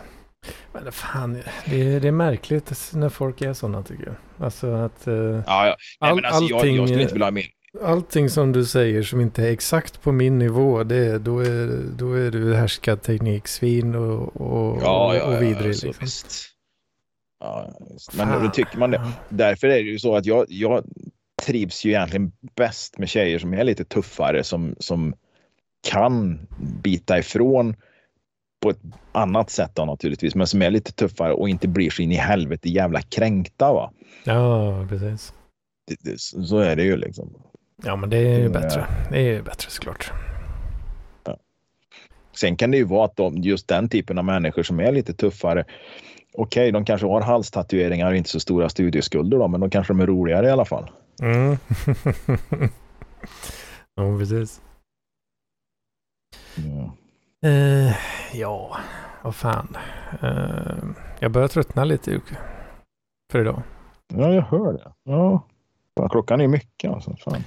Men 0.74 0.92
fan, 0.92 1.44
det 1.66 1.82
är, 1.82 2.00
det 2.00 2.08
är 2.08 2.12
märkligt 2.12 2.92
när 2.94 3.10
folk 3.10 3.42
är 3.42 3.54
sådana 3.54 3.84
tycker 3.84 4.06
jag. 4.06 4.46
Alltså 4.46 4.74
att... 4.74 5.08
Uh, 5.08 5.44
ja, 5.48 5.68
ja. 5.68 5.76
Nej, 6.02 6.16
men 6.16 6.26
alltså, 6.26 6.56
allting, 6.56 6.76
jag, 6.76 6.82
jag 6.82 6.88
skulle 6.88 7.02
inte 7.02 7.14
vilja 7.14 7.26
ha 7.26 7.32
mer 7.32 7.46
allting 7.84 8.30
som 8.30 8.52
du 8.52 8.66
säger 8.66 9.04
som 9.04 9.22
inte 9.22 9.44
är 9.44 9.52
exakt 9.52 10.02
på 10.02 10.12
min 10.12 10.40
nivå, 10.40 10.84
det, 10.84 11.18
då, 11.18 11.40
är, 11.40 11.84
då 11.98 12.14
är 12.14 12.32
du 12.32 12.56
härskartekniksvin 12.56 13.96
och, 13.96 14.42
och, 14.42 14.82
ja, 14.82 15.16
ja, 15.16 15.24
och 15.24 15.42
vidrig. 15.42 15.76
Ja, 15.84 15.94
liksom. 16.00 16.30
ja, 17.40 17.72
men 18.26 18.44
då 18.44 18.50
tycker 18.50 18.78
man 18.78 18.92
det. 18.92 19.12
Därför 19.30 19.68
är 19.68 19.84
det 19.84 19.90
ju 19.90 20.00
så 20.00 20.16
att 20.16 20.26
jag, 20.26 20.46
jag 20.50 20.84
trivs 21.46 21.86
ju 21.86 21.90
egentligen 21.90 22.32
bäst 22.56 22.98
med 22.98 23.10
tjejer 23.10 23.40
som 23.40 23.54
är 23.54 23.64
lite 23.64 23.86
tuffare, 23.86 24.44
som, 24.44 24.76
som 24.80 25.14
kan 25.90 26.48
bita 26.84 27.20
ifrån 27.20 27.76
på 28.62 28.70
ett 28.70 28.82
annat 29.12 29.50
sätt 29.50 29.72
då 29.74 29.86
naturligtvis, 29.86 30.36
men 30.36 30.48
som 30.48 30.62
är 30.62 30.72
lite 30.72 30.92
tuffare 30.92 31.34
och 31.34 31.50
inte 31.50 31.68
blir 31.68 31.90
så 31.90 32.02
in 32.02 32.12
i 32.12 32.16
helvete 32.16 32.70
jävla 32.70 33.02
kränkta. 33.02 33.74
Va? 33.74 33.92
Ja, 34.24 34.86
precis. 34.90 35.34
Det, 35.88 35.96
det, 36.00 36.20
så 36.20 36.58
är 36.58 36.76
det 36.76 36.84
ju 36.84 36.98
liksom. 36.98 37.34
Ja, 37.84 37.96
men 37.96 38.10
det 38.10 38.18
är 38.18 38.40
ju 38.40 38.50
bättre. 38.50 38.88
Det 39.10 39.18
är 39.18 39.34
ju 39.34 39.42
bättre 39.42 39.70
såklart. 39.70 40.12
Ja. 41.24 41.38
Sen 42.36 42.56
kan 42.56 42.72
det 42.72 42.78
ju 42.78 42.84
vara 42.84 43.06
att 43.06 43.16
de, 43.16 43.38
just 43.38 43.68
den 43.68 43.90
typen 43.90 44.18
av 44.18 44.26
människor 44.26 44.64
som 44.64 44.80
är 44.80 44.92
lite 44.92 45.14
tuffare. 45.14 45.66
Okej, 46.34 46.64
okay, 46.64 46.72
de 46.72 46.86
kanske 46.86 47.08
har 47.08 47.22
halstatueringar 47.22 48.12
och 48.12 48.18
inte 48.18 48.30
så 48.30 48.40
stora 48.40 48.70
studieskulder 48.70 49.38
då, 49.38 49.48
men 49.48 49.62
de 49.62 49.70
kanske 49.70 49.94
de 49.94 50.00
är 50.00 50.08
roligare 50.08 50.48
i 50.48 50.50
alla 50.50 50.66
fall. 50.66 50.92
Mm. 51.22 51.58
ja, 53.96 54.18
precis. 54.20 54.62
Ja. 56.56 56.94
Uh, 57.50 57.94
ja, 58.34 58.78
vad 59.24 59.36
fan. 59.36 59.78
Uh, 60.24 60.90
jag 61.20 61.32
börjar 61.32 61.48
tröttna 61.48 61.84
lite 61.84 62.22
för 63.32 63.42
idag. 63.42 63.62
Ja, 64.14 64.34
jag 64.34 64.42
hör 64.42 64.74
det. 64.74 64.92
Ja. 65.04 65.44
Klockan 66.10 66.42
är 66.42 66.48
mycket 66.48 66.92
alltså. 66.92 67.16
Fan. 67.16 67.44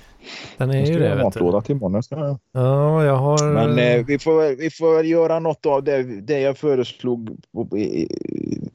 Den 0.56 0.70
är 0.70 0.86
ju 0.86 0.98
det. 0.98 1.22
Matlåda 1.22 1.60
till 1.60 1.76
imorgon. 1.76 2.02
Ska 2.02 2.38
Ja, 2.52 3.04
jag 3.04 3.16
har... 3.16 3.52
Men 3.54 3.78
eh, 3.78 4.04
vi, 4.06 4.18
får, 4.18 4.56
vi 4.56 4.70
får 4.70 5.04
göra 5.04 5.38
något 5.38 5.66
av 5.66 5.84
det, 5.84 6.02
det 6.02 6.40
jag 6.40 6.58
föreslog 6.58 7.38
på, 7.52 7.68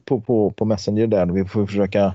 på, 0.04 0.20
på, 0.20 0.50
på 0.50 0.64
Messenger 0.64 1.06
där. 1.06 1.26
Vi 1.26 1.44
får 1.44 1.66
försöka 1.66 2.14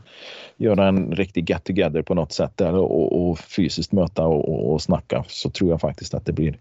göra 0.57 0.87
en 0.87 1.11
riktig 1.11 1.49
get 1.49 1.63
together 1.63 2.01
på 2.01 2.13
något 2.13 2.33
sätt 2.33 2.57
där 2.57 2.75
och, 2.75 3.29
och 3.29 3.39
fysiskt 3.39 3.91
möta 3.91 4.25
och, 4.25 4.49
och, 4.49 4.73
och 4.73 4.81
snacka. 4.81 5.23
Så 5.27 5.49
tror 5.49 5.69
jag 5.69 5.81
faktiskt 5.81 6.13
att 6.13 6.25
det 6.25 6.33
blir 6.33 6.57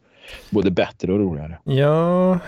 både 0.50 0.70
bättre 0.70 1.12
och 1.12 1.18
roligare. 1.18 1.58
Ja, 1.64 2.38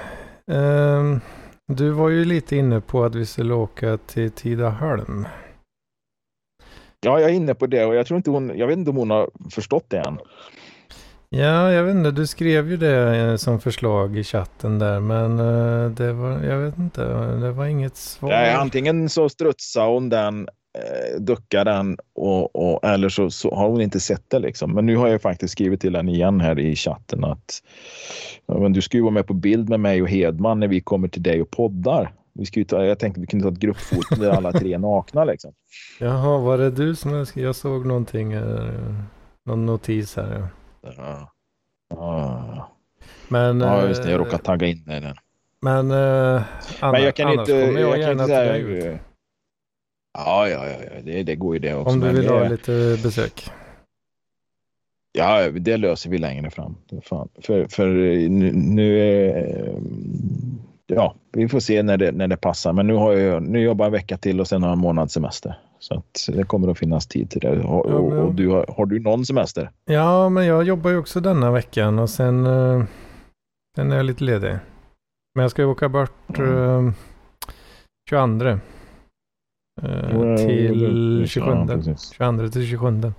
um, 0.47 1.21
du 1.67 1.91
var 1.91 2.09
ju 2.09 2.25
lite 2.25 2.57
inne 2.57 2.81
på 2.81 3.05
att 3.05 3.15
vi 3.15 3.27
skulle 3.27 3.55
åka 3.55 3.97
till 3.97 4.31
Tidaholm. 4.31 5.27
Ja, 7.05 7.21
jag 7.21 7.31
är 7.31 7.35
inne 7.35 7.55
på 7.55 7.67
det 7.67 7.85
och 7.85 7.95
jag 7.95 8.07
tror 8.07 8.17
inte 8.17 8.31
hon, 8.31 8.53
jag 8.57 8.67
vet 8.67 8.79
inte 8.79 8.91
om 8.91 8.97
hon 8.97 9.11
har 9.11 9.31
förstått 9.51 9.85
det 9.89 9.99
än. 9.99 10.19
Ja, 11.29 11.73
jag 11.73 11.85
vet 11.85 11.95
inte, 11.95 12.11
du 12.11 12.27
skrev 12.27 12.71
ju 12.71 12.77
det 12.77 13.17
eh, 13.17 13.37
som 13.37 13.61
förslag 13.61 14.19
i 14.19 14.25
chatten 14.25 14.79
där, 14.79 15.01
men 15.01 15.39
eh, 15.39 15.91
det 15.91 16.13
var, 16.13 16.43
jag 16.43 16.59
vet 16.59 16.79
inte, 16.79 17.05
det 17.35 17.53
var 17.53 17.67
inget 17.67 17.97
svar. 17.97 18.29
Nej, 18.29 18.53
antingen 18.53 19.09
så 19.09 19.29
strutsar 19.29 19.87
hon 19.87 20.09
den, 20.09 20.49
eh, 20.79 21.21
duckar 21.21 21.65
den 21.65 21.99
och, 22.15 22.57
och, 22.57 22.85
eller 22.85 23.09
så, 23.09 23.31
så, 23.31 23.55
har 23.55 23.69
hon 23.69 23.81
inte 23.81 24.01
sett 24.01 24.31
det 24.31 24.39
liksom. 24.39 24.75
Men 24.75 24.87
nu 24.87 24.97
har 24.97 25.09
jag 25.09 25.23
faktiskt 25.23 25.53
skrivit 25.53 25.81
till 25.81 25.97
henne 25.97 26.13
igen 26.13 26.41
här 26.41 26.59
i 26.59 26.77
chatten 26.77 27.25
att 27.25 27.63
men 28.47 28.73
du 28.73 28.83
ska 28.83 28.97
ju 28.97 29.03
vara 29.03 29.15
med 29.15 29.27
på 29.27 29.35
bild 29.35 29.69
med 29.69 29.81
mig 29.81 30.03
och 30.03 30.09
Hedman 30.09 30.61
när 30.61 30.69
vi 30.69 30.81
kommer 30.81 31.09
till 31.09 31.23
dig 31.23 31.43
och 31.43 31.51
poddar. 31.51 32.13
Vi 32.35 32.47
ska 32.47 32.65
ta, 32.65 32.85
jag 32.85 32.99
tänkte 32.99 33.21
vi 33.21 33.27
kunde 33.27 33.45
ta 33.45 33.53
ett 33.53 33.59
gruppfoto 33.59 34.15
där 34.15 34.31
alla 34.31 34.53
tre 34.53 34.75
är 34.75 34.79
nakna 34.79 35.25
liksom. 35.25 35.53
Jaha, 36.01 36.39
var 36.39 36.59
det 36.59 36.71
du 36.71 36.95
som 36.95 37.27
jag 37.35 37.55
såg 37.55 37.87
någonting, 37.87 38.33
eh, 38.33 38.95
någon 39.45 39.67
notis 39.67 40.17
här? 40.17 40.49
Ja. 40.83 41.33
ja. 41.91 42.73
Men, 43.29 43.61
ja, 43.61 43.89
just 43.89 44.03
det. 44.03 44.11
Jag 44.11 44.21
råkade 44.21 44.43
tagga 44.43 44.67
in 44.67 44.85
dig 44.85 45.01
den. 45.01 45.17
Men, 45.61 45.91
eh, 45.91 46.43
Anna, 46.81 46.93
men 46.93 47.03
jag 47.03 47.17
kan 47.17 47.29
annars 47.29 47.49
inte, 47.49 47.67
kommer 47.67 47.81
jag, 47.81 47.91
jag 47.91 47.99
gärna 47.99 48.25
till 48.25 48.35
dig. 48.35 49.01
Ja, 50.15 50.49
ja, 50.49 50.67
ja, 50.69 51.01
det, 51.05 51.23
det 51.23 51.37
går 51.37 51.55
ju 51.55 51.59
det 51.59 51.75
också. 51.75 51.95
Om 51.95 52.01
du 52.01 52.13
vill 52.13 52.23
det, 52.23 52.33
ha 52.33 52.49
lite 52.49 52.99
besök. 53.03 53.51
Ja, 55.13 55.51
det 55.51 55.77
löser 55.77 56.11
vi 56.11 56.19
längre 56.19 56.51
fram. 56.51 56.77
För, 57.43 57.67
för 57.69 57.87
nu, 58.29 58.53
nu 58.53 58.99
är, 59.01 59.75
Ja, 60.95 61.15
vi 61.33 61.49
får 61.49 61.61
se 61.61 61.83
när 61.83 61.97
det, 61.97 62.13
när 62.13 62.29
det 62.29 62.37
passar. 62.37 62.73
Men 62.73 62.87
nu, 62.87 62.95
har 62.95 63.13
jag, 63.13 63.43
nu 63.43 63.61
jobbar 63.61 63.85
jag 63.85 63.89
en 63.89 63.93
vecka 63.93 64.17
till 64.19 64.41
och 64.41 64.49
sen 64.49 64.63
har 64.63 64.69
jag 64.71 64.77
en 64.77 64.81
månads 64.81 65.15
semester. 65.15 65.59
Så 65.79 65.95
att 65.95 66.29
det 66.37 66.43
kommer 66.45 66.69
att 66.69 66.79
finnas 66.79 67.07
tid 67.07 67.31
till 67.31 67.41
det. 67.41 67.51
Och, 67.65 67.91
Ja, 67.91 68.09
men- 68.09 68.19
och 68.19 68.35
du 68.35 68.49
har, 68.49 68.67
har 68.77 68.87
du 68.87 69.01
någon 69.01 69.25
semester? 69.27 69.71
Ja, 69.85 70.29
men 70.29 70.47
jag 70.47 70.63
jobbar 70.65 70.91
ju 70.91 70.97
också 70.99 71.21
denna 71.21 71.51
veckan 71.51 71.99
och 71.99 72.11
sen, 72.11 72.47
eh, 72.47 72.85
sen 73.77 73.93
är 73.93 73.97
jag 73.97 74.07
lite 74.07 74.25
ledig. 74.25 74.55
Men 75.35 75.43
jag 75.43 75.51
ska 75.51 75.63
ju 75.63 75.69
åka 75.69 75.89
bort 75.89 76.39
Mm. 76.39 76.89
eh, 76.89 76.93
22. 78.09 78.49
eh, 79.83 80.37
till 80.37 81.25
27. 81.29 81.51
Ja, 81.51 81.67
precis. 81.67 82.11
22 82.13 82.49
till 82.49 82.67
27. 82.67 83.13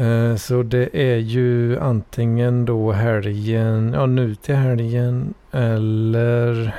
Eh, 0.00 0.36
Så 0.36 0.62
det 0.62 0.88
är 0.92 1.16
ju 1.16 1.78
antingen 1.78 2.64
då 2.64 2.92
helgen, 2.92 3.92
ja 3.92 4.06
nu 4.06 4.34
till 4.34 4.54
helgen 4.54 5.34
eller 5.52 6.74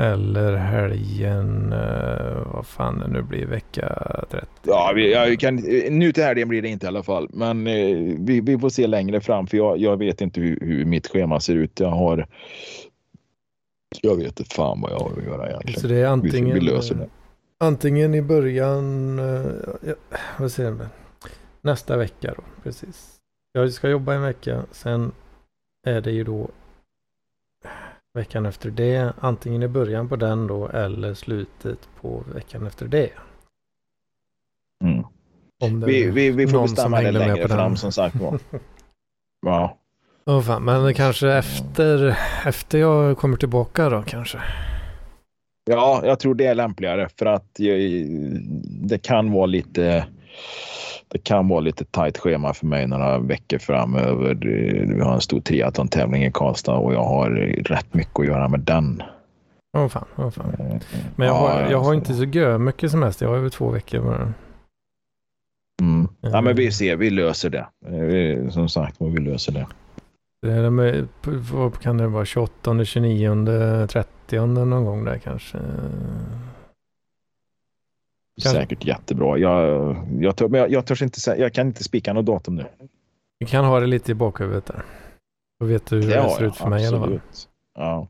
eller 0.00 0.56
helgen, 0.56 1.72
eh, 1.72 2.52
vad 2.52 2.66
fan 2.66 2.98
det 2.98 3.08
nu 3.08 3.22
blir, 3.22 3.46
vecka 3.46 3.88
30. 4.30 4.46
Ja, 4.62 4.92
vi, 4.94 5.12
ja, 5.12 5.24
vi 5.24 5.36
kan, 5.36 5.56
nu 5.90 6.12
till 6.12 6.22
helgen 6.24 6.48
blir 6.48 6.62
det 6.62 6.68
inte 6.68 6.86
i 6.86 6.88
alla 6.88 7.02
fall. 7.02 7.28
Men 7.32 7.66
eh, 7.66 7.96
vi, 8.18 8.40
vi 8.40 8.58
får 8.58 8.68
se 8.68 8.86
längre 8.86 9.20
fram 9.20 9.46
för 9.46 9.56
jag, 9.56 9.78
jag 9.78 9.96
vet 9.96 10.20
inte 10.20 10.40
hur, 10.40 10.58
hur 10.60 10.84
mitt 10.84 11.06
schema 11.06 11.40
ser 11.40 11.54
ut. 11.54 11.80
Jag 11.80 11.88
har... 11.90 12.26
Jag 14.02 14.16
vet 14.16 14.40
inte 14.40 14.54
fan 14.54 14.80
vad 14.80 14.92
jag 14.92 14.98
har 14.98 15.10
att 15.18 15.24
göra 15.24 15.48
egentligen. 15.48 15.80
Så 15.80 15.86
det 15.88 15.94
är 15.94 15.98
vi, 15.98 16.04
antingen, 16.04 16.54
vi 16.54 16.60
löser 16.60 16.94
det. 16.94 17.08
antingen 17.60 18.14
i 18.14 18.22
början, 18.22 19.18
ja, 19.82 19.94
vad 20.38 20.52
säger 20.52 20.70
man, 20.70 20.88
nästa 21.66 21.96
vecka 21.96 22.34
då, 22.36 22.42
precis. 22.62 23.16
Jag 23.52 23.72
ska 23.72 23.88
jobba 23.88 24.14
en 24.14 24.22
vecka, 24.22 24.64
sen 24.70 25.12
är 25.86 26.00
det 26.00 26.10
ju 26.10 26.24
då 26.24 26.50
veckan 28.14 28.46
efter 28.46 28.70
det, 28.70 29.12
antingen 29.20 29.62
i 29.62 29.68
början 29.68 30.08
på 30.08 30.16
den 30.16 30.46
då 30.46 30.68
eller 30.68 31.14
slutet 31.14 31.88
på 32.00 32.24
veckan 32.34 32.66
efter 32.66 32.86
det. 32.86 33.10
Mm. 34.84 35.04
Det 35.58 35.86
Vi, 35.86 36.10
vi, 36.10 36.30
vi 36.30 36.48
får 36.48 36.62
bestämma 36.62 37.00
det 37.00 37.10
längre 37.10 37.42
på 37.42 37.48
den. 37.48 37.56
fram 37.56 37.76
som 37.76 37.92
sagt 37.92 38.16
var. 38.16 38.38
Ja. 39.46 39.76
Åh 40.26 40.42
fan, 40.42 40.64
men 40.64 40.94
kanske 40.94 41.32
efter, 41.32 42.18
efter 42.46 42.78
jag 42.78 43.18
kommer 43.18 43.36
tillbaka 43.36 43.88
då 43.88 44.02
kanske. 44.02 44.38
ja, 45.64 46.02
jag 46.04 46.18
tror 46.18 46.34
det 46.34 46.46
är 46.46 46.54
lämpligare 46.54 47.08
för 47.18 47.26
att 47.26 47.54
det 48.88 48.98
kan 49.02 49.32
vara 49.32 49.46
lite 49.46 50.06
det 51.08 51.18
kan 51.18 51.48
vara 51.48 51.60
lite 51.60 51.84
tajt 51.84 52.18
schema 52.18 52.54
för 52.54 52.66
mig 52.66 52.86
några 52.86 53.18
veckor 53.18 53.58
framöver. 53.58 54.34
Vi 54.94 55.00
har 55.00 55.14
en 55.14 55.20
stor 55.20 55.40
triathlon-tävling 55.40 56.24
i 56.24 56.30
Karlstad 56.32 56.74
och 56.74 56.94
jag 56.94 57.04
har 57.04 57.30
rätt 57.64 57.94
mycket 57.94 58.20
att 58.20 58.26
göra 58.26 58.48
med 58.48 58.60
den. 58.60 59.02
Åh 59.78 59.88
fan, 59.88 60.04
åh 60.16 60.30
fan. 60.30 60.50
Eh, 60.58 60.76
Men 61.16 61.26
jag, 61.26 61.36
ja, 61.36 61.38
har, 61.38 61.70
jag 61.70 61.80
har 61.80 61.94
inte 61.94 62.14
så 62.14 62.24
gö 62.24 62.58
mycket 62.58 62.90
semester, 62.90 63.26
jag 63.26 63.30
har 63.30 63.38
över 63.38 63.48
två 63.48 63.70
veckor 63.70 64.00
bara. 64.00 64.32
Mm. 65.82 66.08
Ja, 66.20 66.40
men 66.40 66.56
vi 66.56 66.72
ser, 66.72 66.96
vi 66.96 67.10
löser 67.10 67.50
det. 67.50 67.66
Eh, 67.86 68.48
Som 68.50 68.68
sagt 68.68 68.96
vi 68.98 69.20
löser 69.20 69.52
det. 69.52 69.66
Det 70.42 71.08
vad 71.52 71.80
kan 71.80 71.98
det 71.98 72.06
vara, 72.06 72.24
28, 72.24 72.84
29, 72.84 73.86
30 73.86 74.46
någon 74.46 74.84
gång 74.84 75.04
där 75.04 75.18
kanske. 75.18 75.58
Kanske. 78.42 78.60
Säkert 78.60 78.84
jättebra. 78.84 79.38
Jag, 79.38 79.96
jag, 80.20 80.36
tör, 80.36 80.48
men 80.48 80.60
jag, 80.60 80.70
jag, 80.70 80.86
törs 80.86 81.02
inte, 81.02 81.20
säga- 81.20 81.36
jag 81.42 81.52
kan 81.54 81.66
inte 81.66 81.84
spika 81.84 82.12
något 82.12 82.26
datum 82.26 82.54
nu. 82.54 82.66
Vi 83.38 83.46
kan 83.46 83.64
ha 83.64 83.80
det 83.80 83.86
lite 83.86 84.12
i 84.12 84.14
bakhuvudet 84.14 84.66
där. 84.66 84.84
Då 85.60 85.66
vet 85.66 85.86
du 85.86 85.96
hur 86.02 86.10
det, 86.10 86.20
har 86.20 86.28
ser 86.28 86.42
jag, 86.42 86.48
ut 86.48 86.56
för 86.56 86.68
mig 86.68 86.84
i 86.84 86.86
alla 86.86 86.98
fall. 86.98 87.04
absolut. 87.04 87.48
Ja. 87.74 88.08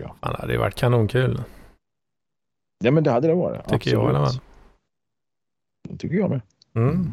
Ja. 0.00 0.16
Fan, 0.20 0.32
det 0.32 0.40
hade 0.40 0.52
ju 0.52 0.58
varit 0.58 0.74
kanonkul, 0.74 1.42
ja, 2.78 2.90
men 2.90 3.04
det 3.04 3.10
hade 3.10 3.28
det 3.28 3.34
varit. 3.34 3.68
tycker 3.68 3.90
jag 3.92 4.04
i 4.04 4.16
alla 4.16 4.26
fall. 4.26 4.40
Det 5.88 5.96
tycker 5.96 6.16
jag 6.16 6.30
med. 6.30 6.40
Mm. 6.74 7.12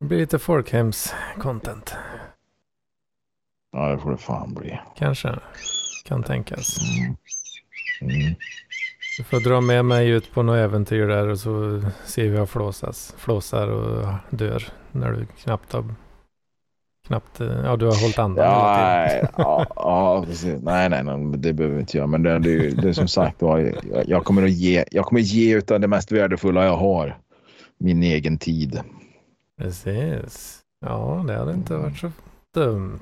Det 0.00 0.06
blir 0.06 0.18
lite 0.18 0.38
folkhems-content, 0.38 1.94
Ja, 3.72 3.88
det 3.88 3.98
får 3.98 4.10
det 4.10 4.16
fan 4.16 4.54
bli. 4.54 4.80
kanske. 4.96 5.38
Kan 6.04 6.22
tänkas. 6.22 6.76
Mm. 7.00 7.16
Mm. 8.00 8.34
Du 9.16 9.22
får 9.22 9.40
dra 9.40 9.60
med 9.60 9.84
mig 9.84 10.08
ut 10.10 10.32
på 10.32 10.42
något 10.42 10.56
äventyr 10.56 11.06
där 11.06 11.28
och 11.28 11.38
så 11.38 11.82
ser 12.04 12.28
vi 12.28 12.36
jag 12.36 12.48
flåsas, 12.48 13.14
flåsar 13.18 13.68
och 13.68 14.06
dör 14.30 14.68
när 14.92 15.12
du 15.12 15.26
knappt 15.26 15.72
har 15.72 15.84
knappt, 17.06 17.40
ja 17.40 17.76
du 17.76 17.86
har 17.86 18.00
hållit 18.00 18.18
andan 18.18 18.44
Ja, 18.44 18.76
nej, 18.76 19.28
ja, 19.36 19.66
ja, 19.76 20.24
precis. 20.26 20.62
Nej, 20.62 20.88
nej, 20.88 21.04
nej, 21.04 21.38
det 21.38 21.52
behöver 21.52 21.74
vi 21.74 21.80
inte 21.80 21.96
göra. 21.96 22.06
Men 22.06 22.22
det, 22.22 22.38
det, 22.38 22.70
det 22.70 22.94
som 22.94 23.08
sagt 23.08 23.42
var, 23.42 23.74
jag, 24.06 24.24
kommer 24.24 24.42
att 24.42 24.50
ge, 24.50 24.84
jag 24.90 25.04
kommer 25.04 25.20
ge 25.20 25.56
utav 25.56 25.80
det 25.80 25.88
mest 25.88 26.12
värdefulla 26.12 26.64
jag 26.64 26.76
har. 26.76 27.18
Min 27.78 28.02
egen 28.02 28.38
tid. 28.38 28.80
Precis. 29.58 30.60
Ja, 30.80 31.24
det 31.26 31.34
hade 31.34 31.52
inte 31.52 31.76
varit 31.76 31.98
så 31.98 32.12
dumt. 32.54 32.98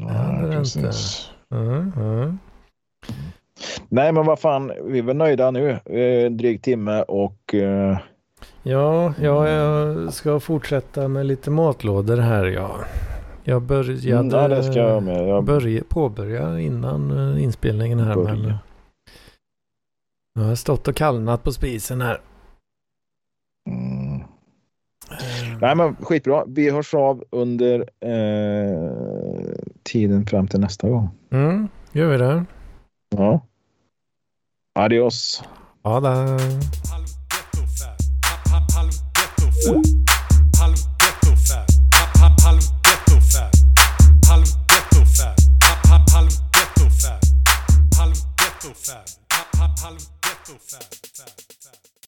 Ja, 0.00 0.08
hade 0.08 0.48
det 0.48 0.56
precis. 0.56 1.30
Mm, 1.50 1.92
mm. 1.96 2.38
Nej, 3.88 4.12
men 4.12 4.26
vad 4.26 4.38
fan, 4.38 4.72
vi 4.84 4.98
är 4.98 5.02
väl 5.02 5.16
nöjda 5.16 5.50
nu. 5.50 5.70
Eh, 5.70 6.30
dryg 6.30 6.62
timme 6.62 7.02
och 7.02 7.54
eh, 7.54 7.98
Ja, 8.62 9.14
ja, 9.20 9.48
jag 9.48 10.12
ska 10.12 10.40
fortsätta 10.40 11.08
med 11.08 11.26
lite 11.26 11.50
matlådor 11.50 12.16
här. 12.16 12.44
Ja. 12.44 12.76
Jag 13.44 13.62
började 13.62 14.10
mm, 14.10 14.30
ja, 14.30 14.48
det 14.48 14.62
ska 14.62 14.78
jag 14.78 15.02
med. 15.02 15.28
Jag, 15.28 15.44
börja, 15.44 15.82
påbörja 15.88 16.60
innan 16.60 17.10
eh, 17.34 17.42
inspelningen 17.42 17.98
här. 18.00 18.14
Börja. 18.14 18.34
Men, 18.34 18.54
jag 20.34 20.42
har 20.42 20.54
stått 20.54 20.88
och 20.88 20.96
kallnat 20.96 21.42
på 21.42 21.52
spisen 21.52 22.00
här. 22.00 22.20
mm. 23.68 24.20
Eh, 25.10 25.58
Nej, 25.60 25.76
men 25.76 25.96
skitbra. 25.96 26.44
Vi 26.46 26.70
hörs 26.70 26.94
av 26.94 27.24
under 27.30 27.80
eh, 28.00 28.88
tiden 29.82 30.26
fram 30.26 30.48
till 30.48 30.60
nästa 30.60 30.88
gång. 30.88 31.08
Mm, 31.30 31.68
gör 31.92 32.08
vi 32.08 32.16
det? 32.16 32.44
Ja. 33.16 33.40
Adios. 34.74 35.42
Ja, 35.84 36.00